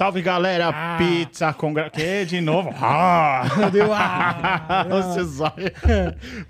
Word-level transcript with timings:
Salve, 0.00 0.22
galera! 0.22 0.70
Ah. 0.70 0.96
Pizza 0.96 1.52
com... 1.52 1.74
gra- 1.74 1.90
Que 1.90 2.24
de 2.24 2.40
novo? 2.40 2.70
Ah! 2.80 3.42
Deu, 3.70 3.92
ah, 3.92 4.82
Nossa, 4.88 5.22
Zóio. 5.24 5.52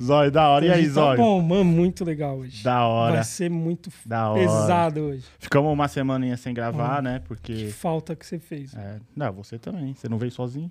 Zóio, 0.00 0.30
da 0.30 0.48
hora. 0.50 0.66
E 0.66 0.70
aí, 0.70 0.86
tá 0.86 0.92
Zóio? 0.92 1.16
bom, 1.18 1.42
mano, 1.42 1.64
muito 1.64 2.04
legal 2.04 2.38
hoje. 2.38 2.62
Da 2.62 2.86
hora. 2.86 3.14
Vai 3.14 3.24
ser 3.24 3.50
muito 3.50 3.90
pesado 4.36 5.00
hoje. 5.00 5.24
Ficamos 5.40 5.72
uma 5.72 5.88
semaninha 5.88 6.36
sem 6.36 6.52
Hum. 6.52 6.54
gravar, 6.54 7.02
né? 7.02 7.18
Que 7.18 7.26
Porque... 7.26 7.70
falta 7.72 8.14
que 8.14 8.24
você 8.24 8.38
fez. 8.38 8.72
É, 8.72 9.00
não, 9.16 9.32
você 9.32 9.58
também. 9.58 9.94
Você 9.94 10.08
não 10.08 10.16
veio 10.16 10.30
sozinho. 10.30 10.70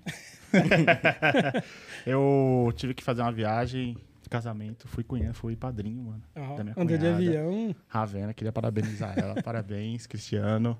eu 2.08 2.72
tive 2.78 2.94
que 2.94 3.04
fazer 3.04 3.22
uma 3.24 3.32
viagem 3.34 3.98
de 4.24 4.30
casamento. 4.30 4.88
Fui 4.88 5.04
cunhado, 5.04 5.34
fui 5.34 5.54
padrinho, 5.58 6.02
mano. 6.02 6.22
Ah, 6.34 6.56
da 6.56 6.64
minha 6.64 6.74
andou 6.78 6.98
de 6.98 7.04
cunhada. 7.04 7.18
avião. 7.18 7.76
Ravena, 7.90 8.34
queria 8.34 8.54
parabenizar 8.54 9.20
ela. 9.20 9.44
Parabéns, 9.44 10.08
Cristiano. 10.08 10.78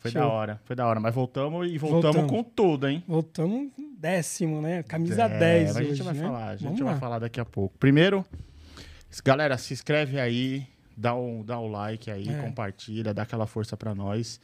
Foi 0.00 0.10
Show. 0.10 0.20
da 0.22 0.28
hora, 0.28 0.60
foi 0.64 0.74
da 0.74 0.86
hora. 0.86 0.98
Mas 0.98 1.14
voltamos 1.14 1.70
e 1.70 1.76
voltamos, 1.78 2.16
Voltamos. 2.16 2.30
com 2.30 2.42
tudo, 2.42 2.88
hein? 2.88 3.04
Voltamos 3.06 3.70
décimo, 3.98 4.60
né? 4.62 4.82
Camisa 4.82 5.24
É, 5.24 5.38
10 5.38 5.68
mas 5.68 5.76
a 5.76 5.82
gente 5.82 6.02
vai 6.02 6.14
né? 6.14 6.22
falar, 6.22 6.48
a 6.48 6.52
gente 6.56 6.64
Vamos 6.64 6.80
vai 6.80 6.94
lá. 6.94 6.98
falar 6.98 7.18
daqui 7.18 7.38
a 7.38 7.44
pouco. 7.44 7.76
Primeiro, 7.78 8.24
galera, 9.24 9.58
se 9.58 9.74
inscreve 9.74 10.18
aí, 10.18 10.66
dá 10.96 11.14
um, 11.14 11.44
dá 11.44 11.58
o 11.58 11.68
like 11.68 12.10
aí, 12.10 12.28
É. 12.28 12.40
compartilha, 12.40 13.12
dá 13.12 13.22
aquela 13.22 13.46
força 13.46 13.76
pra 13.76 13.94
nós. 13.94 14.40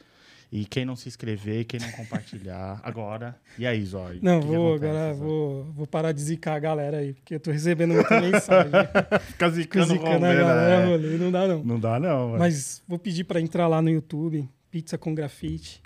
E 0.52 0.65
quem 0.65 0.84
não 0.84 0.95
se 0.95 1.09
inscrever, 1.09 1.65
quem 1.65 1.80
não 1.80 1.91
compartilhar, 1.91 2.79
agora. 2.84 3.34
E 3.59 3.66
aí, 3.66 3.84
Zóio? 3.84 4.20
Não, 4.23 4.38
O 4.38 4.43
vou 4.43 4.74
agora, 4.74 5.12
vou, 5.12 5.65
vou 5.73 5.87
parar 5.88 6.12
de 6.12 6.20
zicar 6.20 6.54
a 6.54 6.59
galera 6.60 6.98
aí, 6.98 7.15
porque 7.15 7.34
eu 7.34 7.41
tô 7.41 7.51
recebendo 7.51 7.95
muita 7.95 8.20
mensagem. 8.20 8.70
Fica 9.27 9.51
zicando, 9.51 9.87
zicando 9.87 10.24
a 10.24 10.35
galera, 10.35 10.87
rolê, 10.87 11.16
não 11.18 11.32
dá 11.32 11.48
não. 11.48 11.65
Não 11.65 11.80
dá, 11.80 11.98
não. 11.98 12.26
velho. 12.29 12.38
Mas 12.38 12.80
vou 12.87 12.96
pedir 12.98 13.24
pra 13.24 13.41
entrar 13.41 13.66
lá 13.66 13.82
no 13.82 13.91
YouTube, 13.91 14.48
Pizza 14.77 14.99
com 14.99 15.15
Grafite. 15.15 15.80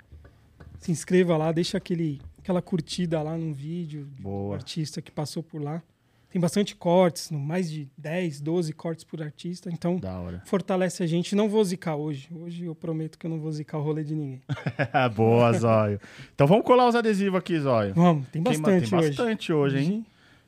Se 0.77 0.91
inscreva 0.91 1.37
lá, 1.37 1.53
deixa 1.53 1.77
aquele, 1.77 2.19
aquela 2.39 2.61
curtida 2.61 3.21
lá 3.21 3.37
no 3.37 3.53
vídeo 3.53 4.03
do 4.17 4.21
Boa. 4.23 4.55
artista 4.57 5.01
que 5.01 5.09
passou 5.09 5.41
por 5.41 5.61
lá. 5.63 5.81
Tem 6.29 6.41
bastante 6.41 6.75
cortes, 6.75 7.31
no- 7.31 7.39
mais 7.39 7.71
de 7.71 7.87
10, 7.97 8.41
12 8.41 8.73
cortes 8.73 9.05
por 9.05 9.21
artista, 9.21 9.69
então 9.71 9.97
fortalece 10.45 11.03
a 11.03 11.07
gente. 11.07 11.35
Não 11.37 11.47
vou 11.47 11.63
zicar 11.63 11.95
hoje. 11.95 12.27
Hoje 12.33 12.65
eu 12.65 12.75
prometo 12.75 13.17
que 13.17 13.25
eu 13.25 13.29
não 13.29 13.39
vou 13.39 13.51
zicar 13.53 13.77
o 13.77 13.81
rolê 13.81 14.03
de 14.03 14.13
ninguém. 14.13 14.41
Boa, 15.15 15.53
Zóio. 15.53 15.97
Então 16.35 16.45
vamos 16.45 16.65
colar 16.65 16.89
os 16.89 16.95
adesivos 16.95 17.39
aqui, 17.39 17.57
Zóio. 17.61 17.93
Vamos, 17.93 18.27
tem 18.27 18.43
Quem- 18.43 18.59
bastante 18.61 18.89
tem 18.89 18.99
hoje. 18.99 19.07
bastante 19.07 19.53
hoje, 19.53 19.77
hein? 19.79 20.05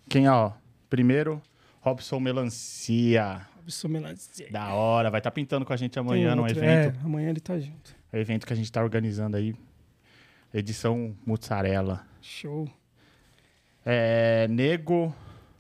Quem, 0.10 0.28
ó? 0.28 0.52
Primeiro, 0.90 1.42
Robson 1.80 2.20
Melancia. 2.20 3.42
Robson 3.58 3.88
Melancia. 3.88 4.48
Da 4.52 4.74
hora. 4.74 5.10
Vai 5.10 5.22
estar 5.22 5.32
pintando 5.32 5.66
com 5.66 5.72
a 5.72 5.78
gente 5.78 5.92
Tem 5.92 6.02
amanhã 6.02 6.36
outro, 6.36 6.58
evento. 6.58 6.98
É, 6.98 7.06
amanhã 7.06 7.30
ele 7.30 7.40
tá 7.40 7.58
junto. 7.58 8.03
É 8.14 8.18
um 8.18 8.20
evento 8.20 8.46
que 8.46 8.54
a 8.54 8.56
gente 8.56 8.72
tá 8.72 8.84
organizando 8.84 9.36
aí. 9.36 9.56
Edição 10.54 11.16
Mozzarella. 11.26 12.06
Show. 12.22 12.70
É, 13.84 14.48
Nego 14.48 15.14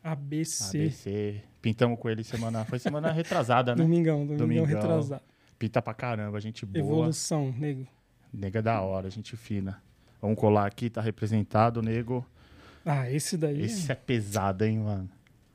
ABC. 0.04 0.78
ABC. 0.78 1.42
Pintamos 1.60 2.00
com 2.00 2.08
ele 2.12 2.24
semana. 2.24 2.64
Foi 2.64 2.78
semana 2.78 3.10
retrasada, 3.12 3.76
né? 3.76 3.82
Domingão, 3.82 4.20
domingão, 4.20 4.38
Domingão. 4.38 4.66
retrasado. 4.66 5.24
Pinta 5.58 5.82
pra 5.82 5.96
caramba, 5.96 6.40
gente 6.40 6.64
boa. 6.64 6.86
Evolução, 6.86 7.52
nego. 7.58 7.88
Nega 8.32 8.62
da 8.62 8.80
hora, 8.82 9.10
gente 9.10 9.36
fina. 9.36 9.82
Vamos 10.22 10.38
colar 10.38 10.68
aqui, 10.68 10.92
tá 10.92 11.02
representado, 11.02 11.82
nego. 11.82 12.24
Ah, 12.86 13.10
esse 13.10 13.36
daí. 13.36 13.64
Esse 13.64 13.92
é 13.92 13.96
pesado, 13.96 14.64
hein, 14.64 14.78
mano? 14.78 15.10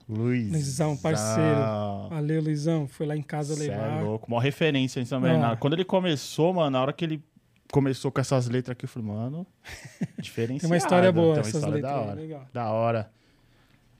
Luiz. 0.09 0.51
Luizão, 0.51 0.97
parceiro. 0.97 2.09
Valeu, 2.09 2.42
Luizão. 2.42 2.89
Foi 2.89 3.06
lá 3.06 3.14
em 3.17 3.23
casa 3.23 3.55
Cê 3.55 3.69
levar. 3.69 4.01
é 4.01 4.03
louco, 4.03 4.31
maior 4.31 4.41
referência 4.41 5.00
em 5.00 5.05
São 5.05 5.19
Ah. 5.19 5.23
Bernardo. 5.23 5.59
Quando 5.59 5.75
ele 5.75 5.84
começou, 5.84 6.55
mano, 6.55 6.70
na 6.70 6.81
hora 6.81 6.93
que 6.94 7.05
ele 7.05 7.22
começou 7.71 8.10
com 8.10 8.19
essas 8.21 8.49
letras 8.49 8.72
aqui, 8.72 8.87
eu 8.87 8.88
falei, 8.88 9.09
mano, 9.09 9.47
diferenciado. 10.19 10.60
Tem 10.60 10.71
uma 10.71 10.77
história 10.78 11.12
boa 11.12 11.34
Tem 11.34 11.34
uma 11.34 11.41
essas 11.49 11.55
história 11.56 11.75
letras. 11.75 11.93
da 11.93 12.00
hora. 12.00 12.15
Legal. 12.21 12.49
Da 12.55 12.71
hora. 12.71 13.10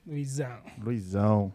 Luizão. 0.07 0.59
Luizão. 0.81 1.53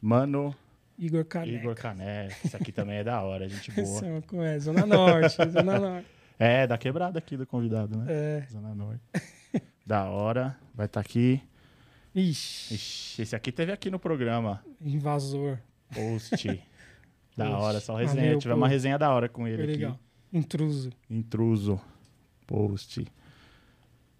Mano, 0.00 0.54
Igor 0.96 1.24
Caneca. 1.24 1.56
Igor 1.58 1.74
Caneca. 1.74 2.36
Isso 2.44 2.56
aqui 2.56 2.70
também 2.70 2.98
é 2.98 3.04
da 3.04 3.20
hora, 3.22 3.48
gente 3.48 3.70
Esse 3.80 4.00
boa. 4.00 4.06
é, 4.06 4.22
uma- 4.32 4.46
é, 4.46 4.58
Zona 4.60 4.86
Norte, 4.86 5.36
Zona 5.50 5.78
Norte. 5.80 6.06
É, 6.38 6.66
da 6.68 6.78
quebrada 6.78 7.18
aqui 7.18 7.36
do 7.36 7.44
convidado, 7.44 7.98
né? 7.98 8.06
É. 8.08 8.46
Zona 8.48 8.72
Norte. 8.74 9.00
da 9.84 10.04
hora. 10.08 10.56
Vai 10.72 10.86
estar 10.86 11.00
aqui. 11.00 11.42
Ixi, 12.20 12.74
Ixi, 12.74 13.22
esse 13.22 13.36
aqui 13.36 13.52
teve 13.52 13.70
aqui 13.72 13.90
no 13.90 13.98
programa. 13.98 14.62
invasor. 14.80 15.58
Post. 15.94 16.60
da 17.36 17.56
hora, 17.56 17.80
só 17.80 17.96
resenha. 17.96 18.22
Valeu, 18.26 18.38
Tive 18.38 18.52
pô. 18.54 18.58
uma 18.58 18.68
resenha 18.68 18.98
da 18.98 19.10
hora 19.12 19.28
com 19.28 19.46
ele 19.46 19.56
Foi 19.56 19.64
aqui. 19.64 19.72
legal. 19.74 19.98
Intruso. 20.32 20.90
Intruso. 21.08 21.80
Post. 22.46 23.06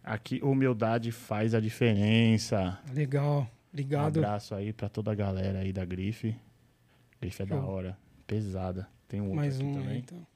Aqui, 0.05 0.41
humildade 0.43 1.11
faz 1.13 1.55
a 1.55 1.61
diferença. 1.61 2.79
Legal. 2.93 3.41
Um 3.43 3.47
Obrigado. 3.73 4.19
abraço 4.19 4.55
aí 4.55 4.73
pra 4.73 4.89
toda 4.89 5.13
a 5.13 5.15
galera 5.15 5.59
aí 5.61 5.73
da 5.73 5.85
Grife. 5.85 6.35
Grife 7.21 7.43
é 7.43 7.47
da 7.47 7.57
hora. 7.61 7.99
Pesada. 8.27 8.89
Tem 9.07 9.21
um 9.21 9.25
outro 9.25 9.37
Mais 9.37 9.57
aqui 9.57 9.65
um 9.65 9.69
aí, 9.77 9.83
também. 9.83 9.99
então. 9.99 10.27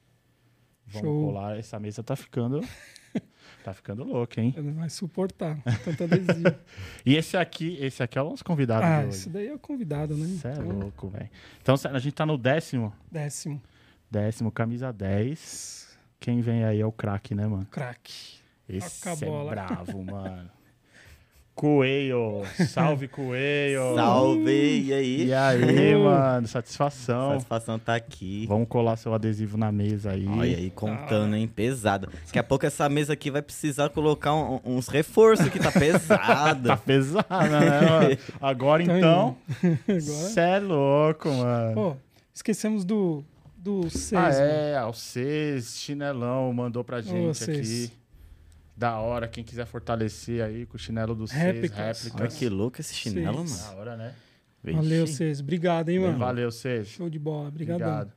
Vamos 0.87 1.09
Show. 1.09 1.27
colar. 1.27 1.59
Essa 1.59 1.79
mesa 1.81 2.03
tá 2.03 2.15
ficando. 2.17 2.61
tá 3.65 3.73
ficando 3.73 4.05
louca, 4.05 4.41
hein? 4.41 4.55
Não 4.57 4.75
vai 4.75 4.91
suportar. 4.91 5.61
Tanto 5.85 6.05
adesivo. 6.05 6.55
E 7.05 7.17
esse 7.17 7.37
aqui, 7.37 7.77
esse 7.81 8.03
aqui 8.03 8.19
é 8.19 8.23
o 8.23 8.31
nosso 8.31 8.45
convidado 8.45 8.85
ah, 8.85 9.05
esse 9.07 9.29
daí 9.29 9.49
é 9.49 9.55
o 9.55 9.59
convidado, 9.59 10.17
né? 10.17 10.27
Você 10.27 10.49
é 10.49 10.53
Então, 10.53 10.69
louco, 10.69 11.09
velho. 11.09 11.31
Então 11.61 11.75
a 11.93 11.99
gente 11.99 12.15
tá 12.15 12.25
no 12.25 12.39
décimo. 12.39 12.93
Décimo. 13.11 13.61
Décimo, 14.11 14.51
camisa 14.53 14.93
10. 14.93 15.97
Quem 16.21 16.41
vem 16.41 16.65
aí 16.65 16.81
é 16.81 16.87
o 16.87 16.93
craque, 16.93 17.35
né, 17.35 17.47
mano? 17.47 17.67
Craque. 17.67 18.41
Esse 18.69 19.09
é 19.09 19.15
bravo, 19.51 20.03
mano. 20.05 20.51
Coelho. 21.55 22.43
Salve, 22.69 23.07
Coelho. 23.09 23.95
Salve! 23.95 24.85
E 24.87 24.93
aí? 24.93 25.25
E 25.27 25.35
aí, 25.35 25.95
mano? 25.97 26.47
Satisfação. 26.49 27.33
Satisfação 27.33 27.79
tá 27.79 27.95
aqui. 27.95 28.47
Vamos 28.49 28.67
colar 28.69 28.97
seu 28.97 29.13
adesivo 29.15 29.57
na 29.57 29.71
mesa 29.71 30.13
aí. 30.13 30.27
Olha 30.27 30.57
aí, 30.57 30.71
contando, 30.71 31.37
hein? 31.37 31.47
Pesado. 31.47 32.09
Daqui 32.27 32.39
a 32.39 32.43
pouco 32.43 32.65
essa 32.67 32.89
mesa 32.89 33.13
aqui 33.13 33.31
vai 33.31 33.43
precisar 33.43 33.91
colocar 33.91 34.35
um- 34.35 34.61
uns 34.65 34.89
reforços 34.89 35.49
que 35.51 35.59
tá 35.59 35.71
pesado. 35.73 36.69
Tá 36.69 36.77
pesada, 36.77 37.49
né, 37.61 37.81
mano? 37.89 38.19
Agora 38.41 38.85
Tá 38.85 38.99
então. 38.99 39.37
Agora. 39.63 40.01
Cê 40.01 40.41
é 40.41 40.59
louco, 40.59 41.29
mano. 41.29 41.75
Pô, 41.75 41.97
esquecemos 42.35 42.85
do, 42.85 43.23
do 43.57 43.89
Cês. 43.91 44.21
ah, 44.21 44.31
é. 44.33 44.77
Alcês, 44.77 45.77
chinelão, 45.79 46.53
mandou 46.53 46.83
pra 46.83 47.01
gente 47.03 47.37
Cês. 47.37 47.59
aqui. 47.89 48.02
Da 48.83 48.99
hora, 48.99 49.29
quem 49.29 49.45
quiser 49.45 49.65
fortalecer 49.65 50.43
aí 50.43 50.67
com 50.67 50.75
o 50.75 50.79
chinelo 50.79 51.15
do 51.15 51.29
Cês, 51.29 51.41
Réplicas. 51.41 52.11
Olha 52.17 52.27
que 52.27 52.49
louco 52.49 52.81
esse 52.81 52.93
chinelo, 52.93 53.45
mano. 53.45 53.57
Da 53.57 53.71
hora, 53.77 53.97
né? 53.97 54.13
Valeu, 54.61 55.07
Vixe. 55.07 55.19
Cês. 55.19 55.39
Obrigado, 55.39 55.89
hein, 55.91 56.01
mano. 56.01 56.19
Valeu, 56.19 56.51
Cês. 56.51 56.89
Show 56.89 57.09
de 57.09 57.17
bola. 57.17 57.47
Obrigadão. 57.47 57.87
Obrigado. 57.87 58.13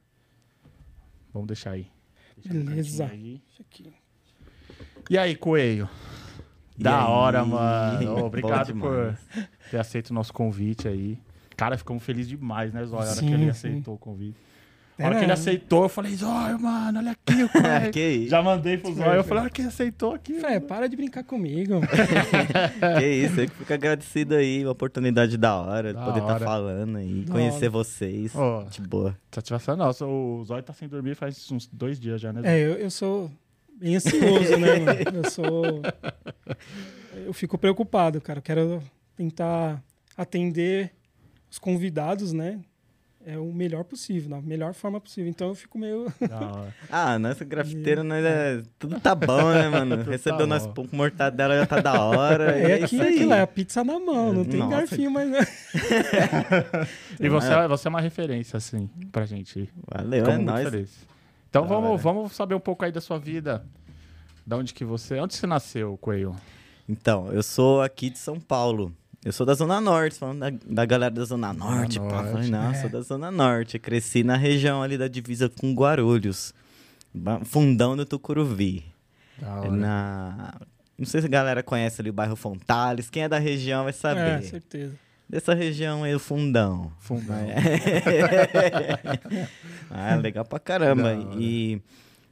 Vamos 1.32 1.46
deixar 1.50 1.70
aí. 1.74 1.86
Deixa 2.36 2.58
Beleza. 2.58 3.06
aí. 3.06 3.44
Deixa 3.46 3.62
aqui. 3.62 3.94
E 5.08 5.20
aí, 5.20 5.36
Coelho? 5.36 5.88
E 6.76 6.82
Da 6.82 7.00
aí? 7.00 7.12
hora, 7.12 7.46
mano. 7.46 8.18
Obrigado 8.26 8.74
por 8.74 9.16
ter 9.70 9.78
aceito 9.78 10.10
o 10.10 10.14
nosso 10.16 10.34
convite 10.34 10.88
aí. 10.88 11.20
Cara, 11.56 11.78
ficamos 11.78 12.02
felizes 12.02 12.30
demais, 12.30 12.74
né, 12.74 12.84
Zóio? 12.88 13.04
A 13.04 13.06
hora 13.06 13.16
Sim, 13.16 13.28
que 13.28 13.34
ele 13.34 13.44
sim. 13.44 13.50
aceitou 13.52 13.94
o 13.94 14.00
convite. 14.00 14.40
A 14.98 15.06
hora 15.08 15.18
que 15.18 15.26
ele 15.26 15.32
aceitou, 15.34 15.84
eu 15.84 15.90
falei, 15.90 16.16
Zóio, 16.16 16.58
mano, 16.60 17.00
olha 17.00 17.12
aqui 17.12 17.44
o 17.44 17.50
que 17.92 18.00
isso? 18.00 18.30
Já 18.30 18.42
mandei 18.42 18.78
pro 18.78 18.94
Zóio, 18.94 19.16
eu 19.16 19.24
falei, 19.26 19.44
olha 19.44 19.50
quem 19.50 19.66
aceitou 19.66 20.14
aqui. 20.14 20.40
Fé, 20.40 20.60
para 20.60 20.88
de 20.88 20.96
brincar 20.96 21.24
comigo. 21.24 21.82
Que 23.00 23.06
isso, 23.06 23.42
eu 23.42 23.48
que 23.50 23.56
fico 23.56 23.74
agradecido 23.74 24.36
aí, 24.36 24.64
uma 24.64 24.72
oportunidade 24.72 25.38
da 25.38 25.56
hora, 25.56 25.90
de 25.94 26.00
Da 26.00 26.06
poder 26.06 26.20
estar 26.22 26.34
hora. 26.36 26.46
falando 26.46 26.98
aí, 26.98 27.24
Da 27.24 27.32
conhecer 27.34 27.66
hora. 27.66 27.70
vocês. 27.72 28.34
Ó. 28.36 28.64
De 28.64 28.82
boa. 28.82 29.18
Satisfação 29.32 29.76
nossa. 29.76 30.06
O 30.06 30.44
Zóio 30.46 30.64
tá 30.64 30.72
sem 30.74 30.88
dormir 30.88 31.16
faz 31.16 31.52
uns 31.52 31.68
dois 31.68 32.00
dias 32.00 32.22
já, 32.22 32.32
né? 32.32 32.42
Zóio? 32.42 32.52
É, 32.52 32.60
eu, 32.60 32.74
eu 32.76 32.90
sou 32.92 33.30
bem 33.78 33.96
ansioso, 33.98 34.58
né, 34.58 34.80
mano? 34.80 35.18
Eu 35.24 35.30
sou. 35.30 35.82
Eu 37.26 37.34
fico 37.34 37.58
preocupado, 37.58 38.22
cara. 38.22 38.40
Eu 38.40 38.44
quero 38.44 38.84
tentar 39.16 39.82
atender 40.18 40.92
os 41.52 41.60
convidados, 41.60 42.32
né? 42.32 42.60
É 43.28 43.40
o 43.40 43.52
melhor 43.52 43.84
possível, 43.84 44.30
da 44.30 44.40
melhor 44.42 44.74
forma 44.76 45.02
possível. 45.02 45.28
Então 45.30 45.48
eu 45.48 45.56
fico 45.56 45.80
meio. 45.80 46.06
Ah, 46.92 47.18
nossa 47.18 47.44
grafiteira, 47.44 48.04
nós 48.04 48.24
é... 48.24 48.62
tudo 48.78 49.00
tá 49.00 49.16
bom, 49.16 49.50
né, 49.52 49.68
mano? 49.68 49.98
Tudo 49.98 50.12
Recebeu 50.12 50.48
tá 50.48 50.60
pum 50.70 50.86
com 50.88 50.96
mortadela 50.96 51.58
já 51.58 51.66
tá 51.66 51.82
da 51.82 52.04
hora. 52.04 52.56
É 52.56 52.72
É, 52.72 52.84
aqui, 52.84 52.96
isso 52.96 53.02
aí. 53.04 53.16
aquilo, 53.16 53.34
é 53.34 53.42
a 53.42 53.48
pizza 53.48 53.84
na 53.84 54.00
mão, 54.00 54.32
não 54.32 54.46
tem 54.46 54.60
Nossa. 54.60 54.78
garfinho, 54.78 55.10
mas. 55.10 55.28
E 57.20 57.30
você 57.30 57.52
é, 57.52 57.68
você 57.68 57.88
é 57.88 57.90
uma 57.90 58.02
referência, 58.02 58.58
assim, 58.58 58.88
pra 59.12 59.26
gente. 59.26 59.70
Valeu, 59.88 60.24
Ficamos 60.26 60.42
é 60.48 60.52
nóis. 60.52 60.70
felizes. 60.70 60.96
Então 61.50 61.64
Da 61.64 61.68
vamos, 61.70 61.90
hora. 61.92 61.98
vamos 61.98 62.32
saber 62.34 62.56
um 62.56 62.60
pouco 62.60 62.86
aí 62.86 62.92
da 62.92 63.02
sua 63.02 63.18
vida. 63.18 63.66
Da 64.46 64.58
onde 64.58 64.74
que 64.74 64.86
você. 64.86 65.20
Onde 65.20 65.34
você 65.34 65.48
nasceu, 65.48 65.98
Coelho? 65.98 66.36
Então, 66.88 67.32
eu 67.32 67.42
sou 67.42 67.82
aqui 67.82 68.10
de 68.12 68.20
São 68.20 68.40
Paulo. 68.40 68.94
Eu 69.26 69.32
sou 69.34 69.44
da 69.46 69.56
Zona 69.56 69.82
Norte, 69.82 70.18
falando 70.20 70.40
da, 70.40 70.50
da 70.66 70.86
galera 70.86 71.12
da 71.14 71.26
Zona 71.26 71.52
Norte. 71.52 72.00
pá. 72.00 72.06
Norte. 72.06 72.32
Falei, 72.32 72.50
não, 72.52 72.72
É. 72.72 72.74
sou 72.76 72.90
da 72.92 73.02
Zona 73.02 73.32
Norte. 73.32 73.80
Cresci 73.80 74.24
na 74.24 74.38
região 74.38 74.84
ali 74.84 74.98
da 75.00 75.08
divisa 75.08 75.50
com 75.50 75.74
Guarulhos. 75.74 76.54
Fundão 77.44 77.98
do 77.98 78.06
Tucuruvi. 78.06 78.86
Da 79.40 79.56
hora. 79.56 79.72
Na... 79.72 80.54
Não 80.98 81.06
sei 81.08 81.22
se 81.22 81.28
a 81.28 81.30
galera 81.30 81.64
conhece 81.64 82.02
ali 82.02 82.12
o 82.12 82.14
bairro 82.14 82.36
Fontales. 82.36 83.10
Quem 83.10 83.24
é 83.24 83.30
da 83.30 83.40
região 83.40 83.82
vai 83.84 83.90
É, 83.90 83.94
saber. 83.94 84.44
certeza. 84.44 84.94
Dessa 85.28 85.56
região 85.56 86.04
aí, 86.04 86.14
o 86.14 86.20
Fundão. 86.20 86.92
Fundão. 87.00 87.36
ah, 89.90 90.16
legal 90.16 90.46
pra 90.46 90.60
caramba. 90.60 91.14
E 91.38 91.82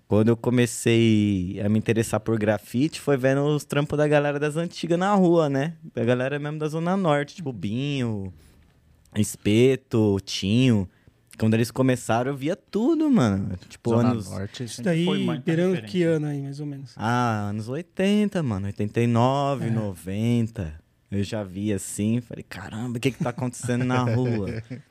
quando 0.08 0.28
eu 0.30 0.38
comecei 0.38 1.60
a 1.64 1.70
me 1.70 1.80
interessar 1.80 2.20
por 2.20 2.38
grafite, 2.38 3.00
foi 3.02 3.18
vendo 3.18 3.44
os 3.46 3.64
trampos 3.66 3.98
da 3.98 4.08
galera 4.08 4.40
das 4.40 4.56
antigas 4.58 4.98
na 5.00 5.14
rua, 5.16 5.50
né? 5.50 5.74
Da 5.94 6.04
galera 6.04 6.38
mesmo 6.38 6.60
da 6.60 6.68
Zona 6.68 6.96
Norte, 6.96 7.36
tipo 7.36 7.52
Binho, 7.52 8.32
Espeto, 9.16 10.18
Tinho. 10.24 10.88
Quando 11.38 11.56
eles 11.56 11.72
começaram, 11.72 12.32
eu 12.32 12.38
via 12.38 12.56
tudo, 12.56 13.10
mano. 13.10 13.58
Tipo, 13.68 13.90
Zona 13.92 14.12
anos. 14.12 14.30
Norte 14.30 14.64
Isso 14.66 14.84
daí, 14.84 15.06
beirando 15.44 15.74
referência. 15.74 15.82
que 15.88 16.04
ano 16.04 16.28
aí, 16.28 16.42
mais 16.42 16.60
ou 16.60 16.66
menos? 16.68 16.94
Ah, 16.96 17.48
anos 17.50 17.68
80, 17.68 18.44
mano. 18.44 18.68
89, 18.68 19.66
É. 19.68 19.72
90. 19.72 20.84
Eu 21.10 21.24
já 21.24 21.44
vi 21.44 21.72
assim, 21.74 22.22
falei, 22.22 22.44
caramba, 22.44 22.98
o 22.98 23.00
que 23.02 23.12
que 23.12 23.24
tá 23.24 23.30
acontecendo 23.30 23.84
na 23.84 24.02
rua? 24.04 24.48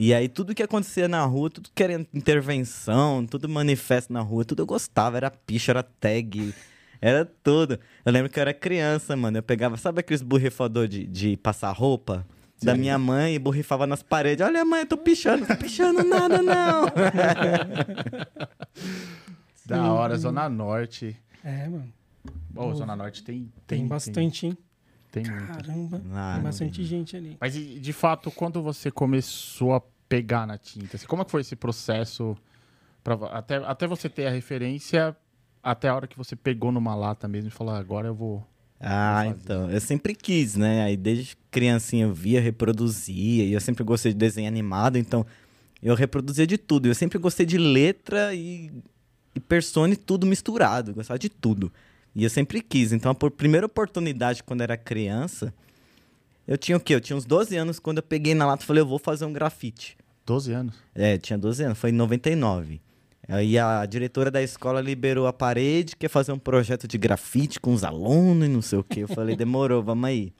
E 0.00 0.14
aí, 0.14 0.28
tudo 0.28 0.54
que 0.54 0.62
acontecia 0.62 1.08
na 1.08 1.24
rua, 1.24 1.50
tudo 1.50 1.70
querendo 1.74 2.06
intervenção, 2.14 3.26
tudo 3.26 3.48
manifesto 3.48 4.12
na 4.12 4.20
rua, 4.20 4.44
tudo 4.44 4.62
eu 4.62 4.66
gostava. 4.66 5.16
Era 5.16 5.28
picha, 5.28 5.72
era 5.72 5.82
tag, 5.82 6.54
era 7.00 7.24
tudo. 7.24 7.80
Eu 8.04 8.12
lembro 8.12 8.30
que 8.30 8.38
eu 8.38 8.42
era 8.42 8.54
criança, 8.54 9.16
mano. 9.16 9.38
Eu 9.38 9.42
pegava, 9.42 9.76
sabe 9.76 9.98
aqueles 9.98 10.22
borrifador 10.22 10.86
de, 10.86 11.04
de 11.04 11.36
passar 11.36 11.72
roupa? 11.72 12.24
Da 12.62 12.76
Sim. 12.76 12.80
minha 12.80 12.96
mãe 12.96 13.34
e 13.34 13.40
borrifava 13.40 13.88
nas 13.88 14.00
paredes. 14.00 14.46
Olha, 14.46 14.64
mãe, 14.64 14.82
eu 14.82 14.86
tô 14.86 14.96
pichando, 14.96 15.40
não 15.40 15.48
tô 15.48 15.56
pichando 15.56 16.04
nada, 16.04 16.42
não. 16.42 16.86
Da 19.66 19.92
hora, 19.92 20.16
Zona 20.16 20.48
Norte. 20.48 21.16
É, 21.44 21.68
mano. 21.68 21.92
Ô, 22.54 22.72
Zona 22.72 22.94
Norte 22.94 23.22
tem... 23.22 23.52
Tem, 23.66 23.86
bastante, 23.86 24.46
hein? 24.46 24.58
Tem. 25.22 25.46
Caramba. 25.46 26.02
Ah, 26.12 26.32
tem 26.34 26.42
bastante 26.42 26.84
gente 26.84 27.16
ali. 27.16 27.36
Mas, 27.40 27.54
de 27.54 27.92
fato, 27.92 28.30
quando 28.30 28.62
você 28.62 28.90
começou 28.90 29.74
a 29.74 29.82
pegar 30.08 30.46
na 30.46 30.56
tinta, 30.58 30.96
assim, 30.96 31.06
como 31.06 31.22
é 31.22 31.24
que 31.24 31.30
foi 31.30 31.40
esse 31.42 31.54
processo? 31.56 32.36
Pra, 33.04 33.14
até, 33.32 33.56
até 33.56 33.86
você 33.86 34.08
ter 34.08 34.26
a 34.26 34.30
referência, 34.30 35.16
até 35.62 35.88
a 35.88 35.94
hora 35.94 36.06
que 36.06 36.16
você 36.16 36.34
pegou 36.34 36.72
numa 36.72 36.94
lata 36.94 37.28
mesmo 37.28 37.48
e 37.48 37.50
falou, 37.50 37.74
"Ah, 37.74 37.78
agora 37.78 38.08
eu 38.08 38.14
vou... 38.14 38.46
Ah, 38.80 39.22
Vou 39.24 39.32
então. 39.32 39.70
Eu 39.70 39.80
sempre 39.80 40.14
quis, 40.14 40.54
né? 40.56 40.82
Aí 40.84 40.96
desde 40.96 41.36
criancinha 41.50 42.04
eu 42.06 42.14
via, 42.14 42.40
reproduzia, 42.40 43.44
e 43.44 43.52
eu 43.52 43.60
sempre 43.60 43.82
gostei 43.82 44.12
de 44.12 44.18
desenho 44.18 44.46
animado, 44.46 44.96
então 44.96 45.26
eu 45.82 45.94
reproduzia 45.94 46.46
de 46.46 46.56
tudo. 46.56 46.86
Eu 46.86 46.94
sempre 46.94 47.18
gostei 47.18 47.44
de 47.44 47.58
letra 47.58 48.34
e, 48.34 48.70
e 49.34 49.40
persona 49.40 49.94
e 49.94 49.96
tudo 49.96 50.26
misturado. 50.26 50.94
Gostava 50.94 51.18
de 51.18 51.28
tudo. 51.28 51.72
E 52.18 52.24
eu 52.24 52.30
sempre 52.30 52.60
quis. 52.60 52.92
Então, 52.92 53.12
a 53.12 53.30
primeira 53.30 53.64
oportunidade 53.64 54.42
quando 54.42 54.60
era 54.60 54.76
criança, 54.76 55.54
eu 56.48 56.58
tinha 56.58 56.76
o 56.76 56.80
quê? 56.80 56.96
Eu 56.96 57.00
tinha 57.00 57.16
uns 57.16 57.24
12 57.24 57.56
anos 57.56 57.78
quando 57.78 57.98
eu 57.98 58.02
peguei 58.02 58.34
na 58.34 58.44
lata 58.44 58.64
e 58.64 58.66
falei, 58.66 58.82
eu 58.82 58.86
vou 58.88 58.98
fazer 58.98 59.24
um 59.24 59.32
grafite. 59.32 59.96
12 60.26 60.52
anos. 60.52 60.74
É, 60.96 61.16
tinha 61.16 61.38
12 61.38 61.62
anos, 61.62 61.78
foi 61.78 61.90
em 61.90 61.92
99. 61.92 62.80
Aí 63.28 63.56
a 63.56 63.86
diretora 63.86 64.32
da 64.32 64.42
escola 64.42 64.80
liberou 64.80 65.28
a 65.28 65.32
parede, 65.32 65.94
quer 65.94 66.08
fazer 66.08 66.32
um 66.32 66.38
projeto 66.40 66.88
de 66.88 66.98
grafite 66.98 67.60
com 67.60 67.72
os 67.72 67.84
alunos 67.84 68.48
e 68.48 68.50
não 68.50 68.62
sei 68.62 68.80
o 68.80 68.82
quê. 68.82 69.04
Eu 69.04 69.08
falei, 69.08 69.36
demorou, 69.36 69.80
vamos 69.80 70.08
aí. 70.08 70.32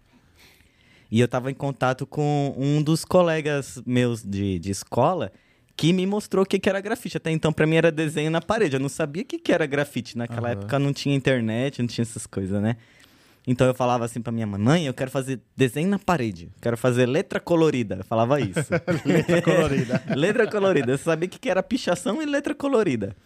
E 1.12 1.20
eu 1.20 1.28
tava 1.28 1.48
em 1.48 1.54
contato 1.54 2.04
com 2.04 2.56
um 2.58 2.82
dos 2.82 3.04
colegas 3.04 3.80
meus 3.86 4.24
de, 4.24 4.58
de 4.58 4.72
escola 4.72 5.30
que 5.78 5.92
me 5.92 6.04
mostrou 6.04 6.42
o 6.42 6.46
que, 6.46 6.58
que 6.58 6.68
era 6.68 6.80
grafite. 6.80 7.18
Até 7.18 7.30
então, 7.30 7.52
pra 7.52 7.64
mim, 7.64 7.76
era 7.76 7.92
desenho 7.92 8.32
na 8.32 8.40
parede. 8.40 8.74
Eu 8.74 8.80
não 8.80 8.88
sabia 8.88 9.22
o 9.22 9.24
que, 9.24 9.38
que 9.38 9.52
era 9.52 9.64
grafite. 9.64 10.18
Naquela 10.18 10.48
Aham. 10.48 10.58
época 10.58 10.76
não 10.76 10.92
tinha 10.92 11.14
internet, 11.14 11.80
não 11.80 11.86
tinha 11.86 12.02
essas 12.02 12.26
coisas, 12.26 12.60
né? 12.60 12.76
Então 13.46 13.64
eu 13.64 13.72
falava 13.72 14.04
assim 14.04 14.20
pra 14.20 14.32
minha 14.32 14.46
mãe, 14.46 14.60
mãe, 14.60 14.86
eu 14.86 14.92
quero 14.92 15.08
fazer 15.08 15.40
desenho 15.56 15.88
na 15.88 15.98
parede. 15.98 16.50
Quero 16.60 16.76
fazer 16.76 17.06
letra 17.06 17.38
colorida. 17.38 17.94
Eu 18.00 18.04
falava 18.04 18.40
isso. 18.40 18.58
Letra 19.06 19.40
colorida. 19.40 20.02
letra 20.16 20.50
colorida. 20.50 20.92
Eu 20.92 20.98
sabia 20.98 21.28
o 21.28 21.30
que 21.30 21.38
que 21.38 21.48
era 21.48 21.62
pichação 21.62 22.20
e 22.20 22.26
letra 22.26 22.56
colorida. 22.56 23.16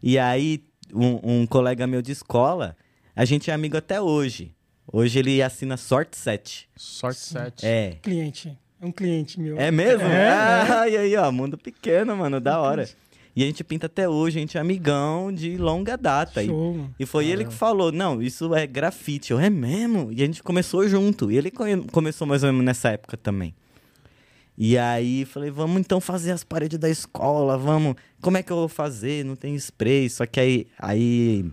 E 0.00 0.20
aí, 0.20 0.62
um, 0.94 1.40
um 1.40 1.46
colega 1.46 1.84
meu 1.86 2.00
de 2.00 2.12
escola, 2.12 2.76
a 3.14 3.24
gente 3.24 3.50
é 3.50 3.54
amigo 3.54 3.76
até 3.76 4.00
hoje. 4.00 4.54
Hoje 4.90 5.18
ele 5.18 5.42
assina 5.42 5.76
Sorte 5.76 6.16
7. 6.16 6.68
Sorte 6.76 7.20
7. 7.20 7.66
É. 7.66 7.98
Cliente. 8.00 8.56
É 8.82 8.86
um 8.86 8.90
cliente 8.90 9.38
meu. 9.40 9.56
É 9.60 9.70
mesmo? 9.70 10.02
É, 10.08 10.28
ah, 10.28 10.88
e 10.88 10.96
aí, 10.96 11.16
ó, 11.16 11.30
mundo 11.30 11.56
pequeno, 11.56 12.16
mano, 12.16 12.40
da 12.40 12.58
hora. 12.60 12.88
E 13.34 13.42
a 13.44 13.46
gente 13.46 13.62
pinta 13.62 13.86
até 13.86 14.08
hoje, 14.08 14.38
a 14.38 14.40
gente 14.40 14.58
é 14.58 14.60
amigão 14.60 15.32
de 15.32 15.56
longa 15.56 15.96
data. 15.96 16.42
E, 16.42 16.46
Show, 16.48 16.72
mano. 16.74 16.94
e 16.98 17.06
foi 17.06 17.26
ele 17.28 17.44
que 17.44 17.54
falou, 17.54 17.92
não, 17.92 18.20
isso 18.20 18.52
é 18.54 18.66
grafite. 18.66 19.30
Eu, 19.30 19.38
é 19.38 19.48
mesmo? 19.48 20.10
E 20.12 20.20
a 20.22 20.26
gente 20.26 20.42
começou 20.42 20.86
junto. 20.88 21.30
E 21.30 21.38
ele 21.38 21.50
co- 21.50 21.64
começou 21.92 22.26
mais 22.26 22.42
ou 22.42 22.50
menos 22.50 22.66
nessa 22.66 22.90
época 22.90 23.16
também. 23.16 23.54
E 24.58 24.76
aí, 24.76 25.24
falei, 25.24 25.50
vamos 25.50 25.78
então 25.80 25.98
fazer 26.00 26.32
as 26.32 26.42
paredes 26.44 26.78
da 26.78 26.90
escola, 26.90 27.56
vamos. 27.56 27.94
Como 28.20 28.36
é 28.36 28.42
que 28.42 28.50
eu 28.52 28.56
vou 28.56 28.68
fazer? 28.68 29.24
Não 29.24 29.36
tem 29.36 29.54
spray. 29.54 30.10
Só 30.10 30.26
que 30.26 30.38
aí, 30.40 30.66
aí 30.78 31.46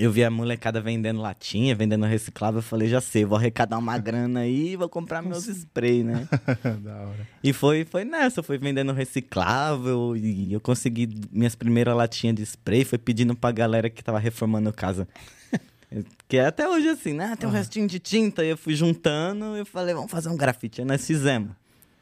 eu 0.00 0.10
vi 0.10 0.24
a 0.24 0.30
molecada 0.30 0.80
vendendo 0.80 1.20
latinha, 1.20 1.74
vendendo 1.74 2.06
reciclável. 2.06 2.58
Eu 2.58 2.62
falei, 2.62 2.88
já 2.88 3.02
sei, 3.02 3.22
vou 3.24 3.36
arrecadar 3.36 3.76
uma 3.76 3.96
grana 3.98 4.40
aí 4.40 4.72
e 4.72 4.76
vou 4.76 4.88
comprar 4.88 5.20
meus 5.20 5.46
spray, 5.46 6.02
né? 6.02 6.26
da 6.82 6.96
hora. 7.02 7.28
E 7.44 7.52
foi, 7.52 7.84
foi 7.84 8.02
nessa, 8.04 8.42
foi 8.42 8.56
vendendo 8.56 8.92
reciclável 8.92 10.16
e 10.16 10.50
eu 10.52 10.60
consegui 10.60 11.08
minhas 11.30 11.54
primeiras 11.54 11.94
latinhas 11.94 12.36
de 12.36 12.42
spray, 12.42 12.82
foi 12.82 12.96
pedindo 12.96 13.36
pra 13.36 13.52
galera 13.52 13.90
que 13.90 14.02
tava 14.02 14.18
reformando 14.18 14.72
casa. 14.72 15.06
que 16.26 16.38
é 16.38 16.46
até 16.46 16.66
hoje 16.66 16.88
assim, 16.88 17.12
né? 17.12 17.36
Tem 17.36 17.46
um 17.46 17.52
restinho 17.52 17.86
de 17.86 17.98
tinta, 17.98 18.42
e 18.42 18.48
eu 18.48 18.56
fui 18.56 18.74
juntando 18.74 19.54
e 19.56 19.58
eu 19.58 19.66
falei, 19.66 19.94
vamos 19.94 20.10
fazer 20.10 20.30
um 20.30 20.36
grafite. 20.36 20.80
Aí 20.80 20.86
nós 20.86 21.06
fizemos. 21.06 21.50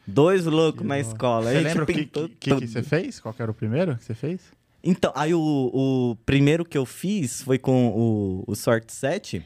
Dois 0.06 0.45
loucos 0.47 0.87
na 0.87 0.99
escola. 1.00 1.50
Você 1.50 1.61
lembra 1.61 1.83
o 1.83 1.87
que, 1.87 2.06
que, 2.06 2.29
que, 2.29 2.55
que 2.55 2.67
você 2.67 2.83
fez? 2.83 3.21
Qual 3.21 3.35
que 3.35 3.43
era 3.43 3.50
o 3.50 3.55
primeiro 3.55 3.97
que 3.97 4.05
você 4.05 4.15
fez? 4.15 4.57
Então, 4.82 5.12
aí 5.14 5.34
o, 5.34 5.40
o 5.40 6.16
primeiro 6.25 6.64
que 6.64 6.78
eu 6.78 6.86
fiz 6.86 7.42
foi 7.42 7.58
com 7.58 7.88
o, 7.88 8.44
o 8.46 8.54
Sorte 8.54 8.92
7 8.92 9.44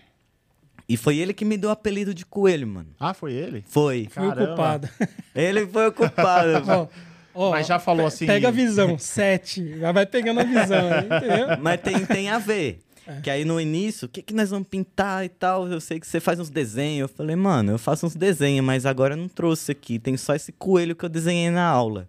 e 0.88 0.96
foi 0.96 1.17
ele 1.17 1.32
que 1.32 1.44
me 1.44 1.56
deu 1.56 1.70
o 1.70 1.73
apelido 1.73 2.12
de 2.12 2.26
coelho, 2.26 2.67
mano. 2.67 2.90
Ah, 3.00 3.14
foi 3.14 3.32
ele? 3.32 3.64
Foi. 3.67 4.08
Foi 4.11 4.29
o 4.29 4.37
culpado. 4.37 4.88
Ele 5.34 5.67
foi 5.67 5.89
o 5.89 5.93
culpado. 5.93 6.89
Ó, 7.34 7.51
Mas 7.51 7.67
já 7.67 7.79
falou 7.79 8.06
assim... 8.06 8.27
Pega 8.27 8.48
a 8.48 8.51
visão, 8.51 8.98
sete. 8.98 9.79
Já 9.79 9.91
vai 9.91 10.05
pegando 10.05 10.41
a 10.41 10.44
visão 10.44 10.93
aí, 10.93 11.06
entendeu? 11.06 11.56
Mas 11.62 11.81
tem, 11.81 12.05
tem 12.05 12.29
a 12.29 12.39
ver. 12.39 12.82
É. 13.06 13.20
Que 13.22 13.31
aí 13.31 13.44
no 13.44 13.58
início, 13.58 14.05
o 14.05 14.08
que, 14.08 14.20
que 14.20 14.34
nós 14.34 14.51
vamos 14.51 14.69
pintar 14.69 15.24
e 15.24 15.31
tal? 15.31 15.67
Eu 15.67 15.81
sei 15.81 15.98
que 15.98 16.06
você 16.06 16.20
faz 16.20 16.39
uns 16.39 16.51
desenhos. 16.51 17.08
Eu 17.10 17.17
falei, 17.17 17.34
mano, 17.34 17.72
eu 17.72 17.79
faço 17.79 18.05
uns 18.05 18.15
desenhos, 18.15 18.62
mas 18.65 18.84
agora 18.84 19.15
eu 19.15 19.19
não 19.19 19.29
trouxe 19.29 19.72
aqui. 19.72 19.98
Tem 19.98 20.15
só 20.19 20.34
esse 20.34 20.53
coelho 20.53 20.94
que 20.94 21.06
eu 21.06 21.08
desenhei 21.08 21.51
na 21.51 21.65
aula. 21.65 22.06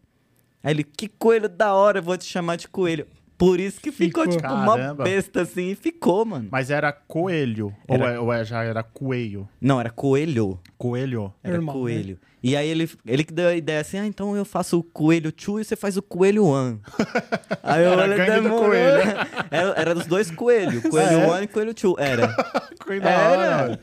Aí 0.64 0.74
ele, 0.74 0.84
que 0.84 1.08
coelho 1.08 1.50
da 1.50 1.74
hora, 1.74 2.00
eu 2.00 2.04
vou 2.04 2.18
te 2.18 2.26
chamar 2.26 2.56
de 2.56 2.68
coelho. 2.68 3.06
Por 3.38 3.60
isso 3.60 3.82
que 3.82 3.92
ficou, 3.92 4.24
Ficou. 4.24 4.38
tipo, 4.38 4.54
uma 4.54 4.78
Caramba. 4.78 5.04
besta 5.04 5.42
assim 5.42 5.72
e 5.72 5.76
ficou, 5.76 6.24
mano. 6.24 6.48
Mas 6.50 6.70
era 6.70 6.94
coelho? 6.94 7.76
Era- 7.88 8.04
Ou, 8.06 8.10
é, 8.10 8.20
ou 8.20 8.34
é- 8.34 8.46
já 8.46 8.64
era 8.64 8.82
coelho? 8.84 9.50
Não, 9.60 9.80
era 9.80 9.90
coelho. 9.90 10.60
Coelho? 10.78 11.34
Era 11.44 11.56
Normal, 11.58 11.76
né? 11.76 11.82
coelho. 11.82 12.20
E 12.42 12.56
aí 12.56 12.70
ele, 12.70 12.90
ele 13.06 13.24
que 13.24 13.34
deu 13.34 13.48
a 13.50 13.56
ideia 13.56 13.82
assim, 13.82 13.98
ah, 13.98 14.06
então 14.06 14.36
eu 14.38 14.46
faço 14.46 14.78
o 14.80 14.84
coelho 14.84 15.32
2 15.34 15.66
e 15.66 15.70
você 15.70 15.76
faz 15.76 15.98
o 15.98 16.02
coelho 16.02 16.46
1. 16.46 16.80
Aí 17.64 17.84
eu 17.84 17.92
Era 17.94 18.04
olhei, 18.04 18.18
gangue 18.18 18.32
do 18.36 18.42
demorou. 18.44 18.66
coelho. 18.70 19.02
Era, 19.50 19.74
era 19.80 19.96
dos 19.96 20.06
dois 20.06 20.30
coelhos, 20.32 20.84
coelho 20.84 21.20
Ah, 21.32 21.38
é? 21.38 21.40
1 21.40 21.44
e 21.44 21.48
coelho 21.48 21.74
2. 21.74 21.96
Era. 21.98 22.28
Coelho. 22.86 23.08
Era. 23.08 23.80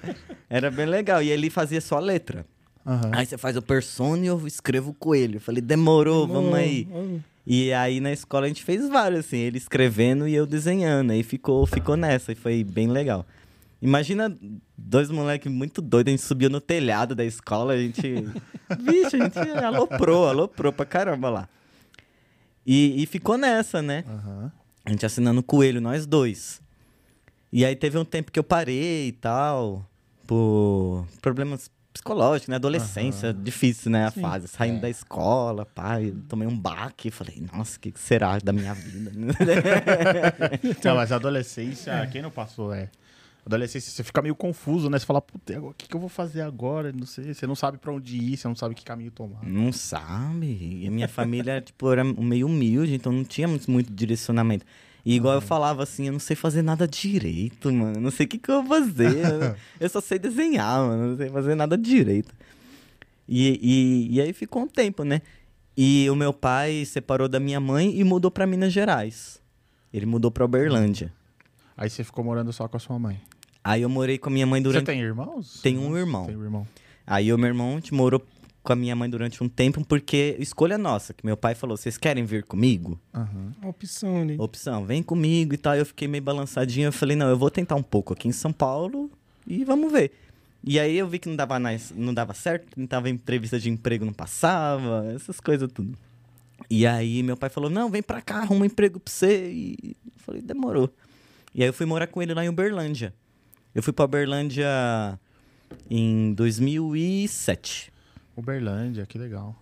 Era 0.48 0.70
bem 0.70 0.84
legal. 0.86 1.22
E 1.22 1.30
ele 1.30 1.48
fazia 1.48 1.80
só 1.80 1.96
a 1.96 2.00
letra. 2.00 2.44
Aham. 2.86 3.10
Aí 3.12 3.26
você 3.26 3.36
faz 3.36 3.56
o 3.56 3.62
persona 3.62 4.24
e 4.24 4.28
eu 4.28 4.46
escrevo 4.46 4.90
o 4.90 4.94
coelho. 4.94 5.36
Eu 5.36 5.40
falei, 5.40 5.60
demorou, 5.60 6.26
vamos 6.26 6.54
aí. 6.54 6.88
Ó, 6.90 7.18
E 7.46 7.72
aí 7.72 8.00
na 8.00 8.12
escola 8.12 8.46
a 8.46 8.48
gente 8.48 8.64
fez 8.64 8.88
vários, 8.88 9.20
assim, 9.20 9.38
ele 9.38 9.58
escrevendo 9.58 10.26
e 10.26 10.34
eu 10.34 10.46
desenhando. 10.46 11.10
Aí 11.10 11.22
ficou, 11.22 11.66
ficou 11.66 11.96
nessa 11.96 12.32
e 12.32 12.34
foi 12.34 12.64
bem 12.64 12.88
legal. 12.88 13.26
Imagina 13.82 14.36
dois 14.76 15.10
moleques 15.10 15.50
muito 15.50 15.80
doidos, 15.80 16.10
a 16.12 16.16
gente 16.16 16.26
subiu 16.26 16.50
no 16.50 16.60
telhado 16.60 17.14
da 17.14 17.24
escola, 17.24 17.72
a 17.72 17.78
gente. 17.78 18.02
Vixe, 18.78 19.16
a 19.16 19.24
gente 19.24 19.38
aloprou, 19.38 20.28
aloprou 20.28 20.72
pra 20.72 20.84
caramba 20.84 21.30
lá. 21.30 21.48
E, 22.66 23.02
e 23.02 23.06
ficou 23.06 23.38
nessa, 23.38 23.80
né? 23.80 24.04
Aham. 24.06 24.52
A 24.84 24.90
gente 24.90 25.04
assinando 25.06 25.40
o 25.40 25.42
coelho, 25.42 25.80
nós 25.80 26.06
dois. 26.06 26.60
E 27.52 27.64
aí 27.64 27.74
teve 27.74 27.98
um 27.98 28.04
tempo 28.04 28.30
que 28.30 28.38
eu 28.38 28.44
parei 28.44 29.08
e 29.08 29.12
tal, 29.12 29.84
por 30.26 31.06
problemas 31.20 31.70
psicológicos, 31.92 32.48
né? 32.48 32.56
Adolescência, 32.56 33.32
difícil, 33.32 33.90
né? 33.90 34.06
A 34.06 34.10
Sim. 34.10 34.20
fase. 34.20 34.48
Saindo 34.48 34.80
da 34.80 34.88
escola, 34.88 35.66
pai, 35.66 36.14
tomei 36.28 36.46
um 36.46 36.56
baque. 36.56 37.10
Falei, 37.10 37.42
nossa, 37.52 37.76
o 37.76 37.80
que, 37.80 37.92
que 37.92 38.00
será 38.00 38.38
da 38.38 38.52
minha 38.52 38.74
vida? 38.74 39.10
Não, 40.84 40.94
mas 40.96 41.12
a 41.12 41.16
adolescência, 41.16 42.06
quem 42.10 42.22
não 42.22 42.30
passou, 42.30 42.72
é. 42.72 42.88
Adolescência, 43.44 43.90
você 43.90 44.04
fica 44.04 44.20
meio 44.20 44.34
confuso, 44.34 44.90
né? 44.90 44.98
Você 44.98 45.06
fala, 45.06 45.20
puta, 45.20 45.58
o 45.60 45.72
que, 45.72 45.88
que 45.88 45.96
eu 45.96 46.00
vou 46.00 46.10
fazer 46.10 46.42
agora? 46.42 46.92
Não 46.92 47.06
sei. 47.06 47.32
Você 47.32 47.46
não 47.46 47.54
sabe 47.54 47.78
pra 47.78 47.90
onde 47.90 48.16
ir, 48.16 48.36
você 48.36 48.46
não 48.46 48.54
sabe 48.54 48.74
que 48.74 48.84
caminho 48.84 49.10
tomar. 49.10 49.42
não 49.42 49.72
sabe. 49.72 50.80
E 50.82 50.86
a 50.86 50.90
minha 50.90 51.08
família, 51.08 51.60
tipo, 51.64 51.90
era 51.90 52.04
meio 52.04 52.46
humilde, 52.46 52.94
então 52.94 53.10
não 53.10 53.24
tínhamos 53.24 53.66
muito 53.66 53.92
direcionamento. 53.92 54.64
E 55.04 55.14
igual 55.14 55.34
eu 55.34 55.40
falava 55.40 55.82
assim, 55.82 56.06
eu 56.06 56.12
não 56.12 56.20
sei 56.20 56.36
fazer 56.36 56.62
nada 56.62 56.86
direito, 56.86 57.72
mano. 57.72 57.96
Eu 57.96 58.00
não 58.00 58.10
sei 58.10 58.26
o 58.26 58.28
que, 58.28 58.38
que 58.38 58.50
eu 58.50 58.62
vou 58.62 58.78
fazer. 58.78 59.56
eu 59.80 59.88
só 59.88 60.00
sei 60.00 60.18
desenhar, 60.18 60.80
mano. 60.80 61.02
Eu 61.02 61.08
não 61.10 61.16
sei 61.16 61.28
fazer 61.28 61.54
nada 61.54 61.76
direito. 61.76 62.34
E, 63.28 63.58
e, 63.62 64.16
e 64.16 64.20
aí 64.20 64.32
ficou 64.32 64.62
um 64.62 64.66
tempo, 64.66 65.04
né? 65.04 65.22
E 65.76 66.10
o 66.10 66.16
meu 66.16 66.32
pai 66.32 66.84
separou 66.84 67.28
da 67.28 67.40
minha 67.40 67.60
mãe 67.60 67.98
e 67.98 68.04
mudou 68.04 68.30
pra 68.30 68.46
Minas 68.46 68.72
Gerais. 68.72 69.40
Ele 69.92 70.04
mudou 70.04 70.30
pra 70.30 70.44
Uberlândia. 70.44 71.12
Aí 71.76 71.88
você 71.88 72.04
ficou 72.04 72.22
morando 72.24 72.52
só 72.52 72.68
com 72.68 72.76
a 72.76 72.80
sua 72.80 72.98
mãe. 72.98 73.20
Aí 73.62 73.82
eu 73.82 73.88
morei 73.88 74.18
com 74.18 74.28
a 74.28 74.32
minha 74.32 74.46
mãe 74.46 74.60
durante. 74.60 74.84
Você 74.84 74.92
tem 74.92 75.00
irmãos? 75.00 75.60
Tem 75.62 75.78
um 75.78 75.96
irmão. 75.96 76.26
Tem 76.26 76.36
um 76.36 76.42
irmão. 76.42 76.66
Aí 77.06 77.32
o 77.32 77.38
meu 77.38 77.48
irmão 77.48 77.80
morou 77.92 78.22
com 78.62 78.72
a 78.72 78.76
minha 78.76 78.94
mãe 78.94 79.08
durante 79.08 79.42
um 79.42 79.48
tempo, 79.48 79.84
porque 79.84 80.36
escolha 80.38 80.76
nossa, 80.76 81.14
que 81.14 81.24
meu 81.24 81.36
pai 81.36 81.54
falou: 81.54 81.76
vocês 81.76 81.96
querem 81.96 82.24
vir 82.24 82.44
comigo? 82.44 83.00
Aham. 83.14 83.52
A 83.62 83.68
opção 83.68 84.22
ali. 84.22 84.36
Opção, 84.38 84.84
vem 84.84 85.02
comigo 85.02 85.54
e 85.54 85.56
tal. 85.56 85.74
Eu 85.74 85.86
fiquei 85.86 86.06
meio 86.06 86.22
balançadinho. 86.22 86.88
Eu 86.88 86.92
falei: 86.92 87.16
não, 87.16 87.28
eu 87.28 87.36
vou 87.36 87.50
tentar 87.50 87.76
um 87.76 87.82
pouco 87.82 88.12
aqui 88.12 88.28
em 88.28 88.32
São 88.32 88.52
Paulo 88.52 89.10
e 89.46 89.64
vamos 89.64 89.90
ver. 89.90 90.12
E 90.62 90.78
aí 90.78 90.96
eu 90.98 91.08
vi 91.08 91.18
que 91.18 91.28
não 91.28 91.36
dava, 91.36 91.58
mais, 91.58 91.90
não 91.96 92.12
dava 92.12 92.34
certo, 92.34 92.74
tentava 92.74 93.08
entrevista 93.08 93.58
de 93.58 93.70
emprego, 93.70 94.04
não 94.04 94.12
passava, 94.12 95.10
essas 95.14 95.40
coisas 95.40 95.70
tudo. 95.72 95.96
E 96.68 96.86
aí 96.86 97.22
meu 97.22 97.36
pai 97.36 97.48
falou: 97.48 97.70
não, 97.70 97.90
vem 97.90 98.02
pra 98.02 98.20
cá, 98.20 98.40
arruma 98.40 98.62
um 98.62 98.66
emprego 98.66 99.00
pra 99.00 99.12
você. 99.12 99.50
E 99.50 99.96
eu 100.06 100.12
falei: 100.18 100.42
demorou. 100.42 100.92
E 101.54 101.62
aí 101.62 101.68
eu 101.68 101.72
fui 101.72 101.86
morar 101.86 102.06
com 102.06 102.20
ele 102.22 102.34
lá 102.34 102.44
em 102.44 102.48
Uberlândia. 102.48 103.14
Eu 103.74 103.82
fui 103.82 103.92
pra 103.92 104.04
Uberlândia 104.04 104.68
em 105.88 106.32
2007. 106.34 107.92
Uberlândia, 108.36 109.06
que 109.06 109.18
legal. 109.18 109.54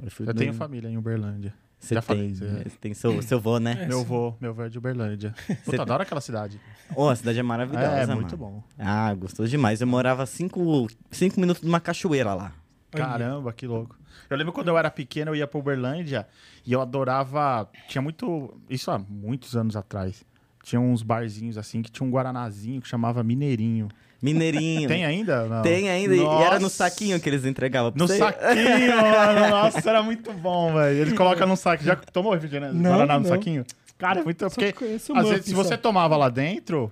Eu, 0.00 0.26
no- 0.26 0.34
tenho 0.34 0.52
família 0.54 0.88
em 0.88 0.96
Uberlândia. 0.96 1.54
Você 1.78 1.94
Já 1.96 2.00
tem, 2.02 2.16
falei, 2.16 2.34
você- 2.34 2.44
né? 2.44 2.62
Você 2.64 2.76
tem 2.80 2.94
seu, 2.94 3.22
seu 3.22 3.40
vô, 3.40 3.58
né? 3.58 3.86
Meu 3.88 4.04
vô, 4.04 4.34
meu 4.40 4.54
vô 4.54 4.62
é 4.62 4.68
de 4.68 4.78
Uberlândia. 4.78 5.34
Puta, 5.64 5.76
Cê- 5.76 5.80
adoro 5.80 6.02
aquela 6.02 6.20
cidade. 6.20 6.60
Ô, 6.94 7.08
a 7.08 7.16
cidade 7.16 7.38
é 7.40 7.42
maravilhosa, 7.42 7.86
é, 7.86 8.06
mano. 8.06 8.20
muito 8.20 8.36
bom. 8.36 8.62
Ah, 8.78 9.12
gostou 9.14 9.46
demais. 9.46 9.80
Eu 9.80 9.86
morava 9.88 10.24
cinco, 10.26 10.86
cinco 11.10 11.40
minutos 11.40 11.60
de 11.62 11.68
uma 11.68 11.80
cachoeira 11.80 12.34
lá. 12.34 12.52
Caramba, 12.90 13.52
que 13.52 13.66
louco. 13.66 13.98
Eu 14.30 14.36
lembro 14.36 14.52
quando 14.52 14.68
eu 14.68 14.78
era 14.78 14.90
pequeno, 14.90 15.30
eu 15.32 15.36
ia 15.36 15.46
pra 15.46 15.58
Uberlândia 15.58 16.26
e 16.64 16.72
eu 16.72 16.80
adorava. 16.80 17.68
Tinha 17.88 18.00
muito. 18.02 18.54
Isso 18.70 18.90
há 18.90 18.98
muitos 18.98 19.56
anos 19.56 19.74
atrás. 19.74 20.24
Tinha 20.62 20.80
uns 20.80 21.02
barzinhos 21.02 21.58
assim 21.58 21.82
que 21.82 21.90
tinha 21.90 22.06
um 22.06 22.10
guaranazinho 22.10 22.80
que 22.80 22.86
chamava 22.88 23.22
Mineirinho. 23.24 23.88
Mineirinho. 24.22 24.88
Tem 24.88 25.04
ainda? 25.04 25.46
Não. 25.46 25.62
Tem 25.62 25.90
ainda. 25.90 26.14
E 26.14 26.20
era 26.20 26.54
no 26.56 26.62
Nossa. 26.62 26.76
saquinho 26.76 27.20
que 27.20 27.28
eles 27.28 27.44
entregavam 27.44 27.90
pra 27.90 27.98
No 28.00 28.06
você. 28.06 28.18
saquinho, 28.18 28.96
mano. 28.96 29.48
Nossa, 29.50 29.88
era 29.90 30.02
muito 30.02 30.32
bom, 30.32 30.72
velho. 30.74 30.98
Ele 31.00 31.14
coloca 31.16 31.44
no 31.44 31.56
saco. 31.56 31.82
Já 31.82 31.96
tomou 31.96 32.32
refrigerante? 32.32 32.76
Não, 32.76 32.90
Guaraná 32.92 33.14
no 33.18 33.22
não. 33.24 33.28
saquinho? 33.28 33.64
Cara, 33.98 34.20
é 34.20 34.24
muito. 34.24 34.40
Só 34.40 34.48
Porque, 34.50 34.72
conheço 34.72 35.12
o 35.12 35.16
às 35.16 35.28
vezes, 35.28 35.46
se 35.46 35.54
você 35.54 35.76
tomava 35.76 36.16
lá 36.16 36.28
dentro, 36.28 36.90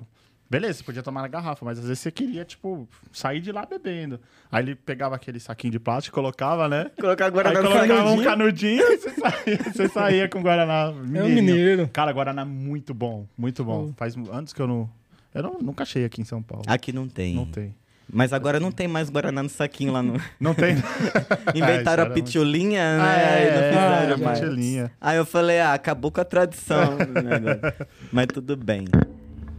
beleza, 0.49 0.79
você 0.79 0.85
podia 0.85 1.03
tomar 1.03 1.23
na 1.23 1.29
garrafa, 1.29 1.65
mas 1.65 1.79
às 1.79 1.85
vezes 1.85 2.01
você 2.01 2.11
queria, 2.11 2.45
tipo, 2.45 2.89
sair 3.13 3.41
de 3.41 3.53
lá 3.53 3.65
bebendo. 3.65 4.19
Aí 4.51 4.65
ele 4.65 4.75
pegava 4.75 5.15
aquele 5.15 5.39
saquinho 5.39 5.71
de 5.73 5.79
plástico, 5.79 6.15
colocava, 6.15 6.69
né? 6.69 6.91
Colocar 7.01 7.27
Aí 7.27 7.31
Guaraná 7.31 7.63
no 7.63 7.69
colocava 7.69 8.11
um 8.11 8.23
canudinho. 8.25 8.25
canudinho 8.25 8.83
e 8.93 8.97
você 8.99 9.11
saía, 9.11 9.59
você 9.73 9.89
saía 9.89 10.29
com 10.29 10.43
Guaraná 10.43 10.89
É 10.89 10.93
mineirinho. 10.93 11.27
o 11.27 11.35
mineiro. 11.35 11.91
Cara, 11.93 12.13
Guaraná 12.13 12.45
muito 12.45 12.93
bom, 12.93 13.27
muito 13.39 13.65
bom. 13.65 13.93
Faz 13.97 14.17
anos 14.17 14.53
que 14.53 14.61
eu 14.61 14.67
não... 14.67 14.91
Eu 15.35 15.43
não, 15.43 15.59
nunca 15.61 15.83
achei 15.85 16.05
aqui 16.05 16.21
em 16.21 16.25
São 16.25 16.43
Paulo. 16.43 16.65
Aqui 16.67 16.93
não 16.93 17.09
tem. 17.09 17.35
Não 17.35 17.47
tem. 17.47 17.75
Mas 18.13 18.33
agora 18.33 18.59
não 18.59 18.73
tem 18.73 18.89
mais 18.89 19.09
Guaraná 19.09 19.41
no 19.41 19.49
saquinho 19.49 19.93
lá 19.93 20.03
no... 20.03 20.21
Não 20.41 20.53
tem. 20.53 20.75
Inventaram 21.55 22.03
É, 22.05 22.07
a 22.07 22.11
pitulinha, 22.11 22.83
muito- 22.97 23.05
né? 23.05 23.25
Aí 23.35 23.51
não 23.55 23.61
é, 23.61 23.69
fizeram 24.01 24.15
é, 24.15 24.17
mais. 24.17 24.41
pitulinha. 24.41 24.93
Aí 25.01 25.17
eu 25.17 25.25
falei, 25.25 25.61
ah, 25.61 25.75
acabou 25.75 26.11
com 26.11 26.21
a 26.21 26.25
tradição. 26.25 26.99
Mas 28.11 28.27
tudo 28.35 28.57
bem. 28.57 28.85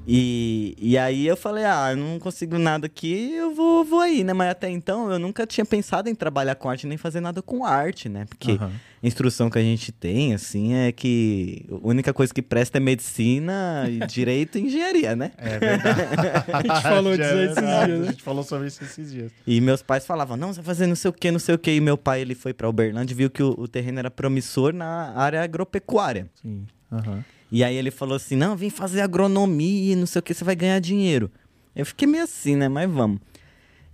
E, 0.05 0.75
e 0.79 0.98
aí 0.98 1.27
eu 1.27 1.38
falei, 1.38 1.63
ah, 1.65 1.91
eu 1.91 1.98
não 1.98 2.20
consigo 2.20 2.58
nada 2.58 2.88
aqui, 2.88 3.34
eu 3.34 3.53
vou, 3.53 3.84
vou 3.86 4.00
aí, 4.00 4.24
né? 4.24 4.34
Mas 4.34 4.51
até 4.51 4.70
então 4.70 5.12
eu 5.12 5.20
nunca 5.20 5.46
tinha 5.46 5.65
pensado 5.65 6.10
em 6.10 6.15
trabalhar 6.15 6.55
com 6.55 6.70
arte, 6.70 6.88
nem 6.88 6.98
fazer 6.98 7.22
nada 7.22 7.41
com 7.41 7.65
arte, 7.65 8.10
né? 8.10 8.25
Porque 8.25 8.51
Aham. 8.53 8.72
a 9.03 9.08
instrução 9.08 9.50
que 9.50 9.60
a 9.60 9.62
gente 9.62 9.91
tem, 9.91 10.34
assim, 10.34 10.74
é 10.74 10.91
que 10.91 11.65
a 11.70 11.88
única 11.88 12.13
coisa 12.13 12.34
que 12.34 12.41
presta 12.41 12.77
é 12.77 12.81
medicina, 12.81 13.88
e 13.89 14.00
direito 14.08 14.58
e 14.58 14.62
engenharia, 14.62 15.15
né? 15.15 15.31
É 15.38 15.60
verdade. 15.60 16.01
A 16.51 16.62
gente 16.62 16.81
falou 16.81 17.17
disso 17.17 17.29
aí 17.29 17.46
esses 17.46 17.55
dias, 17.55 18.00
né? 18.00 18.08
A 18.08 18.12
gente 18.12 18.24
falou 18.24 18.43
sobre 18.43 18.67
isso 18.67 18.84
esses 18.84 19.12
dias. 19.12 19.31
E 19.46 19.62
meus 19.62 19.81
pais 19.81 20.05
falavam, 20.05 20.36
não, 20.36 20.53
você 20.53 20.62
vai 20.62 20.65
fazer 20.65 20.88
não 20.88 20.96
sei 20.96 21.10
o 21.10 21.13
que, 21.13 21.31
não 21.31 21.39
sei 21.39 21.55
o 21.55 21.60
que. 21.60 21.72
E 21.72 21.81
meu 21.81 21.98
pai, 21.98 22.22
ele 22.22 22.36
foi 22.36 22.53
pra 22.53 22.67
Uberlândia 22.67 23.13
e 23.13 23.17
viu 23.17 23.29
que 23.29 23.43
o, 23.43 23.55
o 23.58 23.67
terreno 23.67 24.00
era 24.00 24.10
promissor 24.12 24.74
na 24.74 25.13
área 25.15 25.41
agropecuária. 25.41 26.27
Sim. 26.41 26.65
Aham. 26.91 27.24
E 27.51 27.63
aí 27.63 27.75
ele 27.75 27.91
falou 27.91 28.15
assim, 28.15 28.36
não, 28.36 28.55
vem 28.55 28.70
fazer 28.70 29.01
agronomia, 29.01 29.96
não 29.96 30.05
sei 30.05 30.20
o 30.20 30.24
que, 30.24 30.34
você 30.34 30.43
vai 30.43 30.55
ganhar 30.55 30.79
dinheiro. 30.79 31.29
Eu 31.75 31.86
fiquei 31.86 32.08
meio 32.08 32.24
assim, 32.24 32.55
né, 32.55 32.70
mas 32.70 32.89
vamos. 32.89 33.20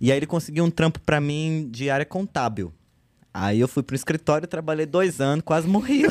E 0.00 0.12
aí 0.12 0.18
ele 0.18 0.26
conseguiu 0.26 0.64
um 0.64 0.70
trampo 0.70 1.00
pra 1.00 1.20
mim 1.20 1.68
de 1.70 1.90
área 1.90 2.06
contábil. 2.06 2.72
Aí 3.40 3.60
eu 3.60 3.68
fui 3.68 3.84
pro 3.84 3.94
escritório, 3.94 4.48
trabalhei 4.48 4.84
dois 4.84 5.20
anos, 5.20 5.44
quase 5.44 5.68
morri. 5.68 6.02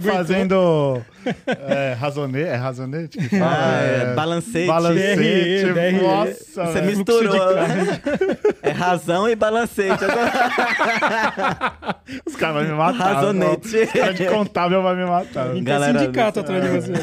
Fazendo 0.00 1.00
é, 1.46 1.92
razonete, 1.92 2.48
é 2.48 2.56
razonete 2.56 3.16
que 3.18 3.28
fala? 3.28 3.56
Ah, 3.56 3.80
é, 3.80 4.12
balancete. 4.14 4.66
Balancete, 4.66 5.16
DRE, 5.16 5.72
DRE. 5.72 5.92
nossa, 6.02 6.66
Você 6.66 6.72
velho. 6.80 6.86
misturou. 6.86 7.54
de 7.54 7.60
É 8.62 8.70
razão 8.72 9.28
e 9.28 9.36
balancete. 9.36 10.02
Os 12.26 12.34
caras 12.34 12.56
vão 12.56 12.64
me 12.64 12.72
matar. 12.72 13.14
Razonete. 13.14 13.76
Os 13.76 13.92
caras 13.92 14.16
de 14.16 14.26
contábil 14.26 14.82
vai 14.82 14.96
me 14.96 15.04
matar. 15.06 15.54
Galera, 15.62 16.00
sindicato 16.00 16.40
atrás 16.40 16.64
de 16.64 16.68
você. 16.80 16.92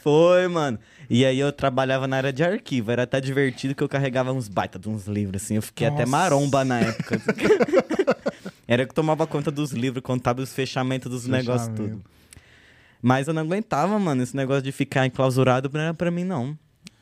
Foi, 0.00 0.46
mano. 0.46 0.78
E 1.08 1.24
aí 1.24 1.38
eu 1.38 1.52
trabalhava 1.52 2.06
na 2.06 2.16
área 2.16 2.32
de 2.32 2.42
arquivo. 2.42 2.90
Era 2.90 3.02
até 3.04 3.20
divertido 3.20 3.74
que 3.74 3.82
eu 3.82 3.88
carregava 3.88 4.32
uns 4.32 4.48
baita 4.48 4.78
de 4.78 4.88
uns 4.88 5.06
livros, 5.06 5.42
assim. 5.42 5.56
Eu 5.56 5.62
fiquei 5.62 5.86
até 5.86 6.00
Nossa. 6.00 6.10
maromba 6.10 6.64
na 6.64 6.80
época. 6.80 7.20
Era 8.66 8.86
que 8.86 8.94
tomava 8.94 9.26
conta 9.26 9.50
dos 9.50 9.72
livros, 9.72 10.02
contava 10.02 10.40
os 10.40 10.52
fechamentos 10.52 11.10
dos 11.10 11.26
negócios 11.26 11.68
Fechamento. 11.68 11.98
tudo. 12.00 12.04
Mas 13.02 13.28
eu 13.28 13.34
não 13.34 13.42
aguentava, 13.42 13.98
mano, 13.98 14.22
esse 14.22 14.34
negócio 14.34 14.62
de 14.62 14.72
ficar 14.72 15.04
enclausurado 15.04 15.68
não 15.72 15.80
era 15.80 15.92
pra 15.94 16.10
mim, 16.10 16.24
não. 16.24 16.56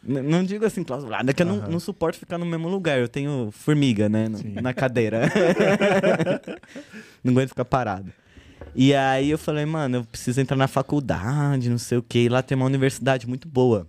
N- 0.05 0.21
não 0.23 0.43
digo 0.43 0.67
assim, 0.67 0.81
enclausurado, 0.81 1.31
é 1.31 1.33
que 1.33 1.43
eu 1.43 1.47
não, 1.47 1.59
não 1.69 1.79
suporto 1.79 2.19
ficar 2.19 2.37
no 2.39 2.45
mesmo 2.45 2.69
lugar. 2.69 2.99
Eu 2.99 3.07
tenho 3.09 3.51
formiga, 3.53 4.09
né, 4.09 4.29
Sim. 4.35 4.55
na 4.61 4.75
cadeira. 4.75 5.21
não 7.23 7.33
aguento 7.33 7.51
ficar 7.51 7.65
parado. 7.65 8.13
E 8.75 8.95
aí 8.95 9.31
eu 9.31 9.39
falei, 9.39 9.65
mano, 9.65 9.99
eu 9.99 10.05
preciso 10.05 10.41
entrar 10.41 10.57
na 10.57 10.67
faculdade, 10.67 11.69
não 11.71 11.79
sei 11.79 11.99
o 11.99 12.03
quê. 12.03 12.21
E 12.25 12.29
lá 12.29 12.43
tem 12.43 12.57
uma 12.57 12.67
universidade 12.67 13.29
muito 13.29 13.47
boa, 13.49 13.87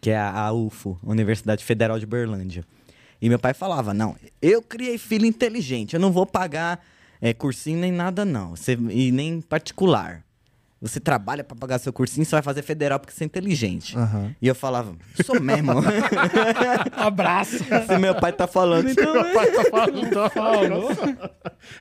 que 0.00 0.10
é 0.10 0.18
a, 0.18 0.52
UFO, 0.52 0.98
Universidade 1.02 1.64
Federal 1.64 1.98
de 1.98 2.06
Berlândia. 2.06 2.64
E 3.20 3.28
meu 3.28 3.38
pai 3.38 3.52
falava, 3.52 3.92
não, 3.92 4.16
eu 4.40 4.62
criei 4.62 4.96
filho 4.96 5.26
inteligente, 5.26 5.94
eu 5.94 6.00
não 6.00 6.10
vou 6.10 6.24
pagar 6.24 6.82
é, 7.20 7.34
cursinho 7.34 7.78
nem 7.78 7.92
nada, 7.92 8.24
não. 8.24 8.54
E 8.90 9.12
nem 9.12 9.40
particular. 9.40 10.24
Você 10.82 10.98
trabalha 10.98 11.44
pra 11.44 11.54
pagar 11.54 11.78
seu 11.78 11.92
cursinho, 11.92 12.24
você 12.24 12.30
vai 12.34 12.40
fazer 12.42 12.62
federal 12.62 12.98
porque 12.98 13.12
você 13.12 13.24
é 13.24 13.26
inteligente. 13.26 13.94
Aham. 13.98 14.34
E 14.40 14.48
eu 14.48 14.54
falava, 14.54 14.94
sou 15.22 15.38
mesmo. 15.38 15.72
Abraço. 16.96 17.58
Se 17.86 17.98
meu 17.98 18.14
pai 18.14 18.32
tá 18.32 18.46
falando, 18.46 18.88
então... 18.88 19.12
Meu 19.12 19.32
pai 19.34 19.50
tá 19.50 19.64
falando, 19.70 20.10
tá 20.10 20.30
falando. 20.30 20.88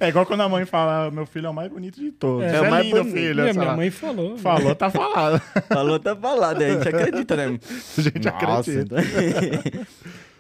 É 0.02 0.10
igual 0.10 0.26
quando 0.26 0.42
a 0.42 0.50
mãe 0.50 0.66
fala, 0.66 1.10
meu 1.12 1.26
filho 1.26 1.48
é 1.48 1.50
o 1.50 1.54
mais 1.54 1.72
bonito 1.72 1.98
de 1.98 2.12
todos. 2.12 2.44
É, 2.44 2.52
É, 2.52 2.56
é 2.58 2.62
o 2.62 2.70
mais 2.70 2.86
lindo, 2.86 2.98
bonito. 2.98 3.14
filho. 3.16 3.42
Minha, 3.42 3.54
sei 3.54 3.62
minha 3.64 3.76
mãe 3.76 3.90
falou. 3.90 4.38
Falou, 4.38 4.76
tá 4.76 4.90
falado. 4.90 5.42
Falou, 5.70 6.00
tá 6.00 6.16
falado. 6.16 6.62
A 6.62 6.70
gente 6.70 6.90
acredita, 6.90 7.36
né? 7.38 7.60
A 7.98 8.02
gente 8.02 8.28
acredita. 8.28 8.96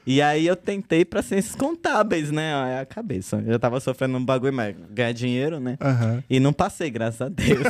E 0.05 0.21
aí 0.21 0.47
eu 0.47 0.55
tentei 0.55 1.05
pra 1.05 1.21
ciências 1.21 1.55
contábeis, 1.55 2.31
né? 2.31 2.51
É 2.77 2.79
a 2.79 2.85
cabeça. 2.85 3.37
Eu 3.45 3.53
já 3.53 3.59
tava 3.59 3.79
sofrendo 3.79 4.17
um 4.17 4.25
bagulho, 4.25 4.53
mas 4.53 4.75
ganhar 4.91 5.11
dinheiro, 5.11 5.59
né? 5.59 5.77
Aham. 5.79 6.23
E 6.29 6.39
não 6.39 6.53
passei, 6.53 6.89
graças 6.89 7.21
a 7.21 7.29
Deus. 7.29 7.67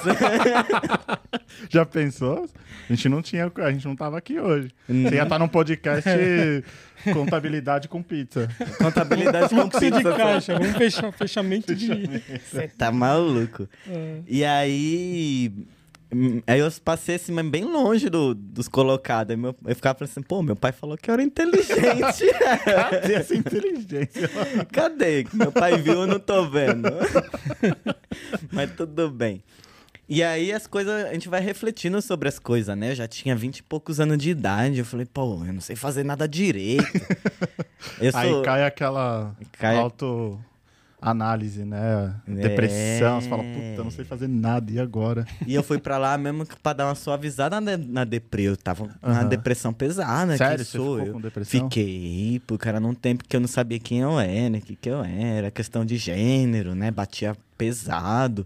Já 1.69 1.86
pensou? 1.86 2.48
A 2.89 2.93
gente 2.93 3.09
não 3.09 3.21
tinha, 3.21 3.51
a 3.55 3.71
gente 3.71 3.86
não 3.86 3.95
tava 3.95 4.17
aqui 4.17 4.39
hoje. 4.39 4.69
Hum. 4.89 5.03
Você 5.03 5.15
ia 5.15 5.24
estar 5.24 5.39
num 5.39 5.48
podcast 5.48 6.09
contabilidade 7.13 7.88
com 7.88 8.01
pizza. 8.01 8.48
Contabilidade 8.77 9.50
com 9.53 9.62
Fluxo 9.62 9.79
de 9.79 9.91
pizza. 9.91 10.15
caixa, 10.15 10.57
vamos 10.57 10.77
fechar 10.77 11.12
fechamento 11.12 11.75
de. 11.75 11.88
Você 12.45 12.67
tá 12.67 12.91
maluco. 12.91 13.67
É. 13.88 14.19
E 14.27 14.45
aí. 14.45 15.51
Aí 16.47 16.59
eu 16.59 16.71
passei 16.83 17.15
assim, 17.15 17.31
mas 17.31 17.45
bem 17.47 17.63
longe 17.65 18.09
do- 18.09 18.33
dos 18.33 18.67
colocados. 18.67 19.29
Aí 19.31 19.37
meu- 19.37 19.55
eu 19.65 19.75
ficava 19.75 19.97
falando 19.99 20.11
assim, 20.11 20.21
pô, 20.23 20.41
meu 20.41 20.55
pai 20.55 20.71
falou 20.71 20.97
que 20.97 21.09
eu 21.09 21.13
era 21.13 21.21
inteligente. 21.21 22.25
Cadê 22.89 23.13
essa 23.13 23.35
inteligência? 23.35 24.27
Cadê? 24.73 25.27
Meu 25.33 25.51
pai 25.51 25.77
viu, 25.77 25.93
eu 25.93 26.07
não 26.07 26.19
tô 26.19 26.49
vendo. 26.49 26.89
Mas 28.51 28.71
tudo 28.75 29.09
bem. 29.09 29.43
E 30.07 30.23
aí 30.23 30.51
as 30.51 30.65
coisas, 30.65 31.05
a 31.05 31.13
gente 31.13 31.29
vai 31.29 31.39
refletindo 31.39 32.01
sobre 32.01 32.27
as 32.27 32.39
coisas, 32.39 32.75
né? 32.75 32.91
Eu 32.91 32.95
já 32.95 33.07
tinha 33.07 33.35
vinte 33.35 33.59
e 33.59 33.63
poucos 33.63 33.99
anos 33.99 34.17
de 34.17 34.31
idade. 34.31 34.79
Eu 34.79 34.85
falei, 34.85 35.05
pô, 35.05 35.43
eu 35.45 35.53
não 35.53 35.61
sei 35.61 35.75
fazer 35.75 36.03
nada 36.03 36.27
direito. 36.27 36.83
Eu 38.01 38.11
Aí 38.15 38.29
sou. 38.29 38.41
cai 38.41 38.65
aquela 38.65 39.35
Cai- 39.51 39.75
auto 39.77 40.39
análise, 41.01 41.63
né? 41.63 42.13
Depressão, 42.27 43.20
você 43.22 43.29
fala, 43.29 43.44
puta, 43.44 43.84
não 43.84 43.91
sei 43.91 44.03
fazer 44.06 44.27
nada, 44.27 44.72
e 44.72 44.79
agora? 44.79 45.25
E 45.46 45.56
eu 45.56 45.63
fui 45.63 45.77
pra 45.79 45.98
lá 45.98 46.18
mesmo 46.18 46.46
pra 46.62 46.74
dar 46.74 46.88
uma 46.88 46.96
suavizada 46.96 47.60
na, 47.62 47.77
na 47.77 48.03
deprê. 48.03 48.44
Eu 48.44 48.58
tava 48.58 48.84
uma 48.84 48.91
Aham. 49.01 49.25
depressão 49.25 49.74
pesada. 49.74 50.38
Sério, 50.38 50.65
você 50.65 50.77
sou 50.77 51.00
eu? 51.00 51.13
com 51.13 51.22
depressão? 51.22 51.62
Fiquei, 51.62 52.41
porque 52.46 52.68
era 52.68 52.79
num 52.79 52.94
tempo 52.94 53.24
que 53.27 53.36
eu 53.36 53.39
não 53.39 53.48
sabia 53.48 53.79
quem 53.79 54.00
eu 54.00 54.20
era, 54.20 54.58
o 54.58 54.62
que, 54.62 54.75
que 54.75 54.89
eu 54.89 55.03
era, 55.03 55.50
questão 55.51 55.86
de 55.86 55.98
gênero, 55.98 56.75
né? 56.75 56.91
Batia 56.91 57.36
pesado. 57.58 58.46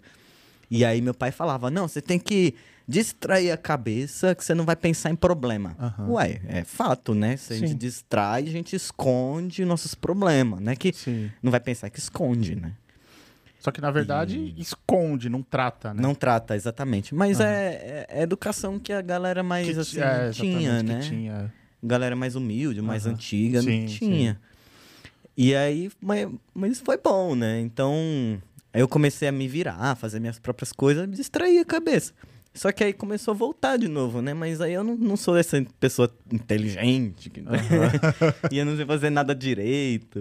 E 0.69 0.83
aí 0.83 1.01
meu 1.01 1.13
pai 1.13 1.31
falava: 1.31 1.69
não, 1.69 1.87
você 1.87 2.01
tem 2.01 2.19
que 2.19 2.55
distrair 2.87 3.51
a 3.51 3.57
cabeça 3.57 4.35
que 4.35 4.43
você 4.43 4.53
não 4.53 4.65
vai 4.65 4.75
pensar 4.75 5.09
em 5.09 5.15
problema. 5.15 5.75
Aham. 5.79 6.11
Ué, 6.11 6.41
é 6.47 6.63
fato, 6.63 7.13
né? 7.15 7.37
Se 7.37 7.53
a 7.53 7.57
gente 7.57 7.71
Sim. 7.71 7.77
distrai, 7.77 8.43
a 8.43 8.51
gente 8.51 8.75
esconde 8.75 9.63
nossos 9.65 9.95
problemas, 9.95 10.59
né? 10.59 10.75
Que 10.75 10.91
Sim. 10.93 11.31
não 11.41 11.51
vai 11.51 11.59
pensar 11.59 11.89
que 11.89 11.99
esconde, 11.99 12.55
né? 12.55 12.73
Só 13.59 13.71
que, 13.71 13.79
na 13.79 13.91
verdade, 13.91 14.53
esconde, 14.57 15.29
não 15.29 15.41
trata, 15.41 15.93
né? 15.93 16.01
Não 16.01 16.13
trata, 16.13 16.53
exatamente. 16.53 17.15
Mas 17.15 17.39
Aham. 17.39 17.49
é, 17.49 18.05
é, 18.09 18.21
educação 18.21 18.77
que 18.77 18.91
a 18.91 19.01
galera 19.01 19.41
mais 19.41 19.73
Que 19.73 19.79
assim, 19.79 20.01
é, 20.01 20.29
tinha, 20.31 20.83
né? 20.83 20.99
tinha. 20.99 21.53
Galera 21.81 22.15
mais 22.15 22.35
humilde, 22.35 22.81
mais 22.81 23.05
Aham. 23.05 23.13
antiga, 23.13 23.61
Sim, 23.61 23.79
não 23.79 23.85
tinha. 23.87 24.41
E 25.37 25.55
aí, 25.55 25.89
mas, 26.01 26.29
mas 26.53 26.79
foi 26.79 26.97
bom, 26.97 27.35
né? 27.35 27.61
Então, 27.61 27.93
aí 28.73 28.81
eu 28.81 28.87
comecei 28.87 29.29
a 29.29 29.31
me 29.31 29.47
virar, 29.47 29.95
fazer 29.95 30.19
minhas 30.19 30.37
próprias 30.37 30.73
coisas, 30.73 31.07
me 31.07 31.15
distrair 31.15 31.59
a 31.59 31.65
cabeça. 31.65 32.13
Só 32.53 32.71
que 32.71 32.83
aí 32.83 32.93
começou 32.93 33.33
a 33.33 33.37
voltar 33.37 33.77
de 33.77 33.87
novo, 33.87 34.21
né? 34.21 34.33
Mas 34.33 34.61
aí 34.61 34.73
eu 34.73 34.83
não, 34.83 34.95
não 34.95 35.17
sou 35.17 35.35
essa 35.35 35.63
pessoa 35.79 36.13
inteligente, 36.31 37.29
que- 37.29 37.41
e 38.51 38.57
eu 38.57 38.65
não 38.65 38.75
sei 38.75 38.85
fazer 38.85 39.09
nada 39.09 39.33
direito. 39.33 40.19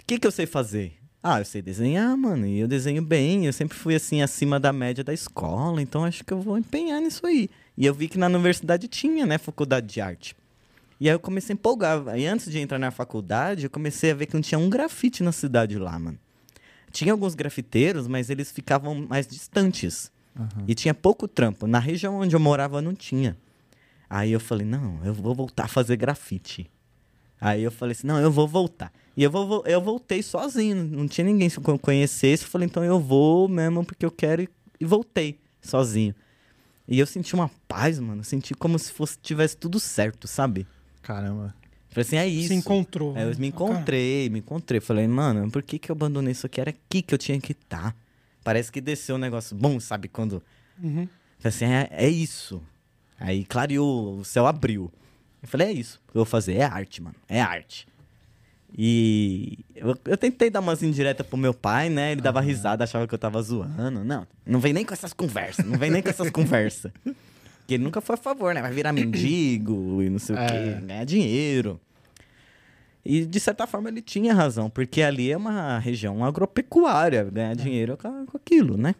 O 0.00 0.04
que, 0.06 0.18
que 0.18 0.26
eu 0.26 0.32
sei 0.32 0.46
fazer? 0.46 0.94
Ah, 1.22 1.38
eu 1.40 1.44
sei 1.44 1.62
desenhar, 1.62 2.14
mano, 2.16 2.46
e 2.46 2.58
eu 2.58 2.68
desenho 2.68 3.00
bem. 3.02 3.46
Eu 3.46 3.52
sempre 3.52 3.78
fui 3.78 3.94
assim, 3.94 4.20
acima 4.20 4.58
da 4.60 4.72
média 4.72 5.02
da 5.02 5.14
escola, 5.14 5.80
então 5.80 6.04
acho 6.04 6.22
que 6.24 6.32
eu 6.32 6.40
vou 6.40 6.58
empenhar 6.58 7.00
nisso 7.00 7.26
aí. 7.26 7.48
E 7.78 7.86
eu 7.86 7.94
vi 7.94 8.08
que 8.08 8.18
na 8.18 8.26
universidade 8.26 8.86
tinha, 8.88 9.24
né, 9.24 9.38
faculdade 9.38 9.86
de 9.86 10.00
arte. 10.00 10.36
E 11.00 11.08
aí 11.08 11.14
eu 11.14 11.18
comecei 11.20 11.52
a 11.52 11.56
empolgar. 11.56 12.06
Aí 12.08 12.26
antes 12.26 12.50
de 12.50 12.58
entrar 12.58 12.78
na 12.78 12.90
faculdade, 12.90 13.64
eu 13.64 13.70
comecei 13.70 14.10
a 14.10 14.14
ver 14.14 14.26
que 14.26 14.34
não 14.34 14.42
tinha 14.42 14.58
um 14.58 14.68
grafite 14.68 15.22
na 15.22 15.32
cidade 15.32 15.78
lá, 15.78 15.98
mano. 15.98 16.18
Tinha 16.92 17.12
alguns 17.12 17.34
grafiteiros, 17.34 18.06
mas 18.06 18.28
eles 18.28 18.52
ficavam 18.52 18.94
mais 19.08 19.26
distantes. 19.26 20.12
Aham. 20.38 20.64
E 20.66 20.74
tinha 20.74 20.94
pouco 20.94 21.28
trampo. 21.28 21.66
Na 21.66 21.78
região 21.78 22.16
onde 22.16 22.34
eu 22.34 22.40
morava 22.40 22.82
não 22.82 22.94
tinha. 22.94 23.36
Aí 24.08 24.32
eu 24.32 24.40
falei, 24.40 24.66
não, 24.66 25.00
eu 25.04 25.14
vou 25.14 25.34
voltar 25.34 25.64
a 25.64 25.68
fazer 25.68 25.96
grafite. 25.96 26.70
Aí 27.40 27.62
eu 27.62 27.70
falei 27.70 27.92
assim, 27.92 28.06
não, 28.06 28.18
eu 28.18 28.30
vou 28.30 28.46
voltar. 28.46 28.92
E 29.16 29.22
eu, 29.22 29.30
vou, 29.30 29.62
eu 29.66 29.80
voltei 29.80 30.22
sozinho, 30.22 30.84
não 30.84 31.06
tinha 31.06 31.24
ninguém 31.24 31.48
que 31.48 31.58
eu 31.58 31.78
conhecesse. 31.78 32.44
Eu 32.44 32.48
falei, 32.48 32.66
então 32.66 32.84
eu 32.84 32.98
vou 32.98 33.48
mesmo 33.48 33.84
porque 33.84 34.04
eu 34.04 34.10
quero 34.10 34.42
e, 34.42 34.48
e 34.80 34.84
voltei 34.84 35.38
sozinho. 35.60 36.14
E 36.86 36.98
eu 36.98 37.06
senti 37.06 37.34
uma 37.34 37.50
paz, 37.66 37.98
mano. 37.98 38.22
Senti 38.24 38.54
como 38.54 38.78
se 38.78 38.92
fosse 38.92 39.18
tivesse 39.18 39.56
tudo 39.56 39.80
certo, 39.80 40.28
sabe? 40.28 40.66
Caramba. 41.02 41.54
Falei 41.88 42.06
assim, 42.06 42.16
é 42.16 42.26
isso. 42.26 42.48
Se 42.48 42.54
encontrou. 42.54 43.16
Aí 43.16 43.22
eu 43.22 43.30
né? 43.30 43.36
me 43.38 43.48
encontrei, 43.48 44.28
me 44.28 44.40
encontrei. 44.40 44.80
Falei, 44.80 45.06
mano, 45.06 45.50
por 45.50 45.62
que, 45.62 45.78
que 45.78 45.90
eu 45.90 45.94
abandonei 45.94 46.32
isso 46.32 46.46
aqui? 46.46 46.60
Era 46.60 46.70
aqui 46.70 47.02
que 47.02 47.14
eu 47.14 47.18
tinha 47.18 47.40
que 47.40 47.52
estar. 47.52 47.96
Parece 48.44 48.70
que 48.70 48.80
desceu 48.80 49.16
um 49.16 49.18
negócio 49.18 49.56
bom, 49.56 49.80
sabe? 49.80 50.06
Quando. 50.06 50.42
Uhum. 50.82 51.08
Assim, 51.42 51.64
é, 51.64 51.88
é 51.90 52.08
isso. 52.08 52.62
Aí 53.18 53.44
clareou, 53.44 54.18
o 54.18 54.24
céu 54.24 54.46
abriu. 54.46 54.92
Eu 55.42 55.48
falei, 55.48 55.68
é 55.68 55.72
isso. 55.72 56.00
O 56.08 56.12
que 56.12 56.18
eu 56.18 56.24
vou 56.24 56.26
fazer 56.26 56.54
é 56.54 56.62
arte, 56.64 57.02
mano. 57.02 57.16
É 57.28 57.40
arte. 57.40 57.86
E 58.76 59.58
eu, 59.74 59.96
eu 60.04 60.16
tentei 60.16 60.50
dar 60.50 60.60
umas 60.60 60.82
indiretas 60.82 61.24
pro 61.26 61.36
meu 61.36 61.54
pai, 61.54 61.88
né? 61.88 62.12
Ele 62.12 62.20
dava 62.20 62.40
risada, 62.40 62.82
achava 62.84 63.06
que 63.06 63.14
eu 63.14 63.18
tava 63.18 63.40
zoando. 63.40 64.04
Não, 64.04 64.26
não 64.44 64.58
vem 64.60 64.72
nem 64.72 64.84
com 64.84 64.92
essas 64.92 65.12
conversas, 65.12 65.64
não 65.64 65.78
vem 65.78 65.90
nem 65.90 66.02
com 66.02 66.08
essas 66.08 66.28
conversas. 66.32 66.90
Porque 67.02 67.74
ele 67.74 67.84
nunca 67.84 68.00
foi 68.00 68.14
a 68.14 68.18
favor, 68.18 68.52
né? 68.52 68.60
Vai 68.60 68.72
virar 68.72 68.92
mendigo 68.92 70.02
e 70.02 70.10
não 70.10 70.18
sei 70.18 70.34
o 70.34 70.38
É. 70.38 70.46
quê, 70.46 70.86
ganhar 70.86 71.04
dinheiro. 71.04 71.80
E 73.04 73.26
de 73.26 73.38
certa 73.38 73.66
forma 73.66 73.88
ele 73.88 74.00
tinha 74.00 74.32
razão, 74.32 74.70
porque 74.70 75.02
ali 75.02 75.30
é 75.30 75.36
uma 75.36 75.78
região 75.78 76.24
agropecuária, 76.24 77.24
ganhar 77.24 77.54
dinheiro 77.54 77.96
com, 77.98 78.24
com 78.24 78.36
aquilo, 78.36 78.76
né? 78.76 78.94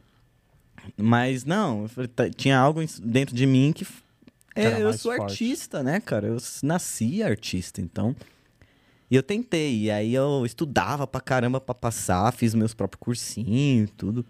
Mas 0.97 1.45
não, 1.45 1.87
tinha 2.37 2.59
algo 2.59 2.81
dentro 3.03 3.35
de 3.35 3.47
mim 3.47 3.73
que. 3.73 3.87
É, 4.55 4.83
eu 4.83 4.93
sou 4.93 5.17
forte. 5.17 5.33
artista, 5.33 5.83
né, 5.83 6.01
cara? 6.01 6.27
Eu 6.27 6.37
nasci 6.63 7.23
artista, 7.23 7.81
então. 7.81 8.15
E 9.11 9.17
eu 9.17 9.23
tentei, 9.23 9.85
e 9.85 9.91
aí 9.91 10.15
eu 10.15 10.45
estudava 10.45 11.07
pra 11.07 11.21
caramba 11.21 11.61
pra 11.61 11.75
passar, 11.75 12.33
fiz 12.33 12.55
meus 12.55 12.75
próprios 12.75 13.01
cursinhos 13.01 13.91
tudo. 13.97 14.25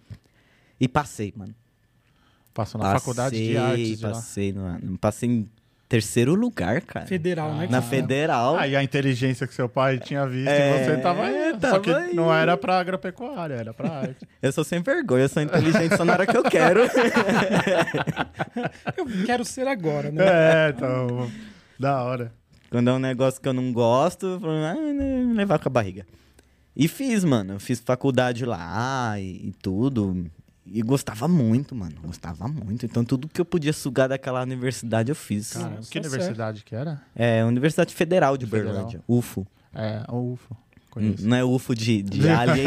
E 0.81 0.87
passei, 0.87 1.33
mano. 1.37 1.55
Passou 2.53 2.79
na 2.79 2.85
passei, 2.85 3.01
faculdade 3.01 3.37
de 3.37 3.57
artes 3.57 3.99
de 3.99 4.05
lá. 4.05 4.13
Passei, 4.13 4.53
no, 4.53 4.99
passei 4.99 5.29
em 5.29 5.51
terceiro 5.95 6.35
lugar, 6.35 6.81
cara. 6.81 7.07
Federal, 7.07 7.55
né? 7.55 7.69
Na 7.71 7.79
cara? 7.79 7.83
federal. 7.83 8.57
Aí 8.57 8.75
a 8.75 8.83
inteligência 8.83 9.47
que 9.47 9.55
seu 9.55 9.69
pai 9.69 10.01
tinha 10.01 10.27
visto 10.27 10.49
É, 10.49 10.83
e 10.83 10.85
você 10.85 10.97
tava 10.97 11.23
aí. 11.25 11.51
Só 11.53 11.59
tava 11.59 11.81
que 11.81 11.93
aí. 11.93 12.15
não 12.15 12.35
era 12.35 12.57
pra 12.57 12.81
agropecuária, 12.81 13.55
era 13.55 13.73
pra 13.73 13.91
arte. 13.91 14.27
Eu 14.43 14.53
sou 14.53 14.65
sem 14.65 14.83
vergonha, 14.83 15.23
eu 15.23 15.29
sou 15.29 15.43
inteligente 15.43 15.97
só 15.97 16.05
na 16.05 16.15
hora 16.15 16.27
que 16.27 16.37
eu 16.37 16.43
quero. 16.43 16.81
Eu 18.97 19.07
quero 19.25 19.45
ser 19.45 19.69
agora, 19.69 20.11
né? 20.11 20.25
é, 20.27 20.75
então. 20.77 21.31
Da 21.79 22.03
hora. 22.03 22.33
Quando 22.71 22.91
é 22.91 22.93
um 22.93 22.99
negócio 22.99 23.41
que 23.41 23.49
eu 23.49 23.53
não 23.53 23.73
gosto, 23.73 24.27
eu 24.27 24.41
falo, 24.41 24.53
ah, 24.53 24.75
né, 24.75 25.33
levar 25.35 25.61
com 25.61 25.69
a 25.69 25.73
barriga. 25.73 26.05
E 26.77 26.89
fiz, 26.89 27.23
mano. 27.25 27.55
Eu 27.55 27.61
fiz 27.61 27.79
faculdade 27.79 28.45
lá 28.45 29.15
e, 29.19 29.49
e 29.49 29.53
tudo. 29.63 30.27
E 30.67 30.81
gostava 30.83 31.29
muito, 31.29 31.75
mano. 31.75 31.95
Gostava 32.03 32.49
muito. 32.49 32.87
Então 32.87 33.05
tudo 33.05 33.29
que 33.29 33.41
eu 33.41 33.45
podia 33.45 33.73
sugar 33.73 34.09
daquela 34.09 34.43
universidade 34.43 35.11
eu 35.11 35.15
fiz. 35.17 35.53
Caramba, 35.53 35.77
Nossa, 35.77 35.91
que 35.91 35.99
universidade 35.99 36.65
que 36.65 36.75
era? 36.75 37.03
É, 37.15 37.45
Universidade 37.45 37.95
Federal 37.95 38.37
de 38.37 38.47
Federal. 38.47 38.73
Berlândia. 38.73 39.01
UFO. 39.07 39.47
É, 39.75 40.03
o 40.09 40.33
UFO. 40.33 40.57
Conheço. 40.91 41.27
Não 41.27 41.37
é 41.37 41.45
UFO 41.45 41.75
de, 41.75 42.03
de 42.03 42.29
alien. 42.31 42.67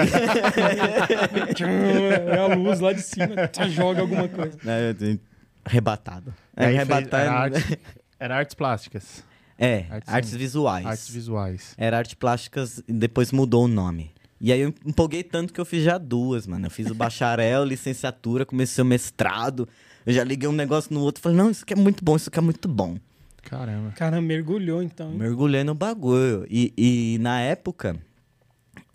É 2.29 2.37
a 2.37 2.55
luz 2.55 2.79
lá 2.79 2.93
de 2.93 3.01
cima, 3.01 3.27
joga 3.69 4.01
alguma 4.01 4.27
coisa. 4.27 4.57
de- 4.93 5.19
Arrebatado. 5.65 6.33
É, 6.55 6.65
arrebatado. 6.65 7.15
era, 7.15 7.31
arte- 7.33 7.79
era 8.19 8.37
artes 8.37 8.55
plásticas. 8.55 9.23
É, 9.59 9.85
Artes- 9.89 10.13
artes 10.13 10.33
visuais. 10.35 10.85
Artes 10.85 11.09
visuais. 11.09 11.73
Era 11.77 11.97
arte 11.97 12.15
plásticas 12.15 12.81
e 12.87 12.93
depois 12.93 13.31
mudou 13.31 13.65
o 13.65 13.67
nome. 13.67 14.11
E 14.39 14.51
aí 14.53 14.59
eu 14.61 14.73
empolguei 14.85 15.23
tanto 15.23 15.51
que 15.51 15.59
eu 15.59 15.65
fiz 15.65 15.83
já 15.83 15.97
duas, 15.97 16.45
mano. 16.45 16.65
Eu 16.67 16.69
fiz 16.71 16.87
o 16.89 16.93
bacharel, 16.95 17.63
licenciatura, 17.65 18.45
comecei 18.45 18.81
o 18.81 18.85
mestrado. 18.85 19.67
Eu 20.05 20.13
já 20.13 20.23
liguei 20.23 20.47
um 20.47 20.53
negócio 20.53 20.93
no 20.93 21.01
outro 21.01 21.19
e 21.19 21.23
falei, 21.23 21.37
não, 21.37 21.49
isso 21.49 21.63
aqui 21.63 21.73
é 21.73 21.75
muito 21.75 22.03
bom, 22.03 22.15
isso 22.15 22.29
aqui 22.29 22.37
é 22.39 22.41
muito 22.41 22.67
bom. 22.67 22.97
Caramba. 23.43 23.91
Cara, 23.91 24.21
mergulhou 24.21 24.81
então. 24.83 25.11
hein? 25.11 25.17
Mergulhei 25.17 25.63
no 25.63 25.73
bagulho. 25.73 26.45
E, 26.49 26.73
e 26.77 27.17
na 27.19 27.39
época, 27.41 27.97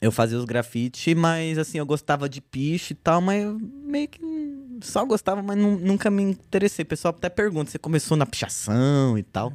eu 0.00 0.12
fazia 0.12 0.38
os 0.38 0.44
grafite, 0.44 1.14
mas 1.14 1.59
assim, 1.59 1.78
eu 1.78 1.87
gostava 1.87 2.28
de 2.28 2.40
piche 2.40 2.92
e 2.92 2.96
tal, 2.96 3.20
mas 3.20 3.42
eu 3.42 3.59
meio 3.85 4.09
que 4.09 4.20
só 4.83 5.05
gostava, 5.05 5.42
mas 5.42 5.57
nu- 5.57 5.78
nunca 5.78 6.11
me 6.11 6.22
interessei. 6.22 6.83
O 6.83 6.87
pessoal 6.87 7.14
até 7.16 7.28
pergunta, 7.28 7.70
você 7.70 7.78
começou 7.78 8.16
na 8.16 8.26
pichação 8.26 9.16
e 9.18 9.22
tal. 9.22 9.52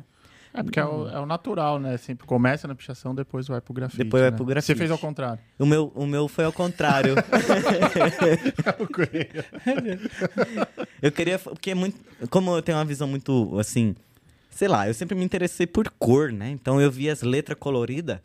É 0.57 0.63
porque 0.63 0.79
é 0.79 0.85
o, 0.85 1.07
é 1.07 1.19
o 1.19 1.25
natural, 1.27 1.79
né? 1.79 1.97
Sempre 1.97 2.25
começa 2.25 2.67
na 2.67 2.73
pichação, 2.73 3.13
depois 3.13 3.47
vai 3.47 3.61
pro 3.61 3.73
grafite. 3.75 4.03
Depois 4.03 4.21
vai 4.21 4.31
né? 4.31 4.35
pro 4.35 4.43
Você 4.45 4.49
grafite. 4.49 4.77
fez 4.77 4.89
ao 4.89 4.97
contrário. 4.97 5.39
O 5.59 5.65
meu, 5.67 5.91
o 5.93 6.07
meu 6.07 6.27
foi 6.27 6.45
ao 6.45 6.51
contrário. 6.51 7.13
Eu 11.01 11.11
queria. 11.11 11.37
Porque 11.37 11.71
é 11.71 11.75
muito. 11.75 11.97
Como 12.29 12.55
eu 12.55 12.61
tenho 12.61 12.77
uma 12.77 12.85
visão 12.85 13.07
muito 13.07 13.57
assim. 13.59 13.95
Sei 14.49 14.67
lá, 14.67 14.87
eu 14.87 14.93
sempre 14.95 15.15
me 15.15 15.23
interessei 15.23 15.67
por 15.67 15.87
cor, 15.99 16.31
né? 16.31 16.49
Então 16.49 16.81
eu 16.81 16.89
via 16.89 17.13
as 17.13 17.21
letras 17.21 17.55
coloridas. 17.59 18.19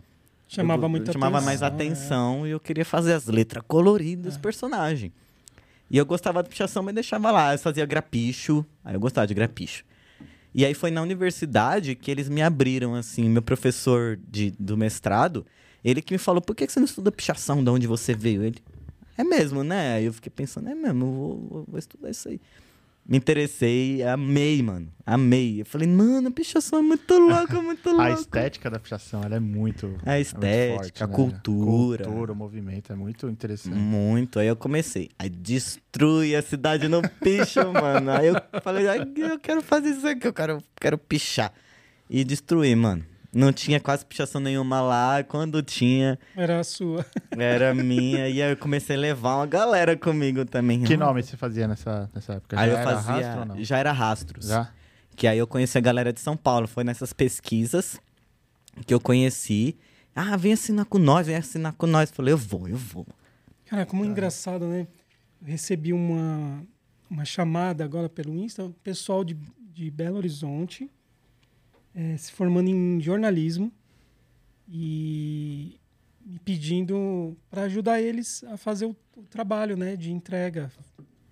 Chamava 0.49 0.87
eu, 0.87 0.89
muita 0.89 1.13
chamava 1.13 1.37
atenção. 1.37 1.47
mais 1.47 1.61
é. 1.63 1.67
atenção 1.67 2.47
e 2.47 2.51
eu 2.51 2.61
queria 2.61 2.87
fazer 2.87 3.13
as 3.13 3.27
letras 3.27 3.63
coloridas 3.69 4.33
dos 4.35 4.39
personagens. 4.39 5.13
E 5.91 5.99
eu 5.99 6.07
gostava 6.07 6.43
de 6.43 6.49
pichação, 6.49 6.83
mas 6.83 6.95
deixava 6.95 7.31
lá. 7.31 7.53
Eu 7.53 7.59
fazia 7.59 7.85
grapicho. 7.85 8.65
Aí 8.83 8.95
eu 8.95 9.01
gostava 9.01 9.27
de 9.27 9.35
grapicho. 9.35 9.85
E 10.55 10.65
aí 10.65 10.75
foi 10.75 10.91
na 10.91 11.01
universidade 11.03 11.95
que 11.95 12.11
eles 12.11 12.29
me 12.29 12.43
abriram, 12.43 12.95
assim, 12.95 13.29
meu 13.29 13.43
professor 13.43 14.19
de, 14.29 14.53
do 14.59 14.77
mestrado, 14.77 15.47
ele 15.85 16.03
que 16.03 16.13
me 16.13 16.19
falou, 16.19 16.41
por 16.43 16.55
que 16.55 16.69
você 16.69 16.79
não 16.79 16.85
estuda 16.85 17.11
pichação 17.11 17.63
de 17.65 17.71
onde 17.71 17.87
você 17.87 18.15
veio? 18.15 18.43
Ele, 18.45 18.59
é 19.17 19.25
mesmo, 19.25 19.65
né? 19.65 19.95
Aí 19.95 20.05
eu 20.05 20.13
fiquei 20.13 20.31
pensando, 20.35 20.69
é 20.69 20.75
mesmo, 20.75 21.05
eu 21.07 21.49
vou- 21.49 21.65
vou 21.69 21.79
estudar 21.79 22.11
isso 22.11 22.29
aí. 22.29 22.41
Me 23.05 23.17
interessei, 23.19 24.03
amei, 24.05 24.63
mano. 24.63 24.93
Amei. 25.05 25.61
Eu 25.61 25.67
falei, 25.67 25.89
mano, 25.89 26.29
a 26.29 26.31
pichação 26.31 26.79
é 26.79 26.83
muito 26.83 27.19
louca, 27.19 27.61
muito 27.61 27.89
A 27.91 27.93
louca. 27.93 28.13
estética 28.13 28.71
da 28.71 28.79
pichação, 28.79 29.23
ela 29.25 29.37
é 29.37 29.41
muito. 29.41 29.87
A 30.07 30.13
é 30.13 30.17
muito 30.19 30.27
estética, 30.29 30.77
forte, 30.79 31.03
a 31.03 31.07
né? 31.09 31.15
cultura. 31.15 32.05
Cultura, 32.05 32.33
o 32.33 32.37
movimento, 32.37 32.93
é 32.93 32.97
muito 32.97 33.29
interessante. 33.29 33.75
Muito. 33.77 34.39
Aí 34.39 34.47
eu 34.47 34.55
comecei. 34.55 35.11
Aí 35.19 35.29
destrui 35.29 36.37
a 36.37 36.43
cidade 36.43 36.87
no 36.87 37.03
picho, 37.03 37.61
mano. 37.75 38.13
Aí 38.13 38.29
eu 38.29 38.37
falei, 38.63 38.87
eu 39.17 39.39
quero 39.41 39.63
fazer 39.63 39.91
isso 39.91 40.07
aqui, 40.07 40.29
eu 40.29 40.33
quero, 40.33 40.63
quero 40.81 40.97
pichar. 40.97 41.53
E 42.09 42.23
destruir, 42.23 42.77
mano. 42.77 43.05
Não 43.35 43.51
tinha 43.53 43.81
quase 43.81 44.05
pichação 44.05 44.41
nenhuma 44.41 44.81
lá. 44.83 45.25
Quando 45.25 45.63
tinha, 45.63 46.19
Era 46.37 46.61
a 46.61 46.65
sua. 46.65 47.05
era 47.31 47.75
minha. 47.75 48.29
e 48.29 48.43
aí 48.43 48.51
eu 48.51 48.57
comecei 48.57 48.95
a 48.95 48.99
levar 48.99 49.37
uma 49.37 49.47
galera 49.47 49.97
comigo 49.97 50.45
também. 50.45 50.83
Que 50.83 50.97
nome 50.97 51.23
você 51.23 51.37
fazia 51.37 51.67
nessa, 51.67 52.11
nessa 52.15 52.35
época? 52.35 52.61
Aí 52.61 52.69
Já 52.69 52.73
eu 52.75 52.79
era 52.79 52.91
fazia. 53.01 53.13
rastro 53.27 53.41
ou 53.41 53.47
não? 53.47 53.65
Já 53.65 53.79
era 53.79 53.93
rastros. 53.93 54.47
Já? 54.47 54.71
Que 55.17 55.27
aí 55.27 55.39
eu 55.39 55.47
conheci 55.47 55.79
a 55.79 55.81
galera 55.81 56.13
de 56.13 56.21
São 56.21 56.37
Paulo. 56.37 56.69
Foi 56.69 56.85
nessas 56.85 57.13
pesquisas 57.15 57.99
que 58.87 58.93
eu 58.93 59.01
conheci. 59.01 59.77
Ah, 60.15 60.37
vem 60.37 60.53
assinar 60.53 60.85
com 60.85 60.99
nós, 60.99 61.27
vem 61.27 61.37
assinar 61.37 61.73
com 61.73 61.87
nós. 61.87 62.11
Falei, 62.11 62.35
eu 62.35 62.39
vou, 62.39 62.69
eu 62.69 62.77
vou. 62.77 63.07
Cara, 63.65 63.87
como 63.87 64.05
engraçado, 64.05 64.67
né? 64.67 64.87
Recebi 65.43 65.93
uma, 65.95 66.63
uma 67.09 67.25
chamada 67.25 67.83
agora 67.83 68.11
pelo 68.11 68.37
Insta, 68.37 68.71
pessoal 68.85 69.25
de, 69.25 69.35
de 69.75 69.91
Belo 69.91 70.19
Horizonte, 70.19 70.91
eh, 71.95 72.17
se 72.17 72.33
formando 72.33 72.69
em 72.69 73.01
jornalismo 73.01 73.73
e 74.69 75.79
me 76.25 76.39
pedindo 76.39 77.37
para 77.51 77.63
ajudar 77.63 78.01
eles 78.01 78.45
a 78.45 78.57
fazer 78.57 78.87
o, 78.87 78.97
o 79.17 79.23
trabalho, 79.25 79.77
né, 79.77 79.97
de 79.97 80.13
entrega, 80.13 80.71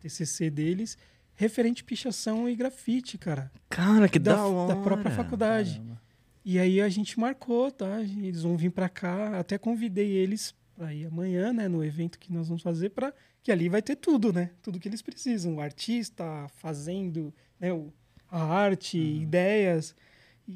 TCC 0.01 0.51
deles, 0.51 0.99
referente 1.35 1.85
pichação 1.85 2.49
e 2.49 2.55
grafite, 2.57 3.17
cara. 3.17 3.51
Cara, 3.69 4.09
que 4.09 4.19
da, 4.19 4.35
da, 4.37 4.47
hora. 4.47 4.75
da 4.75 4.81
própria 4.83 5.11
faculdade. 5.11 5.75
Caramba. 5.75 6.01
E 6.45 6.59
aí 6.59 6.81
a 6.81 6.89
gente 6.89 7.21
marcou, 7.21 7.71
tá? 7.71 8.01
Eles 8.01 8.43
vão 8.43 8.57
vir 8.57 8.71
para 8.71 8.89
cá. 8.89 9.39
Até 9.39 9.59
convidei 9.59 10.09
eles 10.11 10.55
para 10.75 10.93
ir 10.93 11.07
amanhã, 11.07 11.53
né, 11.53 11.69
no 11.69 11.85
evento 11.85 12.19
que 12.19 12.33
nós 12.33 12.49
vamos 12.49 12.63
fazer, 12.63 12.91
para 12.91 13.13
que 13.43 13.53
ali 13.53 13.69
vai 13.69 13.83
ter 13.83 13.97
tudo, 13.97 14.33
né? 14.33 14.51
Tudo 14.63 14.81
que 14.81 14.89
eles 14.89 15.03
precisam. 15.03 15.57
O 15.57 15.61
artista 15.61 16.25
fazendo, 16.57 17.33
né, 17.59 17.73
o- 17.73 17.93
a 18.31 18.43
arte, 18.43 18.99
Uhum. 18.99 19.23
ideias. 19.23 19.95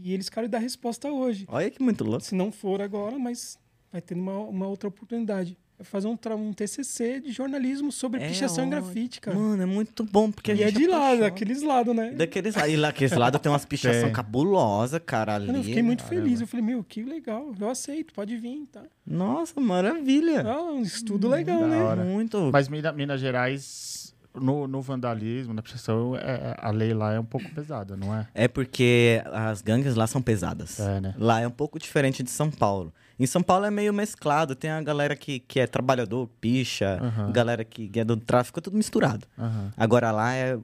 E 0.03 0.13
eles 0.13 0.29
querem 0.29 0.49
dar 0.51 0.59
resposta 0.59 1.09
hoje. 1.11 1.45
Olha 1.49 1.71
que 1.71 1.83
muito 1.83 2.03
louco. 2.05 2.25
Se 2.25 2.35
não 2.35 2.51
for 2.51 2.83
agora, 2.83 3.19
mas 3.19 3.59
vai 3.93 4.01
ter 4.01 4.15
uma, 4.15 4.39
uma 4.39 4.67
outra 4.67 4.89
oportunidade. 4.89 5.57
Vai 5.77 5.85
fazer 5.85 6.07
um, 6.07 6.17
um 6.37 6.53
TCC 6.53 7.19
de 7.21 7.33
jornalismo 7.33 7.91
sobre 7.91 8.23
É 8.23 8.29
pichação 8.29 8.65
e 8.65 8.69
ótimo. 8.69 8.83
grafite, 8.83 9.21
cara. 9.21 9.37
Mano, 9.37 9.61
é 9.63 9.67
muito 9.67 10.05
bom, 10.05 10.31
porque 10.31 10.53
a 10.53 10.55
e 10.55 10.63
é 10.63 10.69
gente 10.69 10.79
de 10.79 10.87
lá, 10.87 11.17
daqueles 11.17 11.63
lados, 11.63 11.95
né? 11.97 12.13
Daqueles 12.13 12.55
lá. 12.55 12.69
E 12.69 12.77
lá, 12.77 12.89
aqueles 12.91 13.13
lados 13.13 13.41
tem 13.41 13.51
umas 13.51 13.65
pichação 13.65 14.05
Tem. 14.05 14.13
cabulosa, 14.15 15.01
cara, 15.01 15.35
ali. 15.35 15.49
Mano, 15.49 15.59
eu 15.59 15.65
fiquei 15.65 15.83
muito 15.83 16.05
Caramba. 16.05 16.23
feliz. 16.23 16.41
Eu 16.41 16.47
falei, 16.47 16.65
meu, 16.65 16.85
que 16.85 17.03
legal. 17.03 17.53
Eu 17.59 17.69
aceito, 17.69 18.15
pode 18.15 18.37
vir, 18.37 18.67
tá? 18.71 18.83
Nossa, 19.05 19.61
maravilha. 19.61 20.43
Ah, 20.47 20.63
um 20.63 20.83
estudo 20.83 21.29
legal, 21.29 21.67
né? 21.67 21.83
hora. 21.83 22.05
Muito. 22.05 22.51
Mas 22.53 22.69
Minas 22.69 23.21
Gerais, 23.21 24.04
no, 24.35 24.67
no 24.67 24.81
vandalismo, 24.83 25.55
na 25.55 25.63
pichação, 25.63 26.17
é, 26.17 26.57
a 26.59 26.71
lei 26.71 26.93
lá 26.93 27.13
é 27.13 27.21
um 27.21 27.25
pouco 27.25 27.49
pesada, 27.55 27.97
não 27.97 28.15
é? 28.15 28.27
É 28.35 28.49
porque 28.49 29.23
as 29.33 29.63
gangues 29.63 29.95
lá 29.95 30.07
são 30.07 30.21
pesadas. 30.21 30.81
É, 30.81 31.01
né? 31.01 31.15
Lá 31.19 31.41
é 31.41 31.47
um 31.47 31.51
pouco 31.53 31.79
diferente 31.79 32.23
de 32.23 32.31
São 32.31 32.51
Paulo. 32.51 32.93
Em 33.19 33.27
São 33.27 33.43
Paulo 33.43 33.65
é 33.65 33.71
meio 33.71 33.93
mesclado. 33.95 34.55
Tem 34.57 34.71
a 34.71 34.83
galera 34.83 35.15
que, 35.15 35.39
que 35.39 35.61
é 35.61 35.67
trabalhador, 35.67 36.29
picha, 36.41 36.99
Aham. 37.01 37.31
galera 37.33 37.65
que 37.65 37.91
é 37.95 38.05
do 38.05 38.17
tráfico, 38.17 38.59
é 38.59 38.63
tudo 38.63 38.77
misturado. 38.77 39.27
Aham. 39.39 39.73
Agora 39.77 40.11
lá 40.11 40.35
é, 40.35 40.59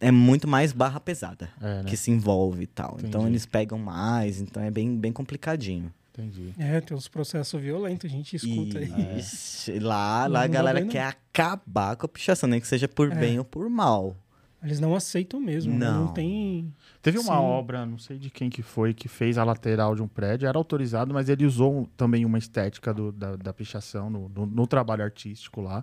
é 0.00 0.10
muito 0.10 0.48
mais 0.48 0.72
barra 0.72 0.98
pesada 0.98 1.48
É, 1.60 1.82
né? 1.82 1.84
que 1.84 1.96
se 1.96 2.10
envolve 2.10 2.64
e 2.64 2.66
tal. 2.66 2.96
Então 2.98 3.20
Entendi. 3.20 3.26
eles 3.34 3.46
pegam 3.46 3.78
mais, 3.78 4.40
então 4.40 4.62
é 4.62 4.70
bem, 4.70 4.96
bem 4.96 5.12
complicadinho. 5.12 5.92
Entendi. 6.20 6.54
É, 6.58 6.80
tem 6.80 6.96
uns 6.96 7.08
processos 7.08 7.60
violentos, 7.60 8.10
a 8.10 8.12
gente 8.12 8.36
escuta 8.36 8.78
aí. 8.78 9.18
Ixi, 9.18 9.78
lá, 9.78 10.24
Não 10.26 10.32
lá 10.34 10.42
a 10.42 10.46
galera 10.46 10.84
quer 10.86 11.06
acabar 11.06 11.96
com 11.96 12.06
a 12.06 12.08
pichação, 12.08 12.48
nem 12.48 12.60
que 12.60 12.66
seja 12.66 12.86
por 12.88 13.10
É. 13.10 13.14
bem 13.14 13.38
ou 13.38 13.44
por 13.44 13.68
mal. 13.68 14.16
Eles 14.62 14.78
não 14.78 14.94
aceitam 14.94 15.40
mesmo, 15.40 15.72
né? 15.72 15.86
Não. 15.86 16.04
não 16.06 16.12
tem. 16.12 16.70
Teve 17.00 17.18
uma 17.18 17.32
Sim. 17.34 17.40
obra, 17.42 17.86
não 17.86 17.96
sei 17.96 18.18
de 18.18 18.28
quem 18.28 18.50
que 18.50 18.60
foi, 18.62 18.92
que 18.92 19.08
fez 19.08 19.38
a 19.38 19.44
lateral 19.44 19.94
de 19.94 20.02
um 20.02 20.06
prédio, 20.08 20.46
era 20.46 20.58
autorizado, 20.58 21.14
mas 21.14 21.30
ele 21.30 21.46
usou 21.46 21.88
também 21.96 22.26
uma 22.26 22.36
estética 22.36 22.92
do- 22.92 23.10
da, 23.10 23.36
da 23.36 23.52
pichação 23.54 24.10
no, 24.10 24.28
no- 24.28 24.44
no 24.46 24.66
trabalho 24.66 25.02
artístico 25.02 25.62
lá. 25.62 25.82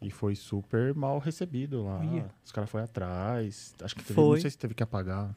E 0.00 0.10
foi 0.10 0.34
super 0.36 0.94
mal 0.94 1.18
recebido 1.18 1.82
lá. 1.84 1.98
Olha. 1.98 2.26
Os 2.44 2.50
caras 2.52 2.70
foram 2.70 2.84
atrás. 2.84 3.74
Acho 3.82 3.94
que 3.96 4.02
teve, 4.02 4.14
Foi. 4.14 4.36
não 4.36 4.40
sei 4.40 4.50
se 4.52 4.56
teve 4.56 4.72
que 4.72 4.82
apagar. 4.82 5.34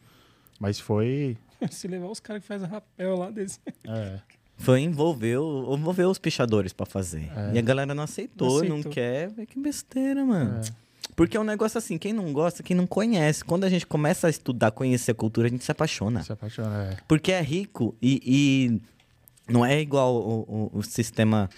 Mas 0.59 0.79
foi. 0.79 1.35
Se 1.71 1.87
levar 1.87 2.07
os 2.07 2.19
caras 2.19 2.41
que 2.41 2.47
fazem 2.47 2.67
rapel 2.67 3.15
lá 3.17 3.29
deles. 3.29 3.59
É, 3.87 4.19
Foi 4.57 4.81
envolver, 4.81 5.37
o- 5.37 5.75
envolver 5.77 6.05
os 6.05 6.17
pichadores 6.19 6.73
pra 6.73 6.85
fazer. 6.85 7.29
É. 7.35 7.53
E 7.55 7.59
a 7.59 7.61
galera 7.61 7.93
não 7.93 8.03
aceitou, 8.03 8.59
Não 8.61 8.69
não, 8.69 8.75
aceitou. 8.79 8.91
quer. 8.91 9.29
Vê 9.29 9.45
Que 9.45 9.59
besteira, 9.59 10.23
mano. 10.25 10.59
é. 10.59 10.81
Porque 11.15 11.35
é 11.35 11.39
um 11.39 11.43
negócio 11.43 11.77
assim, 11.77 11.97
quem 11.97 12.13
não 12.13 12.31
gosta, 12.31 12.63
quem 12.63 12.75
não 12.75 12.87
conhece. 12.87 13.43
Quando 13.43 13.63
a 13.65 13.69
gente 13.69 13.85
começa 13.85 14.27
a 14.27 14.29
estudar, 14.29 14.71
conhecer 14.71 15.11
a 15.11 15.15
cultura, 15.15 15.47
a 15.47 15.51
gente 15.51 15.63
se 15.63 15.71
apaixona. 15.71 16.23
Se 16.23 16.31
apaixona. 16.31 16.91
É. 16.93 16.97
Porque 17.07 17.31
é 17.31 17.41
rico 17.41 17.95
e, 18.01 18.21
e 18.25 19.51
não 19.51 19.65
é 19.65 19.79
igual 19.79 20.15
o, 20.15 20.69
o- 20.73 20.77
o 20.79 20.83
sistema 20.83 21.49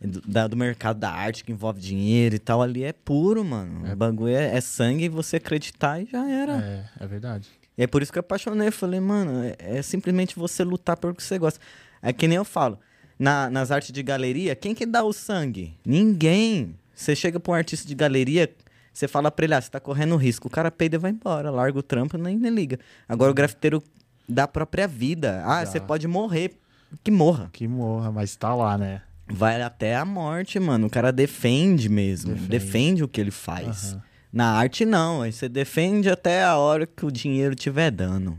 do, 0.00 0.20
da- 0.22 0.46
do 0.46 0.56
mercado 0.56 0.98
da 0.98 1.10
arte 1.10 1.44
que 1.44 1.52
envolve 1.52 1.80
dinheiro 1.80 2.34
e 2.34 2.38
tal. 2.38 2.62
Ali 2.62 2.82
é 2.82 2.92
puro, 2.92 3.44
mano. 3.44 3.92
O 3.92 3.96
bagulho 3.96 4.34
é, 4.34 4.56
é 4.56 4.60
sangue 4.60 5.04
e 5.04 5.08
você 5.08 5.36
acreditar 5.36 6.00
e 6.00 6.06
já 6.10 6.26
era. 6.28 6.56
É, 6.98 7.04
é 7.04 7.06
verdade. 7.06 7.48
E 7.76 7.82
é 7.82 7.86
por 7.86 8.02
isso 8.02 8.12
que 8.12 8.18
eu 8.18 8.20
apaixonei. 8.20 8.70
Falei, 8.70 9.00
mano, 9.00 9.42
é, 9.44 9.78
é 9.78 9.82
simplesmente 9.82 10.36
você 10.36 10.62
lutar 10.64 10.96
pelo 10.96 11.14
que 11.14 11.22
você 11.22 11.38
gosta. 11.38 11.60
É 12.02 12.12
que 12.12 12.26
nem 12.28 12.36
eu 12.36 12.44
falo. 12.44 12.78
na- 13.16 13.48
nas 13.48 13.70
artes 13.70 13.92
de 13.92 14.02
galeria, 14.02 14.56
quem 14.56 14.74
que 14.74 14.84
dá 14.84 15.04
o 15.04 15.12
sangue? 15.12 15.78
Ninguém. 15.86 16.74
Você 16.92 17.14
chega 17.14 17.38
pra 17.38 17.52
um 17.52 17.54
artista 17.54 17.86
de 17.86 17.94
galeria, 17.94 18.52
você 18.92 19.06
fala 19.06 19.30
pra 19.30 19.44
ele, 19.44 19.54
ah, 19.54 19.60
você 19.60 19.70
tá 19.70 19.78
correndo 19.78 20.16
risco. 20.16 20.48
O 20.48 20.50
cara 20.50 20.68
peida 20.70 20.96
e 20.96 20.98
vai 20.98 21.12
embora, 21.12 21.48
larga 21.50 21.78
o 21.78 21.82
trampo 21.82 22.18
nem, 22.18 22.36
nem 22.36 22.50
liga. 22.52 22.76
Agora 23.08 23.30
o 23.30 23.34
grafiteiro 23.34 23.80
dá 24.28 24.44
a 24.44 24.48
própria 24.48 24.88
vida. 24.88 25.42
Ah, 25.46 25.64
você 25.64 25.78
pode 25.80 26.08
morrer. 26.08 26.58
Que 27.04 27.10
morra. 27.12 27.50
Que 27.52 27.68
morra, 27.68 28.10
mas 28.10 28.34
tá 28.34 28.52
lá, 28.54 28.76
né? 28.76 29.02
Vai 29.28 29.62
até 29.62 29.94
a 29.96 30.04
morte, 30.04 30.58
mano. 30.58 30.88
O 30.88 30.90
cara 30.90 31.12
defende 31.12 31.88
mesmo. 31.88 32.32
Defende. 32.34 32.48
Defende, 32.48 33.04
o 33.04 33.08
que 33.08 33.20
ele 33.20 33.30
faz. 33.30 33.92
Aham. 33.94 34.02
Na 34.34 34.50
arte, 34.52 34.84
não. 34.84 35.22
Aí 35.22 35.32
você 35.32 35.48
defende 35.48 36.10
até 36.10 36.42
a 36.44 36.56
hora 36.56 36.86
que 36.86 37.06
o 37.06 37.10
dinheiro 37.10 37.54
estiver 37.54 37.90
dando. 37.90 38.36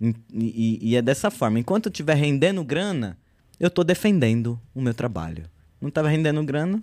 E, 0.00 0.14
e- 0.32 0.78
e 0.90 0.96
é 0.96 1.02
dessa 1.02 1.30
forma. 1.30 1.58
Enquanto 1.58 1.86
eu 1.86 1.90
estiver 1.90 2.14
rendendo 2.14 2.62
grana, 2.64 3.18
eu 3.58 3.68
tô 3.70 3.82
defendendo 3.82 4.60
o 4.74 4.80
meu 4.80 4.94
trabalho. 4.94 5.44
Não 5.80 5.90
tava 5.90 6.08
rendendo 6.08 6.42
grana, 6.44 6.80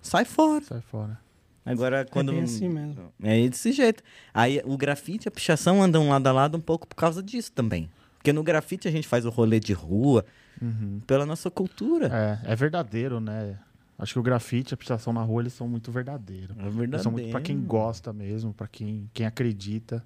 sai 0.00 0.24
fora. 0.24 0.64
Sai 0.64 0.80
fora. 0.80 1.18
Agora, 1.66 2.04
quando. 2.08 2.30
É 2.30 2.34
bem 2.36 2.44
assim 2.44 2.68
mesmo. 2.68 3.12
É 3.22 3.48
desse 3.48 3.72
jeito. 3.72 4.02
Aí 4.32 4.62
o 4.64 4.76
grafite 4.76 5.26
e 5.26 5.28
a 5.28 5.32
pichação 5.32 5.82
andam 5.82 6.08
lado 6.08 6.26
a 6.28 6.32
lado 6.32 6.56
um 6.56 6.60
pouco 6.60 6.86
por 6.86 6.94
causa 6.96 7.22
disso 7.22 7.52
também. 7.52 7.90
Porque 8.16 8.32
no 8.32 8.42
grafite 8.42 8.86
a 8.86 8.90
gente 8.90 9.08
faz 9.08 9.24
o 9.26 9.30
rolê 9.30 9.58
de 9.60 9.72
rua 9.72 10.24
Uhum. 10.62 11.00
pela 11.06 11.24
nossa 11.24 11.50
cultura. 11.50 12.38
É, 12.44 12.52
é 12.52 12.56
verdadeiro, 12.56 13.18
né? 13.18 13.56
Acho 14.02 14.14
que 14.14 14.18
o 14.18 14.22
grafite 14.22 14.72
e 14.72 14.74
a 14.74 14.76
pichação 14.76 15.12
na 15.12 15.22
rua, 15.22 15.42
eles 15.42 15.52
são 15.52 15.68
muito 15.68 15.92
verdadeiros. 15.92 16.56
É 16.58 16.62
Eles 16.62 16.74
verdade. 16.74 17.02
são 17.02 17.12
muito 17.12 17.30
pra 17.30 17.40
quem 17.40 17.60
gosta 17.60 18.12
mesmo, 18.12 18.54
pra 18.54 18.66
quem, 18.66 19.10
quem 19.12 19.26
acredita. 19.26 20.02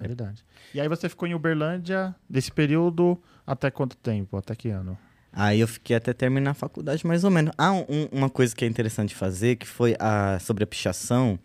É 0.00 0.06
verdade. 0.06 0.42
E 0.72 0.80
aí 0.80 0.88
você 0.88 1.08
ficou 1.08 1.28
em 1.28 1.34
Uberlândia 1.34 2.14
desse 2.28 2.50
período 2.50 3.20
até 3.46 3.70
quanto 3.70 3.96
tempo? 3.96 4.36
Até 4.36 4.54
que 4.54 4.70
ano? 4.70 4.96
Aí 5.32 5.60
eu 5.60 5.68
fiquei 5.68 5.94
até 5.94 6.12
terminar 6.14 6.52
a 6.52 6.54
faculdade, 6.54 7.06
mais 7.06 7.22
ou 7.22 7.30
menos. 7.30 7.52
Ah, 7.58 7.72
um- 7.72 8.08
uma 8.10 8.30
coisa 8.30 8.56
que 8.56 8.64
é 8.64 8.68
interessante 8.68 9.14
fazer, 9.14 9.56
que 9.56 9.66
foi 9.66 9.94
a, 10.00 10.38
sobre 10.40 10.64
a 10.64 10.66
pichação. 10.66 11.38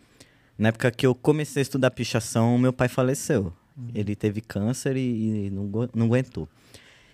Na 0.56 0.68
época 0.68 0.90
que 0.90 1.04
eu 1.06 1.14
comecei 1.14 1.60
a 1.60 1.64
estudar 1.64 1.90
pichação, 1.90 2.56
meu 2.56 2.72
pai 2.72 2.88
faleceu. 2.88 3.52
Ele 3.92 4.14
teve 4.16 4.40
câncer 4.40 4.96
e, 4.96 5.46
e 5.46 5.50
não, 5.50 5.68
não 5.94 6.06
aguentou. 6.06 6.48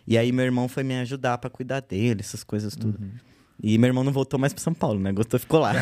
E 0.06 0.16
aí 0.18 0.30
meu 0.30 0.44
irmão 0.44 0.68
foi 0.68 0.82
me 0.84 0.94
ajudar 1.00 1.38
pra 1.38 1.48
cuidar 1.48 1.80
dele, 1.80 2.20
essas 2.20 2.44
coisas 2.44 2.76
tudo. 2.76 3.00
Uhum. 3.02 3.10
E 3.62 3.76
meu 3.76 3.88
irmão 3.88 4.02
não 4.02 4.12
voltou 4.12 4.40
mais 4.40 4.52
pra 4.52 4.62
São 4.62 4.72
Paulo, 4.72 4.98
né? 4.98 5.12
Gostou, 5.12 5.38
ficou 5.38 5.60
lá. 5.60 5.72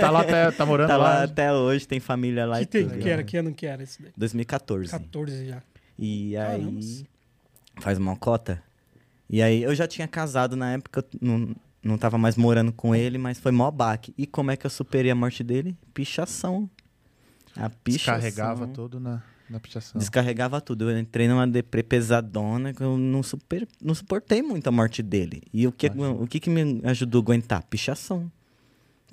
tá 0.00 0.10
lá 0.10 0.20
até, 0.20 0.50
tá 0.52 0.64
morando 0.64 0.88
tá 0.88 0.96
lá 0.96 1.14
lá? 1.14 1.22
até 1.24 1.52
hoje, 1.52 1.86
tem 1.86 1.98
família 1.98 2.46
lá 2.46 2.58
Que, 2.58 2.62
e 2.62 2.66
tem, 2.66 2.88
tudo. 2.88 2.98
que 3.00 3.08
era, 3.08 3.24
que 3.24 3.36
ano 3.36 3.52
que 3.52 3.66
era 3.66 3.82
esse 3.82 4.00
daí? 4.02 4.12
2014. 4.16 4.90
14 4.90 5.46
já. 5.46 5.62
E 5.98 6.36
aí. 6.36 6.60
Caramba. 6.60 6.80
Faz 7.80 7.98
uma 7.98 8.16
cota. 8.16 8.62
E 9.28 9.42
aí 9.42 9.62
eu 9.62 9.74
já 9.74 9.86
tinha 9.86 10.06
casado 10.08 10.56
na 10.56 10.72
época, 10.72 11.00
eu 11.00 11.18
não, 11.20 11.56
não 11.82 11.98
tava 11.98 12.16
mais 12.16 12.36
morando 12.36 12.72
com 12.72 12.94
ele, 12.94 13.18
mas 13.18 13.38
foi 13.38 13.52
mó 13.52 13.70
baque. 13.70 14.14
E 14.16 14.26
como 14.26 14.50
é 14.50 14.56
que 14.56 14.64
eu 14.64 14.70
superei 14.70 15.10
a 15.10 15.14
morte 15.14 15.42
dele? 15.42 15.76
Pichação. 15.92 16.70
A 17.56 17.68
pichação. 17.68 18.20
Descarregava 18.20 18.66
tudo 18.68 19.00
na, 19.00 19.22
na 19.50 19.58
pichação. 19.60 19.98
Descarregava 19.98 20.60
tudo. 20.60 20.90
Eu 20.90 20.98
entrei 20.98 21.28
numa 21.28 21.46
deprê 21.46 21.82
pesadona 21.82 22.72
que 22.72 22.82
eu 22.82 22.96
não, 22.98 23.22
super, 23.22 23.66
não 23.82 23.94
suportei 23.94 24.42
muito 24.42 24.66
a 24.68 24.70
morte 24.72 25.02
dele. 25.02 25.42
E 25.52 25.66
o 25.66 25.72
que, 25.72 25.86
Imagina. 25.86 26.22
o 26.22 26.26
que, 26.26 26.38
que 26.40 26.50
me 26.50 26.80
ajudou 26.84 27.20
a 27.20 27.22
aguentar? 27.22 27.62
Pichação. 27.64 28.30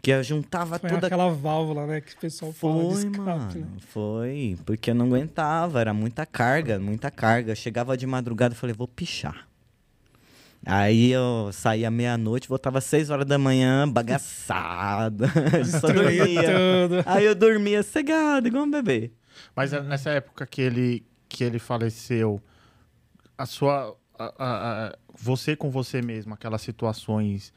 Que 0.01 0.11
eu 0.11 0.21
juntava 0.23 0.77
Foi 0.77 0.89
toda 0.89 1.07
aquela 1.07 1.29
válvula, 1.31 1.87
né? 1.87 1.99
Que 2.01 2.13
o 2.13 2.17
pessoal 2.17 2.53
fala 2.53 2.73
de 2.75 2.79
foi, 2.81 2.95
escape, 2.97 3.19
mano. 3.19 3.53
né? 3.55 3.65
Foi, 3.87 4.57
porque 4.65 4.91
eu 4.91 4.95
não 4.95 5.07
aguentava, 5.07 5.81
era 5.81 5.93
muita 5.95 6.25
carga, 6.27 6.77
muita 6.77 7.09
carga. 7.09 7.55
Chegava 7.55 7.97
de 7.97 8.05
madrugada 8.05 8.53
e 8.53 8.57
falei, 8.57 8.75
vou 8.75 8.87
pichar. 8.87 9.47
Aí 10.63 11.11
eu 11.11 11.49
saía 11.53 11.91
meia-noite, 11.91 12.47
voltava 12.49 12.79
às 12.79 12.85
seis 12.85 13.09
horas 13.09 13.25
da 13.25 13.37
manhã, 13.37 13.87
bagaçado. 13.87 15.25
Só 15.79 15.87
Destruía 15.87 16.25
dormia. 16.25 16.41
tudo. 16.43 17.03
Aí 17.05 17.25
eu 17.25 17.35
dormia 17.35 17.83
cegado, 17.83 18.47
igual 18.47 18.63
um 18.63 18.71
bebê. 18.71 19.11
Mas 19.55 19.73
é 19.73 19.81
nessa 19.81 20.09
época 20.11 20.45
que 20.45 20.61
ele, 20.61 21.05
que 21.29 21.43
ele 21.43 21.59
faleceu, 21.59 22.41
a 23.37 23.45
sua, 23.45 23.95
a- 24.17 24.33
a- 24.37 24.87
a- 24.87 24.95
você 25.17 25.55
com 25.55 25.69
você 25.69 26.01
mesmo, 26.01 26.33
aquelas 26.33 26.61
situações 26.61 27.53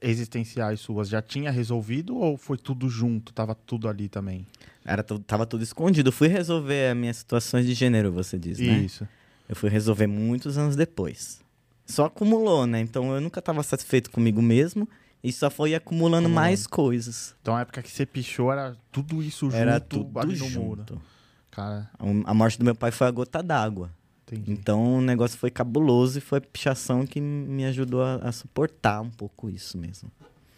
existenciais 0.00 0.80
suas, 0.80 1.08
já 1.08 1.20
tinha 1.22 1.50
resolvido 1.50 2.16
ou 2.16 2.36
foi 2.36 2.56
tudo 2.56 2.88
junto? 2.88 3.32
Tava 3.32 3.54
tudo 3.54 3.88
ali 3.88 4.08
também? 4.08 4.46
Era, 4.84 5.02
tu- 5.02 5.18
tava 5.18 5.46
tudo 5.46 5.62
escondido. 5.64 6.08
Eu 6.08 6.12
fui 6.12 6.28
resolver 6.28 6.90
as 6.90 6.96
minhas 6.96 7.16
situações 7.16 7.66
de 7.66 7.74
gênero, 7.74 8.12
você 8.12 8.38
diz, 8.38 8.58
né? 8.58 8.78
Isso. 8.80 9.06
Eu 9.48 9.56
fui 9.56 9.68
resolver 9.68 10.06
muitos 10.06 10.56
anos 10.56 10.76
depois. 10.76 11.40
Só 11.86 12.04
acumulou, 12.06 12.66
né? 12.66 12.80
Então 12.80 13.12
eu 13.14 13.20
nunca 13.20 13.42
tava 13.42 13.62
satisfeito 13.62 14.10
comigo 14.10 14.40
mesmo 14.40 14.88
e 15.22 15.32
só 15.32 15.50
foi 15.50 15.74
acumulando 15.74 16.26
Acumulando. 16.26 16.34
mais 16.34 16.66
coisas. 16.66 17.34
Então 17.42 17.54
a 17.56 17.60
época 17.60 17.82
que 17.82 17.90
você 17.90 18.06
pichou 18.06 18.50
era 18.52 18.76
tudo 18.92 19.22
isso 19.22 19.46
junto 19.46 19.56
Era 19.56 19.78
tudo 19.80 20.18
ali 20.18 20.36
no 20.38 20.50
muro. 20.50 20.80
junto. 20.80 21.02
Cara, 21.50 21.90
A 22.24 22.32
morte 22.34 22.58
do 22.58 22.64
meu 22.64 22.74
pai 22.74 22.90
foi 22.90 23.06
a 23.06 23.10
gota 23.10 23.42
d'água. 23.42 23.90
entendi. 24.26 24.52
Então 24.52 24.98
o 24.98 25.00
negócio 25.00 25.36
foi 25.38 25.50
cabuloso 25.50 26.18
e 26.18 26.20
foi 26.20 26.38
a 26.38 26.40
pichação 26.40 27.04
que 27.06 27.20
me 27.20 27.64
ajudou 27.64 28.02
a, 28.02 28.16
a 28.16 28.32
suportar 28.32 29.00
um 29.02 29.10
pouco 29.10 29.50
isso 29.50 29.76
mesmo. 29.76 30.10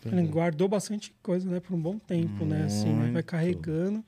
Ele 0.05 0.27
guardou 0.27 0.69
bastante 0.69 1.15
coisa, 1.23 1.49
né? 1.49 1.61
Por 1.61 1.75
um 1.75 1.81
bom 1.81 1.97
tempo, 1.99 2.45
né? 2.45 2.65
Assim, 2.65 2.89
né? 2.93 3.03
Vai 3.05 3.11
Muito. 3.13 3.27
carregando. 3.27 4.05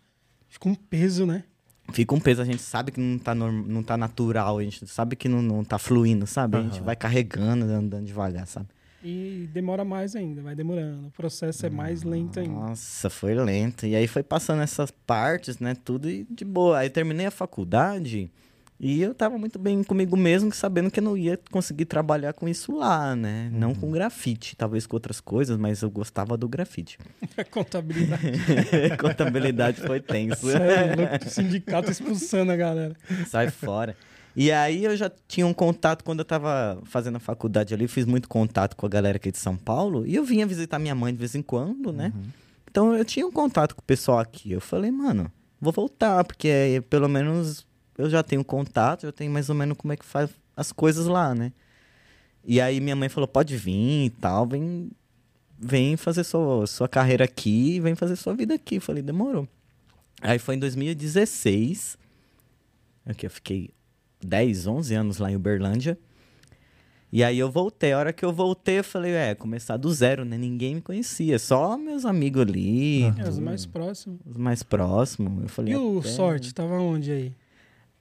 Fica 0.49 0.69
um 0.69 0.75
peso, 0.75 1.25
né? 1.25 1.45
Fica 1.93 2.15
um 2.15 2.21
peso, 2.21 2.41
a 2.43 2.45
gente 2.45 2.63
sabe 2.63 2.91
que 2.91 2.99
não 3.01 3.19
tá, 3.19 3.35
norm- 3.35 3.65
não 3.67 3.83
tá 3.83 3.97
natural, 3.97 4.59
a 4.59 4.63
gente 4.65 4.87
sabe 4.89 5.15
que 5.17 5.29
não, 5.29 5.41
não 5.43 5.63
tá 5.63 5.79
fluindo, 5.79 6.27
sabe? 6.27 6.57
A 6.57 6.63
gente 6.63 6.81
vai 6.81 6.97
carregando, 6.97 7.65
andando 7.67 8.05
devagar, 8.05 8.47
sabe? 8.47 8.67
E 9.05 9.49
demora 9.53 9.85
mais 9.85 10.17
ainda, 10.17 10.41
vai 10.41 10.55
demorando. 10.55 11.09
O 11.09 11.11
processo 11.11 11.67
é 11.67 11.71
mais 11.71 12.03
lento 12.03 12.41
ainda. 12.41 12.53
Nossa, 12.55 13.11
foi 13.11 13.35
lento. 13.35 13.85
E 13.87 13.95
aí 13.95 14.07
foi 14.07 14.23
passando 14.23 14.63
essas 14.63 14.91
partes, 14.91 15.59
né? 15.59 15.75
Tudo 15.85 16.09
e 16.09 16.27
de 16.31 16.45
boa. 16.45 16.79
Aí 16.79 16.89
terminei 16.89 17.27
a 17.27 17.31
faculdade 17.31 18.31
e 18.81 19.03
eu 19.03 19.15
tava 19.15 19.37
muito 19.39 19.59
bem 19.59 19.85
comigo 19.85 20.17
mesmo, 20.17 20.53
sabendo 20.55 20.91
que 20.91 21.01
eu 21.01 21.05
não 21.05 21.17
ia 21.17 21.39
conseguir 21.51 21.85
trabalhar 21.85 22.33
com 22.33 22.49
isso 22.49 22.75
lá, 22.77 23.15
né? 23.15 23.51
Não 23.53 23.69
Uhum. 23.69 23.75
com 23.75 23.91
grafite, 23.93 24.57
talvez 24.57 24.87
com 24.87 24.97
outras 24.97 25.21
coisas, 25.21 25.57
mas 25.59 25.83
eu 25.83 25.91
gostava 25.91 26.37
do 26.37 26.49
grafite. 26.49 26.99
Contabilidade. 27.51 28.33
Contabilidade 28.99 29.81
foi 29.83 30.01
tenso. 30.01 30.47
Louco, 30.47 31.27
o 31.27 31.31
sindicato 31.31 31.91
expulsando 31.91 32.51
a 32.53 32.57
galera. 32.57 32.97
Sai 33.27 33.51
fora. 33.51 33.95
E 34.37 34.51
aí 34.51 34.85
eu 34.85 34.97
já 34.97 35.11
tinha 35.29 35.47
um 35.47 35.55
contato 35.55 36.03
quando 36.03 36.19
eu 36.19 36.25
tava 36.25 36.81
fazendo 36.85 37.17
a 37.17 37.21
faculdade 37.21 37.73
ali, 37.73 37.87
fiz 37.87 38.05
muito 38.05 38.29
contato 38.29 38.75
com 38.75 38.85
a 38.85 38.89
galera 38.89 39.17
aqui 39.17 39.31
de 39.31 39.39
São 39.39 39.57
Paulo, 39.57 40.05
e 40.07 40.15
eu 40.15 40.25
vinha 40.25 40.47
visitar 40.47 40.79
minha 40.79 40.95
mãe 40.95 41.13
de 41.13 41.19
vez 41.19 41.35
em 41.35 41.43
quando, 41.43 41.93
né? 41.93 42.13
Então 42.69 42.95
eu 42.97 43.05
tinha 43.05 43.25
um 43.25 43.31
contato 43.31 43.75
com 43.75 43.81
o 43.81 43.85
pessoal 43.85 44.19
aqui. 44.19 44.51
Eu 44.51 44.61
falei, 44.61 44.91
mano, 44.91 45.31
vou 45.61 45.73
voltar, 45.73 46.25
porque 46.25 46.49
aí, 46.49 46.81
pelo 46.81 47.09
menos 47.09 47.65
eu 47.97 48.11
já 48.11 48.23
tenho 48.23 48.45
contato, 48.45 49.07
eu 49.07 49.13
tenho 49.13 49.31
mais 49.31 49.49
ou 49.49 49.55
menos 49.55 49.77
como 49.77 49.93
é 49.93 49.97
que 49.97 50.05
faz 50.05 50.29
as 50.57 50.73
coisas 50.73 51.07
lá, 51.07 51.35
né? 51.35 51.53
E 52.45 52.61
aí 52.61 52.81
minha 52.81 52.97
mãe 52.97 53.09
falou, 53.09 53.29
pode 53.29 53.57
vir 53.57 54.07
e 54.07 54.11
tal, 54.11 54.47
vem, 54.47 54.91
vem 55.57 55.97
fazer 55.97 56.25
sua, 56.25 56.67
sua 56.67 56.89
carreira 56.89 57.25
aqui, 57.25 57.79
vem 57.79 57.95
fazer 57.95 58.17
sua 58.17 58.35
vida 58.35 58.55
aqui. 58.55 58.77
Eu 58.77 58.81
falei, 58.81 59.03
demorou. 59.03 59.49
Aí 60.21 60.39
foi 60.39 60.57
em 60.57 60.59
2016, 60.59 61.97
aqui 63.07 63.27
eu 63.27 63.31
fiquei 63.31 63.71
10, 64.25 64.67
11 64.67 64.95
anos 64.95 65.19
lá 65.19 65.31
em 65.31 65.37
Uberlândia. 65.37 65.99
E 67.13 67.23
aí 67.23 67.39
eu 67.39 67.49
voltei. 67.51 67.93
A 67.93 67.99
hora 67.99 68.13
que 68.13 68.25
eu 68.25 68.33
voltei, 68.33 68.81
eu 68.81 68.85
falei, 68.85 69.13
é, 69.13 69.35
começar 69.37 69.77
do 69.77 69.93
zero, 69.93 70.25
né? 70.25 70.37
Ninguém 70.37 70.75
me 70.77 70.81
conhecia, 70.81 71.39
só 71.39 71.77
meus 71.79 72.05
amigos 72.05 72.43
ali, 72.43 73.05
É, 73.05 73.29
os 73.29 73.39
mais 73.39 73.65
próximos. 73.67 74.19
os 74.27 74.37
mais 74.37 74.63
próximos. 74.65 75.43
Eu 75.45 75.49
falei, 75.49 75.75
E 75.75 75.77
o 75.77 76.01
até- 76.01 76.09
Sorte, 76.09 76.53
tava 76.53 76.75
onde 76.81 77.13
aí? 77.13 77.33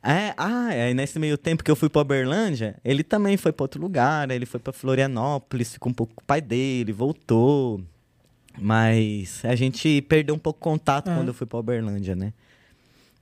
É, 0.01 0.33
ah, 0.35 0.65
aí 0.67 0.93
nesse 0.93 1.17
meio 1.19 1.37
tempo 1.37 1.63
que 1.63 1.69
eu 1.71 1.75
fui 1.75 1.89
pra 1.89 2.01
Uberlândia, 2.01 2.75
ele 2.83 3.03
também 3.03 3.37
foi 3.37 3.51
pra 3.53 3.63
outro 3.65 3.79
lugar, 3.81 4.29
ele 4.31 4.45
foi 4.45 4.59
pra 4.59 4.73
Florianópolis, 4.73 5.73
ficou 5.73 5.91
um 5.91 5.93
pouco 5.93 6.13
com 6.15 6.21
o 6.23 6.25
pai 6.25 6.41
dele, 6.41 6.91
voltou. 6.91 7.81
Mas 8.59 9.43
a 9.45 9.55
gente 9.55 10.01
perdeu 10.03 10.35
um 10.35 10.39
pouco 10.39 10.59
contato 10.59 11.09
Ah. 11.09 11.15
quando 11.15 11.29
eu 11.29 11.33
fui 11.33 11.47
pra 11.47 11.59
Uberlândia, 11.59 12.15
né? 12.15 12.33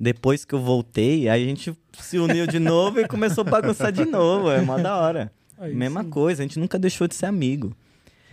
Depois 0.01 0.43
que 0.43 0.55
eu 0.55 0.59
voltei, 0.59 1.29
aí 1.29 1.43
a 1.43 1.45
gente 1.45 1.77
se 1.99 2.17
uniu 2.17 2.47
de 2.47 2.57
novo 2.57 2.99
e 2.99 3.07
começou 3.07 3.43
a 3.43 3.49
bagunçar 3.51 3.91
de 3.91 4.03
novo, 4.03 4.49
é 4.49 4.59
mó 4.59 4.75
da 4.79 4.97
hora. 4.97 5.31
Aí, 5.59 5.75
Mesma 5.75 6.03
sim. 6.03 6.09
coisa, 6.09 6.41
a 6.41 6.43
gente 6.47 6.57
nunca 6.57 6.79
deixou 6.79 7.07
de 7.07 7.13
ser 7.13 7.27
amigo. 7.27 7.71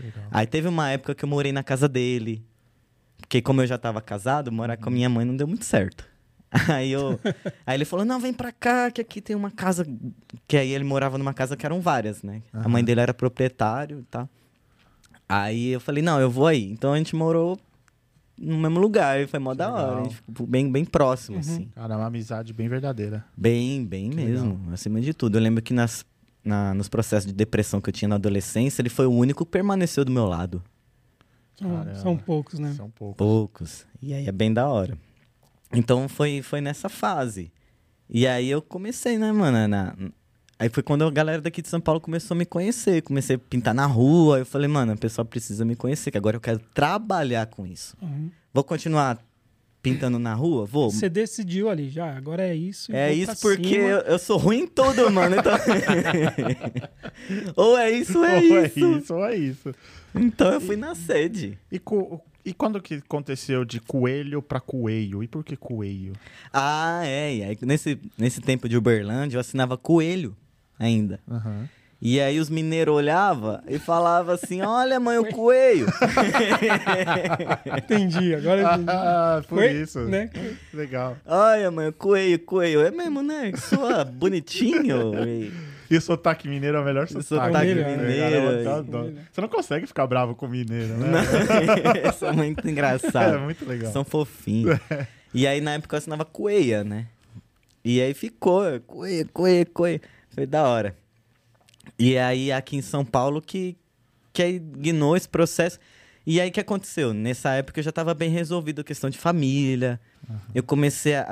Legal. 0.03 0.25
Aí 0.31 0.47
teve 0.47 0.67
uma 0.67 0.89
época 0.89 1.15
que 1.15 1.23
eu 1.23 1.29
morei 1.29 1.53
na 1.53 1.63
casa 1.63 1.87
dele. 1.87 2.43
Porque 3.19 3.43
como 3.43 3.61
eu 3.61 3.67
já 3.67 3.77
tava 3.77 4.01
casado, 4.01 4.51
morar 4.51 4.79
com 4.79 4.89
a 4.89 4.93
minha 4.93 5.11
mãe 5.11 5.27
não 5.27 5.37
deu 5.37 5.47
muito 5.47 5.67
certo. 5.67 6.09
Aí 6.73 6.91
eu, 6.91 7.21
aí 7.67 7.77
ele 7.77 7.85
falou: 7.85 8.07
"Não, 8.07 8.19
vem 8.19 8.33
pra 8.33 8.51
cá, 8.51 8.91
que 8.91 9.03
aqui 9.03 9.21
tem 9.21 9.37
uma 9.37 9.51
casa 9.51 9.87
que 10.47 10.57
aí 10.57 10.71
ele 10.71 10.85
morava 10.85 11.19
numa 11.19 11.35
casa 11.35 11.55
que 11.55 11.67
eram 11.67 11.83
várias, 11.83 12.23
né? 12.23 12.43
A 12.55 12.67
mãe 12.67 12.83
dele 12.83 13.03
era 13.03 13.13
proprietário 13.13 13.99
e 14.01 14.05
tal. 14.05 14.27
Aí 15.29 15.69
eu 15.69 15.81
falei: 15.81 16.03
"Não, 16.03 16.19
eu 16.19 16.31
vou 16.31 16.47
aí". 16.47 16.65
Então 16.65 16.95
a 16.95 16.97
gente 16.97 17.15
morou 17.15 17.59
no 18.39 18.59
mesmo 18.59 18.79
lugar, 18.81 19.21
e 19.21 19.27
foi 19.27 19.39
mó 19.41 19.55
da 19.55 19.71
hora, 19.73 19.83
a 19.83 19.89
legal. 19.91 20.05
gente 20.05 20.17
ficou 20.17 20.47
bem 20.47 20.71
bem 20.71 20.85
próximo 20.85 21.35
Uhum. 21.37 21.41
assim. 21.41 21.69
Cara, 21.75 21.95
é 21.95 21.97
uma 21.97 22.07
amizade 22.07 22.53
bem 22.53 22.69
verdadeira. 22.69 23.25
Bem, 23.37 23.85
bem 23.85 24.11
Que 24.11 24.17
mesmo, 24.17 24.61
acima 24.73 25.01
de 25.01 25.13
tudo. 25.13 25.37
Eu 25.39 25.43
lembro 25.43 25.63
que 25.63 25.73
nas 25.75 26.05
na- 26.45 26.73
nos 26.73 26.89
processos 26.89 27.27
de 27.27 27.35
depressão 27.35 27.79
que 27.81 27.91
eu 27.91 27.93
tinha 27.93 28.09
na 28.09 28.15
adolescência, 28.15 28.81
ele 28.81 28.89
foi 28.89 29.05
o 29.07 29.11
único 29.11 29.45
que 29.45 29.51
permaneceu 29.51 30.03
do 30.05 30.11
meu 30.13 30.25
lado. 30.25 30.63
São, 31.57 31.69
Caramba. 31.71 31.95
são 31.97 32.17
poucos, 32.17 32.59
né? 32.59 32.73
São 32.75 32.89
poucos. 32.89 33.17
Poucos. 33.19 33.87
E 34.01 34.15
aí 34.15 34.27
é 34.29 34.33
bem 34.33 34.53
da 34.55 34.67
hora. 34.69 34.97
Então 35.73 36.09
foi, 36.09 36.41
foi 36.41 36.61
nessa 36.63 36.89
fase. 36.89 37.53
E 38.09 38.27
aí 38.27 38.49
eu 38.49 38.63
comecei, 38.63 39.19
né, 39.19 39.31
mano? 39.33 39.69
na- 39.69 39.95
Aí 40.59 40.69
foi 40.69 40.83
quando 40.83 41.05
a 41.05 41.11
galera 41.11 41.41
daqui 41.41 41.63
de 41.63 41.69
São 41.69 41.81
Paulo 41.81 42.01
começou 42.01 42.35
a 42.35 42.39
me 42.39 42.45
conhecer. 42.45 43.01
Comecei 43.03 43.37
a 43.37 43.39
pintar 43.39 43.73
na 43.73 43.87
rua. 43.87 44.41
Eu 44.41 44.47
falei, 44.47 44.67
mano, 44.67 44.93
o 44.93 44.99
pessoal 44.99 45.25
precisa 45.25 45.65
me 45.65 45.77
conhecer, 45.77 46.11
que 46.11 46.19
agora 46.19 46.37
eu 46.37 46.41
quero 46.41 46.59
trabalhar 46.75 47.47
com 47.47 47.65
isso. 47.65 47.97
Uhum. 48.03 48.29
Vou 48.53 48.65
continuar 48.65 49.23
pintando 49.81 50.19
na 50.19 50.35
rua? 50.35 50.67
Vou. 50.67 50.91
Você 50.91 51.09
decidiu 51.09 51.71
ali 51.71 51.89
já, 51.89 52.13
agora 52.17 52.43
é 52.43 52.57
isso. 52.57 52.91
e 52.91 52.97
É 52.97 53.13
isso 53.13 53.41
porque 53.41 53.77
eu, 53.77 53.99
eu 53.99 54.19
sou 54.19 54.37
ruim 54.37 54.63
em 54.63 54.67
tudo, 54.67 55.09
mano. 55.13 55.37
Então... 55.37 55.53
ou 57.55 57.79
é 57.79 57.93
isso, 57.93 58.19
ou 58.19 58.25
é 58.25 58.37
ou 58.37 58.43
isso. 58.43 58.55
é 58.57 58.67
isso, 58.67 59.15
ou 59.15 59.25
é 59.27 59.37
isso. 59.37 59.75
Então 60.13 60.53
eu 60.53 60.61
fui 60.61 60.77
na 60.77 60.97
sede. 60.97 61.57
E, 61.71 61.81
e 62.45 62.53
quando 62.53 62.83
que 62.83 62.95
aconteceu 62.95 63.65
de 63.65 63.79
coelho 63.79 64.43
pra 64.43 64.59
coelho? 64.59 65.23
E 65.23 65.29
por 65.29 65.45
que 65.45 65.57
coelho? 65.57 66.15
Ah, 66.53 67.03
é. 67.05 67.37
E 67.37 67.43
aí, 67.45 67.59
nesse, 67.63 67.97
nesse 68.19 68.41
tempo 68.41 68.69
de 68.69 68.77
Uberlândia, 68.77 69.37
eu 69.37 69.41
assinava 69.41 69.79
coelho 69.79 70.37
ainda. 70.79 71.21
Aham. 71.31 71.69
E 72.01 72.21
aí 72.21 72.39
os 72.39 72.49
mineiros 72.49 72.95
olhavam 72.95 73.61
e 73.67 73.77
falavam 73.77 74.33
assim: 74.35 74.63
Olha, 74.63 75.01
mãe, 75.01 75.19
o 75.19 75.27
coelho. 75.33 75.87
Entendi, 77.77 78.35
agora 78.35 78.61
eu 78.61 78.67
entendi. 78.69 78.85
Ah, 78.91 79.43
por 79.49 79.57
Foi, 79.59 79.73
isso. 79.73 80.01
Né? 80.01 80.31
Legal. 80.73 81.17
Olha, 81.27 81.71
mãe, 81.71 81.89
o 81.89 81.93
coelho, 81.93 82.39
coelho. 82.41 82.81
É 82.83 82.91
mesmo, 82.91 83.23
né? 83.23 83.53
Sua 83.57 84.05
bonitinho. 84.07 85.13
E- 85.27 85.53
E 85.91 85.97
o 85.97 86.01
sotaque 86.01 86.47
mineiro 86.49 86.77
é 86.77 86.81
o 86.81 86.85
melhor 86.85 87.09
sotaque. 87.09 87.27
sotaque 87.29 87.67
mineiro, 87.75 87.91
mineiro. 88.01 88.21
Cara, 88.21 88.37
eu 88.37 88.63
e- 88.63 88.69
adoro. 88.79 89.15
Você 89.33 89.41
não 89.41 89.49
consegue 89.49 89.87
ficar 89.87 90.07
bravo 90.07 90.35
com 90.35 90.47
mineiro, 90.47 90.95
né? 90.99 91.23
São 92.19 92.33
muito 92.35 92.67
É 92.67 92.71
engraçados. 92.71 93.41
muito 93.41 93.67
legal. 93.67 93.91
São 93.93 94.05
fofinhos. 94.05 94.79
E 95.35 95.47
aí 95.47 95.61
na 95.61 95.73
época 95.73 95.97
eu 95.97 95.99
assinava 95.99 96.25
coelha, 96.25 96.85
né? 96.85 97.07
E 97.85 98.01
aí 98.03 98.13
ficou, 98.13 98.63
coelha, 98.87 99.27
coelha, 99.33 99.67
coelha. 99.67 100.01
Foi 100.39 100.47
da 100.47 100.63
hora. 100.69 100.97
E 101.99 102.17
aí 102.17 102.53
aqui 102.53 102.77
em 102.77 102.81
São 102.83 103.05
Paulo 103.05 103.43
que, 103.43 103.77
que 104.33 104.41
aí 104.41 104.61
guinou 104.61 105.17
esse 105.17 105.29
processo. 105.29 105.81
E 106.25 106.41
aí 106.41 106.49
o 106.49 106.53
que 106.53 106.61
aconteceu? 106.61 107.13
Nessa 107.13 107.55
época 107.55 107.81
eu 107.81 107.83
já 107.83 107.91
estava 107.91 108.15
bem 108.15 108.31
resolvido 108.31 108.83
a 108.83 108.85
questão 108.85 109.11
de 109.11 109.19
família. 109.19 109.99
Eu 110.55 110.63
comecei 110.63 111.17
a, 111.17 111.25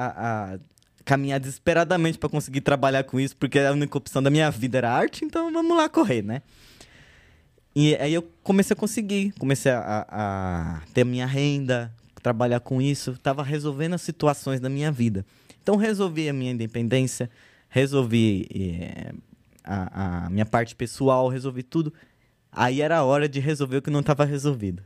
a 0.55 0.59
caminhar 1.05 1.39
desesperadamente 1.39 2.19
para 2.19 2.29
conseguir 2.29 2.63
trabalhar 2.63 3.05
com 3.05 3.21
isso, 3.21 3.37
porque 3.37 3.61
a 3.61 3.71
única 3.71 3.97
opção 3.97 4.21
da 4.21 4.29
minha 4.29 4.51
vida 4.51 4.79
era 4.79 4.91
arte, 4.91 5.25
então 5.25 5.53
vamos 5.53 5.77
lá 5.77 5.89
correr, 5.89 6.23
né? 6.23 6.43
E 7.77 7.95
aí 7.97 8.13
eu 8.13 8.29
comecei 8.43 8.75
a 8.75 8.77
conseguir, 8.77 9.33
comecei 9.39 9.71
a, 9.71 9.79
a- 9.79 10.07
a 10.09 10.83
ter 10.93 11.05
minha 11.05 11.27
renda, 11.27 11.95
trabalhar 12.21 12.59
com 12.59 12.83
isso, 12.83 13.17
tava 13.23 13.45
resolvendo 13.45 13.95
as 13.95 14.03
situações 14.03 14.59
da 14.59 14.69
minha 14.69 14.91
vida. 14.91 15.25
Então 15.63 15.77
resolvi 15.77 16.29
a 16.29 16.33
minha 16.33 16.51
independência, 16.51 17.31
resolvi 17.81 18.47
eh, 18.55 19.13
a, 19.63 20.25
a 20.27 20.31
minha 20.31 20.47
parte 20.47 20.75
pessoal, 20.75 21.29
resolvi 21.29 21.63
tudo. 21.63 21.93
Aí 22.51 22.81
era 22.81 22.97
a 22.99 23.05
hora 23.05 23.29
de 23.29 23.39
resolver 23.39 23.77
o 23.77 23.83
que 23.83 23.91
não 23.91 24.01
estava 24.01 24.25
resolvido. 24.25 24.83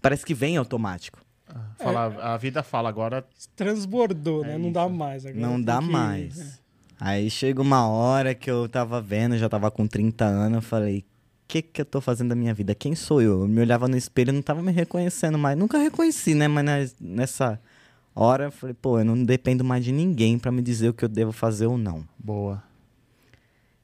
Parece 0.00 0.24
que 0.24 0.32
vem 0.32 0.56
automático. 0.56 1.18
Ah, 1.48 1.70
fala- 1.76 2.34
A 2.34 2.36
vida 2.36 2.62
fala 2.62 2.88
agora. 2.88 3.26
Transbordou, 3.56 4.44
É 4.44 4.48
né? 4.48 4.58
Não 4.58 4.70
dá 4.70 4.86
isso. 4.86 4.94
mais. 4.94 5.26
agora 5.26 5.40
Não 5.46 5.60
dá 5.60 5.78
que- 5.80 5.84
mais. 5.90 6.40
é. 6.40 6.64
Aí 7.00 7.28
chega 7.28 7.60
uma 7.60 7.88
hora 7.88 8.32
que 8.34 8.48
eu 8.48 8.68
tava 8.68 9.00
vendo, 9.02 9.36
já 9.36 9.48
tava 9.48 9.68
com 9.70 9.86
30 9.86 10.24
anos, 10.24 10.56
eu 10.56 10.62
falei, 10.62 10.98
o 11.00 11.04
que 11.48 11.60
que 11.62 11.80
eu 11.80 11.84
tô 11.84 12.00
fazendo 12.00 12.28
da 12.28 12.34
minha 12.36 12.54
vida? 12.54 12.74
Quem 12.76 12.94
sou 12.94 13.20
eu? 13.20 13.40
Eu 13.40 13.48
me 13.48 13.60
olhava 13.60 13.88
no 13.88 13.96
espelho 13.96 14.30
e 14.30 14.32
não 14.32 14.40
tava 14.42 14.62
me 14.62 14.70
reconhecendo 14.70 15.36
mais. 15.36 15.58
Nunca 15.58 15.78
reconheci, 15.78 16.32
né? 16.34 16.46
Mas 16.46 16.94
nessa 17.00 17.60
hora 18.14 18.44
eu 18.44 18.52
falei, 18.52 18.74
pô, 18.74 18.98
eu 18.98 19.04
não 19.04 19.22
dependo 19.24 19.64
mais 19.64 19.84
de 19.84 19.92
ninguém 19.92 20.38
pra 20.38 20.52
me 20.52 20.62
dizer 20.62 20.88
o 20.88 20.94
que 20.94 21.04
eu 21.04 21.08
devo 21.08 21.32
fazer 21.32 21.66
ou 21.66 21.76
não. 21.76 22.06
Boa. 22.18 22.62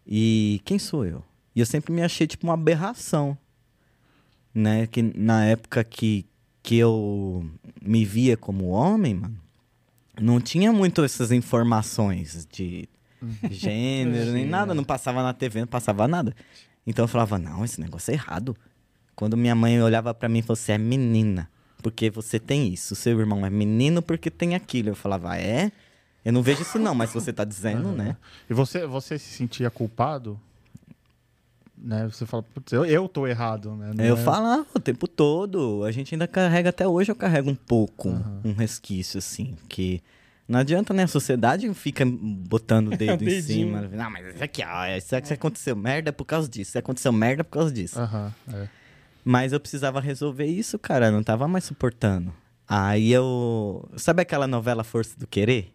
E 0.07 0.61
quem 0.65 0.79
sou 0.79 1.05
eu? 1.05 1.25
E 1.55 1.61
eu 1.61 1.67
sempre 1.67 1.93
me 1.93 2.03
achei 2.03 2.27
tipo 2.27 2.47
uma 2.47 2.55
aberração. 2.55 3.37
Né? 4.55 4.87
Que 4.87 5.03
na 5.03 5.45
época 5.45 5.83
que, 5.85 6.27
que 6.63 6.77
eu 6.77 7.49
me 7.83 8.05
via 8.05 8.37
como 8.37 8.69
homem, 8.69 9.15
mano, 9.15 9.39
não 10.21 10.41
tinha 10.41 10.73
muito 10.73 11.03
essas 11.03 11.33
informações 11.33 12.47
de 12.51 12.89
gênero, 13.51 14.33
nem 14.33 14.47
nada, 14.47 14.75
não 14.75 14.85
passava 14.85 15.23
na 15.23 15.33
TV, 15.33 15.61
não 15.61 15.67
passava 15.67 16.07
nada. 16.09 16.35
Então 16.87 17.05
eu 17.05 17.09
falava, 17.09 17.39
não, 17.39 17.65
esse 17.65 17.81
negócio 17.81 18.11
é 18.11 18.15
errado. 18.15 18.57
Quando 19.15 19.37
minha 19.37 19.55
mãe 19.55 19.81
olhava 19.83 20.15
pra 20.15 20.29
mim 20.29 20.39
e 20.39 20.43
falou, 20.43 20.57
você 20.57 20.73
é 20.73 20.79
menina, 20.79 21.51
porque 21.81 22.11
você 22.11 22.39
tem 22.39 22.69
isso. 22.73 22.95
Seu 22.95 23.19
irmão 23.19 23.45
é 23.45 23.51
menino 23.51 24.01
porque 24.03 24.31
tem 24.31 24.55
aquilo. 24.55 24.91
Eu 24.91 24.95
falava, 24.95 25.37
é? 25.37 25.73
Eu 26.25 26.33
não 26.33 26.43
vejo 26.43 26.63
isso 26.63 26.79
não, 26.79 26.95
mas 26.95 27.13
você 27.13 27.33
tá 27.33 27.45
dizendo, 27.45 27.93
né? 27.93 28.17
E 28.49 28.55
você, 28.55 28.87
você 28.87 29.19
se 29.19 29.31
sentia 29.33 29.71
culpado? 29.71 30.39
Né? 31.77 32.07
Você 32.13 32.27
fala, 32.27 32.43
putz, 32.43 32.73
eu, 32.73 32.85
eu 32.85 33.09
tô 33.09 33.27
errado, 33.27 33.75
né? 33.75 33.93
Não 33.95 34.05
Eu 34.05 34.15
é- 34.15 34.23
falava 34.23 34.67
o 34.75 34.79
tempo 34.81 35.09
todo. 35.09 35.83
A 35.85 35.91
gente 35.91 36.15
ainda 36.15 36.29
carrega, 36.29 36.69
até 36.69 36.87
hoje 36.87 37.11
eu 37.11 37.17
carrego 37.17 37.49
um 37.51 37.55
pouco, 37.55 38.11
Aham. 38.11 38.41
um 38.45 38.53
resquício, 38.53 39.19
assim, 39.19 39.57
que... 39.69 40.03
Não 40.47 40.59
adianta, 40.59 40.93
né? 40.93 41.05
A 41.05 41.09
sociedade 41.09 41.73
fica 41.75 42.05
botando 42.05 42.89
o 42.89 42.91
dedo 42.99 43.23
em 43.23 43.41
cima. 43.41 43.83
Não, 43.83 44.11
mas 44.11 44.35
isso 44.35 44.43
aqui, 44.45 44.63
ó, 44.65 44.87
isso 44.97 45.15
aqui 45.15 45.33
aconteceu 45.33 45.77
merda 45.77 46.09
é 46.09 46.13
por 46.13 46.25
causa 46.25 46.49
disso. 46.49 46.71
Isso 46.71 46.79
aconteceu 46.79 47.13
merda 47.13 47.43
é 47.43 47.45
por 47.45 47.53
causa 47.53 47.73
disso. 47.73 47.99
Aham, 47.99 48.35
é. 48.53 48.69
Mas 49.25 49.53
eu 49.53 49.61
precisava 49.61 50.01
resolver 50.01 50.47
isso, 50.47 50.79
cara. 50.79 51.07
Eu 51.07 51.13
não 51.13 51.23
tava 51.23 51.47
mais 51.49 51.65
suportando. 51.65 52.33
Aí 52.69 53.13
eu. 53.13 53.89
Sabe 53.97 54.23
aquela 54.23 54.47
novela 54.47 54.83
Força 54.85 55.19
do 55.19 55.27
Querer? 55.27 55.73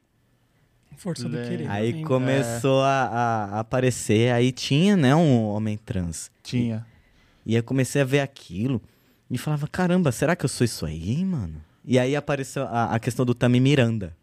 Força 0.98 1.28
do 1.28 1.36
querer. 1.38 1.70
Aí 1.70 1.92
começou 2.06 2.82
a, 2.82 3.04
a- 3.04 3.46
a 3.56 3.60
aparecer. 3.60 4.32
Aí 4.32 4.52
tinha, 4.54 4.96
né, 4.96 5.14
um 5.14 5.44
homem 5.44 5.78
trans. 5.78 6.32
Tinha. 6.42 6.86
E 7.46 7.52
aí 7.52 7.60
eu 7.60 7.64
comecei 7.64 8.02
a 8.02 8.06
ver 8.06 8.22
aquilo. 8.22 8.82
E 9.30 9.38
falava, 9.38 9.68
caramba, 9.68 10.12
será 10.14 10.36
que 10.38 10.46
eu 10.46 10.50
sou 10.50 10.64
isso 10.64 10.86
aí, 10.86 11.24
mano? 11.26 11.62
E 11.84 12.00
aí 12.00 12.16
apareceu 12.16 12.64
a, 12.64 12.96
a 12.96 13.00
questão 13.00 13.26
do 13.26 13.36
Tami 13.36 13.60
Miranda. 13.60 14.16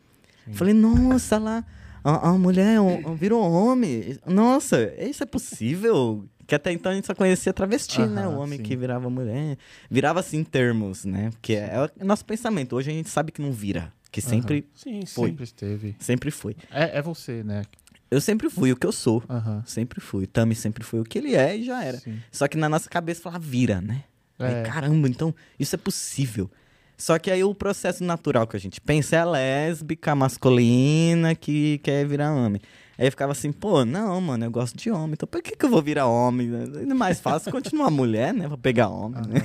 Falei, 0.52 0.72
nossa, 0.72 1.38
lá, 1.38 1.62
a, 2.02 2.30
a 2.30 2.32
mulher 2.38 2.80
um- 2.80 3.14
virou 3.14 3.42
homem. 3.42 4.16
Nossa, 4.26 4.92
isso 4.98 5.22
é 5.22 5.26
possível? 5.26 6.24
Que 6.52 6.56
até 6.56 6.70
então 6.70 6.92
a 6.92 6.94
gente 6.94 7.06
só 7.06 7.14
conhecia 7.14 7.50
travesti, 7.50 8.02
né? 8.04 8.28
O 8.28 8.36
homem 8.36 8.58
sim. 8.58 8.62
que 8.62 8.76
virava 8.76 9.08
mulher. 9.08 9.56
Virava 9.90 10.20
assim 10.20 10.36
em 10.40 10.44
termos, 10.44 11.02
né? 11.02 11.30
Porque 11.30 11.54
é 11.54 11.90
o 11.98 12.04
nosso 12.04 12.26
pensamento. 12.26 12.76
Hoje 12.76 12.90
a 12.90 12.92
gente 12.92 13.08
sabe 13.08 13.32
que 13.32 13.40
não 13.40 13.50
vira. 13.50 13.90
Que 14.10 14.20
sempre, 14.20 14.68
Sim, 14.74 15.00
sim. 15.06 15.24
Sempre 15.24 15.44
esteve. 15.44 15.96
sempre 15.98 16.30
foi. 16.30 16.54
É, 16.70 16.98
é 16.98 17.00
você, 17.00 17.42
né? 17.42 17.62
Eu 18.10 18.20
sempre 18.20 18.50
fui 18.50 18.70
o 18.70 18.76
que 18.76 18.86
eu 18.86 18.92
sou. 18.92 19.22
Aham. 19.30 19.62
Sempre 19.64 19.98
fui. 19.98 20.26
Tami 20.26 20.54
sempre 20.54 20.84
foi 20.84 21.00
o 21.00 21.04
que 21.04 21.16
ele 21.16 21.34
é 21.34 21.56
e 21.56 21.64
já 21.64 21.82
era. 21.82 21.96
Sim. 21.96 22.20
Só 22.30 22.46
que 22.46 22.58
na 22.58 22.68
nossa 22.68 22.86
cabeça 22.90 23.22
fala, 23.22 23.38
vira, 23.38 23.80
né? 23.80 24.04
Aí, 24.38 24.56
É. 24.56 24.62
caramba, 24.64 25.08
então 25.08 25.34
isso 25.58 25.74
é 25.74 25.78
possível. 25.78 26.50
Só 26.98 27.18
que 27.18 27.30
aí 27.30 27.42
o 27.42 27.54
processo 27.54 28.04
natural 28.04 28.46
que 28.46 28.58
a 28.58 28.60
gente 28.60 28.78
pensa 28.78 29.16
é 29.16 29.20
a 29.20 29.24
lésbica 29.24 30.14
masculina 30.14 31.34
que 31.34 31.78
quer 31.78 32.06
virar 32.06 32.30
homem. 32.34 32.60
Aí 32.98 33.06
eu 33.06 33.10
ficava 33.10 33.32
assim, 33.32 33.50
pô, 33.52 33.84
não, 33.84 34.20
mano, 34.20 34.44
eu 34.44 34.50
gosto 34.50 34.76
de 34.76 34.90
homem, 34.90 35.14
então 35.14 35.26
por 35.26 35.42
que, 35.42 35.56
que 35.56 35.64
eu 35.64 35.70
vou 35.70 35.80
virar 35.82 36.06
homem? 36.06 36.50
É 36.88 36.94
mais 36.94 37.20
fácil 37.20 37.50
continuar 37.50 37.90
mulher, 37.90 38.34
né? 38.34 38.46
Pra 38.46 38.58
pegar 38.58 38.88
homem, 38.88 39.22
né? 39.22 39.40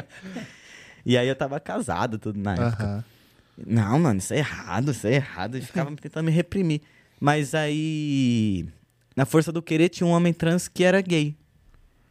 E 1.04 1.16
aí 1.16 1.26
eu 1.28 1.34
tava 1.34 1.58
casado 1.58 2.18
tudo 2.18 2.38
na 2.38 2.52
época. 2.52 2.84
Aham. 2.84 3.04
Não, 3.66 3.98
mano, 3.98 4.18
isso 4.18 4.32
é 4.32 4.38
errado, 4.38 4.90
isso 4.90 5.06
é 5.06 5.14
errado. 5.14 5.56
E 5.56 5.60
ficava 5.60 5.94
tentando 5.96 6.24
me 6.24 6.30
reprimir. 6.30 6.80
Mas 7.18 7.54
aí, 7.54 8.66
na 9.14 9.26
força 9.26 9.52
do 9.52 9.62
querer, 9.62 9.88
tinha 9.88 10.06
um 10.06 10.10
homem 10.10 10.32
trans 10.32 10.68
que 10.68 10.84
era 10.84 11.00
gay. 11.00 11.36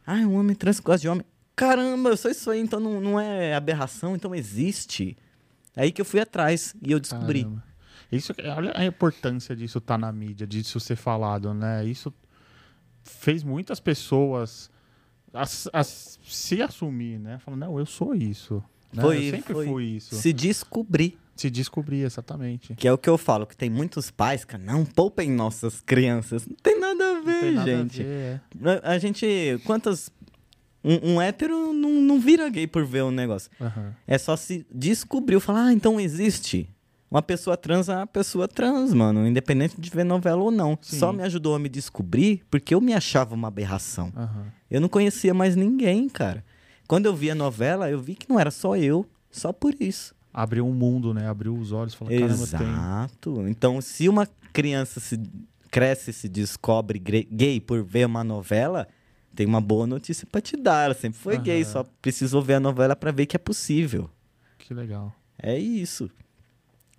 Ah, 0.06 0.16
um 0.16 0.36
homem 0.36 0.54
trans 0.54 0.78
que 0.78 0.86
gosta 0.86 1.00
de 1.00 1.08
homem. 1.08 1.24
Caramba, 1.56 2.10
eu 2.10 2.16
sou 2.16 2.30
isso 2.30 2.50
aí, 2.50 2.60
então 2.60 2.80
não, 2.80 3.00
não 3.00 3.20
é 3.20 3.54
aberração, 3.54 4.14
então 4.14 4.34
existe. 4.34 5.16
Aí 5.76 5.92
que 5.92 6.00
eu 6.00 6.04
fui 6.04 6.20
atrás 6.20 6.74
e 6.84 6.92
eu 6.92 7.00
descobri. 7.00 7.42
Caramba. 7.42 7.69
Isso, 8.10 8.34
que- 8.34 8.42
olha 8.42 8.72
a 8.74 8.84
importância 8.84 9.54
disso 9.54 9.78
estar 9.78 9.96
na 9.98 10.10
mídia, 10.12 10.46
disso 10.46 10.78
ser 10.80 10.96
falado, 10.96 11.52
né? 11.54 11.84
Isso 11.84 12.12
fez 13.04 13.42
muitas 13.42 13.80
pessoas 13.80 14.70
as- 15.32 15.68
as- 15.72 16.18
se 16.24 16.60
assumir, 16.60 17.18
né? 17.18 17.38
Falando, 17.38 17.60
não, 17.60 17.78
eu 17.78 17.86
sou 17.86 18.14
isso. 18.14 18.62
né? 18.92 19.02
Foi- 19.02 19.26
eu 19.26 19.30
sempre 19.30 19.54
foi 19.54 19.66
fui 19.66 19.84
isso. 19.84 20.16
Se... 20.16 20.22
Se 20.22 20.32
descobrir. 20.32 21.16
descobrir, 21.50 22.00
exatamente. 22.02 22.74
Que 22.74 22.86
é 22.88 22.92
o 22.92 22.98
que 22.98 23.08
eu 23.08 23.16
falo, 23.16 23.46
que 23.46 23.56
tem 23.56 23.70
muitos 23.70 24.10
pais, 24.10 24.44
cara, 24.44 24.62
não 24.62 24.84
poupem 24.84 25.30
nossas 25.30 25.80
crianças. 25.80 26.46
Não 26.46 26.56
tem 26.62 26.78
nada 26.78 27.18
a 27.18 27.20
ver, 27.20 27.32
Não 27.32 27.40
tem 27.40 27.52
nada 27.54 27.70
a 27.70 27.76
gente. 27.82 28.02
ver, 28.02 28.04
é. 28.04 28.40
A, 28.84 28.92
a 28.94 28.98
gente. 28.98 29.26
Quantas. 29.64 30.10
Um, 30.82 31.12
um 31.14 31.20
hétero 31.22 31.72
não, 31.72 31.90
não 32.00 32.18
vira 32.20 32.48
gay 32.50 32.66
por 32.66 32.84
ver 32.84 33.04
um 33.04 33.10
negócio. 33.10 33.50
Aham. 33.60 33.94
É 34.06 34.18
só 34.18 34.34
se 34.36 34.66
descobriu, 34.74 35.38
falar, 35.40 35.66
ah, 35.66 35.72
então 35.72 35.98
existe. 36.00 36.68
Uma 37.10 37.20
pessoa 37.20 37.56
trans 37.56 37.88
é 37.88 37.96
uma 37.96 38.06
pessoa 38.06 38.46
trans, 38.46 38.94
mano, 38.94 39.26
independente 39.26 39.80
de 39.80 39.90
ver 39.90 40.04
novela 40.04 40.40
ou 40.42 40.50
não. 40.50 40.78
Sim. 40.80 40.98
Só 40.98 41.12
me 41.12 41.24
ajudou 41.24 41.56
a 41.56 41.58
me 41.58 41.68
descobrir 41.68 42.44
porque 42.48 42.72
eu 42.72 42.80
me 42.80 42.94
achava 42.94 43.34
uma 43.34 43.48
aberração. 43.48 44.12
Aham. 44.16 44.46
Eu 44.70 44.80
não 44.80 44.88
conhecia 44.88 45.34
mais 45.34 45.56
ninguém, 45.56 46.08
cara. 46.08 46.44
Quando 46.86 47.06
eu 47.06 47.14
vi 47.14 47.30
a 47.30 47.34
novela, 47.34 47.90
eu 47.90 48.00
vi 48.00 48.14
que 48.14 48.28
não 48.28 48.38
era 48.38 48.52
só 48.52 48.76
eu, 48.76 49.04
só 49.30 49.52
por 49.52 49.74
isso. 49.80 50.14
Abriu 50.32 50.64
um 50.64 50.72
mundo, 50.72 51.12
né? 51.12 51.28
Abriu 51.28 51.56
os 51.56 51.72
olhos, 51.72 51.94
falou, 51.94 52.14
caramba, 52.14 52.46
tem. 52.46 52.68
Exato. 52.68 53.48
Então, 53.48 53.80
se 53.80 54.08
uma 54.08 54.28
criança 54.52 55.00
se 55.00 55.20
cresce 55.68 56.10
e 56.10 56.14
se 56.14 56.28
descobre 56.28 57.00
gay 57.00 57.60
por 57.60 57.82
ver 57.82 58.06
uma 58.06 58.22
novela, 58.22 58.86
tem 59.34 59.46
uma 59.46 59.60
boa 59.60 59.86
notícia 59.86 60.28
pra 60.30 60.40
te 60.40 60.56
dar. 60.56 60.84
Ela 60.84 60.94
sempre 60.94 61.18
foi 61.18 61.34
Aham. 61.34 61.42
gay, 61.42 61.64
só 61.64 61.84
precisou 62.00 62.40
ver 62.40 62.54
a 62.54 62.60
novela 62.60 62.94
pra 62.94 63.10
ver 63.10 63.26
que 63.26 63.34
é 63.34 63.38
possível. 63.38 64.08
Que 64.58 64.72
legal. 64.72 65.12
É 65.42 65.58
isso. 65.58 66.08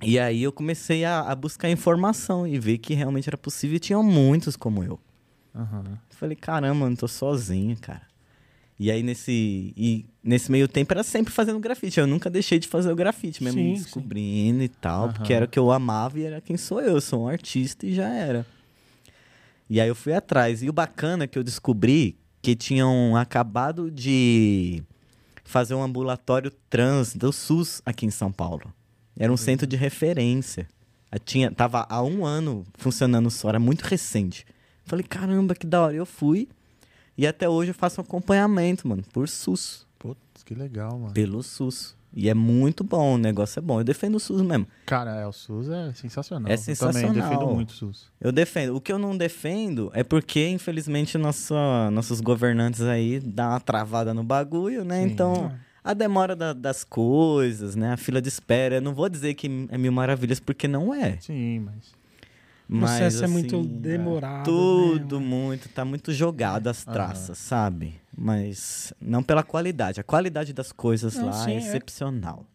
E 0.03 0.17
aí 0.19 0.43
eu 0.43 0.51
comecei 0.51 1.05
a, 1.05 1.21
a 1.21 1.35
buscar 1.35 1.69
informação 1.69 2.47
e 2.47 2.57
ver 2.59 2.77
que 2.79 2.93
realmente 2.93 3.29
era 3.29 3.37
possível 3.37 3.77
e 3.77 3.79
tinha 3.79 4.01
muitos 4.01 4.55
como 4.55 4.83
eu. 4.83 4.99
Aham. 5.55 5.97
Falei, 6.09 6.35
caramba, 6.35 6.85
eu 6.85 6.89
não 6.89 6.95
tô 6.95 7.07
sozinho, 7.07 7.77
cara. 7.79 8.03
E 8.79 8.89
aí 8.89 9.03
nesse, 9.03 9.73
e 9.77 10.05
nesse 10.23 10.51
meio 10.51 10.67
tempo 10.67 10.91
era 10.91 11.03
sempre 11.03 11.31
fazendo 11.31 11.59
grafite. 11.59 11.99
Eu 11.99 12.07
nunca 12.07 12.29
deixei 12.29 12.57
de 12.57 12.67
fazer 12.67 12.91
o 12.91 12.95
grafite, 12.95 13.43
mesmo 13.43 13.59
Sim, 13.59 13.67
me 13.69 13.75
sim. 13.75 13.83
descobrindo 13.83 14.63
e 14.63 14.69
tal, 14.69 15.03
Aham. 15.03 15.13
porque 15.13 15.33
era 15.33 15.45
o 15.45 15.47
que 15.47 15.59
eu 15.59 15.71
amava 15.71 16.19
e 16.19 16.23
era 16.23 16.41
quem 16.41 16.57
sou 16.57 16.81
eu. 16.81 16.95
Eu 16.95 17.01
sou 17.01 17.23
um 17.23 17.27
artista 17.27 17.85
e 17.85 17.93
já 17.93 18.07
era. 18.09 18.45
E 19.69 19.79
aí 19.79 19.87
eu 19.87 19.95
fui 19.95 20.13
atrás. 20.13 20.63
E 20.63 20.69
o 20.69 20.73
bacana 20.73 21.25
é 21.25 21.27
que 21.27 21.37
eu 21.37 21.43
descobri 21.43 22.17
que 22.41 22.55
tinham 22.55 23.15
acabado 23.15 23.91
de 23.91 24.81
fazer 25.43 25.75
um 25.75 25.83
ambulatório 25.83 26.51
trans 26.69 27.13
do 27.15 27.31
SUS 27.31 27.81
aqui 27.85 28.05
em 28.05 28.11
São 28.11 28.31
Paulo. 28.31 28.73
Era 29.17 29.31
um 29.31 29.37
centro 29.37 29.67
de 29.67 29.75
referência. 29.75 30.67
Eu 31.11 31.19
Tinha, 31.19 31.51
tava 31.51 31.85
há 31.89 32.01
um 32.01 32.25
ano 32.25 32.65
funcionando 32.75 33.29
só, 33.29 33.49
era 33.49 33.59
muito 33.59 33.81
recente. 33.81 34.45
Falei, 34.85 35.05
caramba, 35.05 35.53
que 35.55 35.67
da 35.67 35.81
hora. 35.81 35.95
Eu 35.95 36.05
fui 36.05 36.47
e 37.17 37.27
até 37.27 37.47
hoje 37.47 37.71
eu 37.71 37.75
faço 37.75 38.01
um 38.01 38.03
acompanhamento, 38.03 38.87
mano, 38.87 39.03
por 39.13 39.27
SUS. 39.27 39.85
Putz, 39.99 40.43
que 40.43 40.55
legal, 40.55 40.97
mano. 40.97 41.13
Pelo 41.13 41.43
SUS. 41.43 41.95
E 42.13 42.27
é 42.29 42.33
muito 42.33 42.83
bom, 42.83 43.15
o 43.15 43.17
negócio 43.17 43.59
é 43.59 43.61
bom. 43.61 43.79
Eu 43.79 43.83
defendo 43.85 44.15
o 44.15 44.19
SUS 44.19 44.41
mesmo. 44.41 44.67
Cara, 44.85 45.15
é, 45.15 45.25
o 45.25 45.31
SUS 45.31 45.69
é 45.69 45.93
sensacional. 45.93 46.49
É 46.51 46.55
Eu 46.55 46.57
sensacional. 46.57 47.13
também 47.13 47.23
defendo 47.23 47.47
muito 47.47 47.69
o 47.69 47.73
SUS. 47.73 48.07
Eu 48.19 48.31
defendo. 48.33 48.75
O 48.75 48.81
que 48.81 48.91
eu 48.91 48.99
não 48.99 49.15
defendo 49.15 49.89
é 49.93 50.03
porque, 50.03 50.47
infelizmente, 50.49 51.17
nossa, 51.17 51.89
nossos 51.91 52.19
governantes 52.19 52.81
aí 52.81 53.19
dão 53.19 53.49
uma 53.51 53.59
travada 53.61 54.13
no 54.13 54.23
bagulho, 54.23 54.83
né? 54.83 55.03
Sim. 55.05 55.13
Então, 55.13 55.53
a 55.83 55.93
demora 55.93 56.35
da- 56.35 56.53
das 56.53 56.83
coisas, 56.83 57.75
né? 57.75 57.93
A 57.93 57.97
fila 57.97 58.21
de 58.21 58.27
espera. 58.29 58.75
Eu 58.75 58.81
não 58.81 58.93
vou 58.93 59.09
dizer 59.09 59.33
que 59.33 59.47
é 59.69 59.77
mil 59.77 59.91
maravilhas, 59.91 60.39
porque 60.39 60.67
não 60.67 60.93
é. 60.93 61.17
Sim, 61.19 61.59
mas... 61.59 61.99
O 62.69 62.75
Mas, 62.75 62.91
processo 62.91 63.23
é 63.25 63.27
muito 63.27 63.59
assim, 63.59 63.67
demorado. 63.81 64.45
Tudo 64.45 65.19
né? 65.19 65.25
muito, 65.25 65.67
tá 65.67 65.83
muito 65.83 66.13
jogado 66.13 66.67
as 66.67 66.85
traças, 66.85 67.37
sabe? 67.37 67.99
Mas 68.17 68.93
não 69.01 69.21
pela 69.21 69.43
qualidade. 69.43 69.99
A 69.99 70.03
qualidade 70.05 70.53
das 70.53 70.71
coisas 70.71 71.15
Não, 71.15 71.25
lá 71.25 71.33
sim, 71.33 71.51
é 71.51 71.55
é. 71.55 71.57
excepcional. 71.57 72.45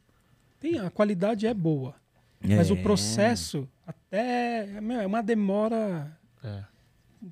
Tem, 0.59 0.79
a 0.79 0.89
qualidade 0.89 1.47
é 1.47 1.53
boa. 1.53 1.95
Mas 2.43 2.71
o 2.71 2.75
É. 2.77 2.83
processo 2.83 3.69
até 3.87 4.81
meu, 4.81 5.01
é 5.01 5.07
uma 5.07 5.23
demora 5.23 6.11
É. 6.43 6.63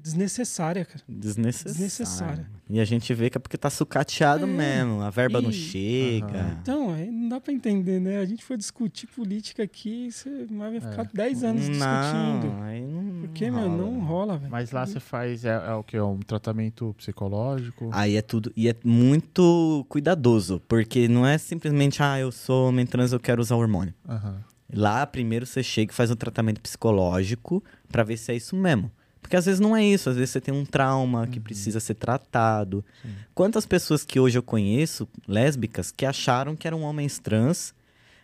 desnecessária, 0.03 0.85
cara. 0.85 1.01
Desnecessário. 1.09 1.73
Desnecessário. 1.73 2.47
E 2.69 2.81
a 2.81 2.85
gente 2.85 3.13
vê 3.15 3.29
que 3.31 3.37
é 3.37 3.41
porque 3.41 3.57
tá 3.59 3.69
sucateado 3.71 4.45
É. 4.45 4.47
mesmo. 4.47 5.01
A 5.03 5.11
verba 5.11 5.41
não 5.41 5.51
E- 5.51 5.53
chega. 5.53 6.27
Aham. 6.41 6.59
Então, 6.63 6.93
aí 6.95 7.11
não 7.11 7.29
dá 7.29 7.41
pra 7.41 7.53
entender, 7.53 8.01
né? 8.01 8.19
A 8.19 8.25
gente 8.25 8.45
foi 8.45 8.57
discutir 8.57 9.07
política 9.07 9.63
aqui, 9.63 10.11
você 10.11 10.47
vai 10.51 10.81
ficar 10.81 11.03
É. 11.03 11.09
10 11.13 11.45
anos 11.45 11.63
discutindo. 11.63 12.47
Não, 12.53 12.63
aí 12.63 12.81
não. 12.83 13.21
Porque, 13.21 13.51
não 13.51 13.61
meu, 13.61 13.69
rola. 13.71 13.77
não 13.93 14.01
rola, 14.01 14.39
velho. 14.39 14.51
Mas 14.51 14.71
lá 14.73 14.87
você 14.87 15.01
faz, 15.01 15.45
é, 15.45 15.51
é 15.69 15.73
o 15.75 15.83
que? 15.83 15.99
Um 16.01 16.19
tratamento 16.21 16.95
psicológico? 16.99 17.89
Aí 17.93 18.17
é 18.17 18.23
tudo. 18.23 18.53
E 18.57 18.69
é 18.69 18.75
muito 18.85 19.85
cuidadoso. 19.89 20.61
Porque 20.69 21.09
não 21.09 21.27
é 21.27 21.39
simplesmente, 21.39 22.03
ah, 22.03 22.19
eu 22.19 22.33
sou 22.33 22.69
homem 22.69 22.87
trans, 22.87 23.13
eu 23.13 23.21
quero 23.21 23.41
usar 23.41 23.57
hormônio. 23.57 23.95
Aham. 24.09 24.43
Lá, 24.73 25.07
primeiro 25.07 25.47
você 25.47 25.63
chega 25.63 25.93
e 25.93 25.95
faz 25.95 26.11
um 26.11 26.17
tratamento 26.17 26.61
psicológico 26.61 27.63
pra 27.89 28.03
ver 28.03 28.17
se 28.17 28.33
é 28.33 28.37
isso 28.37 28.57
mesmo. 28.57 28.91
Porque 29.25 29.37
às 29.37 29.47
vezes 29.47 29.59
não 29.59 29.75
é 29.75 29.83
isso, 29.83 30.11
às 30.11 30.17
vezes 30.17 30.31
você 30.31 30.41
tem 30.41 30.53
um 30.53 30.67
trauma 30.67 31.27
que 31.27 31.41
precisa 31.41 31.81
ser 31.81 31.95
tratado. 31.95 32.85
Quantas 33.35 33.65
pessoas 33.65 34.05
que 34.05 34.21
hoje 34.21 34.37
eu 34.37 34.43
conheço, 34.43 35.09
lésbicas, 35.27 35.91
que 35.91 36.05
acharam 36.05 36.55
que 36.55 36.67
eram 36.67 36.83
homens 36.83 37.19
trans, 37.19 37.73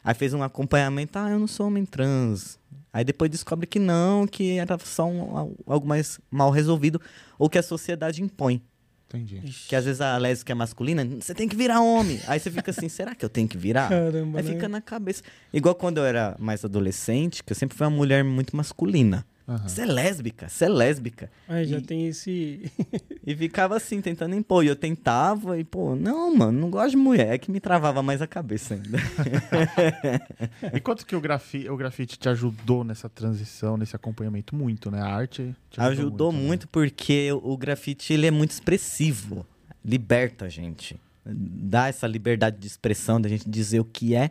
aí 0.05 0.15
fez 0.15 0.35
um 0.35 0.43
acompanhamento, 0.43 1.19
ah, 1.19 1.31
eu 1.31 1.39
não 1.39 1.47
sou 1.47 1.69
homem 1.69 1.87
trans. 1.87 2.59
Aí 2.93 3.03
depois 3.03 3.31
descobre 3.31 3.67
que 3.67 3.79
não, 3.79 4.27
que 4.27 4.59
era 4.59 4.77
só 4.85 5.07
um- 5.09 5.55
algo 5.67 5.87
mais 5.89 6.21
mal 6.31 6.51
resolvido, 6.51 7.01
ou 7.39 7.49
que 7.49 7.57
a 7.57 7.63
sociedade 7.63 8.23
impõe. 8.23 8.61
Entendi. 9.09 9.41
Que 9.69 9.75
às 9.75 9.87
vezes 9.87 10.03
a 10.03 10.19
lésbica 10.19 10.53
é 10.53 10.55
masculina, 10.55 11.03
você 11.19 11.35
tem 11.35 11.49
que 11.49 11.57
virar 11.57 11.81
homem. 11.81 12.21
Aí 12.29 12.39
você 12.39 12.51
fica 12.51 12.71
assim, 12.73 12.91
será 12.91 13.15
que 13.15 13.25
eu 13.25 13.29
tenho 13.31 13.49
que 13.49 13.57
virar? 13.57 13.89
Caramba, 13.89 14.39
Aí 14.39 14.45
né? 14.45 14.53
fica 14.53 14.69
na 14.69 14.83
cabeça. 14.83 15.23
Igual 15.51 15.75
quando 15.75 15.97
eu 15.97 16.05
era 16.05 16.37
mais 16.39 16.63
adolescente, 16.63 17.43
que 17.43 17.53
eu 17.53 17.57
sempre 17.57 17.75
fui 17.77 17.87
uma 17.87 17.97
mulher 17.97 18.23
muito 18.23 18.55
masculina. 18.55 19.25
Você 19.59 19.83
é 19.83 19.87
lésbica, 19.87 20.49
você 20.49 20.65
é 20.65 20.69
lésbica. 20.69 21.31
Aí 21.49 21.65
já 21.65 21.79
E- 21.79 21.83
tem 21.83 22.07
esse. 22.07 22.71
E 23.27 23.37
ficava 23.37 23.77
assim, 23.77 24.01
tentando 24.01 24.35
impor. 24.35 24.65
E 24.65 24.69
eu 24.69 24.75
tentava 24.75 25.59
e, 25.59 25.63
pô, 25.65 25.95
não, 25.95 26.35
mano, 26.35 26.59
não 26.59 26.71
gosto 26.71 26.93
de 26.93 26.97
mulher. 26.97 27.35
É 27.35 27.39
que 27.39 27.51
me 27.51 27.61
travava 27.61 28.03
mais 28.03 28.23
a 28.23 28.27
cabeça 28.27 28.75
ainda. 28.75 28.99
E 30.75 30.81
quanto 30.81 31.05
que 31.07 31.15
o, 31.15 31.21
grafi 31.21 31.69
o 31.69 31.77
grafite 31.77 32.19
te 32.19 32.29
ajudou 32.29 32.83
nessa 32.85 33.09
transição, 33.09 33.77
nesse 33.77 33.95
acompanhamento? 33.95 34.55
Muito, 34.55 34.91
né? 34.91 35.01
A 35.01 35.07
arte 35.07 35.55
te 35.71 35.81
Ajudou 35.81 36.33
né? 36.33 36.39
muito 36.39 36.67
porque 36.69 37.31
o 37.33 37.57
grafite, 37.57 38.13
ele 38.13 38.27
é 38.27 38.31
muito 38.31 38.51
expressivo. 38.53 39.47
Liberta 39.85 40.47
a 40.47 40.49
gente. 40.49 40.99
Dá 41.25 41.89
essa 41.89 42.07
liberdade 42.07 42.59
de 42.59 42.67
expressão, 42.67 43.21
da 43.21 43.29
gente 43.29 43.49
dizer 43.49 43.81
o 43.81 43.85
que 43.85 44.15
é. 44.15 44.31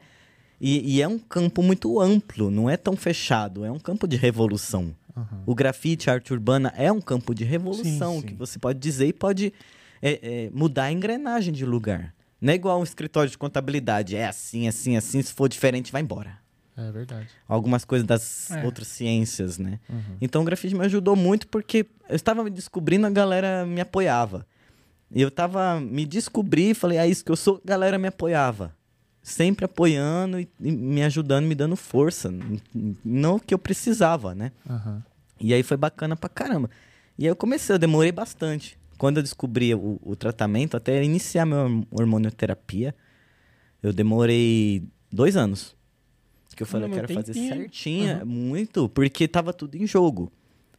E, 0.59 0.95
e 0.95 1.01
é 1.01 1.07
um 1.07 1.17
campo 1.17 1.63
muito 1.63 1.99
amplo, 2.01 2.51
não 2.51 2.70
é 2.70 2.76
tão 2.76 2.95
fechado. 2.95 3.63
É 3.63 3.72
um 3.72 3.80
campo 3.80 4.07
de 4.07 4.17
revolução. 4.17 4.93
Aham. 5.20 5.43
O 5.45 5.53
grafite, 5.55 6.09
a 6.09 6.13
arte 6.13 6.32
urbana 6.34 6.74
é 6.78 6.91
um 6.91 7.01
campo 7.01 7.34
de 7.36 7.43
revolução 7.43 8.15
Sim, 8.15 8.22
sim. 8.22 8.28
que 8.28 8.34
você 8.34 8.57
pode 8.59 8.80
dizer 8.80 9.07
e 9.07 9.13
pode 9.13 9.53
é, 10.01 10.20
é, 10.45 10.49
mudar 10.53 10.86
a 10.86 10.91
engrenagem 10.91 11.53
de 11.53 11.65
lugar. 11.65 12.13
Não 12.41 12.53
é 12.53 12.55
igual 12.55 12.80
um 12.80 12.84
escritório 12.84 13.30
de 13.30 13.38
contabilidade. 13.38 14.15
É 14.15 14.26
assim, 14.28 14.67
assim, 14.67 14.95
assim. 14.95 15.22
Se 15.22 15.34
for 15.34 15.49
diferente, 15.49 15.91
vai 15.91 16.01
embora. 16.01 16.38
É 16.78 16.89
verdade. 16.91 17.28
Algumas 17.47 17.84
coisas 17.84 18.07
das 18.07 18.51
É. 18.51 18.63
outras 18.63 18.88
ciências, 18.88 19.57
né? 19.57 19.80
Uhum. 19.89 20.15
Então 20.22 20.41
o 20.41 20.45
grafite 20.45 20.74
me 20.74 20.86
ajudou 20.86 21.15
muito 21.17 21.47
porque 21.49 21.86
eu 22.07 22.15
estava 22.15 22.41
me 22.43 22.49
descobrindo, 22.49 23.05
a 23.05 23.09
galera 23.09 23.65
me 23.65 23.82
apoiava. 23.82 24.45
E 25.11 25.22
eu 25.22 25.30
tava 25.30 25.82
me 25.82 26.05
descobri, 26.05 26.74
falei, 26.74 26.97
é 26.97 27.05
isso 27.07 27.26
que 27.26 27.32
eu 27.32 27.36
sou, 27.36 27.59
a 27.61 27.67
galera 27.67 27.97
me 27.97 28.07
apoiava. 28.07 28.74
Sempre 29.22 29.65
apoiando 29.65 30.39
e, 30.39 30.47
e 30.61 30.72
me 30.72 31.03
ajudando, 31.03 31.45
me 31.45 31.53
dando 31.55 31.76
força. 31.76 32.34
Não 33.03 33.36
o 33.36 33.39
que 33.39 33.53
eu 33.53 33.59
precisava, 33.59 34.34
né? 34.34 34.53
Aham. 34.70 35.03
E 35.40 35.54
aí 35.54 35.64
foi 35.64 35.78
bacana 35.78 36.16
pra 36.16 36.30
caramba. 36.30 36.70
E 37.18 37.24
aí 37.26 37.30
eu 37.32 37.36
comecei, 37.36 37.74
eu 37.76 37.80
demorei 37.80 38.12
bastante. 38.12 38.78
Quando 38.98 39.18
eu 39.18 39.24
descobri 39.24 39.74
o, 39.74 40.00
o 40.04 40.16
tratamento, 40.16 40.76
até 40.76 41.02
iniciar 41.04 41.46
minha 41.46 41.60
horm- 41.62 41.84
hormonioterapia, 41.92 42.94
eu 43.82 43.94
demorei 43.94 44.84
dois 45.12 45.38
anos. 45.38 45.76
Que 46.56 46.64
eu 46.64 46.68
falei, 46.68 46.90
eu 46.90 46.94
quero 46.94 47.14
fazer 47.14 47.34
tempinho. 47.34 47.56
certinha, 47.56 48.16
Aham. 48.18 48.26
muito, 48.26 48.90
porque 48.90 49.28
tava 49.30 49.54
tudo 49.54 49.76
em 49.76 49.88
jogo. 49.88 50.30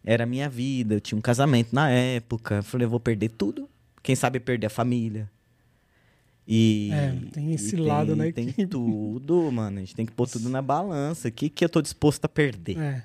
Era 0.05 0.25
a 0.25 0.27
minha 0.27 0.49
vida, 0.49 0.95
eu 0.97 1.01
tinha 1.01 1.17
um 1.17 1.23
casamento 1.23 1.75
na 1.75 1.89
época. 1.91 2.57
Eu 2.57 2.63
falei, 2.63 2.85
eu 2.85 2.91
vou 2.91 3.01
perder 3.01 3.31
tudo. 3.31 3.69
Quem 4.03 4.15
sabe 4.15 4.39
perder 4.41 4.67
a 4.67 4.71
família. 4.71 5.31
E. 6.47 6.91
É, 6.93 7.15
tem 7.33 7.51
e 7.53 7.55
esse 7.55 7.77
lado, 7.77 8.17
né, 8.17 8.33
Tem 8.33 8.53
tudo, 8.67 9.51
mano. 9.53 9.79
A 9.79 9.81
gente 9.81 9.95
tem 9.95 10.05
que 10.05 10.13
pôr 10.13 10.29
tudo 10.29 10.49
na 10.49 10.61
balança. 10.61 11.29
O 11.29 11.33
que, 11.33 11.49
que 11.49 11.65
eu 11.65 11.69
tô 11.69 11.81
disposto 11.81 12.25
a 12.25 12.29
perder? 12.29 12.79
É. 12.79 13.03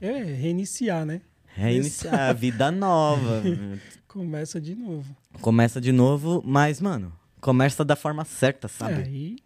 É, 0.00 0.22
reiniciar, 0.22 1.04
né? 1.04 1.20
Reiniciar 1.54 2.30
a 2.30 2.32
vida 2.32 2.70
nova. 2.70 3.42
Começa 4.08 4.60
de 4.60 4.74
novo. 4.74 5.16
Começa 5.40 5.80
de 5.80 5.92
novo, 5.92 6.42
mas, 6.44 6.80
mano, 6.80 7.12
começa 7.40 7.84
da 7.84 7.94
forma 7.96 8.24
certa, 8.24 8.66
É, 8.66 8.70
sabe? 8.70 9.02
aí 9.02 9.36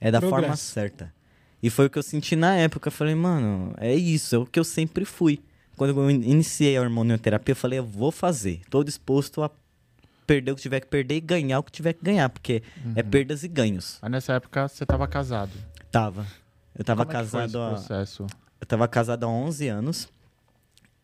É, 0.00 0.10
da 0.10 0.20
progresso. 0.20 0.42
forma 0.42 0.56
certa. 0.56 1.12
E 1.62 1.70
foi 1.70 1.86
o 1.86 1.90
que 1.90 1.98
eu 1.98 2.02
senti 2.02 2.36
na 2.36 2.54
época. 2.56 2.88
Eu 2.88 2.92
falei, 2.92 3.14
mano, 3.14 3.72
é 3.78 3.94
isso, 3.94 4.34
é 4.36 4.38
o 4.38 4.46
que 4.46 4.60
eu 4.60 4.64
sempre 4.64 5.04
fui. 5.04 5.40
Quando 5.76 5.98
eu 5.98 6.10
in- 6.10 6.22
iniciei 6.30 6.76
a 6.76 6.82
hormonioterapia, 6.82 7.52
eu 7.52 7.56
falei, 7.56 7.78
eu 7.78 7.84
vou 7.86 8.12
fazer. 8.12 8.60
Tô 8.70 8.84
disposto 8.84 9.42
a 9.42 9.50
perder 10.26 10.52
o 10.52 10.56
que 10.56 10.62
tiver 10.62 10.80
que 10.80 10.86
perder 10.86 11.16
e 11.16 11.20
ganhar 11.20 11.58
o 11.58 11.62
que 11.62 11.72
tiver 11.72 11.94
que 11.94 12.04
ganhar, 12.04 12.28
porque 12.28 12.62
é 12.94 13.02
Uhum. 13.02 13.10
perdas 13.10 13.42
e 13.42 13.48
ganhos. 13.48 13.98
Aí 14.02 14.08
nessa 14.10 14.34
época 14.34 14.68
você 14.68 14.84
tava 14.86 15.08
casado. 15.08 15.52
Tava. 15.90 16.26
Eu 16.76 16.84
tava 16.84 17.04
Como 17.04 17.16
é 17.16 17.22
que 17.22 17.28
foi 17.30 17.44
esse 17.44 17.52
casado 17.54 17.74
há... 17.74 17.78
Eu 18.64 18.66
tava 18.66 18.88
casado 18.88 19.24
há 19.24 19.28
11 19.28 19.68
anos. 19.68 20.08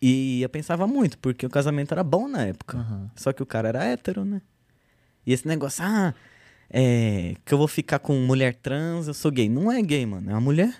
E 0.01 0.41
eu 0.41 0.49
pensava 0.49 0.87
muito, 0.87 1.19
porque 1.19 1.45
o 1.45 1.51
casamento 1.51 1.93
era 1.93 2.03
bom 2.03 2.27
na 2.27 2.47
época. 2.47 2.79
Aham. 2.79 3.11
Só 3.15 3.35
que 3.35 3.43
o 3.43 3.47
cara 3.47 3.69
era 3.69 3.85
hétero, 3.85 4.25
né? 4.25 4.41
E 5.27 5.33
esse 5.35 5.47
negócio, 5.47 5.85
ah, 5.85 6.15
é, 6.71 7.35
que 7.45 7.53
eu 7.53 7.59
vou 7.59 7.69
ficar 7.69 7.99
com 7.99 8.15
mulher 8.15 8.55
trans, 8.55 9.09
eu 9.09 9.13
sou 9.13 9.31
gay. 9.31 9.47
Não 9.47 9.71
é 9.71 9.83
gay, 9.83 10.07
mano, 10.07 10.31
é 10.31 10.33
uma 10.33 10.41
mulher. 10.41 10.75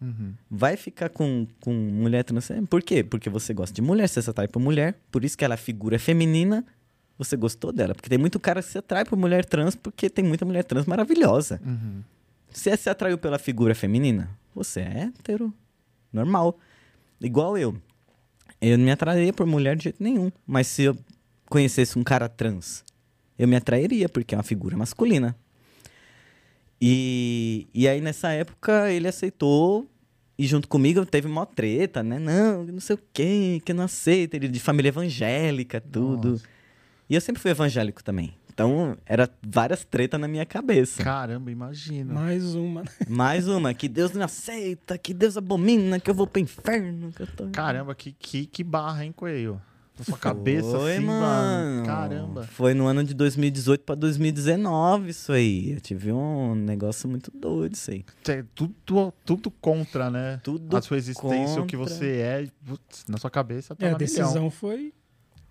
Uhum. 0.00 0.34
Vai 0.48 0.76
ficar 0.76 1.08
com, 1.08 1.48
com 1.60 1.72
mulher 1.72 2.22
trans. 2.22 2.48
é, 2.48 2.62
Por 2.62 2.80
quê? 2.80 3.02
Porque 3.02 3.28
você 3.28 3.52
gosta 3.52 3.74
de 3.74 3.82
mulher, 3.82 4.08
você 4.08 4.22
se 4.22 4.30
atrai 4.30 4.46
por 4.46 4.60
mulher. 4.60 4.96
Por 5.10 5.24
isso 5.24 5.36
que 5.36 5.44
ela 5.44 5.54
é 5.54 5.56
figura 5.56 5.98
feminina, 5.98 6.64
você 7.18 7.36
gostou 7.36 7.72
dela. 7.72 7.92
Porque 7.92 8.08
tem 8.08 8.18
muito 8.18 8.38
cara 8.38 8.62
que 8.62 8.68
se 8.68 8.78
atrai 8.78 9.04
por 9.04 9.18
mulher 9.18 9.44
trans, 9.44 9.74
porque 9.74 10.08
tem 10.08 10.24
muita 10.24 10.44
mulher 10.44 10.62
trans 10.62 10.86
maravilhosa. 10.86 11.60
Uhum. 11.66 12.04
Você 12.52 12.76
se 12.76 12.88
atraiu 12.88 13.18
pela 13.18 13.36
figura 13.36 13.74
feminina? 13.74 14.30
Você 14.54 14.78
é 14.78 15.10
hétero. 15.10 15.52
Normal. 16.14 16.58
Igual 17.20 17.58
eu. 17.58 17.76
Eu 18.60 18.78
não 18.78 18.84
me 18.84 18.90
atrairia 18.90 19.32
por 19.32 19.46
mulher 19.46 19.76
de 19.76 19.84
jeito 19.84 20.02
nenhum. 20.02 20.30
Mas 20.46 20.68
se 20.68 20.84
eu 20.84 20.96
conhecesse 21.50 21.98
um 21.98 22.04
cara 22.04 22.28
trans, 22.28 22.84
eu 23.38 23.46
me 23.46 23.56
atrairia, 23.56 24.08
porque 24.08 24.34
é 24.34 24.38
uma 24.38 24.44
figura 24.44 24.76
masculina. 24.76 25.36
E, 26.80 27.66
e 27.74 27.88
aí, 27.88 28.00
nessa 28.00 28.30
época, 28.30 28.90
ele 28.90 29.08
aceitou. 29.08 29.88
E 30.36 30.46
junto 30.46 30.66
comigo 30.66 31.06
teve 31.06 31.28
uma 31.28 31.46
treta, 31.46 32.02
né? 32.02 32.18
Não, 32.18 32.64
não 32.64 32.80
sei 32.80 32.96
o 32.96 32.98
quê, 33.12 33.62
que 33.64 33.70
eu 33.72 33.76
não 33.76 33.84
aceito. 33.84 34.34
Ele 34.34 34.48
de 34.48 34.58
família 34.58 34.88
evangélica, 34.88 35.80
tudo. 35.80 36.32
Nossa. 36.32 36.44
E 37.08 37.14
eu 37.14 37.20
sempre 37.20 37.40
fui 37.40 37.50
evangélico 37.50 38.02
também. 38.02 38.34
Então, 38.54 38.96
era 39.04 39.28
várias 39.44 39.84
tretas 39.84 40.20
na 40.20 40.28
minha 40.28 40.46
cabeça. 40.46 41.02
Caramba, 41.02 41.50
imagina. 41.50 42.14
mais 42.14 42.54
uma. 42.54 42.82
né? 42.82 42.88
Mais 43.08 43.48
uma, 43.48 43.74
que 43.74 43.88
Deus 43.88 44.12
não 44.12 44.24
aceita, 44.24 44.96
que 44.96 45.12
Deus 45.12 45.36
abomina, 45.36 45.98
que 45.98 46.08
eu 46.08 46.14
vou 46.14 46.24
pro 46.26 46.40
inferno. 46.40 47.10
Que 47.12 47.22
eu 47.22 47.26
tô... 47.26 47.48
Caramba, 47.50 47.94
que, 47.96 48.12
que, 48.12 48.46
que 48.46 48.62
barra, 48.62 49.04
hein, 49.04 49.12
Coelho? 49.12 49.60
Na 49.98 50.04
sua 50.04 50.18
cabeça, 50.18 50.70
Foi, 50.78 50.96
assim, 50.96 51.04
mano. 51.04 51.86
Caramba. 51.86 52.42
Foi 52.44 52.74
no 52.74 52.86
ano 52.86 53.04
de 53.04 53.14
2018 53.14 53.84
pra 53.84 53.94
2019 53.94 55.10
isso 55.10 55.32
aí. 55.32 55.72
Eu 55.72 55.80
tive 55.80 56.10
um 56.12 56.54
negócio 56.54 57.08
muito 57.08 57.30
doido 57.32 57.74
isso 57.74 57.90
aí. 57.92 58.04
É 58.28 58.44
tudo, 58.54 59.12
tudo 59.24 59.50
contra, 59.52 60.10
né? 60.10 60.40
Tudo 60.42 60.76
a 60.76 60.82
sua 60.82 60.96
existência, 60.96 61.62
o 61.62 61.66
que 61.66 61.76
contra. 61.76 61.94
você 61.94 62.06
é, 62.18 62.46
putz, 62.66 63.04
na 63.08 63.18
sua 63.18 63.30
cabeça 63.30 63.74
tá 63.76 63.84
É, 63.86 63.88
a 63.88 63.92
na 63.92 63.98
milhão. 63.98 64.08
decisão 64.08 64.50
foi. 64.50 64.92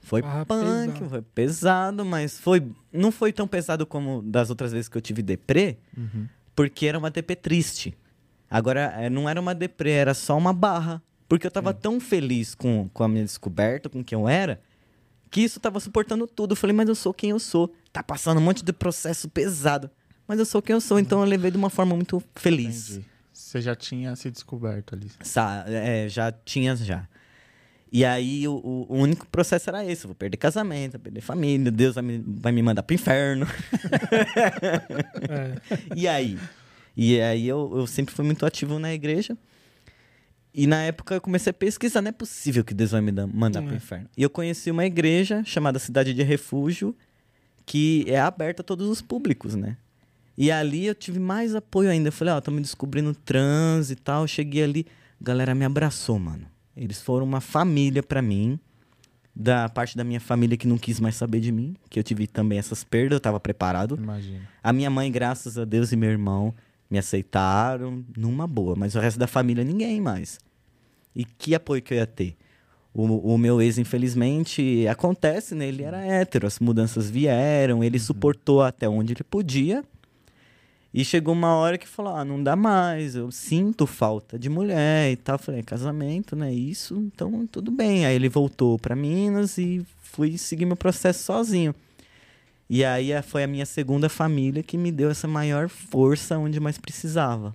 Foi 0.04 0.22
Ah, 0.24 0.46
punk, 0.46 0.92
pesado. 0.94 1.10
foi 1.10 1.22
pesado, 1.22 2.06
mas 2.06 2.38
foi 2.38 2.62
não 2.92 3.12
foi 3.12 3.32
tão 3.34 3.48
pesado 3.48 3.86
como 3.86 4.22
das 4.22 4.50
outras 4.50 4.72
vezes 4.72 4.88
que 4.90 4.98
eu 4.98 5.02
tive 5.02 5.22
deprê, 5.22 5.78
Uhum. 5.98 6.28
porque 6.56 6.86
era 6.86 7.00
uma 7.00 7.10
deprê 7.10 7.36
triste. 7.36 7.98
Agora, 8.50 8.94
eh, 8.98 9.10
não 9.10 9.28
era 9.30 9.40
uma 9.40 9.56
deprê, 9.56 9.92
era 9.92 10.14
só 10.14 10.38
uma 10.38 10.54
barra. 10.54 11.02
Porque 11.28 11.48
eu 11.48 11.52
tava 11.52 11.74
tão 11.74 12.00
feliz 12.00 12.54
com, 12.54 12.88
com 12.94 13.04
a 13.04 13.08
minha 13.08 13.24
descoberta, 13.24 13.90
com 13.90 14.04
quem 14.04 14.20
eu 14.20 14.28
era, 14.30 14.62
que 15.32 15.42
isso 15.42 15.60
tava 15.60 15.80
suportando 15.80 16.28
tudo. 16.28 16.52
Eu 16.52 16.56
falei, 16.56 16.76
mas 16.76 16.88
eu 16.88 16.94
sou 16.94 17.12
quem 17.12 17.32
eu 17.32 17.40
sou. 17.40 17.74
Tá 17.92 18.04
passando 18.04 18.38
um 18.38 18.42
monte 18.42 18.64
de 18.64 18.72
processo 18.72 19.28
pesado. 19.28 19.90
Mas 20.28 20.38
eu 20.38 20.46
sou 20.46 20.62
quem 20.62 20.74
eu 20.74 20.82
sou, 20.82 21.00
então 21.00 21.20
eu 21.22 21.26
levei 21.26 21.50
de 21.50 21.58
uma 21.58 21.70
forma 21.72 21.96
muito 21.96 22.22
feliz. 22.36 22.92
Entendi. 22.92 23.06
Você 23.32 23.62
já 23.62 23.76
tinha 23.76 24.16
se 24.16 24.30
descoberto 24.30 24.94
ali. 24.94 25.10
Sa- 25.22 25.64
é, 25.68 26.08
já 26.08 26.32
tinha, 26.32 26.76
já. 26.76 27.08
E 27.96 28.04
aí, 28.04 28.48
o, 28.48 28.54
o- 28.56 28.86
o 28.90 28.98
único 28.98 29.28
processo 29.28 29.70
era 29.70 29.86
esse. 29.86 30.04
Eu 30.06 30.08
vou 30.10 30.16
perder 30.16 30.38
casamento, 30.38 30.94
vou 30.94 31.02
perder 31.02 31.22
família, 31.22 31.72
Deus 31.72 31.94
vai 31.94 32.04
me, 32.04 32.24
vai 32.26 32.52
me 32.52 32.64
mandar 32.64 32.82
pro 32.84 32.96
inferno. 32.96 33.46
É, 35.30 35.78
E 35.96 36.08
aí? 36.08 36.38
E 36.96 37.20
aí 37.22 37.48
eu, 37.48 37.72
eu 37.76 37.88
sempre 37.88 38.14
fui 38.14 38.26
muito 38.26 38.46
ativo 38.46 38.80
na 38.80 38.94
igreja. 38.94 39.38
E 40.54 40.68
na 40.68 40.84
época 40.84 41.16
eu 41.16 41.22
comecei 41.22 41.50
a 41.52 41.54
pesquisar, 41.54 42.02
não 42.02 42.10
é 42.10 42.12
possível 42.12 42.64
que 42.64 42.74
Deus 42.74 42.92
vai 42.92 43.02
me 43.02 43.12
dar- 43.12 43.26
mandar 43.28 43.60
Não 43.62 43.68
pro 43.68 43.76
é. 43.76 43.78
inferno. 43.78 44.10
E 44.16 44.22
eu 44.22 44.30
conheci 44.30 44.70
uma 44.70 44.86
igreja 44.86 45.44
chamada 45.46 45.80
Cidade 45.80 46.14
de 46.14 46.22
Refúgio, 46.24 46.96
que 47.66 48.06
é 48.08 48.20
aberta 48.20 48.62
a 48.62 48.66
todos 48.66 48.88
os 48.88 49.02
públicos, 49.02 49.56
né? 49.56 49.78
E 50.38 50.52
ali 50.52 50.86
eu 50.86 50.94
tive 50.96 51.20
mais 51.20 51.56
apoio 51.56 51.90
ainda. 51.90 52.10
Eu 52.10 52.12
falei, 52.12 52.34
ó, 52.34 52.42
tô 52.42 52.52
me 52.52 52.62
descobrindo 52.62 53.14
trans 53.16 53.90
e 53.92 53.96
tal. 53.96 54.24
Eu 54.24 54.28
cheguei 54.28 54.64
ali, 54.64 54.86
a 55.20 55.24
galera 55.24 55.56
me 55.56 55.64
abraçou, 55.66 56.18
mano. 56.20 56.46
Eles 56.76 57.02
foram 57.02 57.26
uma 57.26 57.42
família 57.42 58.02
pra 58.04 58.22
mim. 58.22 58.60
Da 59.36 59.68
parte 59.68 59.98
da 59.98 60.04
minha 60.04 60.20
família 60.20 60.56
que 60.56 60.68
não 60.68 60.78
quis 60.78 61.00
mais 61.00 61.16
saber 61.16 61.40
de 61.40 61.52
mim, 61.52 61.76
que 61.90 61.98
eu 61.98 62.04
tive 62.04 62.28
também 62.28 62.60
essas 62.60 62.84
perdas, 62.84 63.16
eu 63.16 63.20
tava 63.20 63.40
preparado. 63.40 63.96
Imagina. 63.96 64.48
A 64.62 64.72
minha 64.72 64.92
mãe, 64.92 65.12
graças 65.12 65.58
a 65.58 65.66
Deus, 65.66 65.92
e 65.92 65.96
meu 65.96 66.12
irmão 66.12 66.54
me 66.88 67.00
aceitaram 67.00 68.06
numa 68.16 68.46
boa, 68.46 68.76
mas 68.76 68.94
o 68.94 69.00
resto 69.00 69.18
da 69.18 69.26
família 69.26 69.64
ninguém 69.64 70.00
mais. 70.00 70.38
E 71.16 71.26
que 71.26 71.56
apoio 71.56 71.82
que 71.82 71.96
eu 71.96 71.98
ia 71.98 72.06
ter? 72.06 72.36
O, 72.94 73.34
o 73.34 73.38
meu 73.40 73.60
ex, 73.60 73.80
infelizmente, 73.80 74.88
acontece, 74.88 75.56
né? 75.56 75.68
Ele 75.68 75.82
era 75.82 76.06
hétero, 76.06 76.46
as 76.46 76.60
mudanças 76.60 77.10
vieram, 77.10 77.84
ele 77.84 77.98
suportou 77.98 78.62
até 78.62 78.88
onde 78.88 79.14
ele 79.14 79.24
podia. 79.24 79.84
E 80.94 81.04
chegou 81.04 81.34
uma 81.34 81.56
hora 81.56 81.78
que 81.78 81.88
falou: 81.88 82.16
ah, 82.16 82.24
não 82.24 82.42
dá 82.44 82.56
mais, 82.56 83.16
eu 83.16 83.32
sinto 83.32 83.88
falta 83.88 84.38
de 84.38 84.48
mulher 84.50 85.12
e 85.12 85.16
tal. 85.16 85.40
Falei: 85.40 85.64
casamento, 85.64 86.36
né? 86.36 86.54
Isso, 86.54 86.96
então 87.14 87.48
tudo 87.48 87.72
bem. 87.72 88.06
Aí 88.06 88.16
ele 88.16 88.30
voltou 88.30 88.78
para 88.78 88.96
Minas 88.96 89.58
e 89.58 89.84
fui 90.04 90.38
seguir 90.38 90.66
meu 90.66 90.76
processo 90.76 91.24
sozinho. 91.24 91.74
E 92.70 92.86
aí 92.86 93.14
a- 93.14 93.24
foi 93.24 93.44
a 93.44 93.48
minha 93.48 93.66
segunda 93.66 94.08
família 94.08 94.62
que 94.64 94.78
me 94.78 94.92
deu 94.92 95.10
essa 95.10 95.28
maior 95.28 95.68
força 95.68 96.38
onde 96.38 96.60
mais 96.60 96.78
precisava. 96.78 97.54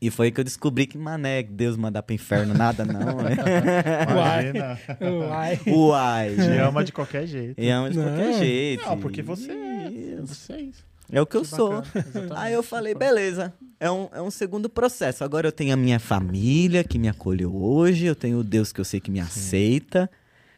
E 0.00 0.10
foi 0.10 0.26
aí 0.26 0.32
que 0.32 0.38
eu 0.40 0.44
descobri 0.44 0.86
que, 0.86 0.98
mané, 0.98 1.42
Deus 1.42 1.76
mandar 1.76 2.02
pro 2.02 2.14
inferno, 2.14 2.52
nada 2.52 2.84
não. 2.84 3.16
né? 3.22 3.36
Imagina. 4.10 4.78
Uai. 5.00 5.60
Uai. 5.66 6.34
Te 6.34 6.58
ama 6.58 6.84
de 6.84 6.92
qualquer 6.92 7.26
jeito. 7.26 7.60
E 7.60 7.68
ama 7.70 7.90
de 7.90 7.96
Não. 7.98 8.04
qualquer 8.04 8.32
jeito. 8.34 8.84
Não, 8.84 8.98
porque 8.98 9.22
você 9.22 9.50
é. 9.50 9.90
Isso. 9.90 10.26
Você 10.34 10.52
é 10.52 10.60
isso. 10.62 10.84
É 11.10 11.20
o 11.20 11.26
que 11.26 11.36
eu 11.36 11.42
Que 11.42 11.48
sou. 11.48 11.70
bacana, 11.82 12.04
exatamente. 12.08 12.32
Aí 12.36 12.52
eu 12.54 12.62
falei, 12.62 12.94
beleza, 12.94 13.52
é 13.78 13.90
um, 13.90 14.08
é 14.12 14.20
um 14.22 14.30
segundo 14.30 14.68
processo. 14.68 15.22
Agora 15.22 15.46
eu 15.46 15.52
tenho 15.52 15.72
a 15.74 15.76
minha 15.76 16.00
família 16.00 16.82
que 16.82 16.98
me 16.98 17.08
acolheu 17.08 17.54
hoje, 17.54 18.06
eu 18.06 18.14
tenho 18.14 18.38
o 18.38 18.44
Deus 18.44 18.72
que 18.72 18.80
eu 18.80 18.84
sei 18.84 19.00
que 19.00 19.10
me 19.10 19.20
aceita, 19.20 20.10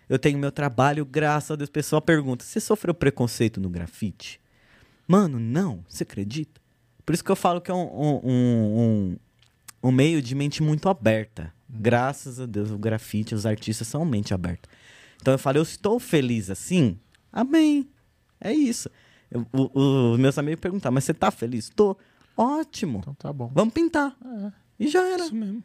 eu 0.09 0.19
tenho 0.19 0.39
meu 0.39 0.53
trabalho, 0.53 1.05
graças 1.05 1.51
a 1.51 1.57
Deus. 1.57 1.69
O 1.69 1.73
pessoal 1.73 2.01
pergunta, 2.01 2.45
você 2.45 2.61
sofreu 2.61 2.95
preconceito 2.95 3.61
no 3.61 3.69
grafite? 3.69 4.41
Mano, 5.07 5.39
não, 5.39 5.85
você 5.89 6.05
acredita? 6.05 6.61
Por 7.05 7.13
isso 7.15 7.25
que 7.25 7.31
eu 7.31 7.37
falo 7.37 7.61
que 7.61 7.71
é 7.71 7.75
um, 7.75 7.79
um, 7.85 8.21
um, 8.25 8.81
um- 8.81 9.17
um 9.89 9.93
meio 9.93 10.21
de 10.23 10.35
mente 10.35 10.63
muito 10.63 10.89
aberta. 10.89 11.53
Graças 11.69 12.41
a 12.41 12.47
Deus, 12.47 12.71
o 12.71 12.79
grafite, 12.79 13.35
os 13.35 13.47
artistas 13.47 13.87
são 13.87 14.05
mente 14.05 14.33
aberta. 14.35 14.69
Então 15.21 15.35
eu 15.35 15.39
falei, 15.39 15.59
eu 15.61 15.65
estou 15.65 15.99
feliz 16.01 16.51
assim? 16.51 16.99
Amém. 17.33 17.89
É 18.41 18.53
isso. 18.53 18.89
Eu- 19.31 19.47
o- 19.53 19.71
o- 19.81 20.13
Os 20.13 20.19
meus 20.19 20.39
amigos 20.39 20.61
perguntaram, 20.61 20.95
mas 20.95 21.05
você 21.05 21.15
tá 21.15 21.31
feliz? 21.31 21.71
Tô. 21.75 21.97
Ótimo. 22.37 22.99
Então 23.01 23.15
tá 23.15 23.33
bom. 23.33 23.51
Vamos 23.55 23.73
pintar. 23.75 24.15
É. 24.25 24.53
E 24.79 24.89
já 24.89 25.03
era. 25.03 25.25
Isso 25.25 25.35
mesmo. 25.35 25.63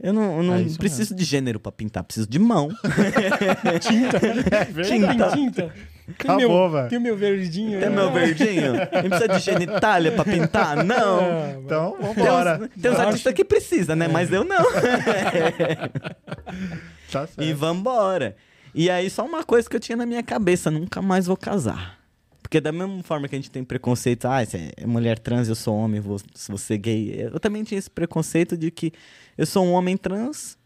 Eu 0.00 0.12
não, 0.12 0.36
eu 0.36 0.42
não 0.44 0.54
É 0.54 0.64
preciso 0.78 1.12
de 1.12 1.24
gênero 1.24 1.58
pra 1.58 1.72
pintar, 1.72 2.04
preciso 2.04 2.28
de 2.28 2.38
mão. 2.38 2.68
Tinta. 3.82 4.16
É 4.56 4.64
Tem 4.64 5.00
verdade. 5.00 5.34
tinta. 5.34 5.62
Tem 6.06 6.14
Acabou, 6.14 6.70
velho. 6.70 6.88
Tem 6.88 6.98
o 6.98 7.00
meu 7.00 7.16
verdinho. 7.16 7.80
Tem 7.80 7.90
né? 7.90 7.96
meu 7.96 8.12
verdinho? 8.12 8.72
Não 8.74 8.86
precisa 9.10 9.28
de 9.28 9.38
genitália 9.40 10.12
pra 10.12 10.24
pintar? 10.24 10.76
Não. 10.86 11.18
Ah, 11.20 11.52
Então, 11.64 11.96
Tem 11.98 12.14
vambora. 12.14 12.60
uns, 12.62 12.80
tem 12.82 12.90
uns 12.92 12.94
Acho- 12.96 13.08
artistas 13.08 13.34
que 13.34 13.44
precisa, 13.44 13.96
né? 13.96 14.06
Mas 14.08 14.32
eu 14.32 14.44
não. 14.44 14.64
Tá 17.10 17.26
certo. 17.26 17.42
E 17.42 17.52
vambora. 17.52 18.36
E 18.74 18.88
aí, 18.90 19.08
só 19.10 19.24
uma 19.24 19.42
coisa 19.42 19.68
que 19.68 19.74
eu 19.76 19.80
tinha 19.80 19.96
na 19.96 20.06
minha 20.06 20.22
cabeça: 20.22 20.70
nunca 20.70 21.00
mais 21.02 21.26
vou 21.26 21.36
casar. 21.36 21.97
Porque 22.48 22.62
da 22.62 22.72
mesma 22.72 23.02
forma 23.02 23.28
que 23.28 23.34
a 23.34 23.38
gente 23.38 23.50
tem 23.50 23.62
preconceito, 23.62 24.24
ah, 24.24 24.42
você 24.42 24.72
é 24.74 24.86
mulher 24.86 25.18
trans, 25.18 25.50
eu 25.50 25.54
sou 25.54 25.76
homem, 25.76 26.00
vou, 26.00 26.18
você 26.48 26.74
é 26.74 26.78
gay. 26.78 27.28
Eu 27.30 27.38
também 27.38 27.62
tinha 27.62 27.78
esse 27.78 27.90
preconceito 27.90 28.56
de 28.56 28.70
que 28.70 28.90
eu 29.36 29.44
sou 29.44 29.66
um 29.66 29.72
homem 29.72 29.98
trans, 29.98 30.56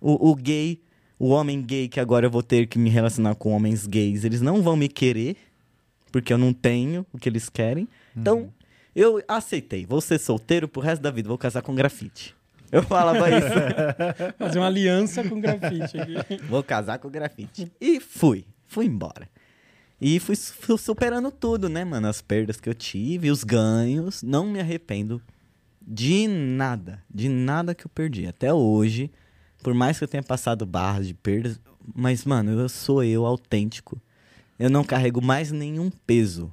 o, 0.00 0.30
o 0.30 0.34
gay, 0.34 0.80
o 1.18 1.28
homem 1.28 1.60
gay 1.60 1.86
que 1.86 2.00
agora 2.00 2.24
eu 2.24 2.30
vou 2.30 2.42
ter 2.42 2.66
que 2.66 2.78
me 2.78 2.88
relacionar 2.88 3.34
com 3.34 3.52
homens 3.52 3.86
gays, 3.86 4.24
eles 4.24 4.40
não 4.40 4.62
vão 4.62 4.74
me 4.74 4.88
querer, 4.88 5.36
porque 6.10 6.32
eu 6.32 6.38
não 6.38 6.50
tenho 6.50 7.04
o 7.12 7.18
que 7.18 7.28
eles 7.28 7.50
querem. 7.50 7.86
Então, 8.16 8.50
eu 8.96 9.22
aceitei, 9.28 9.84
vou 9.84 10.00
ser 10.00 10.18
solteiro 10.18 10.66
pro 10.66 10.80
resto 10.80 11.02
da 11.02 11.10
vida, 11.10 11.28
vou 11.28 11.36
casar 11.36 11.60
com 11.60 11.74
grafite. 11.74 12.34
Eu 12.72 12.82
falava 12.82 13.28
isso. 13.36 14.34
Fazer 14.38 14.58
uma 14.58 14.66
aliança 14.66 15.22
com 15.22 15.38
grafite 15.38 16.00
aqui. 16.00 16.42
Vou 16.48 16.62
casar 16.62 16.98
com 16.98 17.10
grafite. 17.10 17.70
E 17.78 18.00
fui. 18.00 18.46
Fui 18.66 18.86
embora. 18.86 19.28
E 20.00 20.20
fui, 20.20 20.36
su- 20.36 20.52
fui 20.54 20.78
superando 20.78 21.30
tudo, 21.30 21.68
né, 21.68 21.84
mano? 21.84 22.06
As 22.08 22.20
perdas 22.22 22.60
que 22.60 22.68
eu 22.68 22.74
tive, 22.74 23.30
os 23.30 23.42
ganhos. 23.44 24.22
Não 24.22 24.46
me 24.46 24.60
arrependo 24.60 25.20
de 25.84 26.28
nada. 26.28 27.02
De 27.12 27.28
nada 27.28 27.74
que 27.74 27.84
eu 27.86 27.90
perdi. 27.90 28.26
Até 28.26 28.52
hoje. 28.54 29.10
Por 29.62 29.74
mais 29.74 29.98
que 29.98 30.04
eu 30.04 30.08
tenha 30.08 30.22
passado 30.22 30.64
barras 30.64 31.06
de 31.06 31.14
perdas. 31.14 31.60
Mas, 31.94 32.24
mano, 32.24 32.52
eu 32.52 32.68
sou 32.68 33.02
eu 33.02 33.26
autêntico. 33.26 34.00
Eu 34.58 34.70
não 34.70 34.84
carrego 34.84 35.20
mais 35.20 35.50
nenhum 35.50 35.90
peso. 36.06 36.52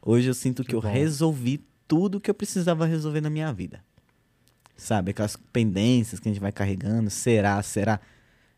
Hoje 0.00 0.28
eu 0.28 0.34
sinto 0.34 0.62
que, 0.62 0.70
Que 0.70 0.74
eu 0.76 0.80
bom. 0.82 0.88
resolvi 0.90 1.64
tudo 1.88 2.20
que 2.20 2.30
eu 2.30 2.34
precisava 2.34 2.86
resolver 2.86 3.20
na 3.20 3.30
minha 3.30 3.52
vida. 3.52 3.80
Sabe? 4.76 5.10
Aquelas 5.10 5.36
pendências 5.52 6.20
que 6.20 6.28
a 6.28 6.32
gente 6.32 6.40
vai 6.40 6.52
carregando. 6.52 7.10
Será? 7.10 7.60
Será? 7.62 8.00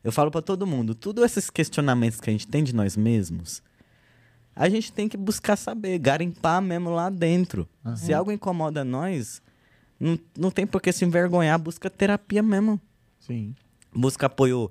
Eu 0.04 0.12
falo 0.12 0.30
pra 0.30 0.42
todo 0.42 0.66
mundo, 0.66 0.94
tudo 0.94 1.24
esses 1.24 1.48
questionamentos 1.50 2.20
que 2.20 2.28
a 2.28 2.32
gente 2.32 2.46
tem 2.46 2.64
de 2.64 2.74
nós 2.74 2.96
mesmos, 2.96 3.62
a 4.54 4.68
gente 4.68 4.92
tem 4.92 5.08
que 5.08 5.16
buscar 5.16 5.56
saber, 5.56 5.98
garimpar 5.98 6.60
mesmo 6.60 6.90
lá 6.90 7.08
dentro. 7.10 7.68
Aham. 7.84 7.96
Se 7.96 8.12
algo 8.12 8.30
incomoda 8.32 8.84
nós, 8.84 9.40
não, 9.98 10.18
não 10.36 10.50
tem 10.50 10.66
por 10.66 10.80
que 10.82 10.92
se 10.92 11.04
envergonhar, 11.04 11.58
busca 11.58 11.88
terapia 11.90 12.42
mesmo. 12.42 12.80
Sim. 13.20 13.54
Busca 13.94 14.26
apoio 14.26 14.70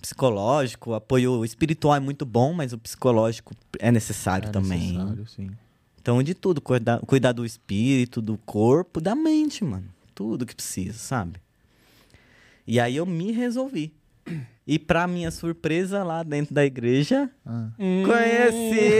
psicológico, 0.00 0.94
apoio 0.94 1.44
espiritual 1.44 1.96
é 1.96 2.00
muito 2.00 2.24
bom, 2.24 2.52
mas 2.52 2.72
o 2.72 2.78
psicológico 2.78 3.54
é 3.78 3.90
necessário 3.90 4.48
É 4.48 4.52
também. 4.52 4.92
necessário, 4.92 5.26
sim. 5.26 5.50
Então, 6.00 6.22
de 6.22 6.34
tudo, 6.34 6.60
cuidar, 6.60 7.00
cuidar 7.00 7.32
do 7.32 7.44
espírito, 7.44 8.22
do 8.22 8.38
corpo, 8.38 9.00
da 9.00 9.14
mente, 9.14 9.62
mano. 9.64 9.88
Tudo 10.14 10.46
que 10.46 10.54
precisa, 10.54 10.96
sabe? 10.98 11.40
E 12.66 12.78
aí 12.80 12.96
eu 12.96 13.04
me 13.06 13.32
resolvi. 13.32 13.92
E 14.70 14.78
pra 14.78 15.06
minha 15.06 15.30
surpresa, 15.30 16.04
lá 16.04 16.22
dentro 16.22 16.54
da 16.54 16.62
igreja, 16.62 17.30
Ah. 17.46 17.68
Hum, 17.78 18.02
conheci! 18.04 18.90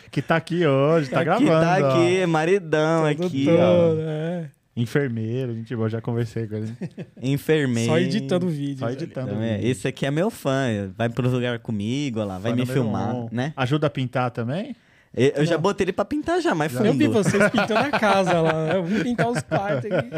que 0.10 0.20
tá 0.20 0.34
aqui 0.36 0.66
hoje, 0.66 1.08
tá 1.10 1.18
que 1.20 1.24
gravando. 1.24 1.48
tá 1.48 1.78
ó. 1.80 1.92
aqui, 1.92 2.26
maridão 2.26 3.14
todo 3.14 3.26
aqui, 3.26 3.44
todo, 3.44 3.56
ó. 3.58 3.94
é. 4.00 4.50
Enfermeiro, 4.76 5.54
gente 5.54 5.74
boa, 5.76 5.88
já 5.88 6.00
conversei 6.00 6.46
com 6.46 6.56
ele. 6.56 6.72
Enfermeiro. 7.20 7.90
Só 7.90 7.98
editando 7.98 8.46
o 8.46 8.48
vídeo. 8.48 8.78
Só 8.78 8.90
editando. 8.90 9.30
Então, 9.32 9.42
é, 9.42 9.56
vídeo. 9.58 9.70
esse 9.70 9.86
aqui 9.88 10.06
é 10.06 10.10
meu 10.10 10.30
fã, 10.30 10.90
vai 10.96 11.08
pro 11.08 11.28
lugar 11.28 11.58
comigo, 11.58 12.20
ó 12.20 12.24
lá, 12.24 12.38
vai 12.38 12.52
Fã 12.52 12.56
me 12.56 12.66
filmar, 12.66 13.14
um. 13.14 13.28
né? 13.30 13.52
Ajuda 13.56 13.88
a 13.88 13.90
pintar 13.90 14.30
também? 14.30 14.74
Eu 15.12 15.28
eu 15.36 15.44
já 15.44 15.54
Não. 15.56 15.60
botei 15.62 15.84
ele 15.86 15.92
pra 15.92 16.04
pintar 16.04 16.40
já, 16.40 16.54
mas 16.54 16.70
fundo. 16.70 16.86
Eu 16.86 16.94
vi 16.94 17.08
vocês 17.08 17.50
pintando 17.50 17.80
a 17.80 17.90
casa 17.90 18.40
lá. 18.40 18.68
Eu 18.74 18.84
vim 18.84 19.02
pintar 19.02 19.28
os 19.28 19.42
quartos 19.42 19.90
aqui. 19.90 20.08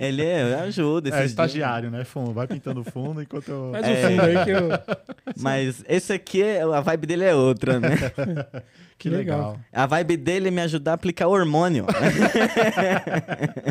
Ele 0.00 0.20
é, 0.24 0.42
eu 0.52 0.58
ajudo. 0.64 1.06
É 1.06 1.10
esses 1.10 1.18
dias. 1.20 1.30
estagiário, 1.30 1.90
né? 1.92 2.02
Fundo. 2.04 2.32
Vai 2.32 2.46
pintando 2.48 2.82
fundo 2.82 3.22
enquanto 3.22 3.48
eu... 3.48 3.70
Faz 3.72 3.86
É. 3.86 3.92
o 3.92 4.08
fundo 4.10 4.22
aí 4.22 4.44
que 4.44 4.50
eu. 4.50 4.68
Mas 5.40 5.84
esse 5.88 6.12
aqui, 6.12 6.42
é- 6.42 6.62
a 6.62 6.80
vibe 6.80 7.06
dele 7.06 7.24
é 7.24 7.34
outra, 7.34 7.78
né? 7.78 7.90
Que 8.98 9.10
legal. 9.10 9.60
A 9.70 9.84
vibe 9.84 10.16
dele 10.16 10.48
é 10.48 10.50
me 10.50 10.62
ajudar 10.62 10.92
a 10.92 10.94
aplicar 10.94 11.28
hormônio. 11.28 11.84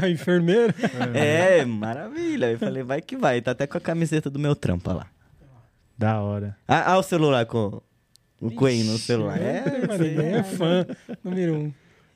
A 0.01 0.07
enfermeira. 0.07 0.73
é, 1.15 1.65
maravilha. 1.65 2.51
Eu 2.51 2.59
falei, 2.59 2.83
vai 2.83 3.01
que 3.01 3.17
vai. 3.17 3.41
Tá 3.41 3.51
até 3.51 3.65
com 3.67 3.77
a 3.77 3.81
camiseta 3.81 4.29
do 4.29 4.37
meu 4.39 4.55
trampo 4.55 4.89
olha 4.89 4.99
lá. 4.99 5.07
Da 5.97 6.21
hora. 6.21 6.55
Ah, 6.67 6.91
ah, 6.93 6.97
o 6.99 7.03
celular 7.03 7.45
com 7.47 7.81
o 8.41 8.49
Queen 8.49 8.83
no 8.83 8.97
celular. 8.97 9.39
É, 9.41 9.63
É, 9.89 9.97
sei. 9.97 10.17
é 10.17 10.43
fã 10.43 10.85
número 11.23 11.55
um. 11.55 11.73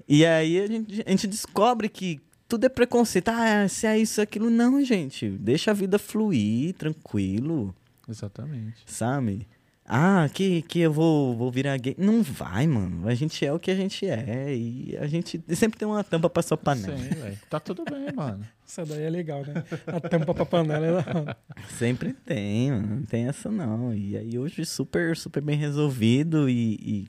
E 0.07 0.25
aí 0.25 0.59
a 0.59 0.67
gente, 0.67 1.03
a 1.05 1.09
gente 1.11 1.27
descobre 1.27 1.87
que 1.87 2.19
tudo 2.47 2.65
é 2.65 2.69
preconceito. 2.69 3.29
Ah, 3.29 3.67
se 3.67 3.85
é 3.85 3.97
isso, 3.97 4.19
aquilo. 4.21 4.49
Não, 4.49 4.83
gente. 4.83 5.29
Deixa 5.29 5.71
a 5.71 5.73
vida 5.73 5.99
fluir, 5.99 6.73
tranquilo, 6.73 7.75
Exatamente. 8.07 8.81
sabe? 8.87 9.47
Ah, 9.91 10.29
que, 10.31 10.61
que 10.61 10.79
eu 10.81 10.93
vou, 10.93 11.35
vou 11.35 11.49
virar 11.51 11.75
gay. 11.77 11.95
Não 11.97 12.21
vai, 12.21 12.67
mano. 12.67 13.07
A 13.07 13.15
gente 13.15 13.43
é 13.43 13.51
o 13.51 13.57
que 13.59 13.71
a 13.71 13.75
gente 13.75 14.07
é. 14.07 14.53
E 14.55 14.95
a 15.01 15.07
gente 15.07 15.41
sempre 15.55 15.79
tem 15.79 15.87
uma 15.87 16.03
tampa 16.03 16.29
pra 16.29 16.43
sua 16.43 16.55
panela. 16.55 16.95
Sim, 16.95 17.09
velho. 17.09 17.37
Tá 17.49 17.59
tudo 17.59 17.83
bem, 17.89 18.05
mano. 18.15 18.45
Essa 18.67 18.85
daí 18.85 19.01
é 19.01 19.09
legal, 19.09 19.43
né? 19.43 19.63
A 19.87 19.99
tampa 19.99 20.31
pra 20.35 20.45
panela 20.45 20.85
é 20.85 20.91
da. 21.23 21.35
Sempre 21.79 22.13
tem, 22.13 22.69
mano. 22.71 22.97
Não 22.97 23.03
tem 23.03 23.27
essa 23.27 23.49
não. 23.49 23.91
E 23.91 24.15
aí 24.15 24.37
hoje 24.37 24.63
super, 24.63 25.17
super 25.17 25.41
bem 25.41 25.57
resolvido 25.57 26.47
e, 26.47 26.75
e 26.79 27.07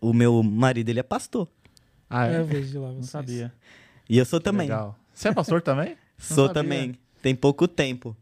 o 0.00 0.12
meu 0.12 0.40
marido, 0.40 0.88
ele 0.88 1.00
é 1.00 1.02
pastor. 1.02 1.48
Ah, 2.08 2.28
É, 2.28 2.36
é? 2.36 2.38
eu 2.38 2.44
vejo 2.44 2.68
de 2.70 2.78
lá 2.78 2.88
Não 2.90 2.94
vocês. 2.98 3.10
sabia. 3.10 3.52
E 4.08 4.16
eu 4.18 4.24
sou 4.24 4.38
Que 4.38 4.44
também. 4.44 4.68
Legal. 4.68 4.96
Você 5.12 5.26
é 5.28 5.32
pastor 5.34 5.60
também? 5.62 5.96
Sou 6.16 6.46
sabia. 6.46 6.62
também. 6.62 6.98
Tem 7.20 7.34
pouco 7.34 7.66
tempo. 7.66 8.16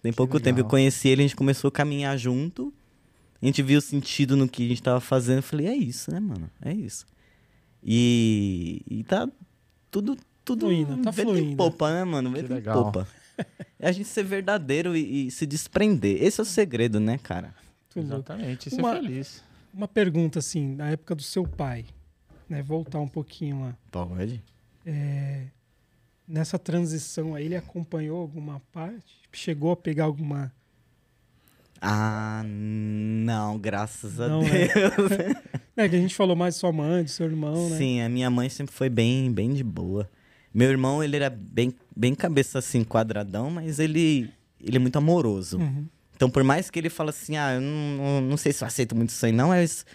Tem 0.00 0.12
pouco 0.12 0.38
tempo. 0.38 0.60
Eu 0.60 0.64
conheci 0.64 1.08
ele, 1.08 1.22
a 1.22 1.26
gente 1.26 1.34
começou 1.34 1.68
a 1.68 1.72
caminhar 1.72 2.16
junto. 2.16 2.72
A 3.40 3.46
gente 3.46 3.62
viu 3.62 3.78
o 3.78 3.82
sentido 3.82 4.36
no 4.36 4.48
que 4.48 4.64
a 4.64 4.68
gente 4.68 4.82
tava 4.82 5.00
fazendo. 5.00 5.38
Eu 5.38 5.42
falei, 5.42 5.66
é 5.68 5.74
isso, 5.74 6.10
né, 6.10 6.18
mano? 6.20 6.50
É 6.60 6.72
isso. 6.72 7.06
E, 7.82 8.82
e 8.90 9.04
tá 9.04 9.28
tudo, 9.90 10.16
tudo 10.44 10.66
Fluindo, 10.66 10.96
tá 11.02 11.12
fluindo. 11.12 11.56
popa, 11.56 11.92
né, 11.92 12.04
mano? 12.04 12.30
Vento 12.32 12.52
em 12.52 12.62
popa. 12.62 13.06
É 13.78 13.88
a 13.88 13.92
gente 13.92 14.08
ser 14.08 14.24
verdadeiro 14.24 14.96
e, 14.96 15.28
e 15.28 15.30
se 15.30 15.46
desprender. 15.46 16.20
Esse 16.22 16.40
é 16.40 16.42
o 16.42 16.46
segredo, 16.46 16.98
né, 16.98 17.16
cara? 17.18 17.54
Exatamente. 17.94 18.70
Ser 18.70 18.80
Uma- 18.80 18.94
feliz. 18.96 19.42
Uma 19.72 19.86
pergunta, 19.86 20.40
assim, 20.40 20.74
na 20.74 20.90
época 20.90 21.14
do 21.14 21.22
seu 21.22 21.46
pai, 21.46 21.84
né? 22.48 22.62
Voltar 22.62 22.98
um 22.98 23.06
pouquinho 23.06 23.60
lá. 23.60 23.76
Pode. 23.92 24.42
É, 24.84 25.44
nessa 26.26 26.58
transição 26.58 27.34
aí, 27.34 27.44
ele 27.44 27.54
acompanhou 27.56 28.20
alguma 28.20 28.60
parte? 28.72 29.20
Chegou 29.32 29.70
a 29.70 29.76
pegar 29.76 30.04
alguma 30.04 30.52
Ah, 31.80 32.42
não, 32.44 33.58
graças 33.58 34.20
a 34.20 34.28
Não, 34.28 34.42
né? 34.42 34.68
Deus. 34.68 35.10
É 35.76 35.88
que 35.88 35.94
a 35.94 36.00
gente 36.00 36.14
falou 36.16 36.34
mais 36.34 36.54
de 36.54 36.60
sua 36.60 36.72
mãe, 36.72 37.04
de 37.04 37.10
seu 37.12 37.24
irmão, 37.26 37.70
né? 37.70 37.76
Sim, 37.78 38.00
a 38.02 38.08
minha 38.08 38.28
mãe 38.28 38.48
sempre 38.48 38.74
foi 38.74 38.88
bem, 38.88 39.30
bem 39.30 39.54
de 39.54 39.62
boa. 39.62 40.10
Meu 40.52 40.70
irmão, 40.70 41.04
ele 41.04 41.14
era 41.14 41.30
bem, 41.30 41.72
bem 41.96 42.16
cabeça 42.16 42.58
assim, 42.58 42.82
quadradão, 42.82 43.48
mas 43.48 43.78
ele, 43.78 44.28
ele 44.60 44.76
é 44.76 44.80
muito 44.80 44.96
amoroso. 44.96 45.56
Uhum. 45.58 45.86
Então, 46.16 46.28
por 46.28 46.42
mais 46.42 46.68
que 46.68 46.80
ele 46.80 46.90
fale 46.90 47.10
assim, 47.10 47.36
ah, 47.36 47.54
eu 47.54 47.60
não, 47.60 48.20
não, 48.22 48.36
sei 48.36 48.52
se 48.52 48.64
eu 48.64 48.66
aceito 48.66 48.96
muito 48.96 49.10
isso 49.10 49.24
aí, 49.24 49.30
não, 49.30 49.50
mas 49.50 49.86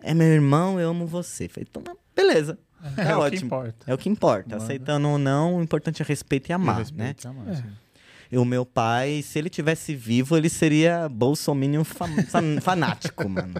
é 0.00 0.14
meu 0.14 0.28
irmão, 0.28 0.78
eu 0.78 0.90
amo 0.90 1.06
você. 1.08 1.46
Eu 1.46 1.48
Falei, 1.50 1.66
então, 1.68 1.82
beleza. 2.14 2.56
É, 2.96 3.02
É 3.02 3.16
o 3.16 3.18
que 3.18 3.24
ótimo. 3.24 3.46
importa. 3.46 3.90
É 3.90 3.94
o 3.94 3.98
que 3.98 4.08
importa. 4.08 4.50
Manda. 4.50 4.62
Aceitando 4.62 5.08
ou 5.08 5.18
não, 5.18 5.56
o 5.56 5.62
importante 5.62 6.02
é 6.02 6.04
respeito 6.04 6.50
e 6.50 6.52
amar, 6.52 6.78
Respeito 6.78 6.98
né? 6.98 7.14
e 7.24 7.26
amar, 7.26 7.48
É. 7.52 7.56
sim. 7.56 7.64
E 8.32 8.38
o 8.38 8.44
meu 8.46 8.64
pai, 8.64 9.20
se 9.22 9.38
ele 9.38 9.50
tivesse 9.50 9.94
vivo, 9.94 10.36
ele 10.38 10.48
seria 10.48 11.06
bolsominion 11.06 11.84
fa- 11.84 12.08
fa- 12.28 12.40
fanático, 12.62 13.28
mano. 13.28 13.52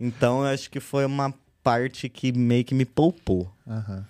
Então, 0.00 0.40
eu 0.40 0.46
acho 0.52 0.68
que 0.68 0.80
foi 0.80 1.06
uma 1.06 1.32
parte 1.62 2.08
que 2.08 2.32
meio 2.32 2.64
que 2.64 2.74
me 2.74 2.84
poupou. 2.84 3.48
Aham. 3.66 4.04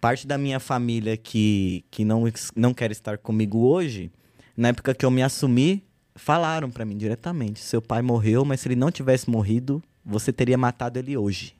Parte 0.00 0.26
da 0.26 0.36
minha 0.36 0.58
família 0.58 1.16
que, 1.16 1.84
que 1.88 2.04
não, 2.04 2.24
não 2.56 2.74
quer 2.74 2.90
estar 2.90 3.16
comigo 3.16 3.60
hoje, 3.60 4.10
na 4.56 4.68
época 4.68 4.92
que 4.92 5.06
eu 5.06 5.10
me 5.10 5.22
assumi, 5.22 5.82
falaram 6.16 6.68
pra 6.70 6.84
mim 6.84 6.98
diretamente: 6.98 7.60
seu 7.60 7.80
pai 7.80 8.02
morreu, 8.02 8.44
mas 8.44 8.60
se 8.60 8.66
ele 8.68 8.76
não 8.76 8.90
tivesse 8.90 9.30
morrido, 9.30 9.80
você 10.04 10.32
teria 10.32 10.58
matado 10.58 10.98
ele 10.98 11.16
hoje. 11.16 11.54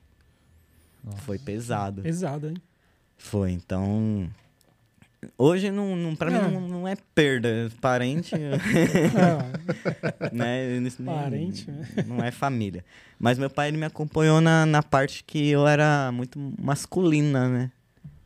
Nossa. 1.03 1.17
Foi 1.19 1.39
pesado. 1.39 2.01
Pesado, 2.01 2.49
hein? 2.49 2.57
Foi, 3.17 3.51
então. 3.51 4.29
Hoje, 5.37 5.71
não, 5.71 5.95
não, 5.95 6.15
pra 6.15 6.31
É. 6.31 6.41
mim, 6.47 6.53
não, 6.53 6.61
não 6.61 6.87
é 6.87 6.95
perda. 7.13 7.71
Parente, 7.81 8.33
né? 10.31 10.91
Parente, 11.05 11.69
né? 11.71 11.87
Não 12.07 12.23
é 12.23 12.31
família. 12.31 12.83
Mas 13.19 13.37
meu 13.37 13.49
pai, 13.49 13.69
ele 13.69 13.77
me 13.77 13.85
acompanhou 13.85 14.41
na, 14.41 14.65
na 14.65 14.83
parte 14.83 15.23
que 15.23 15.49
eu 15.49 15.67
era 15.67 16.11
muito 16.11 16.39
masculina, 16.61 17.47
né? 17.47 17.71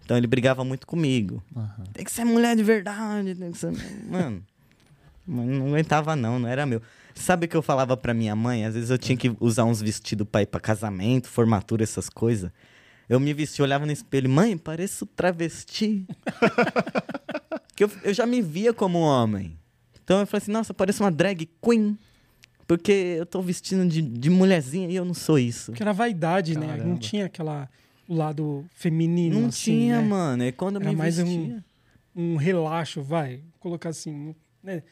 Então 0.04 0.18
ele 0.18 0.28
brigava 0.28 0.64
muito 0.64 0.88
comigo. 0.88 1.44
Aham. 1.56 1.84
Tem 1.94 2.04
que 2.04 2.12
ser 2.12 2.26
mulher 2.26 2.56
de 2.56 2.64
verdade, 2.64 3.36
tem 3.36 3.52
que 3.52 3.58
ser... 3.58 3.72
Mano, 4.10 4.44
mano, 5.26 5.60
não 5.60 5.68
aguentava 5.68 6.16
não, 6.16 6.40
não 6.40 6.50
era 6.50 6.66
meu. 6.66 6.82
Sabe 7.14 7.46
o 7.46 7.50
que 7.50 7.56
eu 7.58 7.62
falava 7.62 7.96
pra 7.98 8.14
minha 8.14 8.36
mãe? 8.36 8.66
Às 8.66 8.74
vezes 8.74 8.90
eu 8.90 8.98
tinha 8.98 9.16
que 9.18 9.36
usar 9.40 9.66
uns 9.66 9.82
vestidos 9.82 10.26
pra 10.30 10.42
ir 10.42 10.46
pra 10.48 10.60
casamento, 10.60 11.28
formatura, 11.28 11.84
essas 11.84 12.10
coisas. 12.10 12.50
Eu 13.10 13.20
me 13.20 13.34
vestia, 13.34 13.64
olhava 13.66 13.86
no 13.86 13.92
espelho, 13.92 14.30
mãe, 14.30 14.56
pareço 14.58 15.06
travesti. 15.08 16.06
que 17.76 17.84
eu, 17.84 17.92
eu 18.04 18.14
já 18.14 18.26
me 18.26 18.42
via 18.42 18.72
como 18.74 19.00
homem. 19.00 19.58
Então 20.04 20.20
eu 20.20 20.28
falei 20.28 20.42
assim, 20.44 20.52
nossa, 20.52 20.74
pareço 20.74 21.04
uma 21.04 21.12
drag 21.12 21.50
queen. 21.62 21.98
Porque 22.68 22.92
eu 23.18 23.26
tô 23.26 23.42
vestindo 23.42 23.90
de, 23.90 24.00
de 24.02 24.30
mulherzinha 24.30 24.88
e 24.90 24.96
eu 24.96 25.04
não 25.04 25.16
sou 25.16 25.40
isso. 25.40 25.72
que 25.72 25.82
era 25.82 25.92
vaidade, 25.92 26.54
né? 26.56 26.68
Não 26.68 26.78
Caramba. 26.78 27.00
tinha 27.00 27.26
aquela 27.26 27.68
o 28.08 28.14
lado 28.16 28.66
feminino, 28.76 29.40
Não 29.40 29.48
assim, 29.50 29.64
tinha, 29.72 30.02
né? 30.02 30.08
mano. 30.08 30.44
E 30.44 30.52
quando 30.52 30.76
eu 30.76 30.82
Era 30.82 30.92
me 30.92 30.96
mais 30.96 31.18
vestia... 31.18 31.64
um, 32.16 32.34
um 32.34 32.36
relaxo, 32.38 33.02
vai. 33.02 33.38
Vou 33.38 33.60
colocar 33.60 33.90
assim, 33.90 34.36
né? 34.64 34.84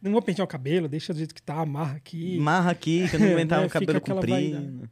Não 0.00 0.10
vou 0.12 0.22
pentear 0.22 0.44
o 0.44 0.48
cabelo, 0.48 0.88
deixa 0.88 1.12
do 1.12 1.16
jeito 1.18 1.32
que 1.34 1.42
tá, 1.42 1.54
amarra 1.60 1.94
aqui. 1.96 2.38
Marra 2.38 2.70
aqui, 2.72 3.08
que 3.08 3.14
eu 3.16 3.20
não 3.20 3.28
aguentava 3.34 3.62
Né, 3.62 3.66
o 3.68 3.70
cabelo 3.70 4.00
comprido. 4.00 4.32
vaidade. 4.32 4.90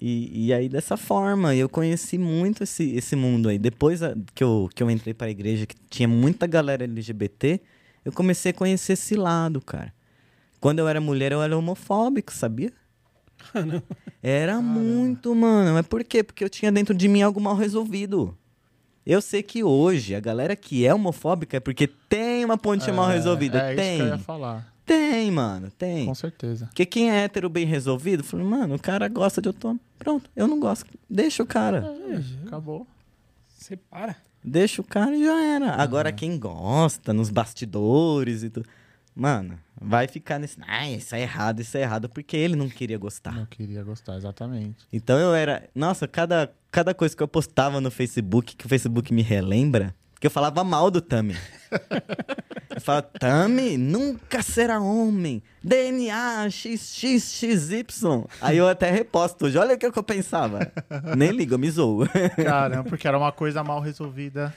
E, 0.00 0.46
e 0.46 0.52
aí, 0.52 0.68
dessa 0.68 0.96
forma, 0.96 1.54
eu 1.54 1.68
conheci 1.68 2.18
muito 2.18 2.64
esse, 2.64 2.94
esse 2.96 3.14
mundo 3.14 3.48
aí. 3.48 3.58
Depois 3.58 4.02
a- 4.02 4.14
que 4.34 4.42
eu, 4.42 4.68
que 4.74 4.82
eu 4.82 4.90
entrei 4.90 5.14
para 5.14 5.28
a 5.28 5.30
igreja, 5.30 5.66
que 5.66 5.76
tinha 5.88 6.08
muita 6.08 6.46
galera 6.46 6.84
LGBT, 6.84 7.60
eu 8.04 8.12
comecei 8.12 8.50
a 8.50 8.54
conhecer 8.54 8.94
esse 8.94 9.14
lado, 9.14 9.60
cara. 9.60 9.94
Quando 10.60 10.78
eu 10.80 10.88
era 10.88 11.00
mulher, 11.00 11.30
eu 11.32 11.42
era 11.42 11.56
homofóbico, 11.56 12.32
sabia? 12.32 12.72
Ah, 13.54 13.60
não. 13.62 13.82
Era 14.22 14.60
muito, 14.60 15.34
mano. 15.34 15.74
Mas 15.74 15.86
por 15.86 16.02
quê? 16.02 16.22
Porque 16.24 16.42
eu 16.42 16.48
tinha 16.48 16.72
dentro 16.72 16.94
de 16.94 17.06
mim 17.08 17.22
algo 17.22 17.40
mal 17.40 17.54
resolvido. 17.54 18.36
Eu 19.06 19.20
sei 19.20 19.42
que 19.42 19.62
hoje 19.62 20.14
a 20.14 20.20
galera 20.20 20.56
que 20.56 20.86
é 20.86 20.94
homofóbica 20.94 21.58
é 21.58 21.60
porque 21.60 21.86
tem 21.86 22.42
uma 22.44 22.56
pontinha 22.56 22.94
mal 22.94 23.06
resolvida. 23.06 23.58
É, 23.58 23.74
tem. 23.74 23.84
isso 23.94 23.96
que 23.96 24.02
eu 24.02 24.06
ia 24.08 24.18
falar. 24.18 24.73
Tem, 24.84 25.30
mano, 25.30 25.70
tem. 25.70 26.06
Com 26.06 26.14
certeza. 26.14 26.66
Porque 26.66 26.84
quem 26.84 27.10
é 27.10 27.24
hétero 27.24 27.48
bem 27.48 27.64
resolvido, 27.64 28.22
falou, 28.22 28.46
mano, 28.46 28.74
o 28.74 28.78
cara 28.78 29.08
gosta 29.08 29.40
de 29.40 29.48
outro 29.48 29.70
homem. 29.70 29.80
Pronto, 29.98 30.30
eu 30.36 30.46
não 30.46 30.60
gosto. 30.60 30.86
Deixa 31.08 31.42
o 31.42 31.46
cara. 31.46 31.84
Acabou. 32.46 32.86
Separa. 33.48 34.16
Deixa 34.44 34.82
o 34.82 34.84
cara 34.84 35.16
e 35.16 35.24
já 35.24 35.42
era. 35.42 35.72
Agora, 35.76 36.12
quem 36.12 36.38
gosta, 36.38 37.14
nos 37.14 37.30
bastidores 37.30 38.42
e 38.42 38.50
tudo. 38.50 38.68
Mano, 39.16 39.58
vai 39.80 40.06
ficar 40.06 40.38
nesse. 40.38 40.58
Ah, 40.66 40.90
isso 40.90 41.14
é 41.14 41.22
errado, 41.22 41.60
isso 41.60 41.76
é 41.78 41.82
errado, 41.82 42.08
porque 42.08 42.36
ele 42.36 42.56
não 42.56 42.68
queria 42.68 42.98
gostar. 42.98 43.32
Não 43.32 43.46
queria 43.46 43.82
gostar, 43.82 44.16
exatamente. 44.16 44.86
Então 44.92 45.18
eu 45.18 45.32
era. 45.32 45.66
Nossa, 45.74 46.06
cada, 46.06 46.52
cada 46.70 46.92
coisa 46.92 47.16
que 47.16 47.22
eu 47.22 47.28
postava 47.28 47.80
no 47.80 47.90
Facebook, 47.90 48.54
que 48.56 48.66
o 48.66 48.68
Facebook 48.68 49.14
me 49.14 49.22
relembra, 49.22 49.94
que 50.20 50.26
eu 50.26 50.30
falava 50.30 50.62
mal 50.64 50.90
do 50.90 51.00
Tami. 51.00 51.36
eu 52.74 52.80
falava, 52.80 53.08
Tami 53.18 53.76
nunca 53.76 54.42
será 54.42 54.80
homem. 54.80 55.42
DNA 55.62 56.48
XXXY. 56.50 58.24
Aí 58.40 58.56
eu 58.56 58.68
até 58.68 58.90
reposto 58.90 59.46
hoje. 59.46 59.56
Olha 59.58 59.74
o 59.74 59.78
que 59.78 59.86
eu 59.86 60.02
pensava. 60.02 60.70
Nem 61.16 61.30
ligo, 61.36 61.54
eu 61.54 61.58
me 61.58 61.70
zoo. 61.70 62.00
Caramba, 62.36 62.88
porque 62.88 63.06
era 63.06 63.16
uma 63.16 63.32
coisa 63.32 63.62
mal 63.62 63.80
resolvida. 63.80 64.54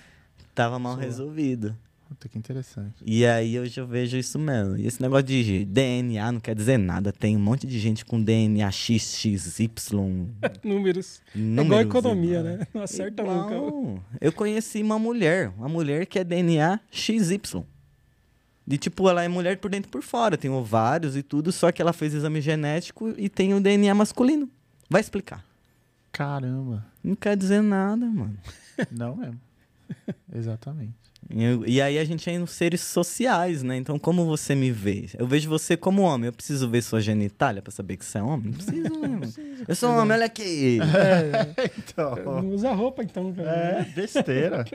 Tava 0.53 0.79
mal 0.79 0.93
Sua. 0.95 1.03
resolvido. 1.03 1.75
Puta, 2.07 2.29
que 2.29 2.37
interessante. 2.37 2.95
E 3.05 3.25
aí 3.25 3.59
hoje 3.59 3.79
eu 3.79 3.85
vejo 3.85 4.15
isso 4.17 4.39
mesmo. 4.39 4.77
E 4.77 4.87
esse 4.87 5.01
negócio 5.01 5.25
de 5.25 5.65
DNA 5.65 6.31
não 6.31 6.39
quer 6.39 6.55
dizer 6.55 6.77
nada. 6.77 7.11
Tem 7.11 7.35
um 7.35 7.39
monte 7.39 7.67
de 7.67 7.77
gente 7.77 8.05
com 8.05 8.21
DNA 8.21 8.71
XXY. 8.71 9.59
Números. 10.63 11.21
É 11.35 11.39
igual 11.39 11.65
números, 11.65 11.85
economia, 11.85 12.41
né? 12.43 12.67
Não 12.73 12.81
acerta 12.81 13.23
nunca. 13.23 14.01
Eu 14.21 14.31
conheci 14.31 14.81
uma 14.81 14.97
mulher, 14.97 15.51
uma 15.57 15.67
mulher 15.67 16.05
que 16.05 16.17
é 16.17 16.23
DNA 16.23 16.79
XY. 16.89 17.65
De 18.67 18.77
tipo, 18.77 19.07
ela 19.09 19.23
é 19.23 19.27
mulher 19.29 19.57
por 19.57 19.71
dentro 19.71 19.87
e 19.87 19.91
por 19.91 20.03
fora, 20.03 20.37
tem 20.37 20.51
ovários 20.51 21.15
e 21.15 21.23
tudo, 21.23 21.53
só 21.53 21.71
que 21.71 21.81
ela 21.81 21.93
fez 21.93 22.13
exame 22.13 22.41
genético 22.41 23.13
e 23.17 23.29
tem 23.29 23.53
o 23.53 23.61
DNA 23.61 23.95
masculino. 23.95 24.49
Vai 24.89 24.99
explicar. 24.99 25.41
Caramba. 26.11 26.85
Não 27.03 27.15
quer 27.15 27.37
dizer 27.37 27.61
nada, 27.61 28.05
mano. 28.05 28.37
Não 28.91 29.15
mesmo. 29.15 29.39
Exatamente. 30.33 30.93
Eu- 31.29 31.65
e 31.65 31.81
aí 31.81 31.97
a 31.97 32.03
gente 32.05 32.29
é 32.29 32.37
nos 32.37 32.51
seres 32.51 32.81
sociais, 32.81 33.63
né? 33.63 33.75
Então, 33.77 33.97
como 33.99 34.25
você 34.25 34.53
me 34.55 34.71
vê? 34.71 35.09
Eu 35.17 35.27
vejo 35.27 35.49
você 35.49 35.75
como 35.75 36.01
homem. 36.03 36.27
Eu 36.27 36.33
preciso 36.33 36.69
ver 36.69 36.81
sua 36.81 37.01
genitália 37.01 37.61
pra 37.61 37.71
saber 37.71 37.97
que 37.97 38.05
você 38.05 38.17
é 38.17 38.23
homem? 38.23 38.47
Não 38.51 38.53
preciso, 38.53 38.99
né, 38.99 39.07
mano? 39.07 39.33
Eu 39.67 39.75
sou 39.75 39.91
homem, 39.91 40.13
olha 40.17 40.25
aqui. 40.25 40.79
É, 40.95 41.71
Então. 41.77 42.15
não 42.41 42.49
usa 42.49 42.71
roupa, 42.73 43.03
então. 43.03 43.33
cara. 43.33 43.49
É, 43.49 43.83
besteira. 43.83 44.65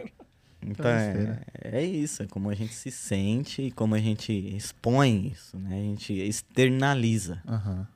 Então, 0.64 0.86
é, 0.86 1.06
besteira. 1.12 1.42
é 1.60 1.82
isso, 1.82 2.22
é 2.22 2.26
como 2.26 2.48
a 2.50 2.54
gente 2.54 2.72
se 2.74 2.90
sente 2.90 3.62
e 3.62 3.70
como 3.72 3.94
a 3.94 3.98
gente 3.98 4.32
expõe 4.32 5.28
isso, 5.32 5.58
né? 5.58 5.70
A 5.76 5.82
gente 5.82 6.12
externaliza. 6.12 7.42
Aham. 7.48 7.86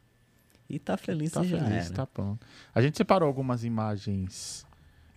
E 0.68 0.78
tá 0.80 0.96
feliz 0.96 1.30
Tá 1.30 1.44
e 1.44 1.48
já 1.48 1.58
feliz, 1.58 1.86
era. 1.86 1.94
tá 1.94 2.06
pronto. 2.06 2.44
A 2.74 2.82
gente 2.82 2.96
separou 2.96 3.26
algumas 3.28 3.62
imagens 3.64 4.66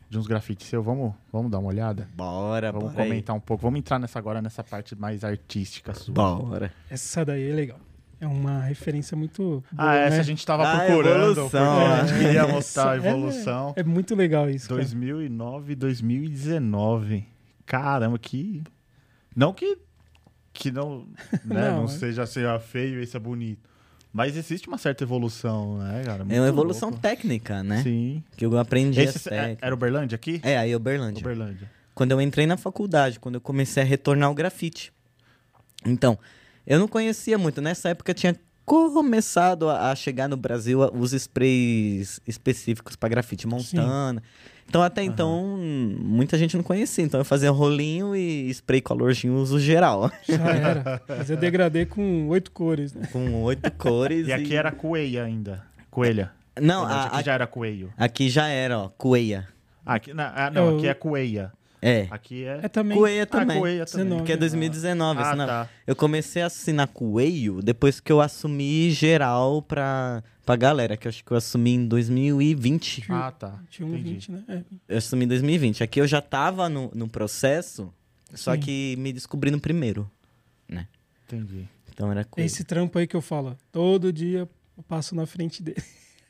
de 0.07 0.17
uns 0.19 0.27
grafites 0.27 0.67
seu. 0.67 0.83
Vamos, 0.83 1.13
vamos 1.31 1.49
dar 1.51 1.57
uma 1.59 1.69
olhada? 1.69 2.07
Bora, 2.15 2.71
Vamos 2.71 2.91
bora 2.91 3.03
aí. 3.03 3.09
comentar 3.09 3.35
um 3.35 3.39
pouco. 3.39 3.63
Vamos 3.63 3.79
entrar 3.79 3.97
nessa 3.97 4.19
agora 4.19 4.41
nessa 4.43 4.63
parte 4.63 4.95
mais 4.95 5.23
artística 5.23 5.93
sua. 5.95 6.13
Bora. 6.13 6.71
Essa 6.89 7.25
daí 7.25 7.49
é 7.49 7.53
legal. 7.53 7.79
É 8.21 8.27
uma 8.27 8.59
referência 8.61 9.15
muito. 9.17 9.63
Ah, 9.71 9.83
boa, 9.85 9.95
essa 9.95 10.15
né? 10.17 10.19
a 10.19 10.23
gente 10.23 10.45
tava 10.45 10.69
Ah, 10.71 10.85
procurando. 10.85 11.31
evolução, 11.31 11.79
a 11.93 12.05
gente 12.05 12.19
queria 12.19 12.47
mostrar 12.47 12.91
a 12.91 12.97
Essa- 12.97 13.07
é- 13.07 13.09
evolução. 13.09 13.73
É, 13.77 13.83
muito 13.83 14.13
legal 14.13 14.49
isso. 14.49 14.67
cara. 14.67 14.81
2009, 14.81 15.73
2019. 15.75 17.25
Caramba, 17.70 18.17
que. 18.17 18.63
Não 19.36 19.53
que. 19.53 19.78
Que 20.51 20.72
não. 20.72 21.05
Né, 21.45 21.70
Não, 21.70 21.78
não, 21.78 21.86
é. 21.86 21.88
seja, 21.88 22.26
seja 22.26 22.59
feio 22.59 22.99
e 23.01 23.05
seja 23.05 23.20
bonito. 23.20 23.70
Mas 24.11 24.36
existe 24.36 24.67
uma 24.67 24.80
certa 24.80 25.03
evolução, 25.03 25.78
né, 25.78 26.01
cara? 26.03 26.24
É 26.24 26.26
Muito 26.26 26.39
uma 26.39 26.47
evolução 26.47 26.89
louco. 26.89 26.99
técnica, 27.01 27.61
né? 27.63 27.84
Sim. 27.84 28.24
Que 28.36 28.43
eu 28.43 28.57
aprendi 28.57 28.99
Esse, 28.99 29.17
as 29.20 29.28
é- 29.28 29.57
era 29.61 29.74
Uberlândia 29.76 30.15
aqui? 30.15 30.41
É, 30.43 30.57
aí 30.57 30.76
Uberlândia. 30.76 31.22
Uberlândia. 31.22 31.70
Quando 31.93 32.11
eu 32.11 32.20
entrei 32.20 32.47
na 32.47 32.57
faculdade, 32.57 33.20
quando 33.20 33.36
eu 33.36 33.41
comecei 33.41 33.84
a 33.84 33.86
retornar 33.86 34.32
o 34.32 34.34
grafite. 34.34 34.91
Então, 35.86 36.17
eu 36.65 36.80
não 36.80 36.88
conhecia 36.88 37.38
muito. 37.38 37.61
Nessa 37.61 37.89
época 37.89 38.15
tinha 38.15 38.36
começado 38.65 39.70
a, 39.70 39.91
a 39.91 39.95
chegar 39.95 40.28
no 40.28 40.36
Brasil 40.38 40.80
os 40.93 41.13
sprays 41.13 42.20
específicos 42.28 42.95
para 42.95 43.09
grafite, 43.09 43.45
Montana. 43.47 44.24
Então, 44.70 44.84
até 44.84 45.03
então, 45.03 45.57
muita 45.99 46.38
gente 46.38 46.55
não 46.55 46.63
conhecia. 46.63 47.03
Então, 47.03 47.20
eu 47.20 47.26
fazia 47.26 47.49
rolinho 47.49 48.15
e 48.15 48.49
spray 48.51 48.80
colorzinho 48.80 49.36
uso 49.36 49.59
geral. 49.59 50.11
Já 50.30 50.36
era. 50.51 51.01
Fazer 51.07 51.38
degradê 51.38 51.86
com 51.88 52.28
oito 52.28 52.51
cores, 52.51 52.93
né? 52.93 53.07
com 53.11 53.41
oito 53.43 53.70
cores. 53.72 54.28
E 54.28 54.32
aqui 54.34 54.55
era 54.55 54.72
coelha 54.72 55.24
ainda. 55.24 55.63
Coelha. 55.89 56.32
Não, 56.61 56.84
a- 56.86 57.05
aqui 57.05 57.15
a- 57.17 57.22
já 57.24 57.34
era 57.34 57.47
coelho. 57.47 57.91
aqui 57.97 58.30
já 58.30 58.47
era, 58.47 58.78
ó, 58.78 58.89
cueia. 58.89 59.47
Ah, 59.86 59.95
aqui, 59.95 60.13
na- 60.13 60.32
ah, 60.36 60.51
não, 60.51 60.67
Eu- 60.72 60.78
aqui 60.78 60.88
é 60.88 60.93
coelha. 60.93 61.51
É. 61.82 62.07
Aqui 62.11 62.43
é. 62.45 62.59
É 62.63 62.67
também. 62.67 62.97
Coelho 62.97 63.23
Ah, 63.23 63.25
também. 63.25 63.59
Coelho 63.59 63.86
também. 63.86 64.05
19. 64.05 64.23
Que 64.25 64.32
é 64.34 64.38
2019. 64.38 65.21
Ah, 65.21 65.36
tá. 65.36 65.69
Eu 65.88 65.95
comecei 65.95 66.41
a 66.41 66.47
assinar 66.47 66.88
Coelho 66.88 67.61
depois 67.61 67.99
que 67.99 68.11
eu 68.11 68.19
assumi 68.21 68.91
geral 68.91 69.61
pra, 69.61 70.23
pra 70.45 70.55
galera, 70.55 70.97
que 70.97 71.07
eu 71.07 71.09
acho 71.09 71.23
que 71.23 71.32
eu 71.32 71.38
assumi 71.38 71.71
em 71.75 71.88
2020. 71.88 73.05
Ah, 73.09 73.32
tá. 73.32 73.49
21, 73.71 73.88
Entendi. 73.89 74.09
20, 74.13 74.32
né? 74.32 74.43
É. 74.49 74.61
Eu 74.89 74.97
assumi 74.97 75.25
em 75.25 75.27
2020. 75.30 75.84
Aqui 75.84 76.01
eu 76.01 76.07
já 76.07 76.21
tava 76.21 76.67
no, 76.67 76.91
no 76.93 77.07
processo, 77.07 77.93
só 78.34 78.53
Sim. 78.55 78.59
que 78.59 78.95
me 78.97 79.13
descobri 79.13 79.49
no 79.51 79.59
primeiro. 79.59 80.09
Entendi. 81.32 81.67
Então 81.93 82.11
era 82.11 82.23
Coelho. 82.25 82.45
Esse 82.45 82.63
trampo 82.63 82.97
aí 82.97 83.05
que 83.05 83.15
eu 83.15 83.21
falo. 83.21 83.55
Todo 83.71 84.11
dia 84.11 84.39
eu 84.39 84.84
passo 84.88 85.13
na 85.15 85.25
frente 85.27 85.61
dele. 85.61 85.82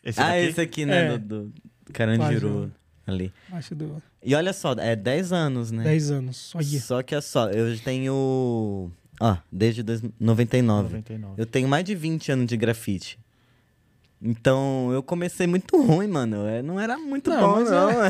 Esse 0.04 0.20
Ah, 0.20 0.28
daqui? 0.30 0.40
esse 0.46 0.62
aqui, 0.62 0.86
né? 0.86 1.14
É. 1.14 1.18
Do, 1.18 1.46
do 1.86 1.94
Carandiru. 1.94 2.72
Ali. 3.10 3.34
Acho 3.52 3.76
do 3.76 4.02
E 4.24 4.34
olha 4.36 4.54
só, 4.54 4.74
é 4.74 4.96
10 4.96 5.32
anos, 5.34 5.72
né? 5.72 5.84
10 5.84 6.12
anos. 6.12 6.52
Olha. 6.56 6.80
Só 6.80 7.02
que 7.04 7.14
é 7.16 7.22
só, 7.22 7.50
eu 7.50 7.78
tenho. 7.80 8.92
Ó, 9.20 9.38
desde 9.52 9.84
dois- 9.84 10.02
99. 10.20 10.84
99. 10.84 11.34
Eu 11.42 11.46
tenho 11.46 11.68
mais 11.68 11.84
de 11.84 11.94
20 11.96 12.32
anos 12.32 12.46
de 12.48 12.56
grafite. 12.56 13.20
Então, 14.22 14.92
eu 14.92 15.02
comecei 15.02 15.48
muito 15.48 15.82
ruim, 15.82 16.08
mano. 16.08 16.38
Eu 16.48 16.62
não 16.62 16.78
era 16.80 16.98
muito 16.98 17.30
Não, 17.30 17.40
bom, 17.40 17.60
não. 17.62 17.90
Ah, 17.90 18.10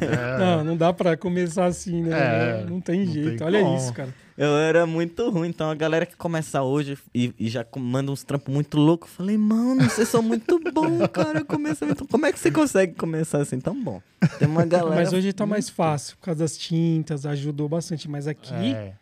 é. 0.00 0.38
Não, 0.38 0.64
não 0.64 0.76
dá 0.76 0.92
pra 0.92 1.16
começar 1.16 1.64
assim, 1.66 2.02
né? 2.02 2.60
É, 2.60 2.64
não 2.64 2.80
tem 2.80 3.04
não 3.04 3.12
jeito. 3.12 3.38
tem 3.38 3.46
Olha 3.46 3.60
como. 3.60 3.76
isso, 3.76 3.92
cara. 3.92 4.14
Eu 4.36 4.56
era 4.56 4.86
muito 4.86 5.28
ruim. 5.30 5.48
Então, 5.48 5.70
a 5.70 5.74
galera 5.74 6.06
que 6.06 6.16
começa 6.16 6.62
hoje 6.62 6.98
e, 7.14 7.34
e 7.38 7.48
já 7.48 7.64
manda 7.78 8.10
uns 8.10 8.22
trampos 8.24 8.52
muito 8.52 8.78
loucos, 8.78 9.10
eu 9.10 9.16
falei, 9.16 9.36
mano, 9.36 9.82
vocês 9.84 10.08
são 10.08 10.22
muito 10.22 10.58
bom, 10.72 11.06
cara. 11.08 11.40
Eu 11.40 11.44
comecei 11.44 11.86
muito... 11.86 12.06
Como 12.08 12.24
é 12.26 12.32
que 12.32 12.38
você 12.38 12.50
consegue 12.50 12.94
começar 12.94 13.38
assim 13.42 13.60
tão 13.60 13.80
bom? 13.82 14.00
Tem 14.38 14.48
uma 14.48 14.64
galera. 14.64 14.94
Mas 14.96 15.12
hoje 15.12 15.32
tá 15.32 15.44
mais 15.46 15.68
fácil, 15.68 16.16
por 16.16 16.24
causa 16.26 16.40
das 16.40 16.56
tintas, 16.56 17.26
ajudou 17.26 17.68
bastante. 17.68 18.08
Mas 18.08 18.26
aqui, 18.26 18.54
É. 18.74 18.94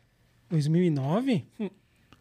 2009, 0.50 1.44
hum, 1.60 1.70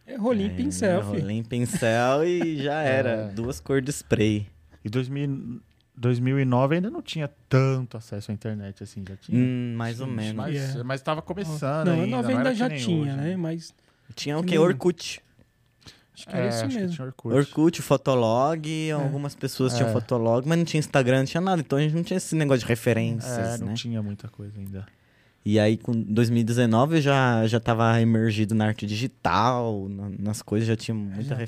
é 0.06 0.16
rolinho 0.16 0.50
É, 0.50 0.52
e 0.52 0.56
pincel, 0.56 1.02
filho. 1.02 1.20
Rolinho 1.22 1.44
pincel 1.44 2.24
e 2.24 2.62
já 2.62 2.80
era. 2.82 3.10
É. 3.10 3.28
Duas 3.28 3.58
cores 3.60 3.84
de 3.84 3.90
spray. 3.90 4.46
E 4.84 4.88
2000, 4.88 5.60
2009 6.00 6.76
ainda 6.76 6.90
não 6.90 7.02
tinha 7.02 7.30
tanto 7.48 7.96
acesso 7.96 8.30
à 8.30 8.34
internet 8.34 8.82
assim, 8.82 9.04
já 9.08 9.16
tinha. 9.16 9.38
Hum, 9.38 9.74
mais 9.76 10.00
ou 10.00 10.06
menos. 10.06 10.32
Mas, 10.34 10.54
Yeah. 10.54 10.84
mas 10.84 11.02
tava 11.02 11.20
começando 11.22 11.86
Não, 11.88 11.92
ainda. 12.00 12.16
90 12.16 12.32
não 12.34 12.40
era 12.40 12.54
já 12.54 12.68
tinha, 12.70 13.02
hoje, 13.02 13.16
né? 13.16 13.36
Mas 13.36 13.74
Tinha 14.16 14.38
o 14.38 14.42
Que 14.42 14.58
Orkut. 14.58 15.22
acho 16.14 16.26
que 16.26 16.34
era 16.36 16.48
isso 16.48 16.58
É, 16.62 16.64
acho 16.66 16.76
que 16.76 16.82
mesmo. 16.82 17.04
Orkut. 17.04 17.34
Orkut, 17.36 17.82
Fotolog, 17.82 18.90
algumas 18.92 19.34
pessoas 19.34 19.74
tinham 19.76 19.88
É. 19.88 19.92
Fotolog, 19.92 20.48
mas 20.48 20.58
não 20.58 20.64
tinha 20.64 20.78
Instagram, 20.80 21.18
não 21.18 21.24
tinha 21.26 21.40
nada. 21.40 21.60
Então 21.60 21.78
a 21.78 21.82
gente 21.82 21.94
não 21.94 22.02
tinha 22.02 22.16
esse 22.16 22.34
negócio 22.34 22.60
de 22.60 22.66
referências, 22.66 23.38
É, 23.38 23.58
não 23.58 23.68
né? 23.68 23.74
tinha 23.74 24.02
muita 24.02 24.26
coisa 24.28 24.58
ainda. 24.58 24.86
E 25.44 25.58
aí, 25.60 25.76
com 25.78 25.92
2019, 25.92 26.96
eu 26.96 27.00
já, 27.02 27.46
já 27.46 27.58
tava 27.60 27.98
emergido 28.00 28.54
na 28.54 28.66
arte 28.66 28.84
digital, 28.86 29.88
na- 29.88 30.10
nas 30.18 30.42
coisas, 30.42 30.66
já 30.68 30.76
tinha 30.76 30.94
muita 30.94 31.22
já 31.36 31.36
tava. 31.36 31.46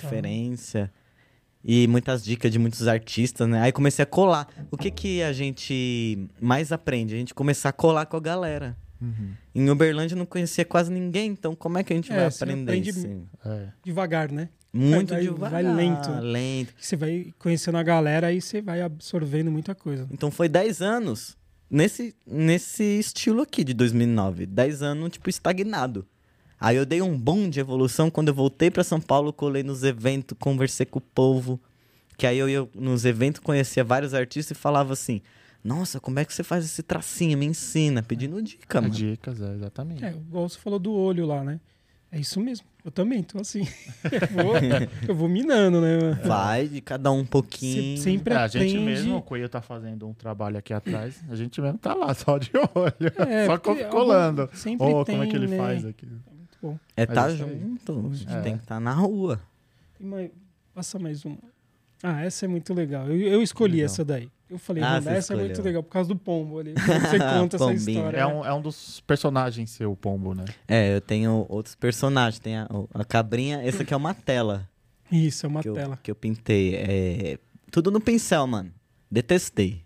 E 1.65 1.87
muitas 1.87 2.25
dicas 2.25 2.51
de 2.51 2.59
muitos 2.59 2.89
artistas, 2.89 3.49
né? 3.49 3.61
Aí 3.63 3.71
comecei 3.73 4.03
a 4.03 4.07
colar. 4.07 4.49
O 4.71 4.77
que 4.77 4.91
que 4.91 5.23
a 5.23 5.33
gente 5.33 6.29
mais 6.41 6.73
aprende? 6.73 7.15
A 7.15 7.19
gente 7.19 7.33
começar 7.35 7.69
a 7.69 7.73
colar 7.73 8.07
com 8.07 8.17
a 8.17 8.21
galera. 8.21 8.77
Uhum. 9.01 9.31
Em 9.55 9.69
Uberlândia 9.71 10.15
eu 10.15 10.19
não 10.19 10.27
conhecia 10.27 10.65
quase 10.65 10.91
ninguém, 10.93 11.31
então 11.31 11.55
como 11.57 11.79
é 11.79 11.83
que 11.85 11.93
a 11.93 11.97
gente 11.97 12.13
É, 12.13 12.17
vai 12.17 12.27
aprender 12.27 12.63
aprende 12.71 12.91
isso? 12.91 13.27
É. 13.45 13.69
Devagar, 13.85 14.31
né? 14.31 14.49
Muito 14.73 15.13
vai- 15.13 15.23
devagar. 15.23 15.51
vai 15.51 15.75
lento. 15.75 16.11
lento. 16.21 16.73
Você 16.79 16.97
vai 16.97 17.33
conhecendo 17.39 17.77
a 17.79 17.83
galera, 17.83 18.29
aí 18.29 18.41
você 18.41 18.63
vai 18.63 18.81
absorvendo 18.81 19.51
muita 19.51 19.75
coisa. 19.75 20.07
Então 20.11 20.31
foi 20.31 20.49
10 20.49 20.81
anos 20.81 21.37
nesse, 21.71 22.15
nesse 22.27 22.83
estilo 22.99 23.43
aqui 23.43 23.65
de 23.65 23.75
2009. 23.75 24.47
10 24.47 24.83
anos, 24.83 25.11
tipo, 25.11 25.29
estagnado. 25.29 26.07
Aí 26.63 26.77
eu 26.77 26.87
dei 26.87 27.03
um 27.03 27.19
boom 27.19 27.49
de 27.51 27.61
evolução 27.61 28.11
quando 28.11 28.29
eu 28.29 28.35
voltei 28.35 28.71
pra 28.71 28.85
São 28.85 29.01
Paulo, 29.01 29.33
colei 29.33 29.63
nos 29.63 29.83
eventos, 29.83 30.37
conversei 30.39 30.87
com 30.87 30.99
o 30.99 31.03
povo. 31.03 31.61
Que 32.17 32.27
aí 32.27 32.39
eu 32.39 32.49
ia 32.49 32.69
nos 32.75 33.05
eventos, 33.05 33.41
conhecia 33.41 33.83
vários 33.83 34.15
artistas 34.15 34.57
e 34.57 34.61
falava 34.61 34.93
assim: 34.93 35.21
Nossa, 35.65 35.99
como 35.99 36.19
é 36.19 36.25
que 36.25 36.33
você 36.33 36.45
faz 36.45 36.65
esse 36.65 36.83
tracinho? 36.83 37.37
Me 37.37 37.47
ensina, 37.47 38.03
pedindo 38.03 38.41
dica, 38.41 38.81
mano. 38.81 38.93
Dicas, 38.95 39.41
é, 39.41 39.55
exatamente. 39.55 40.05
É, 40.05 40.11
igual 40.11 40.49
você 40.49 40.59
falou 40.59 40.79
do 40.79 40.93
olho 40.93 41.27
lá, 41.27 41.43
né? 41.43 41.59
É 42.13 42.21
isso 42.21 42.39
mesmo. 42.39 42.67
Eu 42.85 42.91
também 42.91 43.23
tô 43.23 43.39
assim. 43.41 43.67
eu, 44.05 44.29
vou, 44.45 44.55
eu 45.09 45.15
vou 45.15 45.29
minando, 45.29 45.81
né? 45.81 46.11
Vai 46.27 46.69
de 46.69 46.81
cada 46.83 47.11
um 47.11 47.21
um 47.21 47.25
pouquinho. 47.25 47.97
Você 47.97 48.03
sempre 48.03 48.35
É, 48.35 48.37
a 48.37 48.47
gente 48.47 48.77
mesmo, 48.79 49.17
o 49.17 49.23
Coelho 49.23 49.49
tá 49.49 49.63
fazendo 49.63 50.07
um 50.07 50.13
trabalho 50.13 50.59
aqui 50.59 50.75
atrás, 50.75 51.25
a 51.31 51.35
gente 51.35 51.59
mesmo 51.61 51.79
tá 51.79 51.95
lá, 51.95 52.13
só 52.13 52.37
de 52.37 52.51
olho. 52.75 52.95
É, 53.27 53.47
só 53.47 53.57
colando. 53.59 54.43
algum- 54.43 54.55
Sempre 54.57 54.87
Ou 54.87 55.05
tem, 55.07 55.15
como 55.17 55.27
é 55.27 55.31
que 55.31 55.37
ele 55.37 55.47
né? 55.49 55.57
faz 55.57 55.85
aqui? 55.87 56.07
Bom. 56.63 56.79
É 56.97 57.05
Mas 57.07 57.15
tá 57.15 57.29
junto. 57.31 58.11
A 58.13 58.15
gente 58.15 58.33
É. 58.33 58.41
tem 58.41 58.57
que 58.57 58.63
estar 58.63 58.79
na 58.81 58.93
rua. 58.93 59.41
Mais- 59.99 60.31
Passa 60.75 60.99
mais 60.99 61.25
uma. 61.25 61.37
Ah, 62.03 62.25
essa 62.25 62.45
é 62.47 62.49
muito 62.49 62.73
legal. 62.73 63.07
Eu, 63.09 63.17
eu 63.21 63.43
escolhi 63.43 63.75
Legal. 63.75 63.87
essa 63.87 64.05
daí. 64.05 64.31
Eu 64.49 64.59
falei, 64.59 64.83
Ah, 64.83 64.91
"Mano, 64.93 65.03
você 65.03 65.11
essa 65.11 65.33
é 65.33 65.37
muito 65.37 65.51
escolheu. 65.53 65.65
legal, 65.67 65.83
por 65.83 65.91
causa 65.91 66.09
do 66.09 66.17
pombo 66.17 66.59
ali. 66.59 66.75
Você 67.17 67.19
conta 67.19 67.57
essa 67.57 67.73
história. 67.75 68.17
É 68.19 68.27
um, 68.27 68.45
é 68.45 68.53
um 68.55 68.61
dos 68.61 69.01
personagens 69.01 69.71
seu, 69.71 69.95
Pombo, 69.97 70.35
né? 70.35 70.45
É, 70.69 70.95
eu 70.97 71.01
tenho 71.01 71.47
outros 71.49 71.75
personagens. 71.75 72.39
Tem 72.39 72.57
a, 72.57 72.69
a 72.95 73.05
cabrinha. 73.05 73.63
Essa 73.63 73.83
aqui 73.83 73.93
é 73.95 73.97
uma 73.97 74.13
tela. 74.15 74.69
Isso, 75.11 75.47
é 75.47 75.49
uma 75.49 75.63
que 75.63 75.69
eu, 75.69 75.75
tela. 75.75 75.99
que 76.03 76.11
eu 76.11 76.15
pintei. 76.15 76.75
É, 76.75 77.39
tudo 77.71 77.91
no 77.91 78.01
pincel, 78.01 78.47
mano. 78.47 78.73
Detestei. 79.11 79.83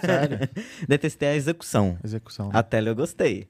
Sério? 0.00 0.38
Detestei 0.88 1.28
a 1.28 1.34
execução. 1.36 1.96
Execução. 2.04 2.46
né? 2.48 2.52
A 2.58 2.62
tela 2.62 2.88
eu 2.88 2.94
gostei. 2.96 3.48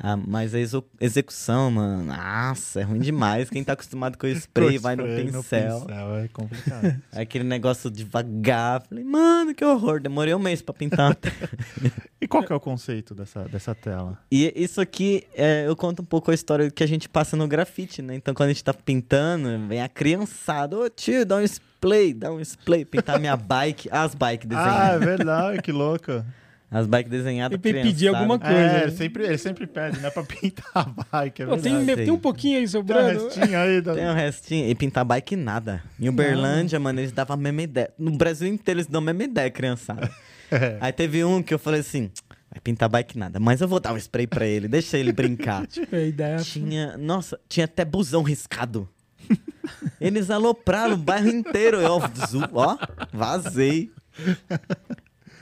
Ah, 0.00 0.16
mas 0.16 0.54
a 0.54 0.58
execução, 1.00 1.70
mano, 1.70 2.04
nossa, 2.04 2.80
é 2.80 2.84
ruim 2.84 3.00
demais. 3.00 3.50
Quem 3.50 3.64
tá 3.64 3.72
acostumado 3.72 4.16
com 4.16 4.26
o 4.26 4.30
spray 4.30 4.76
Com 4.76 4.82
vai 4.82 4.96
no 4.96 5.06
spray 5.06 5.32
pincel. 5.32 5.86
É 6.24 6.28
complicado. 6.28 7.02
Aquele 7.12 7.44
negócio 7.44 7.90
devagar. 7.90 8.82
Falei, 8.88 9.02
mano, 9.02 9.54
que 9.54 9.64
horror. 9.64 10.00
Demorei 10.00 10.34
um 10.34 10.38
mês 10.38 10.62
pra 10.62 10.72
pintar. 10.72 11.16
e 12.20 12.28
qual 12.28 12.44
que 12.44 12.52
é 12.52 12.56
o 12.56 12.60
conceito 12.60 13.14
dessa, 13.14 13.44
dessa 13.48 13.74
tela? 13.74 14.18
e 14.30 14.52
isso 14.54 14.80
aqui, 14.80 15.26
é, 15.34 15.64
eu 15.66 15.74
conto 15.74 16.02
um 16.02 16.04
pouco 16.04 16.30
a 16.30 16.34
história 16.34 16.70
que 16.70 16.84
a 16.84 16.88
gente 16.88 17.08
passa 17.08 17.36
no 17.36 17.48
grafite, 17.48 18.00
né? 18.00 18.14
Então 18.14 18.34
quando 18.34 18.50
a 18.50 18.52
gente 18.52 18.62
tá 18.62 18.72
pintando, 18.72 19.66
vem 19.66 19.82
a 19.82 19.88
criançada. 19.88 20.78
Ô 20.78 20.88
tio, 20.88 21.26
dá 21.26 21.36
um 21.36 21.42
spray, 21.42 22.14
dá 22.14 22.30
um 22.30 22.40
spray. 22.40 22.84
Pintar 22.84 23.18
minha 23.18 23.36
bike, 23.36 23.88
as 23.90 24.14
bikes 24.14 24.48
desenhadas. 24.48 24.80
Ah, 24.80 24.94
é 24.94 24.98
verdade, 24.98 25.62
que 25.62 25.72
louco. 25.72 26.24
As 26.70 26.86
bikes 26.86 27.10
desenhadas. 27.10 27.56
E 27.56 27.58
pe- 27.58 27.72
pedir 27.72 28.08
alguma 28.08 28.38
coisa. 28.38 28.54
É, 28.54 28.72
né? 28.72 28.82
ele 28.82 28.90
sempre, 28.92 29.24
ele 29.24 29.38
sempre 29.38 29.66
pede, 29.66 29.98
né? 30.00 30.10
Pra 30.10 30.22
pintar 30.28 30.66
a 30.74 30.82
bike, 31.18 31.42
é 31.42 31.46
Pô, 31.46 31.56
tem, 31.56 31.86
tem 31.86 32.10
um 32.10 32.18
pouquinho 32.18 32.58
aí 32.58 32.68
Tem 32.68 32.68
um 32.68 32.70
sobrando. 32.82 33.24
restinho 33.24 33.58
aí. 33.58 33.80
Da... 33.82 33.94
Tem 33.94 34.06
um 34.06 34.14
restinho. 34.14 34.68
E 34.68 34.74
pintar 34.74 35.04
bike 35.04 35.34
nada. 35.34 35.82
Em 35.98 36.08
Uberlândia, 36.10 36.78
mano, 36.78 37.00
eles 37.00 37.10
davam 37.12 37.34
a 37.34 37.36
mesma 37.38 37.62
ideia. 37.62 37.90
No 37.98 38.10
Brasil 38.10 38.46
inteiro 38.48 38.80
eles 38.80 38.86
dão 38.86 39.00
a 39.00 39.04
mesma 39.04 39.24
ideia, 39.24 39.50
criançada. 39.50 40.10
É. 40.50 40.78
Aí 40.80 40.90
teve 40.92 41.22
um 41.24 41.42
que 41.42 41.52
eu 41.52 41.58
falei 41.58 41.80
assim: 41.80 42.10
vai 42.50 42.58
pintar 42.64 42.88
bike 42.88 43.18
nada, 43.18 43.38
mas 43.38 43.60
eu 43.60 43.68
vou 43.68 43.78
dar 43.78 43.92
um 43.92 43.98
spray 43.98 44.26
pra 44.26 44.46
ele, 44.46 44.66
deixa 44.66 44.96
ele 44.96 45.12
brincar. 45.12 45.66
Tipo, 45.66 45.94
a 45.94 46.00
ideia. 46.00 46.38
tinha. 46.38 46.96
Nossa, 46.96 47.38
tinha 47.46 47.64
até 47.66 47.84
busão 47.84 48.22
riscado. 48.22 48.88
Eles 50.00 50.30
alopraram 50.30 50.94
o 50.94 50.96
bairro 50.96 51.28
inteiro. 51.28 51.76
Eu, 51.82 52.00
ó, 52.54 52.78
vazei. 53.12 53.90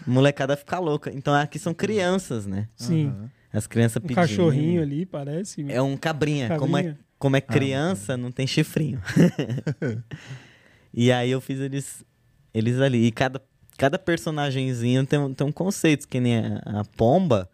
Molecada 0.07 0.57
fica 0.57 0.79
louca. 0.79 1.11
Então 1.13 1.35
aqui 1.35 1.59
são 1.59 1.75
crianças, 1.75 2.47
né? 2.47 2.69
Sim. 2.77 3.09
Aham. 3.09 3.31
As 3.53 3.67
crianças 3.67 3.97
Um 3.97 4.01
pedindo. 4.03 4.17
cachorrinho 4.17 4.83
ali, 4.83 5.07
parece. 5.07 5.65
É 5.71 5.81
um 5.81 5.97
cabrinha. 5.97 6.57
Como 6.59 6.77
é, 6.77 6.83
Cabrinha. 6.83 6.99
como 7.19 7.37
é 7.37 7.41
criança, 7.41 8.17
não 8.17 8.31
tem 8.31 8.47
chifrinho. 8.47 9.01
e 10.93 11.11
aí 11.13 11.31
eu 11.31 11.41
fiz 11.41 11.61
eles, 11.61 12.05
eles 12.53 12.81
ali. 12.81 13.07
E 13.07 13.11
cada, 13.13 13.41
cada 13.79 13.99
personagemzinho 13.99 15.07
tem, 15.07 15.19
um- 15.19 15.33
tem 15.33 15.47
um 15.47 15.53
conceito, 15.53 16.07
que 16.07 16.21
nem 16.21 16.39
a, 16.39 16.81
a 16.81 16.85
pomba. 16.97 17.49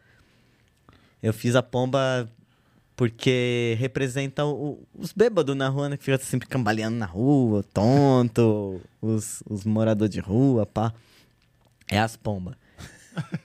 Eu 1.23 1.33
fiz 1.33 1.55
a 1.55 1.63
pomba 1.63 2.29
porque 2.97 3.77
representa 3.79 4.45
o- 4.45 4.83
os 4.95 5.13
bêbados 5.13 5.57
na 5.57 5.69
rua, 5.69 5.89
né? 5.89 5.97
Que 5.97 6.05
fica 6.05 6.19
sempre 6.19 6.49
cambaleando 6.49 6.97
na 6.97 7.07
rua, 7.07 7.65
tonto, 7.73 8.81
os, 9.01 9.43
os 9.49 9.65
moradores 9.65 10.13
de 10.13 10.21
rua, 10.21 10.67
pá. 10.67 10.93
É 11.93 11.99
as 11.99 12.17
pombas. 12.17 12.55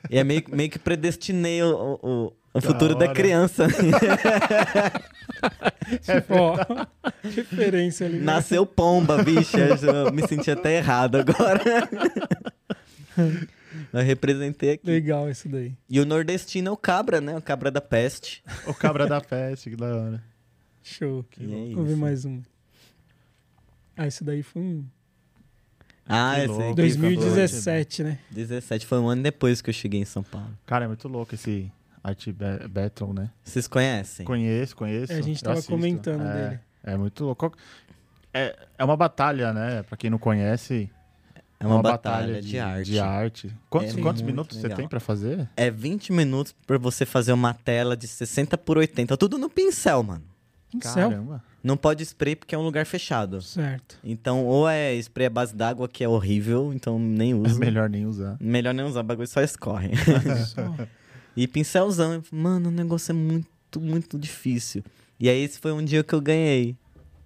E 0.09 0.17
é 0.17 0.23
meio, 0.23 0.43
meio 0.49 0.69
que 0.69 0.79
predestinei 0.79 1.61
o, 1.61 1.99
o, 2.01 2.25
o- 2.27 2.33
Da 2.53 2.61
futuro 2.61 2.95
da 2.95 3.05
hora. 3.05 3.13
criança. 3.13 3.67
Tipo, 6.01 6.33
ó, 6.33 6.55
referência 7.23 8.07
ali. 8.07 8.17
né? 8.19 8.23
Nasceu 8.23 8.65
pomba, 8.65 9.21
bicha. 9.23 9.57
Eu 9.59 10.11
me 10.13 10.25
senti 10.27 10.49
até 10.49 10.77
errado 10.77 11.17
agora. 11.17 11.61
Eu 13.93 14.01
representei 14.01 14.71
aqui. 14.71 14.85
Legal 14.87 15.29
isso 15.29 15.47
daí. 15.49 15.73
E 15.89 15.99
o 15.99 16.05
nordestino 16.05 16.69
é 16.69 16.71
o 16.71 16.77
cabra, 16.77 17.19
né? 17.21 17.35
O 17.37 17.41
cabra 17.41 17.69
da 17.71 17.81
peste. 17.81 18.43
O 18.65 18.73
cabra 18.73 19.07
da 19.07 19.19
peste, 19.21 19.69
que 19.71 19.75
da 19.75 19.87
hora. 19.95 20.23
Show. 20.83 21.25
E 21.39 21.43
é 21.71 21.73
Vamos 21.75 21.89
ver 21.89 21.95
mais 21.97 22.25
um. 22.25 22.41
Ah, 23.95 24.07
esse 24.07 24.23
daí 24.23 24.41
foi 24.43 24.61
um. 24.61 24.85
Ah, 26.09 26.33
Que 26.35 26.39
esse 26.41 26.47
louco. 26.47 26.63
aí. 26.63 26.69
que 26.69 26.75
2017, 26.75 28.03
né? 28.03 28.19
foi 28.29 28.35
17. 28.43 28.85
Foi 28.85 28.99
um 28.99 29.07
ano 29.09 29.23
depois 29.23 29.61
que 29.61 29.69
eu 29.69 29.73
cheguei 29.73 30.01
em 30.01 30.05
São 30.05 30.23
Paulo. 30.23 30.49
Cara, 30.65 30.85
é 30.85 30.87
muito 30.87 31.07
louco 31.07 31.35
esse 31.35 31.71
Art 32.03 32.27
Ba- 32.31 32.67
Battle, 32.69 33.13
né? 33.13 33.29
Vocês 33.43 33.67
conhecem? 33.67 34.25
Conheço, 34.25 34.75
conheço. 34.75 35.11
É, 35.11 35.17
a 35.17 35.21
gente 35.21 35.43
tava 35.43 35.61
comentando 35.63 36.25
é, 36.25 36.33
dele. 36.49 36.59
É 36.83 36.97
muito 36.97 37.23
louco. 37.25 37.51
É, 38.33 38.55
é 38.77 38.83
uma 38.85 38.95
batalha, 38.95 39.51
né? 39.53 39.83
Pra 39.83 39.97
quem 39.97 40.09
não 40.09 40.17
conhece. 40.17 40.89
É 41.59 41.65
uma, 41.65 41.81
batalha, 41.81 42.39
de, 42.39 42.59
arte. 42.59 42.91
De 42.91 42.99
arte. 42.99 43.51
Quantos, 43.67 43.97
É 43.97 44.01
quantos 44.01 44.21
minutos 44.21 44.57
você 44.57 44.63
legal. 44.63 44.77
tem 44.77 44.87
pra 44.87 44.99
fazer? 44.99 45.49
É 45.57 45.71
20 45.71 46.13
minutos 46.13 46.53
pra 46.67 46.77
você 46.77 47.03
fazer 47.03 47.33
uma 47.33 47.51
tela 47.51 47.97
de 47.97 48.07
60 48.07 48.55
por 48.59 48.77
80. 48.77 49.17
Tudo 49.17 49.39
no 49.39 49.49
pincel, 49.49 50.03
mano. 50.03 50.23
Pincel. 50.71 51.09
Caramba. 51.09 51.43
Não 51.63 51.75
pode 51.77 52.03
spray 52.03 52.35
porque 52.35 52.53
é 52.53 52.57
um 52.57 52.61
lugar 52.63 52.85
fechado. 52.85 53.41
Certo. 53.41 53.97
Então, 54.03 54.45
ou 54.45 54.67
é 54.69 54.93
spray 54.95 55.27
à 55.27 55.29
base 55.29 55.55
d'água, 55.55 55.87
que 55.87 56.03
é 56.03 56.07
horrível, 56.09 56.71
então 56.73 56.97
nem 56.99 57.31
É 57.31 57.35
uso. 57.35 57.59
melhor 57.59 57.89
nem 57.89 58.05
usar. 58.05 58.37
Melhor 58.39 58.73
nem 58.73 58.85
usar, 58.85 59.01
o 59.01 59.03
bagulho 59.03 59.27
só 59.27 59.41
escorre. 59.41 59.89
Só. 60.45 60.75
e 61.35 61.47
pincelzão. 61.47 62.21
Mano, 62.31 62.69
o 62.69 62.71
negócio 62.71 63.11
é 63.11 63.15
muito, 63.15 63.79
muito 63.79 64.17
difícil. 64.17 64.83
E 65.19 65.27
aí, 65.29 65.41
esse 65.43 65.59
foi 65.59 65.71
um 65.73 65.83
dia 65.83 66.03
que 66.03 66.13
eu 66.13 66.21
ganhei. 66.21 66.75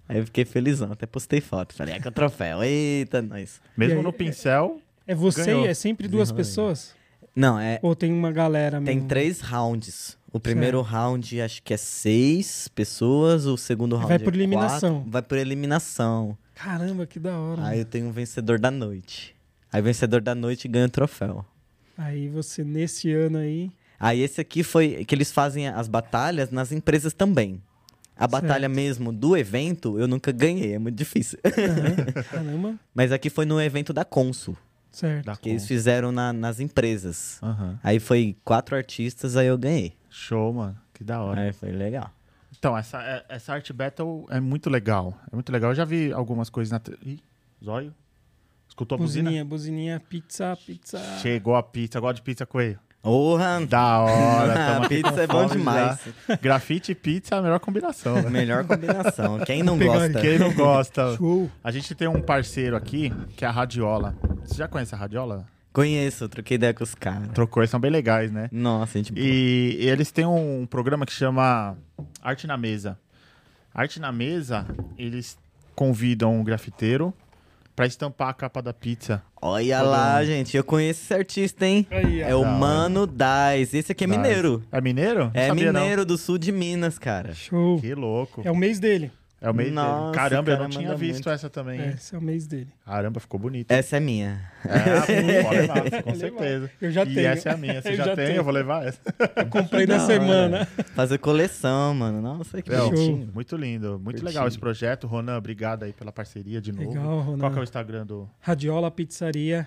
Aí 0.08 0.18
eu 0.18 0.24
fiquei 0.24 0.44
felizão, 0.44 0.90
até 0.92 1.06
postei 1.06 1.40
foto. 1.40 1.74
Falei, 1.74 1.94
é 1.94 2.00
que 2.00 2.06
é 2.08 2.10
o 2.10 2.12
troféu. 2.12 2.62
Eita, 2.62 3.22
nós. 3.22 3.60
Mesmo 3.76 3.98
aí, 3.98 4.02
no 4.04 4.12
pincel. 4.12 4.80
É 5.06 5.14
você 5.14 5.44
Ganhou. 5.46 5.64
e 5.64 5.68
é 5.68 5.74
sempre 5.74 6.08
duas 6.08 6.28
Desenrolei. 6.30 6.44
pessoas? 6.46 6.94
Não, 7.34 7.58
é. 7.58 7.78
Ou 7.82 7.94
tem 7.96 8.12
uma 8.12 8.30
galera 8.30 8.80
Tem 8.80 8.96
mesmo? 8.96 9.08
três 9.08 9.40
rounds. 9.40 10.18
O 10.32 10.40
primeiro 10.40 10.80
round 10.80 11.40
acho 11.40 11.62
que 11.62 11.74
é 11.74 11.76
seis 11.76 12.66
pessoas, 12.68 13.44
o 13.44 13.56
segundo 13.56 13.96
round 13.96 14.08
Vai 14.08 14.16
é 14.16 14.18
por 14.18 14.34
eliminação. 14.34 14.94
quatro, 14.96 15.10
vai 15.10 15.22
por 15.22 15.36
eliminação. 15.38 16.38
Caramba, 16.54 17.06
que 17.06 17.18
da 17.18 17.36
hora. 17.38 17.66
Aí 17.66 17.80
eu 17.80 17.84
tenho 17.84 18.06
um 18.06 18.12
vencedor 18.12 18.58
da 18.58 18.70
noite. 18.70 19.34
Aí 19.70 19.80
o 19.80 19.84
vencedor 19.84 20.20
da 20.22 20.34
noite 20.34 20.66
ganha 20.68 20.86
o 20.86 20.90
troféu. 20.90 21.44
Aí 21.98 22.28
você, 22.28 22.64
nesse 22.64 23.12
ano 23.12 23.38
aí... 23.38 23.70
Aí 24.00 24.20
esse 24.20 24.40
aqui 24.40 24.62
foi 24.62 25.04
que 25.04 25.14
eles 25.14 25.30
fazem 25.30 25.68
as 25.68 25.86
batalhas 25.86 26.50
nas 26.50 26.72
empresas 26.72 27.12
também. 27.12 27.62
A 28.16 28.26
batalha 28.26 28.68
mesmo 28.68 29.12
do 29.12 29.36
evento 29.36 29.98
eu 29.98 30.06
nunca 30.08 30.32
ganhei, 30.32 30.74
é 30.74 30.78
muito 30.78 30.96
difícil. 30.96 31.38
Aham. 31.44 32.22
Caramba, 32.30 32.74
Mas 32.94 33.12
aqui 33.12 33.30
foi 33.30 33.44
no 33.44 33.60
evento 33.60 33.92
da 33.92 34.04
Consul, 34.04 34.56
certo. 34.92 35.24
Da 35.26 35.36
que 35.36 35.48
eles 35.50 35.66
fizeram 35.66 36.12
na- 36.12 36.32
nas 36.32 36.60
empresas. 36.60 37.38
Aham. 37.42 37.78
Aí 37.82 37.98
foi 37.98 38.36
quatro 38.44 38.76
artistas, 38.76 39.36
aí 39.36 39.46
eu 39.46 39.58
ganhei. 39.58 39.94
Show, 40.10 40.52
mano. 40.52 40.76
Que 40.92 41.02
da 41.02 41.20
hora. 41.22 41.40
Aí 41.40 41.52
foi 41.52 41.72
legal. 41.72 42.10
Então, 42.56 42.76
essa, 42.78 43.02
é- 43.02 43.24
essa 43.28 43.52
Art 43.54 43.70
Battle 43.72 44.26
é 44.30 44.38
muito 44.38 44.70
legal. 44.70 45.18
É 45.32 45.34
muito 45.34 45.50
legal. 45.50 45.70
Eu 45.70 45.74
já 45.74 45.84
vi 45.84 46.12
algumas 46.12 46.48
coisas 46.50 46.70
na. 46.70 46.80
Ih, 47.04 47.18
zóio. 47.64 47.92
Escutou 48.68 48.96
a 48.96 48.98
buzina? 48.98 49.24
Buzininha, 49.24 49.44
buzininha, 49.44 50.00
pizza, 50.00 50.56
pizza. 50.64 50.98
Chegou 51.20 51.54
a 51.56 51.62
pizza. 51.62 51.98
Gosta 52.00 52.14
de 52.14 52.22
pizza, 52.22 52.46
Coelho? 52.46 52.78
Porra! 53.02 53.66
Da 53.66 53.98
hora. 53.98 54.54
tamo 54.54 54.82
A 54.82 54.86
aqui 54.86 54.96
pizza 54.96 55.12
com 55.12 55.20
é 55.20 55.26
bom 55.26 55.46
demais. 55.46 55.98
já. 56.28 56.36
Grafite 56.36 56.92
e 56.92 56.94
pizza 56.94 57.34
é 57.34 57.38
a 57.38 57.42
melhor 57.42 57.58
combinação, 57.58 58.22
né? 58.22 58.30
Melhor 58.30 58.64
combinação. 58.64 59.40
Quem 59.40 59.62
não 59.62 59.76
Pegar 59.76 59.92
gosta? 59.94 60.20
Quem 60.20 60.38
não 60.38 60.52
gosta? 60.54 61.16
Show. 61.18 61.50
A 61.64 61.70
gente 61.72 61.94
tem 61.96 62.06
um 62.06 62.22
parceiro 62.22 62.76
aqui, 62.76 63.12
que 63.36 63.44
é 63.44 63.48
a 63.48 63.50
Radiola. 63.50 64.14
Você 64.44 64.54
já 64.54 64.68
conhece 64.68 64.94
a 64.94 64.98
Radiola? 64.98 65.44
Conheço, 65.72 66.28
troquei 66.28 66.54
ideia 66.56 66.72
com 66.72 66.84
os 66.84 66.94
caras. 66.94 67.28
Trocou, 67.28 67.62
eles 67.62 67.70
são 67.70 67.80
bem 67.80 67.90
legais, 67.90 68.30
né? 68.30 68.48
Nossa, 68.52 68.98
gente. 68.98 69.12
E 69.16 69.78
eles 69.80 70.12
têm 70.12 70.26
um 70.26 70.66
programa 70.66 71.04
que 71.04 71.12
chama 71.12 71.76
Arte 72.22 72.46
na 72.46 72.56
Mesa. 72.56 72.98
Arte 73.74 73.98
na 73.98 74.12
Mesa, 74.12 74.66
eles 74.98 75.36
convidam 75.74 76.38
um 76.38 76.44
grafiteiro 76.44 77.12
pra 77.82 77.86
estampar 77.88 78.28
a 78.28 78.32
capa 78.32 78.62
da 78.62 78.72
pizza. 78.72 79.22
Olha 79.40 79.78
Todo 79.80 79.90
lá, 79.90 80.14
mundo. 80.18 80.26
gente. 80.26 80.56
Eu 80.56 80.62
conheço 80.62 81.00
esse 81.02 81.12
artista, 81.14 81.66
hein? 81.66 81.84
Aí, 81.90 82.20
É 82.20 82.34
o. 82.34 82.44
Mano 82.44 83.06
Daz. 83.08 83.74
Esse 83.74 83.90
aqui 83.90 84.04
é 84.04 84.06
Daz. 84.06 84.20
mineiro. 84.20 84.62
É 84.70 84.80
mineiro? 84.80 85.24
Não 85.24 85.30
É 85.34 85.48
sabia, 85.48 85.72
não. 85.72 85.80
mineiro 85.80 86.04
do 86.04 86.16
sul 86.16 86.38
de 86.38 86.52
Minas, 86.52 86.96
cara. 86.98 87.34
Show. 87.34 87.80
Que 87.80 87.92
louco. 87.94 88.42
É 88.44 88.50
o 88.52 88.56
mês 88.56 88.78
dele. 88.78 89.10
É 89.42 89.50
o 89.50 89.54
meio 89.54 89.72
Nossa, 89.72 90.04
dele. 90.04 90.14
Caramba, 90.14 90.50
eu 90.52 90.58
não 90.58 90.70
tinha 90.70 90.94
visto 90.94 91.14
muito. 91.14 91.30
essa 91.30 91.50
também. 91.50 91.80
É, 91.80 91.88
esse 91.88 92.14
é 92.14 92.18
o 92.18 92.22
mês 92.22 92.46
dele. 92.46 92.68
Caramba, 92.86 93.18
ficou 93.18 93.40
bonito. 93.40 93.72
Essa 93.72 93.96
é 93.96 94.00
minha. 94.00 94.40
É, 94.64 95.42
pode 95.42 95.56
levar, 95.56 95.80
com 95.82 95.88
Vou 95.90 96.12
levar. 96.12 96.16
certeza. 96.16 96.70
Eu 96.80 96.90
já 96.92 97.02
e 97.02 97.14
tenho. 97.14 97.26
essa 97.26 97.48
é 97.48 97.52
a 97.52 97.56
minha. 97.56 97.82
Você 97.82 97.88
Eu 97.90 97.96
já, 97.96 98.04
já 98.04 98.14
tem, 98.14 98.26
tenho. 98.26 98.36
eu 98.36 98.44
vou 98.44 98.52
levar 98.52 98.86
essa. 98.86 99.00
Eu 99.34 99.46
comprei 99.48 99.84
na 99.84 99.98
semana. 100.06 100.64
Fazer 100.94 101.18
coleção, 101.18 101.92
mano. 101.92 102.22
Nossa, 102.22 102.62
que 102.62 102.70
bonitinho. 102.70 103.30
muito 103.34 103.56
lindo. 103.56 103.98
Muito 103.98 104.20
Curti. 104.20 104.24
legal 104.24 104.46
esse 104.46 104.58
projeto. 104.58 105.08
Ronan, 105.08 105.36
obrigado 105.38 105.82
aí 105.82 105.92
pela 105.92 106.12
parceria 106.12 106.60
de 106.60 106.70
novo. 106.70 106.88
Legal, 106.90 107.20
Ronan. 107.22 107.38
Qual 107.38 107.50
que 107.50 107.58
é 107.58 107.60
o 107.62 107.64
Instagram 107.64 108.06
do... 108.06 108.30
Radiola 108.38 108.92
Pizzaria. 108.92 109.66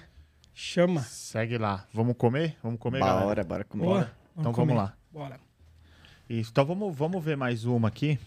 Chama. 0.54 1.02
Segue 1.02 1.58
lá. 1.58 1.86
Vamos 1.94 2.16
comer? 2.18 2.56
Vamos 2.64 2.80
comer, 2.80 3.00
galera? 3.00 3.26
Bora, 3.26 3.44
bora 3.44 3.64
comer. 3.66 3.84
Boa. 3.84 4.12
Então 4.38 4.54
comer. 4.54 4.68
vamos 4.74 4.84
lá. 4.84 4.94
Bora. 5.12 5.38
Isso. 6.30 6.50
Então 6.50 6.66
vamos, 6.66 6.96
vamos 6.96 7.22
ver 7.22 7.36
mais 7.36 7.66
uma 7.66 7.90
aqui. 7.90 8.18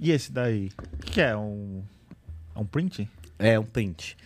E 0.00 0.10
esse 0.10 0.32
daí? 0.32 0.70
O 0.94 0.96
que, 0.98 1.10
que 1.12 1.20
é? 1.20 1.36
Um, 1.36 1.82
é 2.54 2.58
um 2.58 2.64
print? 2.64 3.08
É, 3.38 3.58
um 3.58 3.64
print. 3.64 4.16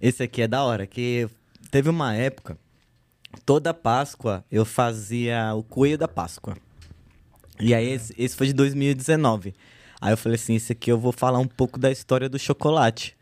Esse 0.00 0.22
aqui 0.22 0.42
é 0.42 0.48
da 0.48 0.62
hora, 0.62 0.86
que 0.86 1.28
teve 1.70 1.88
uma 1.90 2.14
época, 2.14 2.56
toda 3.44 3.74
Páscoa 3.74 4.44
eu 4.50 4.64
fazia 4.64 5.52
o 5.54 5.62
coelho 5.62 5.98
da 5.98 6.06
Páscoa. 6.08 6.56
E 7.60 7.74
aí 7.74 7.88
esse, 7.88 8.14
esse 8.16 8.36
foi 8.36 8.46
de 8.46 8.52
2019. 8.52 9.54
Aí 10.00 10.12
eu 10.12 10.16
falei 10.16 10.36
assim, 10.36 10.54
esse 10.54 10.70
aqui 10.72 10.92
eu 10.92 10.98
vou 10.98 11.10
falar 11.10 11.40
um 11.40 11.48
pouco 11.48 11.78
da 11.80 11.90
história 11.90 12.28
do 12.28 12.38
chocolate. 12.38 13.16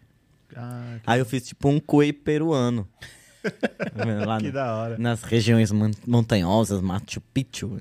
Ah, 0.54 0.98
Aí 1.06 1.18
eu 1.18 1.24
fiz 1.24 1.46
tipo 1.48 1.68
um 1.70 1.80
coelho 1.80 2.12
peruano. 2.12 2.86
Lá 4.26 4.38
que 4.38 4.46
no- 4.48 4.52
da 4.52 4.74
hora. 4.76 4.98
nas 4.98 5.22
regiões 5.22 5.70
mon- 5.72 5.90
montanhosas, 6.06 6.80
Machu 6.82 7.20
Picchu. 7.32 7.78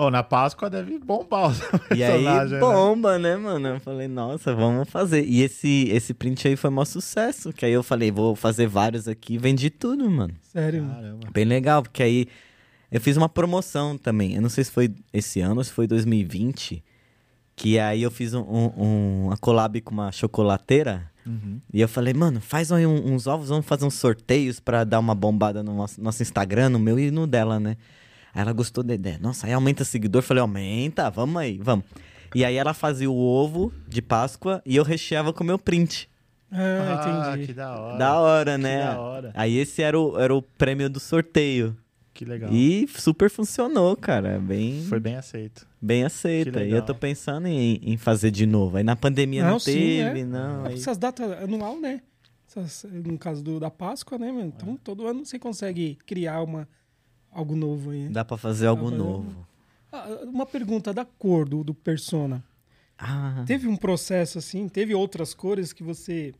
Oh, 0.00 0.10
na 0.12 0.22
Páscoa 0.22 0.70
deve 0.70 0.96
bombar 0.98 1.50
os 1.50 1.58
E 1.94 2.04
aí, 2.04 2.22
né? 2.22 2.60
bomba, 2.60 3.18
né, 3.18 3.36
mano? 3.36 3.66
Eu 3.68 3.80
falei, 3.80 4.06
nossa, 4.06 4.54
vamos 4.54 4.88
fazer. 4.88 5.24
E 5.24 5.42
esse, 5.42 5.88
esse 5.90 6.14
print 6.14 6.46
aí 6.46 6.54
foi 6.54 6.70
maior 6.70 6.84
sucesso. 6.84 7.52
Que 7.52 7.66
aí 7.66 7.72
eu 7.72 7.82
falei, 7.82 8.10
vou 8.12 8.36
fazer 8.36 8.68
vários 8.68 9.08
aqui 9.08 9.36
vendi 9.36 9.68
tudo, 9.70 10.08
mano. 10.08 10.32
Sério. 10.52 10.86
Caramba. 10.86 11.26
Bem 11.32 11.44
legal, 11.44 11.82
porque 11.82 12.02
aí 12.02 12.28
eu 12.92 13.00
fiz 13.00 13.16
uma 13.16 13.28
promoção 13.28 13.98
também. 13.98 14.36
Eu 14.36 14.40
não 14.42 14.48
sei 14.48 14.62
se 14.62 14.70
foi 14.70 14.88
esse 15.12 15.40
ano 15.40 15.56
ou 15.56 15.64
se 15.64 15.72
foi 15.72 15.86
2020. 15.88 16.82
Que 17.56 17.76
aí 17.80 18.02
eu 18.02 18.10
fiz 18.12 18.34
um, 18.34 18.40
um- 18.42 19.24
uma 19.26 19.36
collab 19.36 19.80
com 19.80 19.92
uma 19.92 20.12
chocolateira. 20.12 21.10
Uhum. 21.26 21.58
E 21.74 21.80
eu 21.80 21.88
falei, 21.88 22.14
mano, 22.14 22.40
faz 22.40 22.70
aí 22.70 22.86
um- 22.86 23.12
uns 23.14 23.26
ovos, 23.26 23.48
vamos 23.48 23.66
fazer 23.66 23.84
uns 23.84 23.94
sorteios 23.94 24.60
pra 24.60 24.84
dar 24.84 25.00
uma 25.00 25.14
bombada 25.14 25.60
no 25.60 25.74
nosso, 25.74 26.00
nosso 26.00 26.22
Instagram, 26.22 26.68
no 26.68 26.78
meu 26.78 26.98
e 27.00 27.10
no 27.10 27.26
dela, 27.26 27.58
né? 27.58 27.76
Aí 28.34 28.42
ela 28.42 28.52
gostou 28.52 28.82
da 28.84 28.94
ideia. 28.94 29.18
Nossa, 29.20 29.46
aí 29.46 29.52
aumenta 29.52 29.84
seguidor. 29.84 30.22
Falei, 30.22 30.40
aumenta, 30.40 31.10
vamos 31.10 31.36
aí, 31.40 31.58
vamos. 31.62 31.84
E 32.34 32.44
aí 32.44 32.56
ela 32.56 32.74
fazia 32.74 33.10
o 33.10 33.16
ovo 33.16 33.72
de 33.88 34.02
Páscoa 34.02 34.62
e 34.66 34.76
eu 34.76 34.84
recheava 34.84 35.32
com 35.32 35.42
o 35.42 35.46
meu 35.46 35.58
print. 35.58 36.08
Ah, 36.50 36.56
Ah, 36.56 37.28
entendi. 37.32 37.46
que 37.48 37.52
da 37.52 37.78
hora. 37.78 37.98
Da 37.98 38.18
hora, 38.20 38.52
Que 38.56 38.62
né? 38.62 38.84
da 38.84 39.00
hora. 39.00 39.32
Aí 39.34 39.56
esse 39.56 39.82
era 39.82 39.98
o, 39.98 40.18
era 40.18 40.34
o 40.34 40.40
prêmio 40.42 40.88
do 40.88 40.98
sorteio. 41.00 41.76
Que 42.14 42.24
legal. 42.24 42.50
E 42.52 42.86
super 42.88 43.30
funcionou, 43.30 43.96
cara. 43.96 44.38
Bem, 44.40 44.82
Foi 44.88 44.98
bem 44.98 45.14
aceito. 45.16 45.66
bem 45.80 46.04
aceita. 46.04 46.58
Que 46.60 46.66
E 46.66 46.70
eu 46.72 46.82
tô 46.82 46.94
pensando 46.94 47.46
em, 47.46 47.78
em 47.82 47.96
fazer 47.96 48.30
de 48.30 48.44
novo. 48.44 48.76
Aí 48.76 48.82
na 48.82 48.96
pandemia 48.96 49.44
não, 49.48 49.58
sim, 49.58 49.72
teve, 49.72 50.20
é. 50.20 50.24
não. 50.24 50.66
É 50.66 50.70
aí- 50.70 50.74
Essas 50.74 50.98
datas 50.98 51.30
anual, 51.42 51.78
né? 51.78 52.00
Essas- 52.48 52.84
no 52.90 53.16
caso 53.18 53.42
do, 53.44 53.60
da 53.60 53.70
Páscoa, 53.70 54.18
né, 54.18 54.32
mano? 54.32 54.44
É. 54.46 54.46
Então, 54.46 54.76
todo 54.82 55.06
ano 55.06 55.24
você 55.24 55.38
consegue 55.38 55.96
criar 56.06 56.42
uma, 56.42 56.66
algo 57.32 57.54
novo 57.56 57.90
aí. 57.90 58.08
Dá 58.08 58.24
pra 58.24 58.36
fazer 58.36 58.66
algo 58.66 58.82
pra 58.88 58.90
fazer 58.96 59.02
novo. 59.02 59.46
Ah, 59.92 60.06
uma 60.24 60.44
pergunta 60.46 60.92
da 60.92 61.04
cor 61.04 61.48
do, 61.48 61.62
do 61.64 61.72
Persona. 61.74 62.42
Ah, 62.98 63.44
Teve 63.46 63.68
um 63.68 63.76
processo 63.76 64.38
assim? 64.38 64.68
Teve 64.68 64.94
outras 64.94 65.32
cores 65.32 65.72
que 65.72 65.82
você 65.82 66.34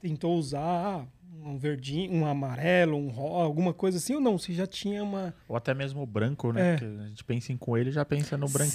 tentou 0.00 0.36
usar? 0.38 0.60
Ah, 0.60 1.04
Um 1.44 1.56
verdinho, 1.58 2.12
um 2.12 2.26
amarelo, 2.26 2.96
um 2.96 3.08
rosa, 3.08 3.44
alguma 3.44 3.72
coisa 3.72 3.98
assim? 3.98 4.14
Ou 4.14 4.20
não? 4.20 4.38
Você 4.38 4.52
já 4.52 4.66
tinha 4.66 5.02
uma... 5.04 5.34
Ou 5.46 5.54
até 5.56 5.74
mesmo 5.74 6.02
o 6.02 6.06
branco, 6.06 6.52
né? 6.52 6.70
É. 6.74 6.76
Porque 6.76 7.02
a 7.02 7.06
gente 7.08 7.24
pensa 7.24 7.52
em 7.52 7.56
coelho 7.56 7.90
e 7.90 7.92
já 7.92 8.04
pensa 8.04 8.36
no 8.36 8.48
branquinho 8.48 8.70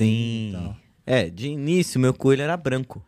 sim. 0.61 0.75
É, 1.05 1.29
de 1.29 1.49
início 1.49 1.99
meu 1.99 2.13
coelho 2.13 2.43
era 2.43 2.55
branco. 2.55 3.03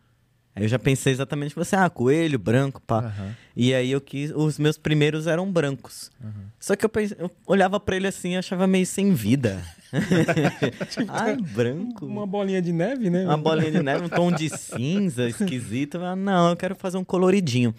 Aí 0.56 0.64
eu 0.64 0.68
já 0.68 0.78
pensei 0.78 1.12
exatamente 1.12 1.54
você, 1.54 1.76
ah, 1.76 1.90
coelho, 1.90 2.38
branco, 2.38 2.80
pá. 2.80 3.00
Aham. 3.00 3.36
E 3.54 3.74
aí 3.74 3.90
eu 3.90 4.00
quis, 4.00 4.30
os 4.34 4.58
meus 4.58 4.78
primeiros 4.78 5.26
eram 5.26 5.52
brancos. 5.52 6.10
Só 6.58 6.74
que 6.74 6.82
eu, 6.84 6.88
pense- 6.88 7.14
eu 7.18 7.30
olhava 7.46 7.78
pra 7.78 7.94
ele 7.94 8.06
assim 8.06 8.32
e 8.32 8.36
achava 8.38 8.66
meio 8.66 8.86
sem 8.86 9.12
vida. 9.12 9.62
Ai, 11.08 11.36
branco. 11.36 12.06
Uma 12.06 12.26
bolinha 12.26 12.60
de 12.62 12.72
neve, 12.72 13.10
né? 13.10 13.24
Uma 13.24 13.36
bolinha 13.36 13.70
de 13.70 13.82
neve, 13.82 14.06
um 14.06 14.08
tom 14.08 14.32
de 14.32 14.48
cinza 14.48 15.28
esquisito. 15.28 15.98
Falei, 15.98 16.22
não, 16.24 16.50
eu 16.50 16.56
quero 16.56 16.74
fazer 16.74 16.96
um 16.98 17.04
coloridinho. 17.04 17.74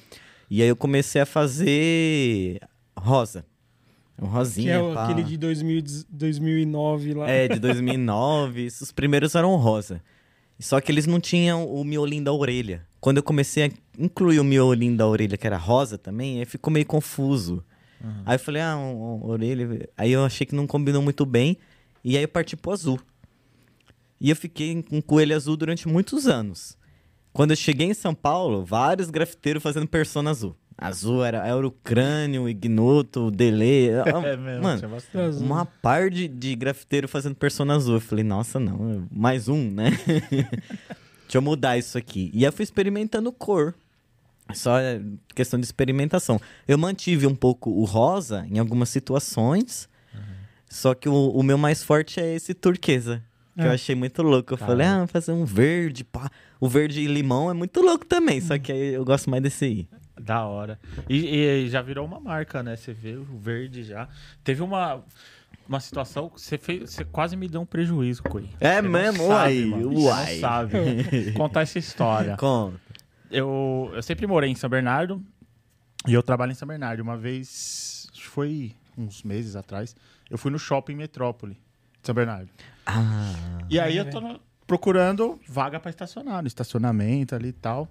E 0.49 0.61
aí 0.61 0.67
eu 0.69 0.75
comecei 0.75 1.21
a 1.21 1.25
fazer 1.25 2.59
rosa. 2.97 3.43
Um 4.19 4.25
Que 4.27 4.31
rosinha, 4.33 4.73
é 4.73 4.81
o- 4.81 4.93
pá. 4.93 5.03
aquele 5.05 5.23
de 5.23 5.37
2000, 5.37 5.81
2009 6.09 7.13
lá. 7.13 7.29
É, 7.29 7.47
de 7.47 7.59
2009. 7.59 8.65
Isso, 8.65 8.83
Os 8.85 8.91
primeiros 8.91 9.35
eram 9.35 9.55
rosa. 9.57 10.01
Só 10.59 10.81
que 10.81 10.91
eles 10.91 11.05
não 11.05 11.19
tinham 11.19 11.67
o 11.67 11.83
miolinho 11.83 12.23
da 12.23 12.33
orelha. 12.33 12.85
Quando 12.99 13.17
eu 13.17 13.23
comecei 13.23 13.65
a 13.65 13.71
incluir 13.97 14.39
o 14.39 14.43
miolinho 14.43 14.97
da 14.97 15.07
orelha, 15.07 15.37
que 15.37 15.45
era 15.45 15.57
rosa 15.57 15.97
também, 15.97 16.39
aí 16.39 16.45
ficou 16.45 16.71
meio 16.73 16.85
confuso. 16.85 17.63
Aí 18.25 18.35
eu 18.35 18.39
falei, 18.39 18.61
ah, 18.61 18.77
um, 18.77 19.25
um 19.25 19.27
orelha. 19.27 19.89
Aí 19.97 20.11
eu 20.11 20.23
achei 20.23 20.45
que 20.45 20.55
não 20.55 20.67
combinou 20.67 21.01
muito 21.01 21.25
bem. 21.25 21.57
E 22.03 22.15
aí 22.17 22.23
eu 22.23 22.27
parti 22.27 22.55
pro 22.55 22.71
azul. 22.71 22.99
E 24.19 24.29
eu 24.29 24.35
fiquei 24.35 24.81
com 24.81 25.01
coelho 25.01 25.35
azul 25.35 25.55
durante 25.55 25.87
muitos 25.87 26.27
anos. 26.27 26.77
Quando 27.33 27.51
eu 27.51 27.57
cheguei 27.57 27.87
em 27.87 27.93
São 27.93 28.15
Paulo, 28.15 28.65
vários 28.65 29.09
grafiteiros 29.09 29.61
fazendo 29.61 29.87
persona 29.87 30.31
azul. 30.31 30.55
Azul 30.77 31.23
era, 31.25 31.45
era 31.47 31.65
o 31.67 31.71
crânio, 31.71 32.43
o 32.43 32.49
ignoto, 32.49 33.27
o 33.27 33.31
delay. 33.31 33.89
É 34.23 34.37
mesmo, 34.37 34.63
Mano, 34.63 34.81
uma 35.39 35.65
par 35.65 36.09
de, 36.09 36.27
de 36.27 36.55
grafiteiro 36.55 37.07
fazendo 37.07 37.35
persona 37.35 37.75
azul. 37.75 37.95
Eu 37.95 38.01
falei, 38.01 38.23
nossa, 38.23 38.59
não, 38.59 39.07
mais 39.11 39.47
um, 39.47 39.71
né? 39.71 39.89
Deixa 41.23 41.37
eu 41.37 41.41
mudar 41.41 41.77
isso 41.77 41.97
aqui. 41.97 42.29
E 42.33 42.39
aí 42.39 42.43
eu 42.45 42.53
fui 42.53 42.63
experimentando 42.63 43.31
cor. 43.31 43.73
Só 44.53 44.77
questão 45.35 45.59
de 45.59 45.65
experimentação. 45.65 46.39
Eu 46.67 46.77
mantive 46.77 47.27
um 47.27 47.35
pouco 47.35 47.69
o 47.69 47.83
rosa 47.83 48.45
em 48.49 48.59
algumas 48.59 48.87
situações. 48.89 49.89
Só 50.69 50.93
que 50.93 51.09
o, 51.09 51.29
o 51.31 51.43
meu 51.43 51.57
mais 51.57 51.81
forte 51.83 52.19
é 52.19 52.33
esse 52.35 52.53
turquesa. 52.53 53.21
Que 53.55 53.61
eu 53.61 53.71
É. 53.71 53.73
achei 53.73 53.95
muito 53.95 54.21
louco. 54.21 54.53
Eu 54.53 54.57
falei, 54.57 54.85
ah, 54.85 55.05
fazer 55.07 55.31
um 55.31 55.43
verde, 55.43 56.03
pá. 56.03 56.29
O 56.61 56.69
verde 56.69 57.01
e 57.01 57.07
limão 57.07 57.49
é 57.49 57.53
muito 57.53 57.81
louco 57.81 58.05
também. 58.05 58.39
Só 58.39 58.57
que 58.57 58.71
aí 58.71 58.93
eu 58.93 59.03
gosto 59.03 59.29
mais 59.29 59.41
desse 59.43 59.65
aí. 59.65 59.87
Da 60.19 60.45
hora. 60.45 60.79
E, 61.09 61.35
e 61.65 61.69
já 61.69 61.81
virou 61.81 62.05
uma 62.05 62.19
marca, 62.19 62.61
né? 62.63 62.75
Você 62.75 62.93
vê 62.93 63.15
o 63.15 63.23
verde 63.37 63.83
já. 63.83 64.07
Teve 64.43 64.61
uma, 64.63 65.03
uma 65.67 65.79
situação 65.79 66.29
que 66.29 66.41
você, 66.41 66.57
fez, 66.57 66.91
você 66.91 67.05
quase 67.05 67.35
me 67.35 67.47
deu 67.47 67.61
um 67.61 67.65
prejuízo 67.65 68.23
com 68.23 68.39
ele. 68.39 68.49
É 68.59 68.81
Você 68.81 68.87
mesmo? 68.87 69.27
sabe, 69.27 69.63
Uai, 69.63 69.65
mano. 69.65 69.99
Uai. 69.99 70.33
Não 70.33 70.39
sabe. 70.41 71.31
Contar 71.37 71.61
essa 71.61 71.77
história. 71.79 72.35
Conta. 72.37 72.79
Eu, 73.29 73.91
eu 73.93 74.01
sempre 74.01 74.25
morei 74.25 74.49
em 74.49 74.55
São 74.55 74.69
Bernardo 74.69 75.21
e 76.07 76.13
eu 76.13 76.23
trabalho 76.23 76.51
em 76.51 76.55
São 76.55 76.67
Bernardo. 76.67 77.01
Uma 77.01 77.17
vez, 77.17 78.07
foi 78.21 78.73
uns 78.97 79.21
meses 79.23 79.55
atrás, 79.55 79.95
eu 80.29 80.37
fui 80.37 80.49
no 80.51 80.57
shopping 80.57 80.95
Metrópole 80.95 81.53
de 81.53 82.05
São 82.07 82.15
Bernardo. 82.15 82.49
Ah. 82.85 83.33
E 83.69 83.79
aí 83.79 83.97
eu 83.97 84.09
tô 84.09 84.19
no- 84.21 84.39
procurando 84.65 85.39
vaga 85.47 85.79
pra 85.79 85.89
estacionar, 85.89 86.41
no 86.41 86.47
estacionamento 86.47 87.35
ali 87.35 87.49
e 87.49 87.53
tal. 87.53 87.87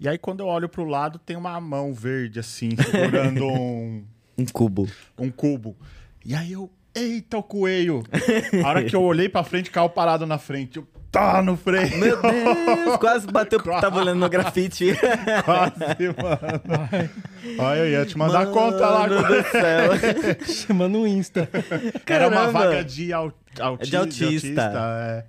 E 0.00 0.08
aí 0.08 0.18
quando 0.18 0.40
eu 0.40 0.46
olho 0.46 0.68
pro 0.68 0.84
lado, 0.84 1.18
tem 1.18 1.36
uma 1.36 1.60
mão 1.60 1.92
verde 1.94 2.40
assim, 2.40 2.70
segurando 2.76 3.46
um, 3.48 4.04
Um 4.36 4.44
cubo. 4.46 4.88
um 5.18 5.30
cubo. 5.30 5.76
E 6.24 6.34
aí 6.34 6.52
eu, 6.52 6.70
eita, 6.94 7.38
o 7.38 7.42
coelho! 7.42 8.02
A 8.64 8.68
hora 8.68 8.84
que 8.84 8.94
eu 8.96 9.02
olhei 9.02 9.28
pra 9.28 9.42
frente, 9.44 9.70
caiu 9.70 9.88
parado 9.88 10.26
na 10.26 10.38
frente. 10.38 10.76
Eu, 10.78 10.86
tá 11.10 11.42
no 11.42 11.56
freio! 11.56 11.96
Meu 11.98 12.20
Deus, 12.20 12.96
quase 12.98 13.26
bateu 13.26 13.60
porque 13.62 13.80
tava 13.80 13.98
olhando 14.00 14.18
no 14.20 14.28
grafite. 14.28 14.92
Quase, 15.44 16.08
mano. 16.20 17.10
Olha, 17.58 17.78
eu 17.80 17.88
ia 17.90 18.06
te 18.06 18.16
mandar 18.16 18.42
a 18.42 18.46
conta 18.46 18.86
lá. 18.88 19.00
Mano 19.08 19.16
do 19.22 19.42
céu. 19.50 19.92
Chamando 20.46 21.00
o 21.00 21.06
Insta. 21.06 21.48
Era 22.06 22.28
uma 22.28 22.36
Caramba. 22.36 22.52
vaga 22.52 22.84
de, 22.84 23.12
au, 23.12 23.32
auti- 23.60 23.90
De 23.90 23.96
autista. 23.96 24.72
é. 24.74 25.24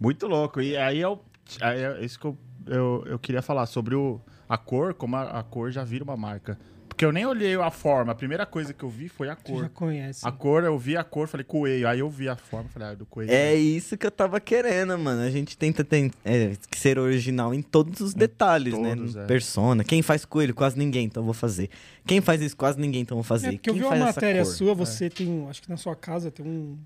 Muito 0.00 0.26
louco. 0.26 0.60
E 0.60 0.76
aí 0.76 1.00
eu. 1.00 1.20
Aí 1.60 1.82
é 1.82 2.04
isso 2.04 2.18
que 2.18 2.26
eu, 2.26 2.36
eu, 2.66 3.04
eu 3.06 3.18
queria 3.18 3.42
falar 3.42 3.66
sobre 3.66 3.94
o, 3.94 4.20
a 4.48 4.56
cor, 4.58 4.94
como 4.94 5.16
a, 5.16 5.40
a 5.40 5.42
cor 5.42 5.70
já 5.70 5.84
vira 5.84 6.04
uma 6.04 6.16
marca. 6.16 6.58
Porque 6.88 7.04
eu 7.04 7.12
nem 7.12 7.26
olhei 7.26 7.54
a 7.56 7.70
forma. 7.70 8.12
A 8.12 8.14
primeira 8.14 8.46
coisa 8.46 8.72
que 8.72 8.82
eu 8.82 8.88
vi 8.88 9.06
foi 9.06 9.28
a 9.28 9.36
Tu 9.36 9.52
já 9.58 9.68
cor. 9.68 9.68
conhece. 9.68 10.26
A 10.26 10.32
cor, 10.32 10.64
eu 10.64 10.78
vi 10.78 10.96
a 10.96 11.04
cor, 11.04 11.28
falei 11.28 11.44
coelho. 11.44 11.86
Aí 11.86 11.98
eu 11.98 12.08
vi 12.08 12.26
a 12.26 12.36
forma, 12.36 12.70
falei, 12.70 12.88
ah, 12.88 12.92
é 12.92 12.96
do 12.96 13.04
coelho. 13.04 13.30
É 13.30 13.54
isso 13.54 13.98
que 13.98 14.06
eu 14.06 14.10
tava 14.10 14.40
querendo, 14.40 14.98
mano. 14.98 15.20
A 15.20 15.28
gente 15.28 15.58
tenta 15.58 15.84
tem, 15.84 16.10
é, 16.24 16.54
ser 16.74 16.98
original 16.98 17.52
em 17.52 17.60
todos 17.60 18.00
os 18.00 18.14
detalhes, 18.14 18.72
todos, 18.72 19.14
né? 19.14 19.24
é. 19.24 19.26
Persona. 19.26 19.84
Quem 19.84 20.00
faz 20.00 20.24
coelho? 20.24 20.54
Quase 20.54 20.78
ninguém, 20.78 21.04
então 21.04 21.20
eu 21.20 21.26
vou 21.26 21.34
fazer. 21.34 21.68
Quem 22.06 22.22
faz 22.22 22.40
isso? 22.40 22.56
Quase 22.56 22.80
ninguém, 22.80 23.02
então 23.02 23.18
eu 23.18 23.22
vou 23.22 23.28
fazer. 23.28 23.48
É 23.48 23.52
porque 23.52 23.68
eu 23.68 23.74
Quem 23.74 23.82
vi 23.82 23.88
uma 23.88 23.96
matéria 24.06 24.42
cor? 24.42 24.52
sua, 24.54 24.74
você 24.74 25.10
tem, 25.10 25.46
acho 25.50 25.60
que 25.60 25.68
na 25.68 25.76
sua 25.76 25.94
casa 25.94 26.30
tem 26.30 26.46
um, 26.46 26.78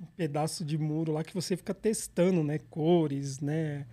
um 0.00 0.06
pedaço 0.16 0.64
de 0.64 0.76
muro 0.76 1.12
lá 1.12 1.22
que 1.22 1.32
você 1.32 1.56
fica 1.56 1.72
testando, 1.72 2.42
né, 2.42 2.58
cores, 2.70 3.38
né? 3.38 3.86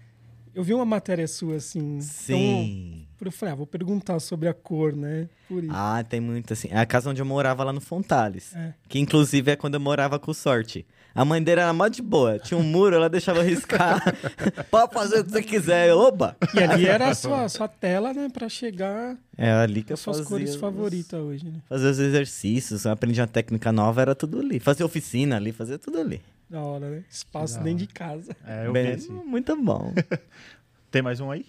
Eu 0.53 0.63
vi 0.63 0.73
uma 0.73 0.85
matéria 0.85 1.27
sua 1.27 1.55
assim. 1.55 2.01
Sim. 2.01 3.05
Então, 3.15 3.27
eu 3.27 3.31
falei, 3.31 3.53
ah, 3.53 3.55
vou 3.55 3.67
perguntar 3.67 4.19
sobre 4.19 4.47
a 4.49 4.53
cor, 4.53 4.93
né? 4.95 5.29
Por 5.47 5.63
isso. 5.63 5.73
Ah, 5.73 6.03
tem 6.07 6.19
muito 6.19 6.51
assim. 6.53 6.67
É 6.71 6.77
a 6.79 6.85
casa 6.85 7.09
onde 7.09 7.21
eu 7.21 7.25
morava 7.25 7.63
lá 7.63 7.71
no 7.71 7.79
Fontales. 7.81 8.53
É. 8.55 8.73
Que 8.89 8.99
inclusive 8.99 9.51
é 9.51 9.55
quando 9.55 9.75
eu 9.75 9.79
morava 9.79 10.17
com 10.19 10.33
sorte. 10.33 10.85
A 11.13 11.25
mãe 11.25 11.43
dele 11.43 11.59
era 11.61 11.73
mó 11.73 11.87
de 11.89 12.01
boa. 12.01 12.39
Tinha 12.39 12.57
um 12.57 12.63
muro, 12.63 12.95
ela 12.95 13.09
deixava 13.09 13.43
riscar. 13.43 14.01
Pode 14.71 14.93
fazer 14.93 15.19
o 15.19 15.23
que 15.25 15.31
você 15.31 15.41
quiser. 15.43 15.93
Oba! 15.93 16.37
E 16.55 16.59
ali 16.63 16.85
era 16.87 17.09
a 17.09 17.13
sua, 17.13 17.47
sua 17.49 17.67
tela, 17.67 18.13
né, 18.13 18.29
pra 18.31 18.47
chegar 18.47 19.17
É 19.37 19.51
ali 19.51 19.83
que 19.83 19.91
eu 19.91 19.97
suas 19.97 20.17
fazia. 20.19 20.29
cores 20.29 20.49
os- 20.51 20.55
favoritas 20.55 21.19
hoje, 21.19 21.45
né? 21.45 21.59
Fazer 21.67 21.89
os 21.89 21.99
exercícios, 21.99 22.85
aprendi 22.85 23.19
uma 23.19 23.27
técnica 23.27 23.71
nova, 23.73 24.01
era 24.01 24.15
tudo 24.15 24.39
ali. 24.39 24.59
Fazer 24.59 24.83
oficina 24.85 25.35
ali, 25.35 25.51
fazer 25.51 25.77
tudo 25.79 25.99
ali. 25.99 26.21
Da 26.51 26.61
hora, 26.61 26.89
né? 26.89 27.03
Espaço 27.09 27.61
dentro 27.63 27.85
de 27.85 27.93
casa. 27.93 28.35
É, 28.45 28.67
eu 28.67 28.73
Bem, 28.73 28.87
vi 28.87 28.91
esse. 28.91 29.09
muito 29.09 29.55
bom. 29.63 29.93
Tem 30.91 31.01
mais 31.01 31.21
um 31.21 31.31
aí? 31.31 31.45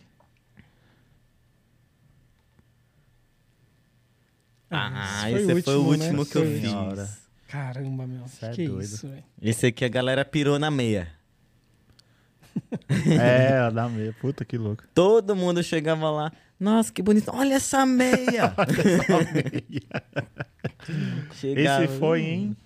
Ah, 4.71 5.29
esse 5.31 5.51
esse 5.53 5.63
foi 5.63 5.75
o 5.77 5.83
último 5.85 6.23
né? 6.23 6.29
que 6.31 6.39
eu 6.39 6.45
Foi- 6.45 6.61
fiz. 6.61 6.71
Senhora. 6.71 7.09
Caramba, 7.49 8.07
meu. 8.07 8.27
Cê 8.29 8.47
é 8.47 8.51
que 8.53 8.67
doido. 8.69 8.83
isso, 8.85 9.09
velho. 9.09 9.25
Esse 9.43 9.67
aqui 9.67 9.85
a 9.85 9.89
galera 9.89 10.25
pirou 10.25 10.57
na 10.59 10.71
meia. 10.71 11.09
É, 13.21 13.71
dá 13.71 13.89
meia. 13.89 14.15
Puta 14.21 14.45
que 14.45 14.57
louco. 14.57 14.85
Todo 14.95 15.35
mundo 15.37 15.63
chegava 15.63 16.11
lá. 16.11 16.33
Nossa, 16.61 16.93
que 16.93 17.03
bonito. 17.03 17.31
Olha 17.35 17.55
essa 17.55 17.85
meia! 17.85 18.55
Chegava- 21.35 21.85
Esse 21.85 21.99
foi 21.99 22.23
em. 22.23 22.57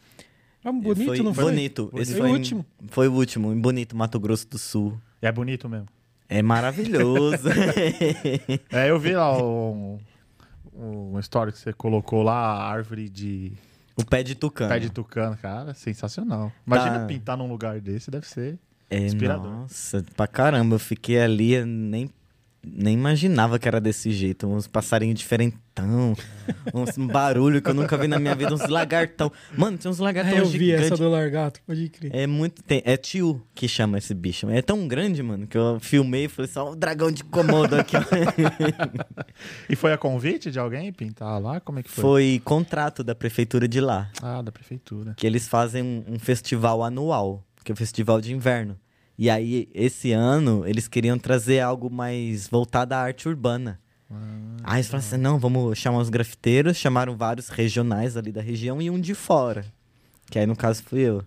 Ah, 0.69 0.73
bonito, 0.73 1.05
foi 1.07 1.19
não 1.23 1.33
foi? 1.33 1.45
Bonito. 1.45 1.91
Esse 1.95 2.12
Foi 2.12 2.21
foi, 2.23 2.29
o 2.29 2.33
em- 2.33 2.37
último. 2.39 2.67
Foi 2.89 3.09
o 3.09 3.12
último, 3.12 3.53
em 3.53 3.61
Bonito, 3.61 3.97
Mato 3.97 4.19
Grosso 4.19 4.49
do 4.49 4.59
Sul. 4.59 4.99
É 5.23 5.31
bonito 5.31 5.69
mesmo. 5.69 5.87
É 6.29 6.43
maravilhoso. 6.43 7.49
É, 8.73 8.91
eu 8.91 8.99
vi 8.99 9.12
lá 9.14 9.41
um, 9.41 9.99
um 10.75 11.19
story 11.21 11.53
que 11.53 11.59
você 11.59 11.73
colocou 11.73 12.23
lá, 12.23 12.35
a 12.35 12.69
árvore 12.69 13.09
de 13.09 13.53
o 13.97 14.05
pé 14.05 14.23
de 14.23 14.35
tucano. 14.35 14.71
pé 14.71 14.79
de 14.81 14.91
tucano, 14.91 15.37
cara, 15.37 15.73
sensacional. 15.73 16.53
Imagina 16.67 16.99
Tá. 17.01 17.07
pintar 17.07 17.37
num 17.37 17.49
lugar 17.49 17.81
desse, 17.81 18.11
deve 18.11 18.27
ser. 18.27 18.59
É, 18.91 18.99
Inspirador. 18.99 19.51
Nossa, 19.51 20.05
pra 20.17 20.27
caramba. 20.27 20.75
Eu 20.75 20.79
fiquei 20.81 21.21
ali, 21.21 21.64
nem, 21.64 22.11
nem 22.67 22.95
imaginava 22.95 23.59
que 23.59 23.69
era 23.69 23.81
desse 23.81 24.11
jeito. 24.11 24.47
Uns 24.47 24.67
passarinhos 24.67 25.19
diferentão, 25.19 26.14
uns 26.75 26.99
um 26.99 27.07
barulho 27.07 27.62
que 27.62 27.71
eu 27.71 27.75
nunca 27.75 27.97
vi 27.97 28.09
na 28.09 28.19
minha 28.19 28.35
vida, 28.35 28.53
uns 28.55 28.67
lagartão. 28.69 29.31
Mano, 29.57 29.77
tinha 29.79 29.91
uns 29.91 29.99
lagartão 29.99 30.37
eu 30.39 30.47
vi 30.47 30.59
gigantes. 30.67 30.87
essa 30.87 30.97
do 30.97 31.09
largato, 31.09 31.61
pode 31.67 31.89
crer. 31.89 32.11
É 32.14 32.27
muito. 32.27 32.62
tem- 32.62 32.83
é 32.85 32.97
tio 32.97 33.41
que 33.55 33.69
chama 33.69 33.99
esse 33.99 34.12
bicho. 34.14 34.49
É 34.51 34.61
tão 34.62 34.89
grande, 34.89 35.23
mano, 35.23 35.47
que 35.47 35.57
eu 35.57 35.79
filmei 35.81 36.25
e 36.25 36.29
falei 36.29 36.51
só 36.51 36.73
o 36.73 36.77
dragão 36.77 37.11
de 37.11 37.23
Komodo 37.25 37.77
aqui. 37.77 37.97
ó." 37.97 38.01
E 39.69 39.77
foi 39.77 39.93
a 39.93 39.99
convite 39.99 40.51
de 40.51 40.59
alguém 40.59 40.93
pintar 40.93 41.41
lá? 41.41 41.61
Como 41.61 41.79
é 41.79 41.83
que 41.83 41.91
foi? 41.91 42.03
Foi 42.03 42.43
contrato 42.45 43.03
da 43.05 43.14
prefeitura 43.14 43.69
de 43.69 43.81
lá. 43.81 44.11
Ah, 44.23 44.43
da 44.43 44.51
prefeitura. 44.53 45.14
Que 45.17 45.27
eles 45.27 45.47
fazem 45.49 45.83
um, 45.83 46.05
um 46.14 46.19
festival 46.19 46.83
anual, 46.83 47.45
que 47.64 47.71
é 47.71 47.75
o 47.75 47.77
festival 47.77 48.21
de 48.21 48.33
inverno. 48.33 48.77
E 49.19 49.31
aí, 49.31 49.69
esse 49.75 50.12
ano, 50.12 50.67
eles 50.67 50.87
queriam 50.89 51.19
trazer 51.19 51.61
algo 51.61 51.91
mais 51.91 52.49
voltado 52.49 52.93
à 52.95 52.99
arte 52.99 53.29
urbana. 53.29 53.81
aí 54.62 54.77
eles 54.79 54.89
falaram 54.89 55.07
assim: 55.09 55.17
não, 55.17 55.39
vamos 55.39 55.79
chamar 55.79 55.99
os 56.01 56.09
grafiteiros, 56.11 56.77
chamaram 56.77 57.17
vários 57.17 57.49
regionais 57.49 58.17
ali 58.17 58.31
da 58.31 58.43
região 58.43 58.81
e 58.83 58.91
um 58.91 59.01
de 59.01 59.14
fora. 59.14 59.64
Que 60.31 60.39
aí, 60.39 60.47
no 60.47 60.57
caso, 60.57 60.83
fui 60.83 61.01
eu. 61.01 61.25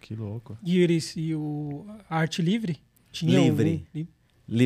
Que 0.00 0.14
louco. 0.14 0.56
E 0.62 0.78
eles 0.78 1.14
e 1.16 1.34
o 1.34 1.86
a 2.08 2.18
arte 2.18 2.42
livre? 2.42 2.80
Tinha 3.10 3.40
Livre. 3.40 3.64
um- 3.64 3.72
li- 3.72 3.86
Li- 4.02 4.08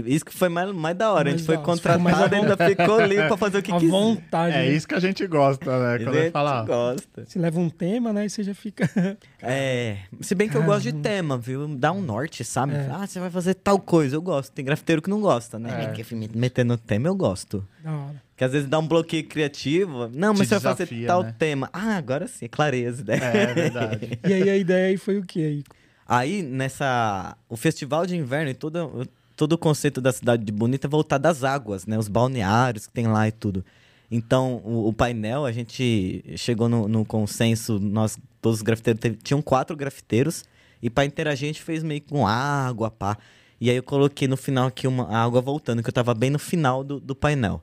Isso 0.07 0.25
que 0.25 0.33
foi 0.35 0.49
mais, 0.49 0.73
mais 0.73 0.97
da 0.97 1.13
hora. 1.13 1.29
a 1.29 1.33
gente 1.33 1.45
foi 1.45 1.57
contratado 1.59 2.35
e 2.35 2.39
ainda 2.39 2.57
ficou 2.57 3.01
livre 3.01 3.29
pra 3.29 3.37
fazer 3.37 3.59
o 3.59 3.63
que 3.63 3.71
à 3.71 3.79
quiser. 3.79 3.91
vontade. 3.91 4.55
É 4.57 4.59
né? 4.59 4.69
isso 4.73 4.89
que 4.89 4.95
a 4.95 5.01
gente 5.01 5.25
gosta, 5.27 5.65
né? 5.79 5.95
A 5.95 5.99
Quando 5.99 6.13
gente 6.15 6.23
vai 6.23 6.31
falar. 6.31 6.65
gosta. 6.65 7.25
Você 7.25 7.39
leva 7.39 7.61
um 7.61 7.71
tema, 7.71 8.13
né? 8.13 8.27
E 8.27 8.31
você 8.31 8.43
já 8.43 8.55
fica. 8.55 8.89
É, 9.49 9.99
se 10.21 10.35
bem 10.35 10.49
que 10.49 10.57
eu 10.57 10.63
gosto 10.65 10.83
de 10.83 10.93
tema, 10.93 11.39
viu? 11.39 11.69
Dá 11.69 11.93
um 11.93 12.01
norte, 12.03 12.43
sabe? 12.43 12.75
É. 12.75 12.89
Ah, 12.91 13.07
você 13.07 13.21
vai 13.21 13.31
fazer 13.31 13.55
tal 13.55 13.79
coisa, 13.79 14.17
eu 14.17 14.23
gosto. 14.23 14.51
Tem 14.53 14.65
grafiteiro 14.65 15.01
que 15.01 15.09
não 15.09 15.21
gosta, 15.21 15.57
né? 15.59 15.93
É. 15.97 16.15
Me 16.17 16.29
meter 16.35 16.65
no 16.65 16.77
tema, 16.77 17.07
eu 17.07 17.15
gosto. 17.15 17.65
da 17.85 17.93
hora. 17.93 18.23
Que 18.37 18.43
às 18.45 18.51
vezes 18.53 18.69
dá 18.69 18.79
um 18.79 18.87
bloqueio 18.89 19.25
criativo. 19.25 20.11
Não, 20.13 20.35
mas 20.35 20.41
Te 20.41 20.47
você 20.49 20.55
vai 20.59 20.73
fazer 20.73 20.85
desafia, 20.87 21.07
tal 21.07 21.23
né? 21.23 21.35
tema. 21.39 21.71
Ah, 21.73 21.97
agora 21.97 22.27
sim, 22.27 22.49
clarei 22.49 22.87
as 22.87 22.99
ideias. 23.01 23.23
É 23.23 23.55
verdade. 23.55 24.19
E 24.29 24.33
aí 24.33 24.51
a 24.51 24.57
ideia 24.57 24.89
aí 24.89 24.97
foi 24.97 25.19
o 25.19 25.23
quê 25.23 25.39
aí? 25.41 25.65
Aí, 26.09 26.43
nessa. 26.43 27.37
O 27.49 27.57
festival 27.57 28.05
de 28.05 28.17
inverno 28.17 28.51
e 28.51 28.55
todo, 28.55 29.07
todo 29.37 29.53
o 29.53 29.59
conceito 29.59 30.01
da 30.01 30.13
cidade 30.13 30.45
de 30.45 30.51
Bonita 30.53 30.87
é 30.87 30.91
voltado 30.91 31.27
às 31.29 31.45
águas, 31.45 31.87
né? 31.87 31.99
Os 31.99 32.09
balneários 32.09 32.87
que 32.87 32.93
tem 32.93 33.07
lá 33.07 33.29
e 33.29 33.33
tudo. 33.33 33.65
Então, 34.11 34.61
o, 34.65 34.89
o 34.89 34.93
painel, 34.93 35.45
a 35.45 35.53
gente 35.53 36.25
chegou 36.37 36.69
no, 36.69 36.89
no 36.89 37.05
consenso, 37.05 37.79
nós, 37.79 38.19
todos 38.41 38.59
os 38.59 38.63
grafiteiros, 38.63 39.01
teve- 39.01 39.17
tinham 39.23 39.43
quatro 39.43 39.77
grafiteiros, 39.77 40.45
e 40.83 40.89
pra 40.89 41.05
interagir 41.05 41.47
a 41.47 41.53
gente 41.53 41.63
fez 41.63 41.83
meio 41.83 42.03
com 42.03 42.27
água, 42.27 42.91
pá. 42.91 43.19
E 43.61 43.71
aí 43.71 43.77
eu 43.77 43.83
coloquei 43.83 44.29
no 44.29 44.37
final 44.37 44.67
aqui 44.69 44.87
uma 44.87 45.05
a 45.09 45.25
água 45.25 45.41
voltando, 45.41 45.83
que 45.83 45.89
eu 45.89 45.93
tava 45.93 46.15
bem 46.15 46.31
no 46.31 46.39
final 46.39 46.85
do, 46.85 47.01
do 47.01 47.15
painel. 47.15 47.63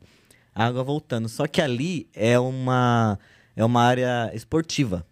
A 0.54 0.66
água 0.66 0.84
voltando. 0.84 1.30
Só 1.30 1.48
que 1.48 1.62
ali 1.62 2.08
é 2.14 2.38
uma. 2.40 3.18
é 3.56 3.64
uma 3.64 3.82
área 3.82 4.32
esportiva. 4.34 5.06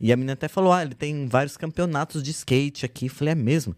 E 0.00 0.12
a 0.12 0.16
menina 0.16 0.34
até 0.34 0.46
falou: 0.48 0.72
ah, 0.72 0.82
ele 0.82 0.94
tem 0.94 1.26
vários 1.26 1.56
campeonatos 1.56 2.22
de 2.22 2.30
skate 2.30 2.86
aqui. 2.86 3.06
Eu 3.06 3.10
falei: 3.10 3.32
é 3.32 3.34
mesmo? 3.34 3.74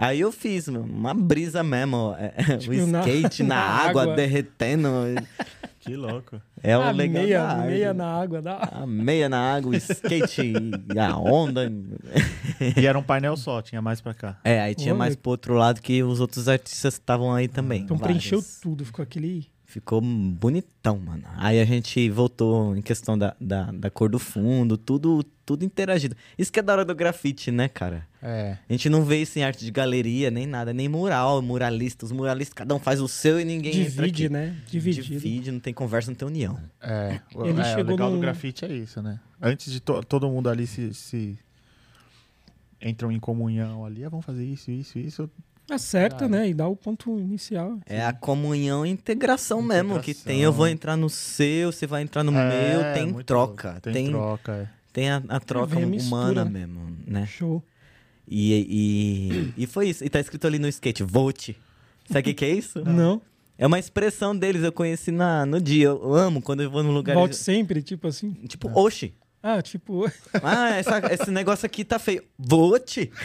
Aí 0.00 0.20
eu 0.20 0.32
fiz 0.32 0.66
meu, 0.68 0.82
uma 0.82 1.12
brisa 1.12 1.62
mesmo, 1.62 2.16
é, 2.18 2.56
Tipo, 2.56 2.72
o 2.72 2.74
skate 2.74 3.42
na, 3.42 3.54
na 3.54 3.60
água, 3.60 4.02
água. 4.02 4.16
derretendo. 4.16 4.88
Que 5.80 5.96
louco. 5.96 6.38
É 6.62 6.76
o 6.76 6.90
legal 6.92 7.22
meia, 7.22 7.46
da 7.46 7.56
meia 7.56 7.94
na 7.94 8.06
água. 8.06 8.42
Dá... 8.42 8.68
A 8.70 8.86
meia 8.86 9.30
na 9.30 9.54
água, 9.54 9.72
o 9.72 9.74
skate 9.74 10.52
e 10.94 10.98
a 10.98 11.16
onda. 11.16 11.72
E 12.76 12.86
era 12.86 12.98
um 12.98 13.02
painel 13.02 13.34
só, 13.34 13.62
tinha 13.62 13.80
mais 13.80 13.98
pra 13.98 14.12
cá. 14.12 14.38
É, 14.44 14.60
aí 14.60 14.74
tinha 14.74 14.92
Olha. 14.92 14.98
mais 14.98 15.16
pro 15.16 15.30
outro 15.30 15.54
lado 15.54 15.80
que 15.80 16.02
os 16.02 16.20
outros 16.20 16.48
artistas 16.48 16.94
estavam 16.94 17.32
aí 17.32 17.48
também. 17.48 17.80
Então 17.80 17.96
vários. 17.96 18.18
preencheu 18.18 18.44
tudo, 18.60 18.84
ficou 18.84 19.02
aquele. 19.02 19.48
Ficou 19.70 20.00
bonitão, 20.00 20.98
mano. 20.98 21.22
Aí 21.36 21.60
a 21.60 21.64
gente 21.64 22.10
voltou 22.10 22.76
em 22.76 22.82
questão 22.82 23.16
da, 23.16 23.36
da, 23.40 23.70
da 23.70 23.88
cor 23.88 24.08
do 24.10 24.18
fundo, 24.18 24.76
tudo, 24.76 25.22
tudo 25.46 25.64
interagido. 25.64 26.16
Isso 26.36 26.50
que 26.52 26.58
é 26.58 26.62
da 26.62 26.72
hora 26.72 26.84
do 26.84 26.92
grafite, 26.92 27.52
né, 27.52 27.68
cara? 27.68 28.04
É. 28.20 28.58
A 28.68 28.72
gente 28.72 28.88
não 28.90 29.04
vê 29.04 29.22
isso 29.22 29.38
em 29.38 29.44
arte 29.44 29.64
de 29.64 29.70
galeria, 29.70 30.28
nem 30.28 30.44
nada, 30.44 30.72
nem 30.72 30.88
mural, 30.88 31.40
muralista. 31.40 32.04
Os 32.04 32.10
muralistas, 32.10 32.52
cada 32.52 32.74
um 32.74 32.80
faz 32.80 33.00
o 33.00 33.06
seu 33.06 33.38
e 33.40 33.44
ninguém 33.44 33.70
entra 33.72 33.84
Divide, 34.08 34.24
aqui. 34.24 34.32
né? 34.32 34.56
Dividido. 34.68 35.06
Divide, 35.06 35.52
não 35.52 35.60
tem 35.60 35.72
conversa, 35.72 36.10
não 36.10 36.16
tem 36.16 36.26
união. 36.26 36.58
É, 36.82 37.20
o- 37.32 37.46
Ele 37.46 37.60
é, 37.60 37.76
o 37.76 37.84
legal 37.84 38.08
do 38.10 38.16
num- 38.16 38.20
grafite 38.20 38.64
é 38.64 38.72
isso, 38.74 39.00
né? 39.00 39.20
Antes 39.40 39.72
de 39.72 39.78
to- 39.78 40.02
todo 40.02 40.28
mundo 40.28 40.48
ali 40.50 40.66
se, 40.66 40.92
se 40.92 41.38
entram 42.82 43.12
em 43.12 43.20
comunhão 43.20 43.84
ali, 43.84 44.04
ah, 44.04 44.08
vamos 44.08 44.26
fazer 44.26 44.44
isso, 44.44 44.70
isso, 44.70 44.98
isso. 44.98 45.30
Acerta, 45.74 46.24
Ah, 46.24 46.28
né? 46.28 46.48
E 46.48 46.54
dá 46.54 46.66
o 46.68 46.74
ponto 46.76 47.18
inicial. 47.18 47.78
É 47.86 48.04
a 48.04 48.12
comunhão 48.12 48.84
e 48.84 48.90
integração, 48.90 49.62
mesmo 49.62 49.94
que 50.00 50.10
Integração. 50.12 50.24
tem. 50.24 50.42
Eu 50.42 50.52
vou 50.52 50.66
entrar 50.68 50.96
no 50.96 51.08
seu, 51.08 51.70
você 51.72 51.86
vai 51.86 52.02
entrar 52.02 52.22
no 52.24 52.32
É, 52.36 52.72
meu, 52.72 52.94
tem 52.94 53.22
troca. 53.24 53.78
Tem, 53.80 53.92
Tem, 53.92 54.10
troca, 54.10 54.52
é. 54.52 54.68
tem 54.92 55.10
a, 55.10 55.22
a 55.28 55.40
troca 55.40 55.76
a 55.76 55.78
humana 55.78 56.44
mesmo, 56.44 56.96
né? 57.06 57.26
Show. 57.26 57.62
E, 58.28 59.52
e, 59.56 59.62
e 59.64 59.66
foi 59.66 59.88
isso. 59.88 60.04
E 60.04 60.08
tá 60.08 60.20
escrito 60.20 60.46
ali 60.46 60.58
no 60.58 60.68
skate, 60.68 61.02
vote. 61.02 61.56
Sabe 62.06 62.20
o 62.20 62.22
que, 62.24 62.34
que 62.34 62.44
é 62.44 62.50
isso? 62.50 62.82
Não. 62.86 63.20
É 63.58 63.66
uma 63.66 63.78
expressão 63.78 64.34
deles, 64.36 64.62
eu 64.62 64.72
conheci 64.72 65.10
na, 65.10 65.44
no 65.44 65.60
dia. 65.60 65.86
Eu 65.88 66.14
amo 66.14 66.40
quando 66.40 66.62
eu 66.62 66.70
vou 66.70 66.82
num 66.82 66.92
lugar. 66.92 67.14
Volte 67.14 67.36
sempre, 67.36 67.82
tipo 67.82 68.08
assim. 68.08 68.30
Tipo, 68.48 68.70
oxi. 68.74 69.12
Ah, 69.42 69.60
tipo. 69.62 70.10
Ah, 70.42 70.76
essa- 70.76 71.02
esse 71.12 71.30
negócio 71.30 71.66
aqui 71.66 71.84
tá 71.84 71.98
feio. 71.98 72.22
Vote? 72.38 73.10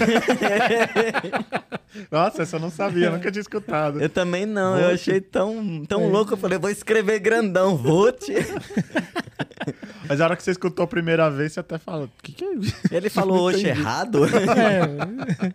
Nossa, 2.12 2.44
essa 2.44 2.58
eu 2.58 2.60
não 2.60 2.70
sabia, 2.70 3.10
nunca 3.10 3.32
tinha 3.32 3.42
escutado. 3.42 4.02
Eu 4.02 4.10
também 4.10 4.46
não, 4.46 4.76
eu 4.78 4.90
Vote? 4.90 4.94
achei 4.94 5.22
tão, 5.22 5.86
tão 5.86 6.04
É. 6.04 6.08
louco. 6.08 6.34
Eu 6.34 6.38
falei, 6.38 6.58
vou 6.58 6.70
escrever 6.70 7.20
grandão, 7.20 7.78
vote. 7.78 8.34
Mas 10.08 10.22
a 10.22 10.26
hora 10.26 10.36
que 10.36 10.44
você 10.44 10.52
escutou 10.52 10.84
a 10.84 10.88
primeira 10.88 11.30
vez, 11.32 11.54
você 11.54 11.60
até 11.62 11.78
fala, 11.78 12.06
o 12.06 12.10
que, 12.22 12.34
que 12.34 12.44
é 12.46 12.54
isso? 12.56 12.76
Ele 12.92 13.10
falou 13.10 13.48
oxi 13.50 13.66
errado. 13.68 14.26
É. 14.26 15.52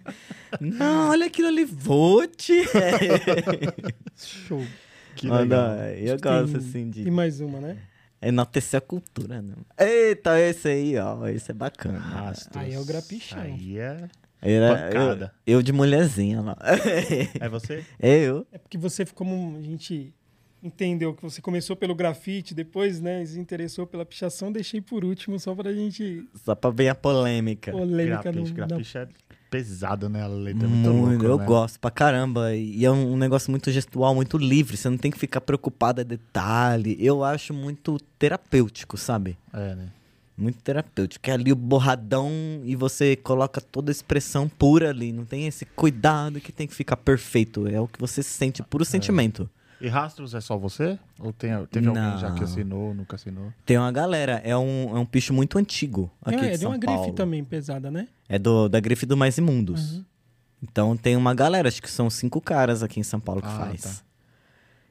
Não, 0.61 1.11
olha 1.11 1.27
aquilo 1.27 1.49
ali, 1.49 1.65
vote. 1.65 2.65
Show. 4.17 4.65
Que 5.15 5.29
Mano, 5.29 5.43
legal. 5.43 5.75
eu 5.97 6.19
Tem- 6.19 6.33
gosto 6.43 6.57
assim 6.57 6.87
E 6.89 7.05
de 7.05 7.11
mais 7.11 7.41
uma, 7.41 7.61
né? 7.61 7.77
Enaltecer 8.23 8.79
a 8.79 8.81
cultura, 8.81 9.41
né? 9.43 9.55
Eita, 9.79 10.39
esse 10.41 10.69
aí, 10.69 10.97
ó, 10.99 11.27
esse 11.29 11.51
é 11.51 11.55
bacana. 11.55 11.99
Rastros. 11.99 12.57
Aí 12.57 12.75
é 12.75 12.79
o 12.79 12.85
grapichão. 12.85 13.41
Aí 13.41 13.79
é... 13.79 14.09
Era, 14.43 14.91
eu, 14.95 15.31
eu 15.59 15.63
de 15.63 15.71
mulherzinha 15.71 16.41
lá. 16.41 16.57
É 17.39 17.47
você? 17.49 17.85
É 18.01 18.17
eu. 18.21 18.47
É 18.51 18.57
porque 18.57 18.79
você, 18.79 19.05
como 19.05 19.59
a 19.59 19.61
gente 19.63 20.15
entendeu 20.63 21.13
que 21.15 21.23
você 21.23 21.43
começou 21.43 21.77
pelo 21.77 21.95
grafite, 21.95 22.55
depois, 22.55 23.01
né, 23.01 23.25
se 23.27 23.39
interessou 23.39 23.87
pela 23.87 24.05
pichação, 24.05 24.51
deixei 24.51 24.81
por 24.81 25.05
último 25.05 25.39
só 25.39 25.55
pra 25.55 25.73
gente 25.75 26.27
Só 26.43 26.55
pra 26.55 26.71
ver 26.71 26.89
a 26.89 26.95
polêmica. 26.95 27.71
polêmica 27.73 28.33
no, 28.33 28.45
na- 28.45 28.51
grapiche 28.67 28.97
é 28.99 29.09
pesado, 29.51 30.09
né? 30.09 30.23
A 30.23 30.29
letra 30.29 30.65
é 30.65 30.69
muito 30.69 30.93
Muito, 30.93 31.11
louca, 31.23 31.27
eu 31.27 31.39
né? 31.39 31.45
gosto 31.45 31.81
pra 31.81 31.91
caramba. 31.91 32.55
E 32.55 32.85
é 32.85 32.91
um, 32.91 33.13
um 33.15 33.17
negócio 33.17 33.51
muito 33.51 33.71
gestual, 33.71 34.15
muito 34.15 34.39
livre. 34.39 34.77
Você 34.77 34.89
não 34.89 34.97
tem 34.97 35.11
que 35.11 35.19
ficar 35.19 35.41
preocupado 35.41 36.01
a 36.01 36.05
detalhe. 36.05 36.97
Eu 37.01 37.25
acho 37.25 37.53
muito 37.53 37.99
terapêutico, 38.19 38.97
sabe? 38.97 39.37
É, 39.53 39.75
né? 39.75 39.89
Muito 40.39 40.59
terapêutico. 40.63 41.29
É 41.29 41.33
ali 41.35 41.53
o 41.53 41.57
borradão 41.57 42.31
e 42.65 42.75
você 42.75 43.15
coloca 43.17 43.61
toda 43.61 43.91
a 43.91 43.93
expressão 43.93 44.49
pura 44.49 44.89
ali. 44.89 45.13
Não 45.13 45.25
tem 45.25 45.47
esse 45.47 45.65
cuidado 45.67 46.41
que 46.41 46.53
tem 46.53 46.67
que 46.67 46.75
ficar 46.75 46.97
perfeito. 46.97 47.67
É 47.67 47.79
o 47.79 47.87
que 47.87 48.01
você 48.01 48.23
sente, 48.23 48.63
puro 48.63 48.85
sentimento. 48.85 49.51
E 49.81 49.89
Rastros 49.89 50.35
é 50.35 50.41
só 50.41 50.59
você? 50.59 50.99
Ou 51.19 51.33
tem, 51.33 51.51
teve 51.67 51.89
alguém 51.89 52.19
já 52.19 52.31
que 52.33 52.41
Não. 52.41 52.47
assinou, 52.47 52.95
nunca 52.95 53.17
assinou? 53.17 53.53
Tem 53.65 53.79
uma 53.79 53.91
galera, 53.91 54.41
é 54.45 54.57
um, 54.57 54.97
é 54.97 54.99
um 54.99 55.07
picho 55.07 55.33
muito 55.33 55.57
antigo 55.59 56.11
aqui 56.23 56.37
é, 56.37 56.41
de 56.41 56.47
é 56.47 56.51
de 56.53 56.59
São 56.59 56.71
uma 56.73 56.79
Paulo. 56.79 57.01
grife 57.03 57.17
também 57.17 57.43
pesada, 57.43 57.91
né? 57.91 58.07
É 58.29 58.39
do, 58.39 58.69
da 58.69 58.79
grife 58.79 59.07
do 59.07 59.17
Mais 59.17 59.39
Imundos. 59.39 59.93
Uhum. 59.95 60.05
Então 60.63 60.97
tem 60.97 61.17
uma 61.17 61.35
galera, 61.35 61.67
acho 61.69 61.81
que 61.81 61.91
são 61.91 62.11
cinco 62.11 62.41
caras 62.41 62.83
aqui 62.83 63.01
em 63.01 63.03
São 63.03 63.19
Paulo 63.19 63.41
que 63.41 63.49
Ah, 63.49 63.57
faz. 63.57 63.81
tá. 63.83 63.91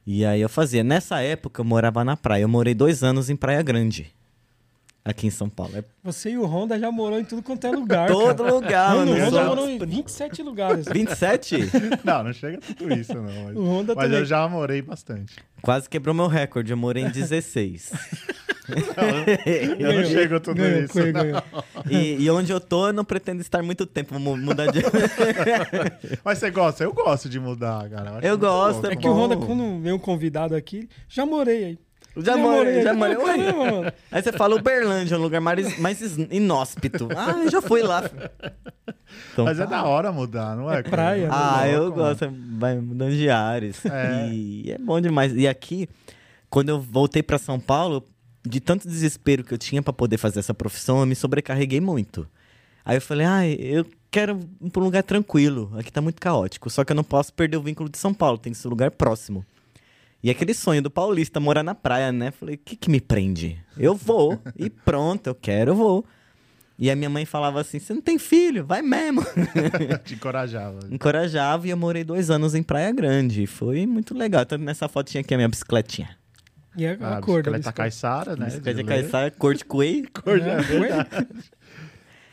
E 0.07 0.25
aí 0.25 0.41
eu 0.41 0.49
fazia. 0.49 0.83
Nessa 0.83 1.21
época 1.21 1.61
eu 1.61 1.65
morava 1.65 2.03
na 2.03 2.17
praia. 2.17 2.41
Eu 2.41 2.49
morei 2.49 2.73
dois 2.73 3.03
anos 3.03 3.29
em 3.29 3.35
Praia 3.35 3.61
Grande. 3.61 4.11
Aqui 5.03 5.25
em 5.27 5.29
São 5.31 5.49
Paulo. 5.49 5.75
É 5.77 5.83
Você 6.03 6.31
e 6.31 6.37
o 6.37 6.45
Honda 6.45 6.77
já 6.77 6.91
morou 6.91 7.19
em 7.19 7.23
tudo 7.23 7.41
quanto 7.41 7.65
é 7.65 7.71
lugar. 7.71 8.07
todo 8.09 8.43
cara. 8.43 8.53
lugar, 8.53 8.95
Mano, 8.97 9.13
o 9.13 9.17
eu 9.17 9.25
Honda 9.25 9.37
já- 9.37 9.45
morou 9.45 9.69
em 9.69 9.79
27 9.79 10.43
lugares. 10.43 10.85
27? 10.87 11.57
Não, 12.03 12.23
não 12.23 12.33
chega 12.33 12.57
a 12.57 12.61
tudo 12.61 12.93
isso, 12.93 13.13
não. 13.15 13.23
Mas, 13.45 13.55
O 13.55 13.63
Honda 13.63 13.95
mas 13.95 14.03
também. 14.05 14.19
eu 14.19 14.25
já 14.25 14.47
morei 14.47 14.81
bastante. 14.81 15.35
Quase 15.61 15.89
quebrou 15.89 16.13
meu 16.13 16.27
recorde. 16.27 16.71
Eu 16.71 16.77
morei 16.77 17.03
em 17.05 17.09
16. 17.09 17.91
Eu 19.79 19.93
não 19.93 20.03
chego 20.05 20.35
a 20.35 20.39
tudo 20.39 20.57
ganhou, 20.57 20.83
isso. 20.83 20.93
ganhou, 20.93 21.13
ganhou. 21.13 21.43
e, 21.89 22.23
e 22.23 22.29
onde 22.29 22.51
eu 22.51 22.59
tô, 22.59 22.87
eu 22.87 22.93
não 22.93 23.03
pretendo 23.03 23.41
estar 23.41 23.63
muito 23.63 23.85
tempo. 23.85 24.13
Vou 24.13 24.19
mu- 24.21 24.37
mudar 24.37 24.67
de. 24.67 24.79
Mas 26.23 26.37
você 26.37 26.51
gosta? 26.51 26.83
Eu 26.83 26.93
gosto 26.93 27.27
de 27.29 27.39
mudar, 27.39 27.89
cara. 27.89 28.19
Eu 28.21 28.31
muito 28.31 28.41
gosto, 28.41 28.73
louco. 28.81 28.87
É 28.89 28.93
é 28.93 28.95
que 28.95 29.07
o 29.07 29.13
Honda, 29.13 29.37
quando 29.37 29.79
vem 29.81 29.91
um 29.93 29.97
convidado 29.99 30.55
aqui, 30.55 30.87
já 31.07 31.25
morei 31.25 31.63
aí. 31.65 31.79
Já 32.17 32.35
morei, 32.35 32.81
já 32.81 32.91
aí. 32.91 32.97
morei. 32.97 33.15
Aí 34.11 34.21
você 34.21 34.31
fala 34.33 34.55
Uberlândia, 34.55 35.17
um 35.17 35.21
lugar 35.21 35.39
mais, 35.39 35.77
mais 35.79 36.01
is- 36.01 36.17
inóspito. 36.31 37.07
Ah, 37.15 37.31
eu 37.43 37.49
já 37.51 37.61
fui 37.61 37.81
lá. 37.81 38.03
Então, 39.33 39.45
Mas 39.45 39.59
é 39.59 39.63
tá. 39.63 39.69
da 39.69 39.83
hora 39.85 40.11
mudar, 40.11 40.55
não 40.55 40.71
é? 40.71 40.79
É 40.79 40.83
praia, 40.83 41.21
Muito 41.29 41.33
Ah, 41.35 41.67
eu 41.67 41.83
mano. 41.83 41.95
gosto, 41.95 42.31
vai 42.57 42.75
mudando 42.77 43.11
de 43.15 43.29
ares. 43.29 43.83
É. 43.85 44.27
E 44.29 44.71
é 44.71 44.77
bom 44.77 44.99
demais. 44.99 45.33
E 45.35 45.47
aqui, 45.47 45.87
quando 46.49 46.69
eu 46.69 46.79
voltei 46.79 47.23
pra 47.23 47.37
São 47.37 47.59
Paulo, 47.59 48.03
de 48.45 48.59
tanto 48.59 48.87
desespero 48.87 49.43
que 49.43 49.53
eu 49.53 49.57
tinha 49.57 49.81
pra 49.81 49.93
poder 49.93 50.17
fazer 50.17 50.39
essa 50.39 50.53
profissão, 50.53 50.99
eu 50.99 51.05
me 51.05 51.15
sobrecarreguei 51.15 51.79
muito. 51.79 52.27
Aí 52.85 52.97
eu 52.97 53.01
falei, 53.01 53.25
ah, 53.25 53.47
eu 53.47 53.85
quero 54.11 54.39
ir 54.61 54.69
pra 54.69 54.81
um 54.81 54.85
lugar 54.85 55.03
tranquilo. 55.03 55.71
Aqui 55.77 55.91
tá 55.91 56.01
muito 56.01 56.19
caótico. 56.19 56.69
Só 56.69 56.83
que 56.83 56.91
eu 56.91 56.95
não 56.95 57.03
posso 57.03 57.33
perder 57.33 57.57
o 57.57 57.61
vínculo 57.61 57.89
de 57.89 57.97
São 57.97 58.13
Paulo, 58.13 58.37
tem 58.37 58.51
que 58.51 58.57
ser 58.59 58.67
um 58.67 58.71
lugar 58.71 58.91
próximo. 58.91 59.45
E 60.21 60.29
aquele 60.29 60.53
sonho 60.53 60.81
do 60.81 60.89
paulista, 60.91 61.39
morar 61.39 61.63
na 61.63 61.73
praia, 61.73 62.11
né? 62.11 62.31
Falei, 62.31 62.55
o 62.55 62.57
que 62.57 62.75
que 62.75 62.89
me 62.89 62.99
prende? 62.99 63.57
Eu 63.77 63.95
vou. 63.95 64.41
e 64.57 64.69
pronto, 64.69 65.27
eu 65.27 65.35
quero, 65.35 65.71
eu 65.71 65.75
vou. 65.75 66.05
E 66.77 66.89
a 66.89 66.95
minha 66.95 67.09
mãe 67.09 67.25
falava 67.25 67.59
assim, 67.61 67.77
você 67.79 67.93
não 67.93 68.01
tem 68.01 68.17
filho? 68.17 68.65
Vai 68.65 68.81
mesmo. 68.81 69.21
Te 70.05 70.13
encorajava. 70.15 70.79
encorajava 70.91 71.67
e 71.67 71.69
eu 71.69 71.77
morei 71.77 72.03
dois 72.03 72.29
anos 72.29 72.55
em 72.55 72.63
Praia 72.63 72.91
Grande. 72.91 73.45
Foi 73.47 73.85
muito 73.85 74.13
legal. 74.17 74.45
Tanto 74.45 74.63
nessa 74.63 74.87
foto 74.87 75.07
tinha 75.09 75.21
aqui 75.21 75.33
a 75.33 75.37
minha 75.37 75.49
bicicletinha. 75.49 76.09
E 76.77 76.85
a, 76.85 76.97
Ah, 77.01 77.17
a 77.17 77.21
cor 77.21 77.41
da 77.43 77.51
bicicleta 77.51 77.57
bicicleta. 77.57 77.73
Caiçara, 77.73 78.35
né? 78.37 78.45
Bicicleta. 78.45 78.83
Caissara, 78.85 79.31
cor 79.31 79.55
de 79.55 79.65
coelho. 79.65 80.09
Cor 80.23 80.39
de- 80.39 80.47
É, 80.49 80.53
é 80.53 80.61
verdade. 80.61 81.27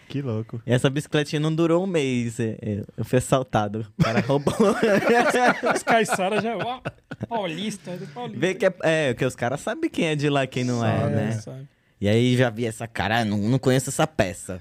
Que 0.08 0.22
louco. 0.22 0.62
E 0.66 0.72
essa 0.72 0.88
bicicletinha 0.88 1.40
não 1.40 1.54
durou 1.54 1.82
um 1.82 1.86
mês. 1.86 2.38
é, 2.40 2.56
é, 2.62 2.84
Eu 2.96 3.04
fui 3.04 3.18
assaltado. 3.18 3.86
O 3.98 4.02
cara 4.04 4.20
roubou. 4.20 4.54
Os 5.74 5.82
Caissara 5.82 6.40
já. 6.40 6.56
Ó, 6.56 6.80
paulista, 7.28 7.90
é 7.90 7.96
do 7.96 8.06
paulista. 8.08 8.38
Vê 8.40 8.54
que 8.54 8.66
é, 8.66 8.74
é, 8.82 9.14
que 9.14 9.24
os 9.24 9.34
caras 9.34 9.60
sabem 9.60 9.90
quem 9.90 10.06
é 10.06 10.16
de 10.16 10.28
lá 10.28 10.44
e 10.44 10.46
quem 10.46 10.64
não 10.64 10.84
é, 10.84 10.98
Sabe, 11.00 11.14
né? 11.14 11.32
sabe. 11.32 11.68
E 12.00 12.08
aí 12.08 12.36
já 12.36 12.50
vi 12.50 12.66
essa 12.66 12.86
cara, 12.86 13.20
ah, 13.20 13.24
não, 13.24 13.38
não 13.38 13.58
conheço 13.58 13.88
essa 13.90 14.06
peça. 14.06 14.58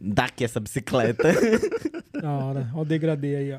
Dá 0.00 0.24
aqui 0.24 0.44
essa 0.44 0.60
bicicleta. 0.60 1.28
Da 2.20 2.30
hora. 2.32 2.70
Ó 2.74 2.80
o 2.80 2.84
degradê 2.84 3.36
aí, 3.36 3.52
ó. 3.52 3.58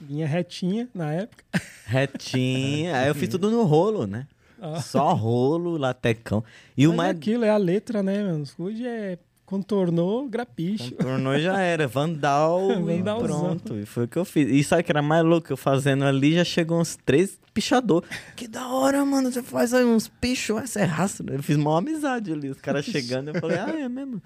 Linha 0.00 0.26
retinha 0.26 0.86
na 0.94 1.10
época. 1.12 1.42
Retinha. 1.86 2.98
Aí 2.98 3.08
eu 3.08 3.14
fiz 3.14 3.28
tudo 3.30 3.50
no 3.50 3.62
rolo, 3.64 4.06
né? 4.06 4.26
Ah. 4.60 4.80
Só 4.80 5.14
rolo, 5.14 5.76
latecão. 5.78 6.44
E 6.76 6.86
o 6.86 6.90
Mas 6.90 6.98
é 6.98 7.02
mais. 7.08 7.16
aquilo, 7.16 7.44
é 7.44 7.50
a 7.50 7.56
letra, 7.56 8.02
né, 8.02 8.22
mano? 8.22 8.44
Hoje 8.58 8.86
é 8.86 9.18
Contornou, 9.46 10.28
grapicho. 10.28 10.92
Contornou 10.96 11.38
já 11.38 11.60
era, 11.60 11.86
Vandal 11.86 12.70
e 12.90 13.02
pronto. 13.22 13.78
E 13.78 13.84
foi 13.86 14.04
o 14.04 14.08
que 14.08 14.16
eu 14.16 14.24
fiz. 14.24 14.48
E 14.48 14.64
sabe 14.64 14.82
que 14.82 14.90
era 14.90 15.02
mais 15.02 15.24
louco? 15.24 15.52
Eu 15.52 15.56
fazendo 15.56 16.04
ali, 16.04 16.34
já 16.34 16.44
chegou 16.44 16.80
uns 16.80 16.96
três 17.04 17.38
pichador. 17.52 18.02
Que 18.34 18.48
da 18.48 18.66
hora, 18.68 19.04
mano, 19.04 19.30
você 19.30 19.40
faz 19.42 19.72
aí 19.72 19.84
uns 19.84 20.08
pichos, 20.08 20.60
essa 20.60 20.80
é 20.80 20.84
raça. 20.84 21.24
Eu 21.28 21.40
fiz 21.42 21.56
uma 21.56 21.78
amizade 21.78 22.32
ali, 22.32 22.48
os 22.48 22.60
caras 22.60 22.84
chegando, 22.84 23.28
eu 23.28 23.40
falei, 23.40 23.58
ah, 23.58 23.70
é 23.70 23.88
mesmo? 23.88 24.20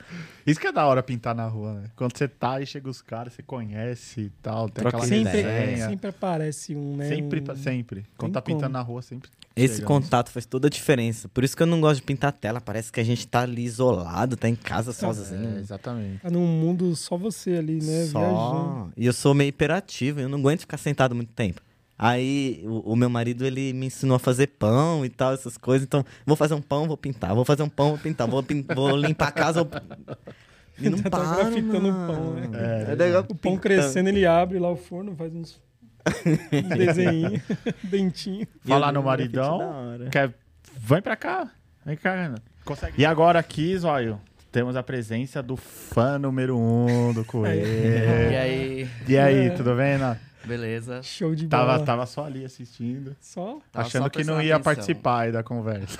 Isso 0.46 0.58
que 0.58 0.66
é 0.66 0.72
da 0.72 0.86
hora 0.86 1.02
pintar 1.02 1.34
na 1.34 1.46
rua, 1.46 1.74
né? 1.74 1.84
Quando 1.94 2.16
você 2.16 2.26
tá 2.26 2.58
e 2.60 2.66
chega 2.66 2.88
os 2.88 3.02
caras, 3.02 3.34
você 3.34 3.42
conhece 3.42 4.22
e 4.22 4.30
tal, 4.42 4.70
tem 4.70 4.82
Troca 4.82 4.96
aquela 4.96 5.06
Sempre, 5.06 5.42
resenha. 5.42 5.88
sempre 5.90 6.08
aparece 6.08 6.74
um, 6.74 6.96
né? 6.96 7.08
Sempre, 7.08 7.42
um- 7.46 7.56
sempre. 7.56 8.06
Quando 8.16 8.30
Tem 8.30 8.32
tá 8.32 8.40
pintando 8.42 8.62
como. 8.62 8.72
na 8.72 8.80
rua, 8.80 9.02
sempre. 9.02 9.28
Esse 9.54 9.74
chega, 9.74 9.80
né? 9.82 9.86
contato 9.88 10.30
faz 10.30 10.46
toda 10.46 10.68
a 10.68 10.70
diferença. 10.70 11.28
Por 11.28 11.42
isso 11.44 11.56
que 11.56 11.62
eu 11.62 11.66
não 11.66 11.80
gosto 11.80 11.96
de 11.96 12.06
pintar 12.06 12.32
tela. 12.32 12.60
Parece 12.60 12.92
que 12.92 13.00
a 13.00 13.04
gente 13.04 13.26
tá 13.26 13.40
ali 13.40 13.64
isolado, 13.64 14.36
tá 14.36 14.48
em 14.48 14.54
casa 14.54 14.92
É, 14.92 14.94
sozinho. 15.14 15.58
exatamente. 15.58 16.20
Tá 16.22 16.30
num 16.30 16.46
mundo 16.46 16.94
só 16.96 17.16
você 17.16 17.52
ali, 17.54 17.74
né? 17.76 18.04
Viajando. 18.04 18.12
Só. 18.12 18.88
E 18.96 19.06
eu 19.06 19.12
sou 19.12 19.34
meio 19.34 19.48
hiperativo, 19.48 20.20
eu 20.20 20.28
não 20.28 20.38
aguento 20.38 20.60
ficar 20.60 20.76
sentado 20.78 21.14
muito 21.14 21.32
tempo. 21.32 21.60
Aí 21.98 22.62
o, 22.64 22.92
o 22.92 22.96
meu 22.96 23.10
marido 23.10 23.44
ele 23.44 23.72
me 23.72 23.86
ensinou 23.86 24.14
a 24.16 24.18
fazer 24.20 24.46
pão 24.48 25.04
e 25.04 25.08
tal, 25.08 25.32
essas 25.34 25.56
coisas. 25.58 25.84
Então, 25.84 26.04
vou 26.24 26.36
fazer 26.36 26.54
um 26.54 26.62
pão, 26.62 26.86
vou 26.86 26.96
pintar. 26.96 27.34
Vou 27.34 27.44
fazer 27.44 27.62
um 27.64 27.68
pão, 27.68 27.88
vou 27.90 27.98
pintar. 27.98 28.28
Vou, 28.28 28.42
pin- 28.42 28.64
vou 28.74 28.96
limpar 28.96 29.28
a 29.28 29.32
casa. 29.32 29.64
Vou... 29.64 29.80
E 30.80 30.88
não 30.90 30.98
tá 30.98 31.10
para, 31.10 31.34
grafitando 31.36 31.88
o 31.88 31.92
mano. 31.92 32.12
pão, 32.14 32.34
né? 32.34 32.84
É, 32.92 32.94
legal 32.94 33.22
O 33.22 33.26
pão 33.26 33.36
pintando. 33.36 33.60
crescendo, 33.60 34.08
ele 34.10 34.24
abre 34.24 34.60
lá 34.60 34.70
o 34.70 34.76
forno, 34.76 35.12
faz 35.16 35.34
uns, 35.34 35.60
uns 36.54 36.68
desenhinhos, 36.78 37.42
dentinho. 37.82 38.46
Falar 38.64 38.92
no 38.92 39.00
o 39.00 39.04
maridão. 39.04 39.58
Quer... 40.12 40.32
Vem 40.76 41.02
pra 41.02 41.16
cá. 41.16 41.50
Vem 41.84 41.96
cá, 41.96 42.14
Renan. 42.14 42.36
Consegue. 42.64 42.94
E 43.00 43.04
agora 43.04 43.40
aqui, 43.40 43.76
Zóio, 43.76 44.20
temos 44.50 44.76
a 44.76 44.82
presença 44.82 45.42
do 45.42 45.56
fã 45.56 46.18
número 46.18 46.58
um 46.58 47.12
do 47.12 47.20
E 47.22 47.24
Coelho. 47.24 48.38
aí, 48.38 48.88
E 49.06 49.18
aí, 49.18 49.50
tudo 49.50 49.74
bem, 49.74 49.92
Renan? 49.92 50.16
beleza? 50.44 51.02
Show 51.02 51.34
de 51.34 51.46
bola. 51.46 51.66
Tava, 51.72 51.84
tava 51.84 52.06
só 52.06 52.24
ali 52.24 52.42
assistindo. 52.42 53.14
Só? 53.20 53.58
Tava 53.70 53.86
achando 53.86 54.04
só 54.04 54.08
que 54.08 54.24
não 54.24 54.40
ia 54.40 54.54
atenção. 54.56 54.62
participar 54.62 55.20
aí 55.24 55.32
da 55.32 55.42
conversa. 55.42 55.98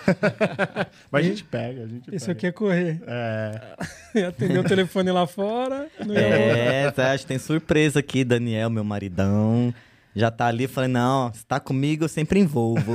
Mas 1.13 1.27
a 1.27 1.29
gente 1.29 1.45
pega, 1.45 1.83
a 1.83 1.87
gente 1.87 2.11
pega. 2.11 2.33
aqui 2.33 2.47
é 2.47 2.53
correr. 2.53 2.99
É. 3.07 4.25
Atendeu 4.29 4.63
o 4.63 4.65
telefone 4.65 5.11
lá 5.11 5.27
fora. 5.27 5.89
Não 6.05 6.15
ia 6.15 6.21
É, 6.21 6.91
tá, 6.91 7.13
acho 7.13 7.25
que 7.25 7.29
tem 7.29 7.39
surpresa 7.39 7.99
aqui, 8.01 8.25
Daniel, 8.25 8.71
meu 8.71 8.85
maridão. 8.85 9.75
Já 10.17 10.31
tá 10.31 10.47
ali, 10.47 10.67
falei, 10.67 10.89
não, 10.89 11.31
se 11.33 11.45
tá 11.45 11.61
comigo, 11.61 12.05
eu 12.05 12.09
sempre 12.09 12.41
envolvo. 12.41 12.93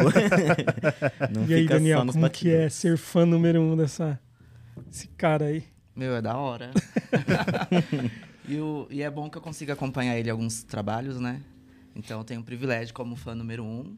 não 1.30 1.46
E 1.48 1.54
aí, 1.54 1.68
Daniel, 1.68 2.00
só 2.00 2.06
nos 2.06 2.16
como 2.16 2.30
que 2.32 2.52
é 2.52 2.68
ser 2.68 2.98
fã 2.98 3.26
número 3.28 3.62
um 3.62 3.78
dessa... 3.78 4.20
Esse 4.94 5.08
cara 5.08 5.46
aí? 5.46 5.64
Meu, 5.96 6.16
é 6.16 6.22
da 6.22 6.38
hora. 6.38 6.70
e, 8.48 8.58
o- 8.60 8.88
e 8.92 9.02
é 9.02 9.10
bom 9.10 9.28
que 9.28 9.38
eu 9.38 9.42
consiga 9.42 9.74
acompanhar 9.74 10.18
ele 10.18 10.30
em 10.30 10.32
alguns 10.32 10.64
trabalhos, 10.64 11.20
né? 11.20 11.42
Então 11.96 12.20
eu 12.20 12.24
tenho 12.24 12.42
o 12.42 12.44
privilégio 12.44 12.94
como 12.94 13.16
fã 13.16 13.34
número 13.34 13.64
um 13.64 13.96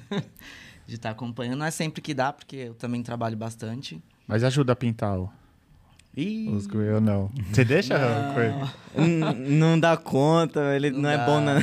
de 0.86 0.94
estar 0.94 1.10
acompanhando. 1.10 1.58
Não 1.58 1.66
é 1.66 1.70
sempre 1.70 2.00
que 2.00 2.14
dá, 2.14 2.32
porque 2.32 2.56
eu 2.56 2.74
também 2.74 3.02
trabalho 3.02 3.36
bastante. 3.36 4.02
Mas 4.26 4.42
ajuda 4.42 4.72
a 4.72 4.76
pintar 4.76 5.18
o- 5.18 5.30
E 6.16 6.48
os 6.48 6.66
Coelho, 6.68 7.00
não. 7.00 7.28
Você 7.52 7.64
deixa, 7.64 7.94
Coelho? 8.32 8.70
N- 8.96 9.34
não 9.58 9.80
dá 9.80 9.96
conta, 9.96 10.60
ele 10.76 10.90
não, 10.90 11.00
Não 11.00 11.10
é 11.10 11.26
bom, 11.26 11.40
né? 11.40 11.60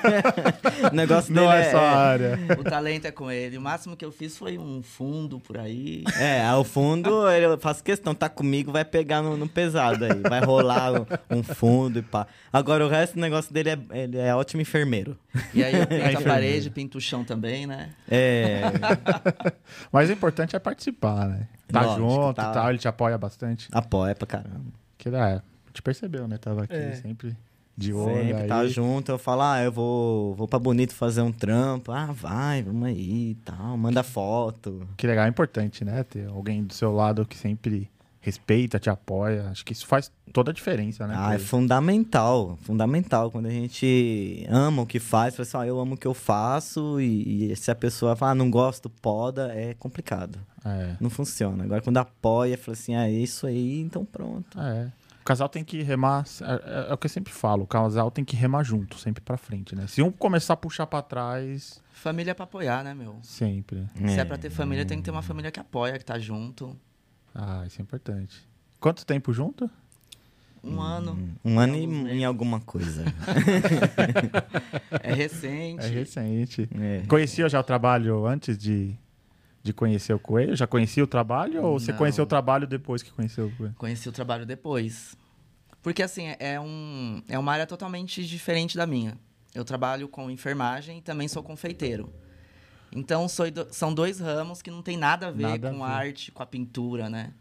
o 0.90 0.94
negócio 0.96 1.34
Não 1.34 1.46
dele 1.46 1.62
é 1.64 1.70
só 1.70 1.78
a 1.78 1.96
área. 1.96 2.38
o 2.58 2.64
talento 2.64 3.04
é 3.06 3.10
com 3.10 3.30
ele. 3.30 3.58
O 3.58 3.60
máximo 3.60 3.94
que 3.94 4.02
eu 4.04 4.10
fiz 4.10 4.38
foi 4.38 4.56
um 4.56 4.82
fundo 4.82 5.38
por 5.38 5.58
aí. 5.58 6.02
É, 6.18 6.42
ao 6.46 6.64
fundo, 6.64 7.28
ele- 7.30 7.44
eu 7.44 7.58
faço 7.58 7.84
questão, 7.84 8.14
tá 8.14 8.28
comigo, 8.30 8.72
vai 8.72 8.86
pegar 8.86 9.20
no, 9.20 9.36
no 9.36 9.46
pesado 9.46 10.06
aí. 10.06 10.20
Vai 10.26 10.40
rolar 10.40 10.92
um, 11.30 11.42
fundo 11.42 11.98
e 11.98 12.02
pá. 12.02 12.26
Agora, 12.50 12.86
o 12.86 12.88
resto 12.88 13.16
do 13.16 13.20
negócio 13.20 13.52
dele 13.52 13.70
é, 13.70 13.78
ele 14.02 14.16
é 14.16 14.34
ótimo 14.34 14.62
enfermeiro. 14.62 15.14
E 15.52 15.62
aí 15.62 15.74
eu 15.74 15.80
pinto 15.86 15.92
a 15.94 15.96
enfermeiro. 16.12 16.24
parede, 16.24 16.70
pinto 16.70 16.96
o 16.96 17.00
chão 17.02 17.22
também, 17.22 17.66
né? 17.66 17.90
É, 18.10 18.62
Mas 19.92 20.08
o 20.08 20.12
importante 20.12 20.56
é 20.56 20.58
participar, 20.58 21.28
né? 21.28 21.46
Tá 21.72 21.82
Lógico, 21.82 22.08
junto 22.10 22.34
tá. 22.34 22.50
e 22.50 22.54
tal, 22.54 22.68
ele 22.70 22.78
te 22.78 22.88
apoia 22.88 23.16
bastante. 23.18 23.68
apoia 23.72 24.14
pra 24.14 24.26
caramba. 24.26 24.72
Que 24.98 25.08
é, 25.08 25.40
te 25.72 25.80
percebeu, 25.82 26.26
né? 26.28 26.36
Tava 26.38 26.64
aqui 26.64 26.74
É. 26.74 26.94
sempre 26.94 27.36
de 27.76 27.94
olho 27.94 28.14
Sempre 28.14 28.42
aí. 28.42 28.48
tá 28.48 28.66
junto, 28.66 29.10
eu 29.10 29.18
falo, 29.18 29.40
ah, 29.42 29.62
eu 29.62 29.72
vou, 29.72 30.34
vou 30.34 30.46
pra 30.46 30.58
Bonito 30.58 30.94
fazer 30.94 31.22
um 31.22 31.32
trampo. 31.32 31.90
Ah, 31.92 32.12
vai, 32.12 32.62
vamos 32.62 32.84
aí 32.88 33.30
e 33.30 33.34
tal, 33.36 33.76
manda 33.78 34.02
foto. 34.02 34.86
Que 34.98 35.06
legal, 35.06 35.24
é 35.24 35.28
importante, 35.28 35.84
né? 35.84 36.02
Ter 36.04 36.26
alguém 36.28 36.62
do 36.64 36.74
seu 36.74 36.92
lado 36.92 37.24
que 37.24 37.36
sempre 37.38 37.90
respeita, 38.20 38.78
te 38.78 38.90
apoia. 38.90 39.48
Acho 39.50 39.64
que 39.64 39.72
isso 39.72 39.86
faz 39.86 40.12
toda 40.32 40.50
a 40.50 40.54
diferença, 40.54 41.06
né? 41.06 41.14
Ah, 41.16 41.34
é 41.34 41.38
fundamental, 41.38 42.58
fundamental. 42.62 43.30
Quando 43.30 43.46
a 43.46 43.50
gente 43.50 44.46
ama 44.50 44.82
o 44.82 44.86
que 44.86 44.98
faz, 45.00 45.34
fala 45.36 45.46
assim, 45.46 45.56
ó, 45.56 45.64
eu 45.64 45.80
amo 45.80 45.94
o 45.94 45.96
que 45.98 46.06
eu 46.06 46.14
faço 46.14 47.00
e, 47.00 47.50
e 47.52 47.56
se 47.56 47.70
a 47.70 47.74
pessoa 47.74 48.14
fala, 48.14 48.32
ah, 48.32 48.34
não 48.34 48.50
gosto, 48.50 48.88
poda, 48.90 49.52
é 49.54 49.74
complicado. 49.74 50.38
É. 50.64 50.96
Não 51.00 51.08
funciona. 51.10 51.64
Agora, 51.64 51.80
quando 51.80 51.96
apoia, 51.96 52.58
fala 52.58 52.74
assim, 52.76 52.94
ah, 52.94 53.08
é 53.08 53.12
isso 53.12 53.46
aí, 53.46 53.80
então 53.80 54.04
pronto. 54.04 54.58
É. 54.60 54.90
O 55.20 55.24
casal 55.24 55.48
tem 55.48 55.62
que 55.62 55.82
remar. 55.82 56.24
É, 56.40 56.44
é- 56.44 56.90
é 56.90 56.94
o 56.94 56.98
que 56.98 57.06
eu 57.06 57.10
sempre 57.10 57.32
falo. 57.32 57.64
O 57.64 57.66
casal 57.66 58.10
tem 58.10 58.24
que 58.24 58.34
remar 58.36 58.62
junto, 58.62 58.98
sempre 58.98 59.22
pra 59.22 59.36
frente, 59.36 59.74
né? 59.76 59.86
Se 59.86 60.02
um 60.02 60.10
começar 60.10 60.54
a 60.54 60.56
puxar 60.56 60.86
pra 60.86 61.02
trás, 61.02 61.80
Família 61.92 62.30
é 62.30 62.34
pra 62.34 62.44
apoiar, 62.44 62.82
né, 62.82 62.94
meu? 62.94 63.16
sempre. 63.22 63.86
Se 63.94 64.18
é 64.18 64.24
pra 64.24 64.38
ter 64.38 64.48
família, 64.50 64.86
tem 64.86 64.96
que 64.98 65.04
ter 65.04 65.10
uma 65.10 65.20
família 65.22 65.50
que 65.50 65.60
apoia, 65.60 65.98
que 65.98 66.04
tá 66.04 66.18
junto. 66.18 66.74
Ah, 67.34 67.64
isso 67.66 67.80
é 67.80 67.82
importante. 67.82 68.46
Quanto 68.78 69.04
tempo 69.04 69.32
junto? 69.32 69.70
Um 70.62 70.80
ano. 70.80 71.36
Um 71.44 71.58
ano 71.58 71.74
e, 71.76 71.84
em 72.12 72.24
alguma 72.24 72.60
coisa. 72.60 73.04
É 75.02 75.14
recente. 75.14 75.84
É 75.84 75.88
recente. 75.88 76.68
É. 76.78 77.02
Conhecia 77.06 77.48
já 77.48 77.58
o 77.60 77.62
trabalho 77.62 78.26
antes 78.26 78.58
de, 78.58 78.94
de 79.62 79.72
conhecer 79.72 80.12
o 80.12 80.18
Coelho? 80.18 80.54
Já 80.54 80.66
conhecia 80.66 81.02
o 81.02 81.06
trabalho 81.06 81.62
ou 81.62 81.78
você 81.78 81.92
Não. 81.92 81.98
conheceu 81.98 82.24
o 82.24 82.26
trabalho 82.26 82.66
depois 82.66 83.02
que 83.02 83.10
conheceu 83.10 83.46
o 83.46 83.56
Coelho? 83.56 83.74
Conheci 83.78 84.08
o 84.08 84.12
trabalho 84.12 84.44
depois. 84.44 85.16
Porque, 85.82 86.02
assim, 86.02 86.34
é, 86.38 86.60
um, 86.60 87.22
é 87.28 87.38
uma 87.38 87.52
área 87.52 87.66
totalmente 87.66 88.24
diferente 88.26 88.76
da 88.76 88.86
minha. 88.86 89.16
Eu 89.54 89.64
trabalho 89.64 90.06
com 90.08 90.30
enfermagem 90.30 90.98
e 90.98 91.02
também 91.02 91.26
sou 91.28 91.42
confeiteiro. 91.42 92.12
Então, 92.92 93.26
do- 93.26 93.68
são 93.72 93.94
dois 93.94 94.18
ramos 94.20 94.60
que 94.62 94.70
não 94.70 94.82
tem 94.82 94.96
nada 94.96 95.28
a 95.28 95.30
ver 95.30 95.42
Nada 95.44 95.68
a 95.68 95.72
com 95.72 95.78
ver. 95.78 95.84
a 95.84 95.88
arte, 95.88 96.32
com 96.32 96.42
a 96.42 96.46
pintura, 96.46 97.08
né? 97.08 97.32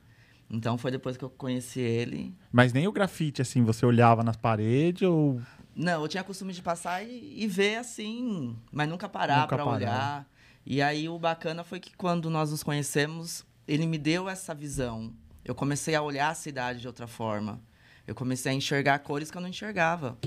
Então, 0.49 0.77
foi 0.77 0.91
depois 0.91 1.15
que 1.17 1.23
eu 1.23 1.30
conheci 1.30 1.80
ele. 1.80 2.35
Mas 2.51 2.73
nem 2.73 2.88
o 2.88 2.91
grafite, 2.91 3.41
assim, 3.41 3.63
você 3.63 3.85
olhava 3.85 4.23
nas 4.23 4.35
paredes 4.35 5.03
ou. 5.03 5.41
Não, 5.76 6.01
eu 6.01 6.07
tinha 6.07 6.23
costume 6.23 6.51
de 6.53 6.61
passar 6.61 7.03
e, 7.03 7.43
e 7.43 7.47
ver 7.47 7.77
assim, 7.77 8.55
mas 8.71 8.89
nunca 8.89 9.07
parar 9.07 9.47
parar. 9.47 9.65
olhar. 9.76 10.30
E 10.65 10.81
aí 10.81 11.07
o 11.07 11.17
bacana 11.17 11.63
foi 11.63 11.80
que 11.80 11.95
quando 11.95 12.30
nós 12.30 12.51
nos 12.51 12.63
conhecemos, 12.63 13.45
ele 13.67 13.85
me 13.85 13.97
deu 13.97 14.27
essa 14.27 14.53
visão. 14.53 15.13
Eu 15.45 15.55
comecei 15.55 15.95
a 15.95 16.01
olhar 16.01 16.30
a 16.30 16.34
cidade 16.35 16.81
de 16.81 16.88
outra 16.88 17.07
forma. 17.07 17.61
Eu 18.05 18.13
comecei 18.13 18.51
a 18.51 18.55
enxergar 18.55 18.99
cores 18.99 19.31
que 19.31 19.38
eu 19.38 19.41
não 19.41 19.47
enxergava. 19.49 20.17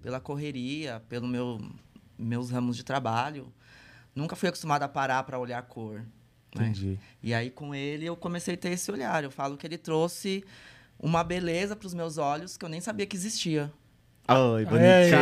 Pela 0.00 0.18
correria, 0.20 1.02
pelo 1.08 1.26
meu 1.28 1.60
meus 2.18 2.50
ramos 2.50 2.76
de 2.76 2.84
trabalho. 2.84 3.52
Nunca 4.14 4.36
fui 4.36 4.48
acostumado 4.48 4.82
a 4.82 4.88
parar 4.88 5.22
para 5.24 5.38
olhar 5.38 5.58
a 5.58 5.62
cor. 5.62 6.00
né? 6.00 6.04
Entendi. 6.54 6.98
E 7.22 7.32
aí, 7.32 7.50
com 7.50 7.74
ele, 7.74 8.04
eu 8.06 8.14
comecei 8.16 8.54
a 8.54 8.56
ter 8.56 8.70
esse 8.70 8.90
olhar. 8.90 9.24
Eu 9.24 9.30
falo 9.30 9.56
que 9.56 9.66
ele 9.66 9.78
trouxe 9.78 10.44
uma 10.98 11.24
beleza 11.24 11.74
para 11.74 11.86
os 11.86 11.94
meus 11.94 12.18
olhos 12.18 12.56
que 12.56 12.64
eu 12.64 12.68
nem 12.68 12.80
sabia 12.80 13.06
que 13.06 13.16
existia. 13.16 13.72
Oi, 14.28 14.64
bonitinho. 14.64 15.18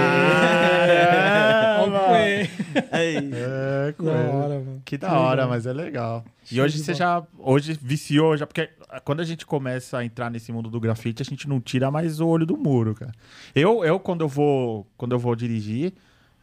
É, 2.91 3.95
Da 3.99 4.13
hora, 4.13 4.55
mano. 4.61 4.83
Que 4.85 4.99
da 4.99 5.19
hora, 5.19 5.47
mas 5.47 5.67
é 5.67 5.73
legal. 5.73 6.25
E 6.51 6.61
hoje 6.61 6.79
você 6.79 6.95
já. 6.95 7.23
Hoje 7.39 7.79
viciou, 7.81 8.37
já, 8.37 8.47
porque 8.47 8.69
quando 9.05 9.21
a 9.21 9.25
gente 9.25 9.47
começa 9.47 9.99
a 9.99 10.05
entrar 10.05 10.31
nesse 10.31 10.53
mundo 10.53 10.69
do 10.69 10.79
grafite, 10.81 11.23
a 11.23 11.25
gente 11.25 11.49
não 11.49 11.61
tira 11.61 11.91
mais 11.91 12.21
o 12.21 12.27
olho 12.27 12.45
do 12.45 12.57
muro, 12.57 12.95
cara. 12.95 13.13
Eu, 13.55 13.85
eu 13.85 13.99
quando 13.99 14.21
eu 14.23 14.29
vou. 14.29 14.87
Quando 14.97 15.13
eu 15.13 15.19
vou 15.19 15.35
dirigir, 15.35 15.95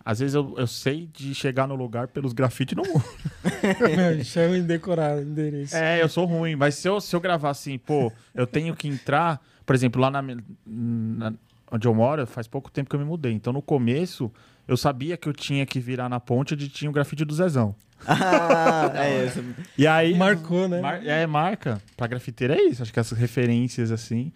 às 0.10 0.20
vezes 0.20 0.36
eu, 0.36 0.56
eu 0.58 0.66
sei 0.68 1.10
de 1.12 1.36
chegar 1.36 1.68
no 1.68 1.76
lugar 1.76 2.08
pelos 2.08 2.32
grafites 2.32 2.78
no 2.78 2.84
muro. 2.84 3.04
Meu, 3.96 4.24
Chama 4.24 4.58
em 4.58 4.64
decorar 4.64 5.22
endereço. 5.22 5.76
É, 5.76 6.02
eu 6.02 6.08
sou 6.08 6.26
ruim, 6.26 6.56
mas 6.56 6.76
se 6.76 6.88
eu, 6.88 7.02
se 7.02 7.14
eu 7.14 7.20
gravar 7.20 7.50
assim, 7.50 7.78
pô, 7.78 8.10
eu 8.34 8.48
tenho 8.48 8.74
que 8.74 8.88
entrar, 8.88 9.42
por 9.66 9.76
exemplo, 9.76 10.02
lá 10.02 10.10
na, 10.10 10.22
na- 10.66 11.34
onde 11.70 11.86
eu 11.86 11.94
moro, 11.94 12.26
faz 12.26 12.48
pouco 12.48 12.72
tempo 12.72 12.90
que 12.90 12.96
eu 12.96 13.00
me 13.02 13.06
mudei. 13.06 13.34
Então 13.34 13.52
no 13.52 13.62
começo, 13.62 14.32
eu 14.66 14.78
sabia 14.78 15.18
que 15.18 15.28
eu 15.28 15.34
tinha 15.34 15.66
que 15.66 15.78
virar 15.80 16.08
na 16.08 16.20
ponte 16.22 16.54
onde 16.54 16.70
tinha 16.70 16.90
o 16.90 16.94
grafite 16.94 17.26
do 17.26 17.34
Zezão. 17.36 17.76
Ah, 18.08 18.92
é 18.96 19.26
isso. 19.26 19.44
E 19.78 19.86
aí. 19.88 20.16
Marcou, 20.16 20.68
né? 20.70 20.80
Mar- 20.80 21.06
é, 21.06 21.26
marca. 21.28 21.82
Pra 21.98 22.08
grafiteiro 22.08 22.54
é 22.54 22.62
isso. 22.62 22.82
Acho 22.82 22.94
que 22.94 23.00
essas 23.00 23.18
referências 23.18 23.92
assim. 23.92 24.32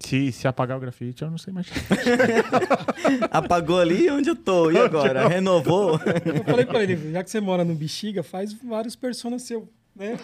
Se, 0.00 0.32
se 0.32 0.48
apagar 0.48 0.76
o 0.78 0.80
grafite, 0.80 1.22
eu 1.22 1.30
não 1.30 1.38
sei 1.38 1.52
mais. 1.52 1.66
Apagou 3.30 3.78
ali 3.78 4.10
onde 4.10 4.30
eu 4.30 4.36
tô. 4.36 4.70
E 4.70 4.78
agora? 4.78 5.28
Renovou? 5.28 6.00
Eu 6.24 6.44
falei 6.44 6.64
pra 6.64 6.82
ele, 6.82 7.12
já 7.12 7.22
que 7.22 7.30
você 7.30 7.40
mora 7.40 7.64
no 7.64 7.74
Bexiga, 7.74 8.22
faz 8.22 8.52
vários 8.52 8.96
personas 8.96 9.42
seu. 9.42 9.68
né? 9.94 10.16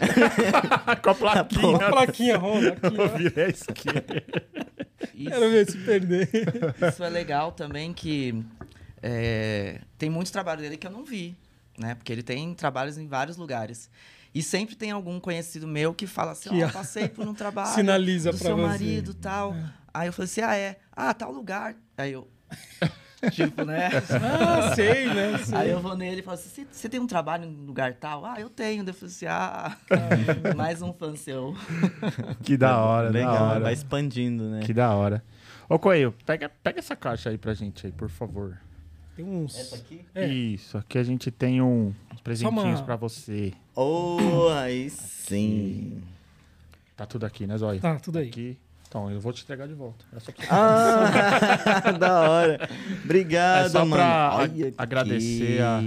Com 1.03 1.11
a 1.11 1.15
plaquinha. 1.15 1.79
Plaquinha 1.91 2.39
Honda 2.39 2.69
aqui, 2.71 2.97
ó. 2.99 3.09
Vira 3.19 3.47
a 3.47 3.49
esquerda. 3.49 4.23
Isso, 5.15 5.31
Quero 5.31 5.51
ver 5.51 5.71
se 5.71 5.79
perder. 5.79 6.29
isso 6.91 7.05
é 7.05 7.09
legal 7.09 7.53
também 7.53 7.93
que 7.93 8.43
é, 9.03 9.81
tem 9.99 10.09
muitos 10.11 10.33
trabalhos 10.33 10.63
dele 10.63 10.77
que 10.77 10.87
eu 10.87 10.91
não 10.91 11.05
vi, 11.05 11.37
né? 11.79 11.95
Porque 11.95 12.13
ele 12.13 12.23
tem 12.23 12.55
trabalhos 12.55 12.97
em 12.99 13.07
vários 13.07 13.37
lugares. 13.37 13.91
E 14.37 14.43
sempre 14.43 14.77
tem 14.77 14.91
algum 14.91 15.19
conhecido 15.19 15.67
meu 15.67 15.95
que 15.95 16.07
fala 16.07 16.33
assim, 16.33 16.63
ó, 16.63 16.67
ó, 16.67 16.71
passei 16.73 17.09
por 17.09 17.27
um 17.27 17.33
trabalho 17.33 17.75
Sinaliza 17.75 18.33
do 18.33 18.37
pra 18.39 18.47
seu 18.49 18.57
você. 18.57 18.63
marido 18.67 19.15
tal. 19.15 19.57
Aí 19.95 20.09
eu 20.09 20.13
falei 20.13 20.27
assim, 20.27 20.41
ah, 20.43 20.55
é? 20.55 20.77
Ah, 20.95 21.15
tal 21.15 21.33
lugar. 21.33 21.75
Aí 21.97 22.13
eu... 22.13 22.29
tipo, 23.33 23.65
né? 23.65 23.89
Ah, 24.23 24.75
sei, 24.75 25.07
né? 25.07 25.39
Sei. 25.39 25.57
Aí 25.57 25.71
eu 25.71 25.81
vou 25.81 25.97
nele 25.97 26.21
e 26.21 26.23
falo 26.23 26.35
assim, 26.35 26.67
"Você- 26.71 26.87
tem 26.87 27.01
um 27.01 27.07
trabalho 27.07 27.47
em 27.47 27.65
lugar 27.67 27.95
tal? 27.95 28.27
Ah, 28.27 28.39
eu 28.39 28.51
tenho. 28.51 28.85
Daí 28.85 28.91
Eu 28.93 28.95
falei 28.95 29.15
assim, 29.15 29.27
ah, 29.27 29.75
mais 30.55 30.83
um 30.83 30.93
fã 30.93 31.17
seu. 31.17 31.57
Que 32.43 32.59
da 32.59 32.79
hora, 32.79 33.09
Legal, 33.09 33.35
da 33.35 33.43
hora. 33.43 33.61
vai 33.61 33.73
expandindo, 33.73 34.51
né? 34.51 34.61
Que 34.61 34.75
da 34.75 34.91
hora. 34.95 35.25
Ô, 35.67 35.79
Coelho, 35.79 36.15
pega, 36.27 36.51
pega 36.63 36.79
essa 36.79 36.95
caixa 36.95 37.31
aí 37.31 37.39
pra 37.39 37.55
gente 37.55 37.87
aí, 37.87 37.93
por 37.93 38.11
favor. 38.11 38.61
Tem 39.17 39.25
uns. 39.25 39.73
aqui? 39.73 40.01
É. 40.15 40.27
Isso, 40.27 40.77
aqui 40.77 40.99
a 40.99 41.03
gente 41.03 41.31
tem 41.31 41.63
um, 41.63 41.93
uns 42.13 42.21
presentinhos 42.21 42.81
uma- 42.81 42.83
pra 42.85 42.97
você. 42.97 43.53
Oh, 43.75 44.49
aí 44.55 44.91
sim. 44.91 46.03
Tá 46.97 47.07
tudo 47.07 47.25
aqui, 47.27 47.47
né, 47.47 47.57
Zóio? 47.59 47.81
Tá, 47.81 47.97
tudo 47.99 48.19
aí. 48.19 48.29
Aqui. 48.29 48.57
Então, 48.89 49.11
eu 49.11 49.21
vou 49.21 49.33
te 49.33 49.43
entregar 49.43 49.67
de 49.67 49.75
volta. 49.75 50.05
É 50.15 50.21
só 50.21 50.31
pra... 50.33 50.47
Ah, 50.49 51.91
da 51.99 52.21
hora. 52.31 52.69
Obrigado, 53.05 53.67
É 53.67 53.69
só 53.71 53.81
mano. 53.81 53.97
pra 53.97 54.31
Olha 54.35 54.45
a- 54.45 54.49
que- 54.49 54.75
agradecer 54.79 55.61
a- 55.61 55.81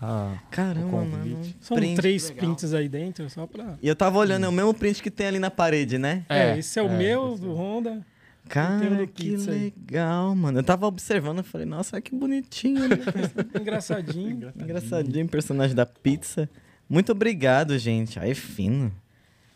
Ah, 0.00 0.38
Caramba, 0.50 0.96
o 0.96 1.06
mano. 1.06 1.42
São 1.60 1.76
Print. 1.76 1.96
três 1.96 2.28
legal. 2.30 2.38
prints 2.38 2.72
aí 2.74 2.88
dentro, 2.88 3.28
só 3.28 3.46
pra. 3.46 3.74
E 3.82 3.86
eu 3.88 3.94
tava 3.94 4.18
olhando, 4.18 4.44
é 4.46 4.48
o 4.48 4.52
mesmo 4.52 4.72
print 4.74 5.02
que 5.02 5.10
tem 5.10 5.26
ali 5.26 5.38
na 5.38 5.50
parede, 5.50 5.98
né? 5.98 6.24
É, 6.28 6.58
esse 6.58 6.78
é 6.78 6.82
o 6.82 6.86
é, 6.86 6.96
meu, 6.96 7.32
esse 7.34 7.42
do 7.42 7.52
Honda. 7.54 8.04
Cara, 8.48 9.06
que 9.06 9.30
pizza 9.30 9.50
aí. 9.50 9.72
legal, 9.76 10.34
mano. 10.34 10.58
Eu 10.58 10.62
tava 10.62 10.86
observando, 10.86 11.38
eu 11.38 11.44
falei, 11.44 11.66
nossa, 11.66 12.00
que 12.00 12.14
bonitinho. 12.14 12.88
Né? 12.88 12.96
Engraçadinho. 13.60 14.52
Engraçadinho, 14.60 15.28
personagem 15.28 15.74
da 15.74 15.84
pizza. 15.86 16.48
Muito 16.88 17.12
obrigado, 17.12 17.78
gente. 17.78 18.18
Aí, 18.18 18.34
fino. 18.34 18.92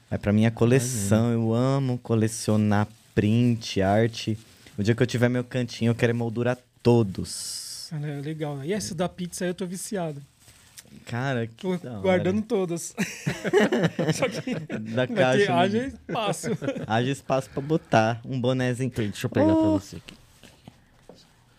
Vai 0.08 0.18
pra 0.18 0.32
minha 0.32 0.50
coleção. 0.50 1.32
Eu 1.32 1.54
amo 1.54 1.98
colecionar 1.98 2.88
print, 3.14 3.80
arte. 3.80 4.36
O 4.76 4.82
dia 4.82 4.94
que 4.94 5.02
eu 5.02 5.06
tiver 5.06 5.28
meu 5.28 5.44
cantinho, 5.44 5.90
eu 5.90 5.94
quero 5.94 6.12
emoldurar 6.12 6.58
todos. 6.82 7.90
É 7.92 8.20
legal. 8.20 8.64
E 8.64 8.72
essa 8.72 8.94
da 8.94 9.08
pizza 9.08 9.44
aí 9.44 9.50
eu 9.50 9.54
tô 9.54 9.66
viciado. 9.66 10.20
Cara, 11.06 11.46
que 11.46 11.56
Tô 11.78 12.00
guardando 12.00 12.42
todas. 12.42 12.94
Só 14.14 14.28
que 14.28 14.54
Da 14.94 15.06
caixa. 15.06 15.52
né? 15.52 15.58
haja 15.58 15.86
espaço. 15.86 16.48
Haja 16.86 17.10
espaço 17.10 17.50
pra 17.50 17.60
botar 17.60 18.20
um 18.24 18.40
bonezinho. 18.40 18.90
deixa 18.94 19.26
eu 19.26 19.30
pegar 19.30 19.46
pra 19.46 19.54
Oh. 19.56 19.78
você 19.78 19.96
aqui. 19.96 20.14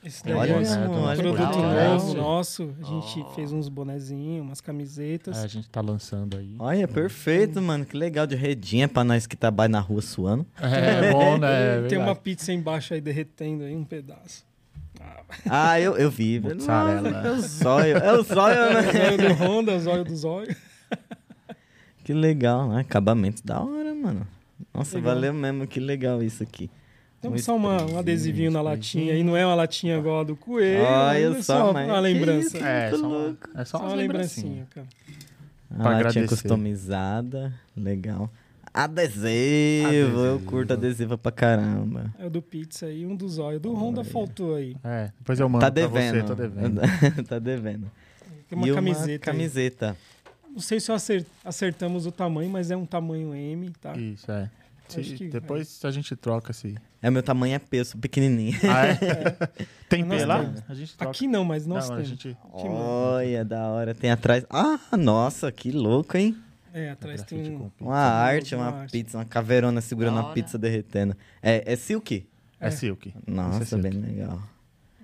Esse 0.03 0.23
daí 0.23 0.33
Olha, 0.33 0.53
é 0.53 0.59
mano, 0.61 0.93
um 0.93 1.03
olha 1.03 1.15
que 1.15 1.21
produto 1.21 1.57
novo 1.59 2.13
nosso. 2.15 2.73
A 2.81 2.85
gente 2.85 3.35
fez 3.35 3.51
uns 3.51 3.69
bonezinhos, 3.69 4.43
umas 4.43 4.59
camisetas. 4.59 5.37
É, 5.37 5.43
a 5.43 5.47
gente 5.47 5.69
tá 5.69 5.79
lançando 5.79 6.37
aí. 6.37 6.55
Olha, 6.57 6.87
perfeito, 6.87 7.61
mano. 7.61 7.85
Que 7.85 7.95
legal 7.95 8.25
de 8.25 8.35
redinha 8.35 8.87
pra 8.87 9.03
nós 9.03 9.27
que 9.27 9.35
trabalha 9.37 9.69
na 9.69 9.79
rua 9.79 10.01
suando. 10.01 10.43
É, 10.59 11.11
bom, 11.11 11.37
né? 11.37 11.85
É 11.85 11.87
Tem 11.87 11.99
uma 11.99 12.15
pizza 12.15 12.51
embaixo 12.51 12.95
aí 12.95 13.01
derretendo 13.01 13.63
aí, 13.63 13.75
um 13.75 13.83
pedaço. 13.83 14.43
Ah, 15.49 15.79
eu, 15.79 15.97
eu 15.97 16.09
vi. 16.11 16.39
Mozzarella. 16.39 17.21
É 17.25 17.31
o 17.31 17.41
zóio. 17.41 17.97
É 17.97 18.13
o 18.13 18.23
zóio, 18.23 18.73
né? 18.73 18.81
Zóio 18.91 19.17
do 19.17 19.33
Honda, 19.43 19.79
zóio 19.79 20.03
do 20.03 20.15
zóio. 20.15 20.55
Que 22.03 22.13
legal, 22.13 22.67
né? 22.69 22.81
Acabamento 22.81 23.45
da 23.45 23.61
hora, 23.61 23.93
mano. 23.93 24.27
Nossa, 24.73 24.97
Legal. 24.97 25.13
valeu 25.15 25.33
mesmo. 25.33 25.67
Que 25.67 25.79
legal 25.79 26.21
isso 26.21 26.43
aqui. 26.43 26.69
Tem 27.21 27.31
Um 27.31 27.37
só 27.37 27.55
uma, 27.55 27.83
um 27.83 27.99
adesivinho 27.99 28.49
na 28.49 28.61
latinha 28.61 29.13
aí. 29.13 29.23
Não 29.23 29.37
é 29.37 29.45
uma 29.45 29.53
latinha 29.55 29.97
igual 29.97 30.21
a 30.21 30.23
do 30.23 30.35
coelho. 30.35 30.83
Olha 30.83 31.37
é 31.37 31.41
só, 31.41 31.71
mas 31.71 31.87
uma 31.87 31.99
lembrança. 31.99 32.57
isso? 32.57 32.65
É, 32.65 32.89
só 32.91 33.07
uma, 33.07 33.37
é 33.55 33.65
só 33.65 33.77
Só 33.77 33.85
uma 33.85 33.95
lembrancinha, 33.95 34.67
cara. 34.73 34.87
A 35.79 35.89
latinha 36.03 36.27
customizada. 36.27 37.53
Legal. 37.77 38.29
Adesivo. 38.73 39.87
Adesivo. 39.87 40.19
Eu 40.25 40.39
curto 40.41 40.73
adesivo 40.73 41.17
pra 41.17 41.31
caramba. 41.31 42.13
É 42.17 42.25
o 42.25 42.29
do 42.29 42.41
pizza 42.41 42.85
aí, 42.85 43.05
um 43.05 43.15
do 43.15 43.27
zóio. 43.27 43.59
Do 43.59 43.73
Honda 43.73 44.03
faltou 44.03 44.55
aí. 44.55 44.75
É, 44.83 45.11
depois 45.17 45.39
eu 45.39 45.49
mando 45.49 45.65
Tá 45.65 45.71
pra 45.71 45.81
devendo. 45.87 46.13
você, 46.15 46.23
tô 46.23 46.35
devendo. 46.35 46.81
tá 47.27 47.39
devendo. 47.39 47.91
Tem 48.49 48.57
uma 48.57 48.67
e 48.67 48.73
camiseta. 48.73 49.05
uma 49.07 49.11
aí. 49.13 49.19
camiseta. 49.19 49.97
Não 50.49 50.59
sei 50.59 50.79
se 50.79 50.91
acertamos 51.45 52.05
o 52.05 52.11
tamanho, 52.11 52.49
mas 52.49 52.71
é 52.71 52.75
um 52.77 52.85
tamanho 52.85 53.33
M, 53.33 53.69
tá? 53.81 53.93
Isso, 53.97 54.29
é. 54.31 54.49
Se- 54.89 55.01
que- 55.01 55.29
depois 55.29 55.79
a 55.85 55.91
gente 55.91 56.13
troca 56.17 56.51
se. 56.51 56.75
É, 57.01 57.09
meu 57.09 57.23
tamanho 57.23 57.55
é 57.55 57.59
peso, 57.59 57.97
pequenininho. 57.97 58.57
Ah, 58.69 58.87
é? 58.87 59.47
Tem 59.87 60.03
Nós 60.03 60.19
P 60.19 60.25
lá? 60.25 60.39
temos. 60.39 60.63
A 60.67 60.73
gente 60.73 60.97
troca. 60.97 61.11
Aqui 61.11 61.27
não, 61.27 61.45
mas 61.45 61.65
nós 61.65 61.87
Não, 61.87 61.95
a 61.95 61.97
temos. 62.01 62.09
gente. 62.09 62.37
Olha, 62.51 63.45
da 63.45 63.69
hora. 63.69 63.95
Tem 63.95 64.11
atrás... 64.11 64.45
Ah, 64.49 64.77
nossa, 64.97 65.49
que 65.51 65.71
louco, 65.71 66.17
hein? 66.17 66.35
É, 66.73 66.89
atrás 66.91 67.23
tem 67.23 67.55
um... 67.57 67.69
Uma 67.79 67.97
arte, 67.97 68.55
uma 68.55 68.69
uma 68.69 68.77
arte. 68.81 68.91
pizza, 68.91 69.17
uma 69.17 69.25
caveirona 69.25 69.81
segurando 69.81 70.15
Da 70.15 70.21
a 70.21 70.25
hora. 70.25 70.33
pizza 70.33 70.57
derretendo. 70.57 71.15
É, 71.41 71.73
é 71.73 71.75
silk? 71.75 72.27
É 72.59 72.71
silk. 72.71 73.13
Nossa, 73.27 73.75
é 73.75 73.81
bem 73.81 73.91
silk. 73.91 74.07
legal. 74.07 74.41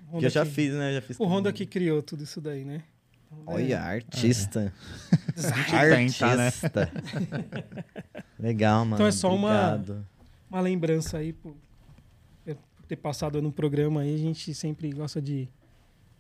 Honda 0.10 0.20
Que 0.20 0.26
eu 0.26 0.30
já 0.30 0.46
que- 0.46 0.52
fiz, 0.52 0.74
né? 0.74 0.92
Eu 0.92 0.96
já 0.96 1.02
fiz 1.02 1.20
O 1.20 1.26
Honda 1.26 1.52
que 1.52 1.66
criou 1.66 2.02
tudo 2.02 2.24
isso 2.24 2.40
daí, 2.40 2.64
né? 2.64 2.84
Olha, 3.46 3.82
artista. 3.82 4.74
tenta, 5.36 6.36
né? 6.38 6.46
artista. 6.48 6.92
legal, 8.40 8.86
mano. 8.86 8.96
Então 8.96 9.08
é 9.08 9.12
só 9.12 9.34
uma- 9.36 9.74
obrigado. 9.76 10.06
Uma 10.50 10.62
lembrança 10.62 11.18
aí 11.18 11.34
por 11.34 11.56
ter 12.88 12.96
passado 12.96 13.42
no 13.42 13.52
programa 13.52 14.00
aí. 14.02 14.16
A 14.16 14.18
gente 14.18 14.54
sempre 14.54 14.90
gosta 14.94 15.22
de 15.22 15.50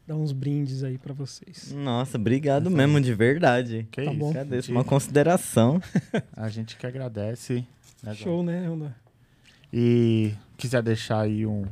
dar 0.08 0.16
uns 0.16 0.32
brindes 0.32 0.84
aí 0.84 0.98
pra 0.98 1.14
vocês. 1.14 1.72
Nossa, 1.74 2.18
obrigado 2.18 2.70
mesmo, 2.72 3.00
de 3.02 3.14
verdade. 3.14 3.88
Que 3.92 4.04
Tá 4.04 4.12
isso. 4.12 4.20
bom. 4.20 4.30
Agradeço. 4.30 4.68
gente- 4.68 4.76
Uma 4.78 4.84
consideração. 4.84 5.82
A 6.36 6.48
gente 6.50 6.78
que 6.78 6.88
agradece. 6.88 7.66
né? 8.02 8.14
Show, 8.16 8.42
né, 8.44 8.68
Honda? 8.70 8.96
E 9.74 10.34
quiser 10.56 10.82
deixar 10.82 11.22
aí 11.22 11.46
um, 11.46 11.66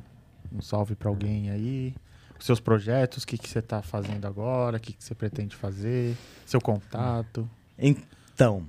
um 0.54 0.62
salve 0.62 0.96
pra 0.96 1.08
alguém 1.10 1.50
aí, 1.50 1.96
os 2.38 2.46
seus 2.46 2.60
projetos, 2.60 3.24
o 3.24 3.28
que, 3.28 3.38
que 3.38 3.48
você 3.48 3.62
tá 3.62 3.82
fazendo 3.82 4.26
agora, 4.26 4.78
o 4.78 4.80
que, 4.80 4.92
que 4.94 5.04
você 5.04 5.16
pretende 5.16 5.56
fazer, 5.56 6.16
seu 6.46 6.60
contato. 6.60 7.50
Então, 7.80 8.66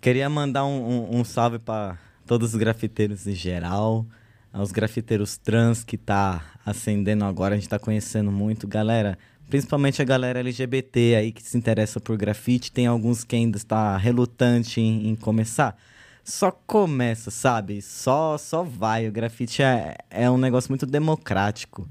queria 0.00 0.28
mandar 0.30 0.64
um, 0.64 0.80
um- 1.10 1.20
um 1.20 1.24
salve 1.24 1.58
para 1.58 1.98
todos 2.26 2.54
os 2.54 2.58
grafiteiros 2.58 3.26
em 3.26 3.34
geral, 3.34 4.06
aos 4.52 4.72
grafiteiros 4.72 5.36
trans 5.36 5.84
que 5.84 5.96
tá 5.96 6.42
acendendo 6.64 7.24
agora, 7.24 7.54
a 7.54 7.58
gente 7.58 7.68
tá 7.68 7.78
conhecendo 7.78 8.30
muito. 8.30 8.66
Galera, 8.66 9.18
principalmente 9.48 10.02
a 10.02 10.04
galera 10.04 10.40
LGBT 10.40 11.16
aí 11.16 11.32
que 11.32 11.42
se 11.42 11.56
interessa 11.56 12.00
por 12.00 12.16
grafite, 12.16 12.72
tem 12.72 12.86
alguns 12.86 13.24
que 13.24 13.36
ainda 13.36 13.56
está 13.56 13.96
relutante 13.96 14.80
em, 14.80 15.08
em 15.08 15.16
começar. 15.16 15.76
Só 16.24 16.50
começa, 16.50 17.30
sabe? 17.30 17.80
Só 17.80 18.36
só 18.36 18.62
vai. 18.62 19.08
O 19.08 19.12
grafite 19.12 19.62
é, 19.62 19.96
é 20.10 20.30
um 20.30 20.36
negócio 20.36 20.70
muito 20.70 20.84
democrático. 20.84 21.86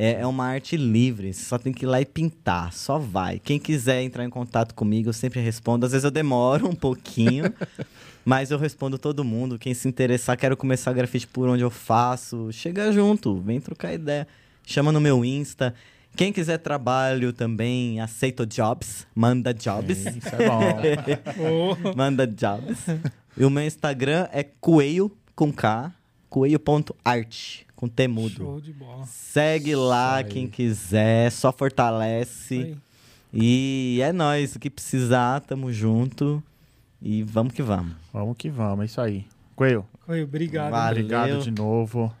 É, 0.00 0.20
é 0.20 0.26
uma 0.28 0.46
arte 0.46 0.76
livre, 0.76 1.34
você 1.34 1.44
só 1.44 1.58
tem 1.58 1.72
que 1.72 1.84
ir 1.84 1.88
lá 1.88 2.00
e 2.00 2.04
pintar, 2.04 2.72
só 2.72 3.00
vai. 3.00 3.40
Quem 3.40 3.58
quiser 3.58 4.00
entrar 4.00 4.24
em 4.24 4.30
contato 4.30 4.72
comigo, 4.72 5.08
eu 5.08 5.12
sempre 5.12 5.40
respondo. 5.40 5.84
Às 5.84 5.90
vezes 5.90 6.04
eu 6.04 6.10
demoro 6.12 6.68
um 6.68 6.74
pouquinho, 6.74 7.52
mas 8.24 8.52
eu 8.52 8.58
respondo 8.58 8.96
todo 8.96 9.24
mundo. 9.24 9.58
Quem 9.58 9.74
se 9.74 9.88
interessar, 9.88 10.36
quero 10.36 10.56
começar 10.56 10.92
grafite 10.92 11.26
por 11.26 11.48
onde 11.48 11.64
eu 11.64 11.70
faço, 11.70 12.48
chega 12.52 12.92
junto, 12.92 13.40
vem 13.40 13.60
trocar 13.60 13.92
ideia. 13.92 14.28
Chama 14.64 14.92
no 14.92 15.00
meu 15.00 15.24
Insta. 15.24 15.74
Quem 16.14 16.32
quiser 16.32 16.58
trabalho 16.58 17.32
também, 17.32 18.00
aceito 18.00 18.46
jobs, 18.46 19.04
manda 19.12 19.52
jobs. 19.52 19.98
Isso 19.98 20.28
é 20.28 20.46
bom. 20.46 21.74
Ô, 21.74 21.76
Manda 21.96 22.24
jobs. 22.24 22.78
E 23.36 23.44
o 23.44 23.50
meu 23.50 23.64
Instagram 23.64 24.28
é 24.32 24.44
coelho 24.44 25.10
com 25.34 25.52
K, 25.52 25.92
coelho.art, 26.28 27.62
com 27.78 27.86
T 27.88 28.08
mudo. 28.08 28.34
show 28.34 28.60
de 28.60 28.72
bola. 28.72 29.06
Segue 29.06 29.76
lá 29.76 30.16
aí. 30.16 30.24
quem 30.24 30.48
quiser, 30.48 31.30
só 31.30 31.52
fortalece. 31.52 32.76
E 33.32 34.00
é 34.02 34.12
nóis, 34.12 34.56
o 34.56 34.58
que 34.58 34.68
precisar, 34.68 35.40
tamo 35.42 35.72
junto. 35.72 36.42
E 37.00 37.22
vamos 37.22 37.52
que 37.54 37.62
vamos. 37.62 37.94
vamos 38.12 38.36
que 38.36 38.50
vamos, 38.50 38.82
é 38.82 38.86
isso 38.86 39.00
aí. 39.00 39.26
Coelho, 39.54 39.86
Oi, 40.08 40.24
obrigado. 40.24 40.72
Valeu. 40.72 40.90
obrigado 41.04 41.42
de 41.44 41.52
novo. 41.52 42.12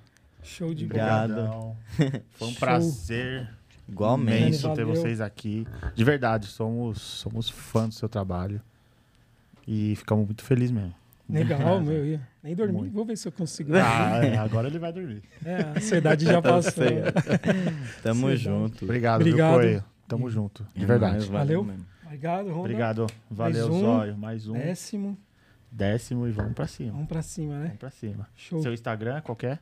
Show 0.44 0.72
de 0.72 0.84
Obrigado. 0.84 1.34
bola. 1.34 1.76
Foi 2.34 2.46
um 2.46 2.50
Show. 2.52 2.60
prazer 2.60 3.48
Igualmente. 3.88 4.42
imenso 4.42 4.72
ter 4.74 4.84
vocês 4.84 5.20
aqui. 5.20 5.66
De 5.92 6.04
verdade, 6.04 6.46
somos, 6.46 7.00
somos 7.00 7.50
fãs 7.50 7.88
do 7.88 7.94
seu 7.94 8.08
trabalho. 8.08 8.60
E 9.66 9.96
ficamos 9.96 10.24
muito 10.24 10.44
felizes 10.44 10.70
mesmo. 10.70 10.94
Legal, 11.28 11.80
meu. 11.84 12.04
ia. 12.06 12.20
Nem 12.42 12.54
dormi. 12.54 12.72
Muito. 12.72 12.92
Vou 12.92 13.04
ver 13.04 13.16
se 13.16 13.28
eu 13.28 13.32
consigo. 13.32 13.72
Ah, 13.76 14.24
é, 14.24 14.36
agora 14.36 14.68
ele 14.68 14.78
vai 14.78 14.92
dormir. 14.92 15.22
É, 15.44 15.56
a 15.62 15.70
ansiedade 15.76 16.24
já 16.24 16.40
passou. 16.42 16.84
Tamo 18.02 18.34
junto. 18.36 18.84
Obrigado, 18.84 19.20
Obrigado. 19.20 19.50
viu, 19.52 19.60
Coelho? 19.60 19.84
Tamo 20.06 20.30
junto, 20.30 20.66
de 20.74 20.82
É 20.84 20.86
verdade. 20.86 21.26
Valeu. 21.28 21.62
mesmo. 21.64 21.84
Obrigado, 22.06 22.46
Ronda. 22.48 22.60
Obrigado. 22.60 23.06
Valeu, 23.30 23.70
um. 23.70 23.80
Zóio. 23.80 24.16
Mais 24.16 24.48
um. 24.48 24.54
Décimo. 24.54 25.18
Décimo 25.70 26.26
e 26.26 26.30
vamos 26.32 26.54
pra 26.54 26.66
cima. 26.66 26.92
Vamos 26.92 27.08
pra 27.08 27.20
cima, 27.20 27.54
né? 27.58 27.64
Vamos 27.66 27.78
pra 27.78 27.90
cima. 27.90 28.26
Show. 28.34 28.62
Seu 28.62 28.72
Instagram, 28.72 29.20
qualquer? 29.20 29.60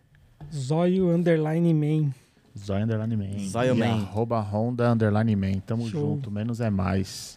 Zóio 0.54 1.08
Underline 1.10 1.74
Man. 1.74 2.12
Zóio 2.56 2.84
Underline 2.84 3.16
Man. 3.16 3.38
Zóio 3.48 3.74
Man. 3.74 4.02
Arroba 4.02 4.38
Honda 4.40 4.92
Underline 4.92 5.34
Man. 5.34 5.58
Tamo 5.66 5.88
Show. 5.88 6.00
junto. 6.14 6.30
Menos 6.30 6.60
é 6.60 6.70
mais. 6.70 7.36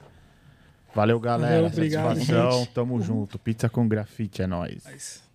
Valeu, 0.94 1.20
galera. 1.20 1.56
Valeu, 1.56 1.68
obrigado, 1.68 2.16
Satisfação. 2.16 2.52
gente. 2.60 2.70
Tamo 2.72 3.02
junto. 3.02 3.38
Pizza 3.40 3.70
com 3.70 3.88
grafite 3.88 4.42
é 4.42 4.48
nóis. 4.48 4.82
Mas- 4.86 5.29